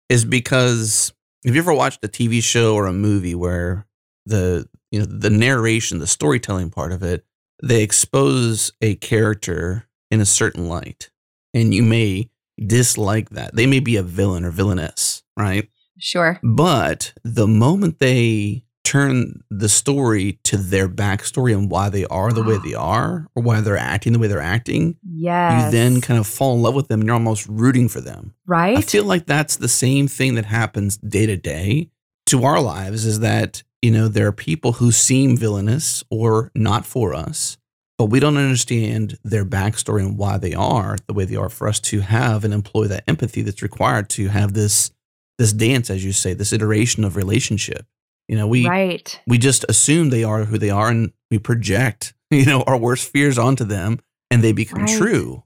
is 0.08 0.24
because 0.24 1.12
have 1.44 1.54
you 1.54 1.60
ever 1.60 1.74
watched 1.74 2.04
a 2.04 2.08
TV 2.08 2.42
show 2.42 2.74
or 2.74 2.86
a 2.86 2.92
movie 2.92 3.34
where 3.34 3.86
the 4.26 4.68
you 4.90 5.00
know 5.00 5.06
the 5.06 5.30
narration, 5.30 5.98
the 5.98 6.06
storytelling 6.06 6.70
part 6.70 6.92
of 6.92 7.02
it, 7.02 7.24
they 7.62 7.82
expose 7.82 8.72
a 8.80 8.94
character 8.96 9.86
in 10.10 10.20
a 10.20 10.26
certain 10.26 10.68
light, 10.68 11.10
and 11.52 11.74
you 11.74 11.82
may 11.82 12.30
dislike 12.58 13.30
that. 13.30 13.54
They 13.54 13.66
may 13.66 13.80
be 13.80 13.96
a 13.96 14.02
villain 14.02 14.44
or 14.44 14.50
villainess, 14.50 15.22
right? 15.36 15.68
Sure. 15.98 16.40
But 16.42 17.12
the 17.24 17.46
moment 17.46 17.98
they 17.98 18.63
turn 18.84 19.42
the 19.50 19.68
story 19.68 20.38
to 20.44 20.56
their 20.56 20.88
backstory 20.88 21.56
and 21.56 21.70
why 21.70 21.88
they 21.88 22.04
are 22.06 22.32
the 22.32 22.42
way 22.42 22.58
they 22.64 22.74
are, 22.74 23.26
or 23.34 23.42
why 23.42 23.60
they're 23.60 23.76
acting 23.76 24.12
the 24.12 24.18
way 24.18 24.28
they're 24.28 24.40
acting, 24.40 24.96
Yes. 25.02 25.64
you 25.66 25.70
then 25.70 26.00
kind 26.00 26.20
of 26.20 26.26
fall 26.26 26.54
in 26.54 26.62
love 26.62 26.74
with 26.74 26.88
them 26.88 27.00
and 27.00 27.06
you're 27.06 27.14
almost 27.14 27.46
rooting 27.48 27.88
for 27.88 28.00
them. 28.00 28.34
right? 28.46 28.76
I 28.76 28.82
feel 28.82 29.04
like 29.04 29.26
that's 29.26 29.56
the 29.56 29.68
same 29.68 30.06
thing 30.08 30.34
that 30.34 30.44
happens 30.44 30.96
day 30.98 31.26
to 31.26 31.36
day 31.36 31.90
to 32.26 32.44
our 32.44 32.60
lives 32.60 33.04
is 33.04 33.20
that, 33.20 33.62
you 33.82 33.90
know, 33.90 34.08
there 34.08 34.26
are 34.26 34.32
people 34.32 34.72
who 34.72 34.92
seem 34.92 35.36
villainous 35.36 36.04
or 36.10 36.50
not 36.54 36.86
for 36.86 37.14
us, 37.14 37.56
but 37.98 38.06
we 38.06 38.18
don't 38.20 38.36
understand 38.36 39.18
their 39.24 39.44
backstory 39.44 40.00
and 40.00 40.18
why 40.18 40.36
they 40.38 40.52
are 40.54 40.96
the 41.06 41.14
way 41.14 41.24
they 41.24 41.36
are 41.36 41.48
for 41.50 41.68
us 41.68 41.80
to 41.80 42.00
have 42.00 42.44
and 42.44 42.52
employ 42.54 42.86
that 42.88 43.04
empathy 43.06 43.42
that's 43.42 43.62
required 43.62 44.08
to 44.10 44.28
have 44.28 44.52
this 44.54 44.90
this 45.38 45.52
dance, 45.52 45.90
as 45.90 46.04
you 46.04 46.12
say, 46.12 46.32
this 46.32 46.52
iteration 46.52 47.02
of 47.04 47.16
relationship. 47.16 47.86
You 48.28 48.36
know, 48.36 48.46
we 48.46 48.66
right. 48.66 49.20
we 49.26 49.38
just 49.38 49.64
assume 49.68 50.10
they 50.10 50.24
are 50.24 50.44
who 50.44 50.58
they 50.58 50.70
are 50.70 50.88
and 50.88 51.12
we 51.30 51.38
project, 51.38 52.14
you 52.30 52.46
know, 52.46 52.62
our 52.62 52.76
worst 52.76 53.10
fears 53.10 53.38
onto 53.38 53.64
them 53.64 54.00
and 54.30 54.42
they 54.42 54.52
become 54.52 54.82
Right. 54.82 54.98
true. 54.98 55.44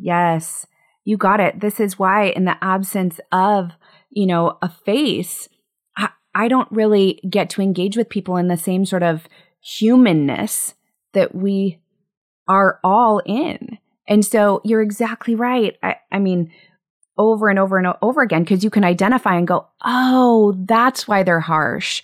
Yes. 0.00 0.66
You 1.04 1.16
got 1.16 1.40
it. 1.40 1.60
This 1.60 1.80
is 1.80 1.98
why, 1.98 2.24
in 2.24 2.44
the 2.44 2.56
absence 2.62 3.18
of, 3.32 3.70
you 4.10 4.26
know, 4.26 4.58
a 4.60 4.68
face, 4.68 5.48
I, 5.96 6.10
I 6.34 6.48
don't 6.48 6.70
really 6.70 7.20
get 7.28 7.48
to 7.50 7.62
engage 7.62 7.96
with 7.96 8.10
people 8.10 8.36
in 8.36 8.48
the 8.48 8.56
same 8.58 8.84
sort 8.84 9.02
of 9.02 9.26
humanness 9.62 10.74
that 11.14 11.34
we 11.34 11.80
are 12.46 12.78
all 12.84 13.20
in. 13.24 13.78
And 14.06 14.24
so 14.24 14.60
you're 14.64 14.82
exactly 14.82 15.34
right. 15.34 15.76
I, 15.82 15.96
I 16.12 16.18
mean, 16.18 16.52
over 17.18 17.48
and 17.48 17.58
over 17.58 17.76
and 17.76 17.92
over 18.00 18.22
again, 18.22 18.44
because 18.44 18.64
you 18.64 18.70
can 18.70 18.84
identify 18.84 19.36
and 19.36 19.46
go, 19.46 19.66
oh, 19.84 20.54
that's 20.60 21.06
why 21.06 21.22
they're 21.22 21.40
harsh. 21.40 22.02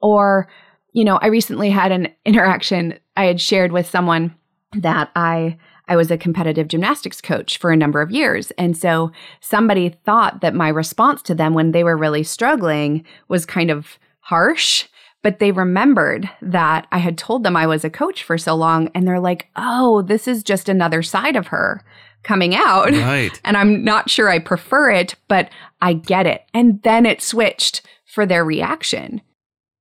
Or, 0.00 0.48
you 0.92 1.04
know, 1.04 1.18
I 1.22 1.28
recently 1.28 1.70
had 1.70 1.92
an 1.92 2.08
interaction 2.24 2.98
I 3.16 3.24
had 3.24 3.40
shared 3.40 3.72
with 3.72 3.86
someone 3.86 4.34
that 4.72 5.10
I 5.16 5.56
I 5.88 5.96
was 5.96 6.10
a 6.10 6.18
competitive 6.18 6.68
gymnastics 6.68 7.20
coach 7.20 7.58
for 7.58 7.70
a 7.70 7.76
number 7.76 8.00
of 8.00 8.10
years. 8.10 8.50
And 8.52 8.76
so 8.76 9.12
somebody 9.40 9.90
thought 10.04 10.40
that 10.40 10.54
my 10.54 10.68
response 10.68 11.22
to 11.22 11.34
them 11.34 11.54
when 11.54 11.70
they 11.70 11.84
were 11.84 11.96
really 11.96 12.24
struggling 12.24 13.04
was 13.28 13.46
kind 13.46 13.70
of 13.70 13.98
harsh, 14.18 14.86
but 15.26 15.40
they 15.40 15.50
remembered 15.50 16.30
that 16.40 16.86
I 16.92 16.98
had 16.98 17.18
told 17.18 17.42
them 17.42 17.56
I 17.56 17.66
was 17.66 17.84
a 17.84 17.90
coach 17.90 18.22
for 18.22 18.38
so 18.38 18.54
long. 18.54 18.92
And 18.94 19.08
they're 19.08 19.18
like, 19.18 19.48
oh, 19.56 20.02
this 20.02 20.28
is 20.28 20.44
just 20.44 20.68
another 20.68 21.02
side 21.02 21.34
of 21.34 21.48
her 21.48 21.82
coming 22.22 22.54
out. 22.54 22.92
Right. 22.92 23.32
And 23.44 23.56
I'm 23.56 23.82
not 23.82 24.08
sure 24.08 24.28
I 24.28 24.38
prefer 24.38 24.88
it, 24.90 25.16
but 25.26 25.50
I 25.82 25.94
get 25.94 26.28
it. 26.28 26.44
And 26.54 26.80
then 26.84 27.06
it 27.06 27.20
switched 27.20 27.84
for 28.04 28.24
their 28.24 28.44
reaction 28.44 29.20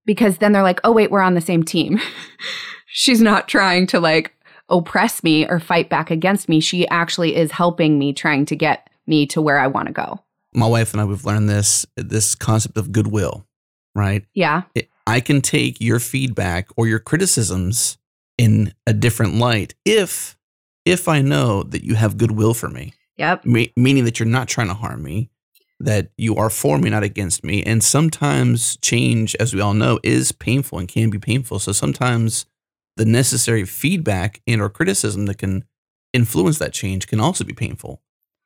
because 0.04 0.40
then 0.40 0.52
they're 0.52 0.64
like, 0.64 0.80
oh, 0.84 0.92
wait, 0.92 1.12
we're 1.12 1.22
on 1.22 1.36
the 1.36 1.42
same 1.42 1.62
team. 1.62 2.02
She's 2.88 3.22
not 3.22 3.48
trying 3.48 3.86
to 3.86 4.00
like 4.00 4.34
oppress 4.70 5.24
me 5.24 5.48
or 5.48 5.60
fight 5.60 5.92
back 5.92 6.10
against 6.10 6.50
me. 6.50 6.60
She 6.60 6.88
actually 6.88 7.36
is 7.36 7.52
helping 7.52 8.00
me, 8.00 8.14
trying 8.14 8.48
to 8.48 8.56
get 8.56 8.90
me 9.06 9.28
to 9.28 9.44
where 9.44 9.60
I 9.60 9.68
want 9.68 9.90
to 9.90 9.94
go. 9.94 10.24
My 10.56 10.66
wife 10.66 10.92
and 10.92 11.02
I 11.02 11.06
we've 11.06 11.24
learned 11.24 11.50
this 11.50 11.86
this 11.96 12.34
concept 12.34 12.80
of 12.80 12.92
goodwill, 12.92 13.46
right? 13.94 14.26
Yeah. 14.34 14.64
It, 14.74 14.90
I 15.08 15.20
can 15.20 15.42
take 15.42 15.80
your 15.80 16.00
feedback 16.00 16.70
or 16.78 16.88
your 16.88 17.00
criticisms 17.00 17.98
in 18.38 18.74
a 18.88 18.94
different 18.94 19.36
light 19.36 19.76
if 19.86 20.38
if 20.86 21.08
I 21.08 21.22
know 21.22 21.64
that 21.64 21.84
you 21.84 21.96
have 21.96 22.18
goodwill 22.18 22.54
for 22.54 22.70
me, 22.70 22.94
Yep. 23.18 23.46
me, 23.46 23.74
meaning 23.76 24.04
that 24.06 24.20
you're 24.20 24.28
not 24.28 24.48
trying 24.48 24.68
to 24.68 24.74
harm 24.76 25.02
me, 25.02 25.30
that 25.80 26.10
you 26.18 26.36
are 26.36 26.50
for 26.52 26.78
me, 26.78 26.90
not 26.92 27.02
against 27.04 27.44
me. 27.44 27.64
And 27.64 27.84
sometimes 27.84 28.78
change, 28.78 29.36
as 29.40 29.54
we 29.54 29.62
all 29.62 29.74
know, 29.74 30.00
is 30.04 30.32
painful 30.32 30.78
and 30.78 30.88
can 30.88 31.10
be 31.10 31.18
painful. 31.18 31.58
So 31.58 31.72
sometimes 31.72 32.46
the 32.98 33.06
necessary 33.06 33.66
feedback 33.66 34.42
and 34.46 34.62
or 34.62 34.70
criticism 34.70 35.26
that 35.26 35.40
can 35.40 35.64
influence 36.14 36.60
that 36.60 36.72
change 36.72 37.08
can 37.08 37.20
also 37.20 37.44
be 37.44 37.54
painful. 37.54 38.02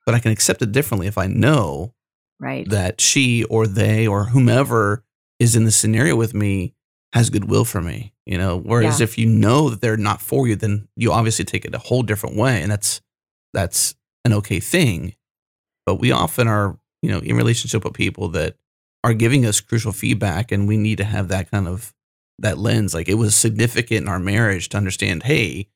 But 0.05 0.15
I 0.15 0.19
can 0.19 0.31
accept 0.31 0.61
it 0.61 0.71
differently 0.71 1.07
if 1.07 1.17
I 1.17 1.27
know 1.27 1.93
Right. 2.39 2.67
that 2.69 3.01
she 3.01 3.43
or 3.45 3.67
they 3.67 4.07
or 4.07 4.25
whomever 4.25 5.03
is 5.39 5.55
in 5.55 5.63
the 5.65 5.71
scenario 5.71 6.15
with 6.15 6.33
me 6.33 6.73
has 7.13 7.29
goodwill 7.29 7.65
for 7.65 7.81
me. 7.81 8.13
You 8.25 8.37
know, 8.37 8.57
whereas 8.59 8.99
Yeah. 8.99 9.05
if 9.05 9.17
you 9.17 9.25
know 9.25 9.69
that 9.69 9.81
they're 9.81 9.97
not 9.97 10.21
for 10.21 10.47
you, 10.47 10.55
then 10.55 10.87
you 10.95 11.11
obviously 11.11 11.45
take 11.45 11.65
it 11.65 11.73
a 11.73 11.79
whole 11.79 12.03
different 12.03 12.35
way, 12.35 12.61
and 12.61 12.71
that's 12.71 13.01
that's 13.53 13.95
an 14.25 14.33
okay 14.33 14.59
thing. 14.59 15.15
But 15.85 15.95
we 15.95 16.11
often 16.11 16.47
are, 16.47 16.77
you 17.01 17.09
know, 17.09 17.19
in 17.19 17.35
relationship 17.35 17.83
with 17.83 17.93
people 17.93 18.27
that 18.29 18.55
are 19.03 19.13
giving 19.13 19.45
us 19.45 19.59
crucial 19.61 19.91
feedback, 19.91 20.51
and 20.51 20.67
we 20.67 20.77
need 20.77 20.97
to 20.99 21.03
have 21.05 21.29
that 21.29 21.49
kind 21.49 21.67
of 21.67 21.93
that 22.37 22.57
lens. 22.59 22.93
Like 22.93 23.09
it 23.09 23.15
was 23.15 23.35
significant 23.35 24.01
in 24.03 24.07
our 24.07 24.19
marriage 24.19 24.69
to 24.69 24.77
understand, 24.77 25.23
hey, 25.23 25.67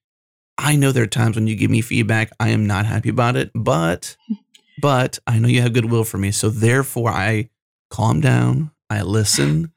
I 0.60 0.76
know 0.76 0.92
there 0.92 1.04
are 1.04 1.08
times 1.08 1.36
when 1.36 1.48
you 1.48 1.56
give 1.56 1.72
me 1.72 1.82
feedback, 1.82 2.32
I 2.40 2.50
am 2.50 2.68
not 2.68 2.86
happy 2.86 3.10
about 3.10 3.36
it, 3.36 3.50
but 3.56 4.16
but 4.82 5.18
I 5.26 5.40
know 5.40 5.48
you 5.48 5.62
have 5.62 5.74
goodwill 5.74 6.04
for 6.04 6.20
me. 6.20 6.32
So 6.32 6.50
therefore 6.50 7.10
I 7.10 7.50
calm 7.90 8.22
down, 8.22 8.70
I 8.94 9.02
listen, 9.02 9.72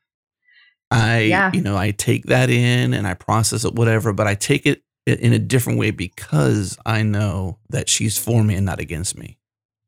I, 0.91 1.21
Yeah. 1.21 1.51
you 1.53 1.61
know, 1.63 1.77
I 1.77 1.91
take 1.91 2.27
that 2.27 2.51
in 2.51 2.95
and 2.95 3.07
I 3.07 3.15
process 3.15 3.65
it, 3.65 3.75
whatever, 3.75 4.13
but 4.13 4.27
I 4.27 4.35
take 4.35 4.67
it 4.67 4.83
in 5.07 5.33
a 5.33 5.39
different 5.39 5.79
way 5.79 5.91
because 5.91 6.77
I 6.85 7.03
know 7.03 7.59
that 7.71 7.89
she's 7.89 8.19
for 8.19 8.43
me 8.45 8.55
and 8.55 8.67
not 8.67 8.81
against 8.81 9.17
me. 9.17 9.39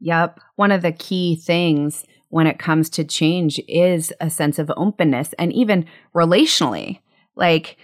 Yep. 0.01 0.39
One 0.57 0.71
of 0.71 0.83
the 0.83 0.93
key 0.93 1.37
things 1.37 2.05
when 2.29 2.47
it 2.47 2.59
comes 2.59 2.89
to 2.91 3.05
change 3.05 3.61
is 3.69 4.13
a 4.21 4.31
sense 4.31 4.59
of 4.59 4.71
openness 4.77 5.33
and 5.39 5.53
even 5.53 5.87
relationally, 6.15 7.01
like 7.35 7.77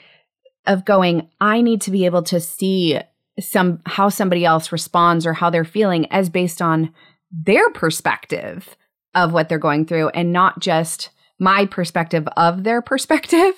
of 0.66 0.84
going, 0.84 1.28
I 1.40 1.60
need 1.60 1.80
to 1.82 1.90
be 1.90 2.04
able 2.04 2.22
to 2.24 2.40
see 2.40 3.00
some 3.40 3.80
how 3.84 4.10
somebody 4.10 4.44
else 4.44 4.70
responds 4.70 5.26
or 5.26 5.32
how 5.32 5.50
they're 5.50 5.64
feeling 5.64 6.10
as 6.12 6.28
based 6.28 6.62
on 6.62 6.92
their 7.32 7.68
perspective 7.70 8.76
of 9.14 9.32
what 9.32 9.48
they're 9.48 9.58
going 9.58 9.86
through 9.86 10.08
and 10.10 10.32
not 10.32 10.60
just 10.60 11.10
my 11.44 11.66
perspective 11.66 12.26
of 12.36 12.64
their 12.64 12.82
perspective. 12.90 13.54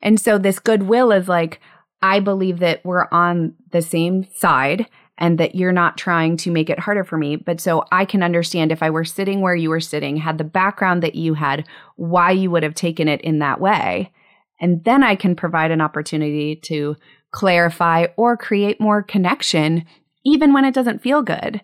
And 0.00 0.20
so 0.20 0.38
this 0.38 0.60
goodwill 0.60 1.10
is 1.10 1.28
like, 1.28 1.60
I 2.00 2.20
believe 2.20 2.58
that 2.58 2.84
we're 2.84 3.08
on 3.10 3.54
the 3.70 3.82
same 3.82 4.26
side 4.34 4.86
and 5.18 5.38
that 5.38 5.54
you're 5.54 5.72
not 5.72 5.96
trying 5.96 6.36
to 6.38 6.50
make 6.50 6.68
it 6.68 6.80
harder 6.80 7.04
for 7.04 7.16
me. 7.16 7.36
But 7.36 7.60
so 7.60 7.84
I 7.92 8.04
can 8.04 8.22
understand 8.22 8.72
if 8.72 8.82
I 8.82 8.90
were 8.90 9.04
sitting 9.04 9.40
where 9.40 9.54
you 9.54 9.70
were 9.70 9.80
sitting, 9.80 10.16
had 10.16 10.38
the 10.38 10.44
background 10.44 11.02
that 11.02 11.14
you 11.14 11.34
had, 11.34 11.66
why 11.96 12.32
you 12.32 12.50
would 12.50 12.64
have 12.64 12.74
taken 12.74 13.08
it 13.08 13.20
in 13.20 13.38
that 13.38 13.60
way. 13.60 14.12
And 14.60 14.82
then 14.84 15.02
I 15.02 15.14
can 15.14 15.36
provide 15.36 15.70
an 15.70 15.80
opportunity 15.80 16.56
to 16.56 16.96
clarify 17.30 18.06
or 18.16 18.36
create 18.36 18.80
more 18.80 19.02
connection, 19.02 19.84
even 20.24 20.52
when 20.52 20.64
it 20.64 20.74
doesn't 20.74 21.02
feel 21.02 21.22
good. 21.22 21.60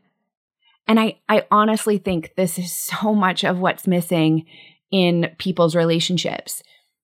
And 0.87 1.01
I, 1.01 1.19
I 1.29 1.45
honestly 1.51 1.99
think 1.99 2.35
this 2.37 2.59
is 2.59 2.73
so 2.73 3.15
much 3.15 3.45
of 3.45 3.59
what's 3.59 3.87
missing 3.87 4.47
in 4.91 5.31
people's 5.39 5.75
relationships. 5.75 6.63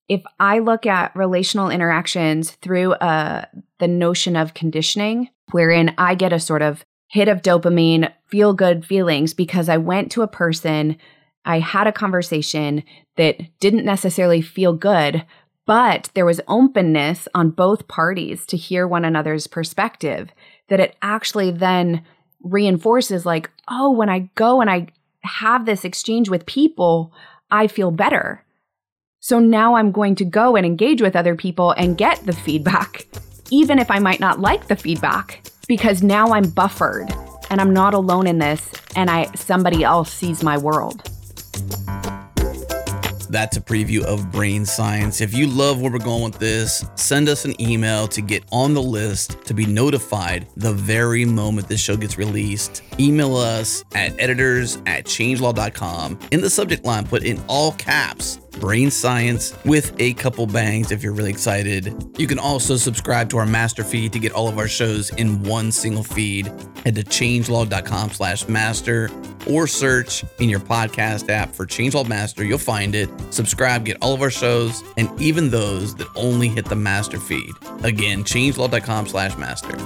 If 0.09 0.23
I 0.39 0.59
look 0.59 0.87
at 0.87 1.17
relational 1.17 1.71
interactions 1.71 2.51
through 2.51 2.93
uh, 2.95 3.47
the 3.79 3.89
notion 3.89 4.37
of 4.37 4.55
conditioning, 4.55 5.31
wherein 5.51 5.95
I 5.97 6.15
get 6.15 6.33
a 6.33 6.41
sort 6.41 6.63
of 6.63 6.85
hit 7.09 7.29
of 7.29 7.43
dopamine, 7.43 8.13
feel 8.27 8.53
good 8.53 8.85
feelings 8.85 9.35
because 9.35 9.69
I 9.69 9.77
went 9.77 10.11
to 10.13 10.23
a 10.23 10.29
person, 10.29 10.97
I 11.45 11.61
had 11.61 11.87
a 11.87 11.93
conversation 11.93 12.83
that 13.17 13.41
didn't 13.61 13.85
necessarily 13.85 14.43
feel 14.43 14.73
good, 14.73 15.25
but 15.67 16.11
there 16.15 16.27
was 16.27 16.41
openness 16.49 17.29
on 17.35 17.51
both 17.51 17.89
parties 17.89 18.45
to 18.47 18.57
hear 18.57 18.87
one 18.87 19.05
another's 19.05 19.47
perspective, 19.47 20.31
that 20.69 20.81
it 20.81 20.97
actually 21.01 21.51
then 21.51 22.05
reinforces, 22.43 23.25
like, 23.25 23.51
oh, 23.69 23.91
when 23.91 24.11
I 24.11 24.31
go 24.35 24.61
and 24.61 24.69
I 24.69 24.89
have 25.23 25.65
this 25.65 25.85
exchange 25.85 26.29
with 26.29 26.45
people, 26.45 27.13
I 27.55 27.69
feel 27.69 27.93
better. 27.93 28.45
So 29.21 29.39
now 29.39 29.77
I'm 29.77 29.93
going 29.93 30.17
to 30.17 30.25
go 30.25 30.57
and 30.57 30.67
engage 30.67 31.01
with 31.01 31.15
other 31.15 31.37
people 31.37 31.71
and 31.71 31.97
get 31.97 32.27
the 32.27 32.33
feedback, 32.33 33.07
even 33.53 33.79
if 33.79 33.93
I 33.93 34.01
might 34.01 34.19
not 34.19 34.41
like 34.41 34.67
the 34.67 34.75
feedback, 34.75 35.47
because 35.69 36.03
now 36.03 36.33
I'm 36.33 36.51
buffered 36.51 37.15
and 37.51 37.61
I'm 37.61 37.73
not 37.73 37.95
alone 37.95 38.27
in 38.27 38.41
this 38.41 38.73
and 38.97 39.09
I 39.09 39.31
somebody 39.37 39.85
else 39.85 40.13
sees 40.13 40.43
my 40.43 40.59
world. 40.59 41.09
That's 43.35 43.57
a 43.57 43.61
preview 43.61 44.05
of 44.05 44.31
Brain 44.31 44.65
Science. 44.65 45.21
If 45.21 45.35
you 45.35 45.49
love 45.49 45.81
where 45.81 45.91
we're 45.91 45.99
going 45.99 46.23
with 46.23 46.39
this, 46.39 46.85
send 46.95 47.29
us 47.29 47.45
an 47.45 47.61
email 47.61 48.07
to 48.07 48.21
get 48.21 48.45
on 48.53 48.75
the 48.75 48.81
list 48.81 49.45
to 49.47 49.55
be 49.55 49.67
notified 49.67 50.47
the 50.57 50.73
very 50.73 51.25
moment 51.25 51.67
this 51.67 51.81
show 51.81 51.97
gets 51.97 52.17
released. 52.17 52.85
Email 53.01 53.35
us 53.35 53.83
at 53.97 54.17
editors 54.21 54.77
at 54.87 55.07
changelog.com. 55.07 56.17
In 56.31 56.43
the 56.43 56.49
subject 56.49 56.85
line, 56.85 57.09
put 57.09 57.25
in 57.25 57.43
all 57.49 57.73
caps 57.73 58.39
Brain 58.61 58.91
Science 58.91 59.57
with 59.65 59.95
a 59.99 60.15
couple 60.15 60.47
bangs 60.47 60.91
if 60.91 61.03
you're 61.03 61.13
really 61.13 61.31
excited. 61.31 61.95
You 62.19 62.27
can 62.27 62.39
also 62.39 62.77
subscribe 62.77 63.31
to 63.31 63.39
our 63.39 63.47
master 63.47 63.85
feed 63.85 64.13
to 64.13 64.19
get 64.19 64.33
all 64.33 64.49
of 64.49 64.59
our 64.59 64.69
shows 64.69 65.11
in 65.11 65.43
one 65.43 65.73
single 65.73 66.05
feed. 66.05 66.47
Head 66.85 66.95
to 66.97 67.05
changelog.com 67.05 68.11
slash 68.11 68.49
master 68.49 69.11
or 69.49 69.67
search 69.67 70.25
in 70.39 70.49
your 70.49 70.61
podcast 70.61 71.29
app 71.29 71.55
for 71.55 71.67
Changelog 71.67 72.09
Master. 72.09 72.45
You'll 72.45 72.59
find 72.59 72.95
it. 72.95 73.09
Subscribe, 73.31 73.85
get 73.85 73.99
all 74.01 74.15
of 74.15 74.23
our 74.23 74.31
shows, 74.31 74.83
and 74.97 75.11
even 75.21 75.51
those 75.51 75.95
that 75.97 76.09
only 76.17 76.49
hit 76.49 76.65
the 76.65 76.77
master 76.77 77.19
feed. 77.19 77.53
Again, 77.83 78.25
changelog.com 78.25 79.07
slash 79.07 79.37
master. 79.37 79.77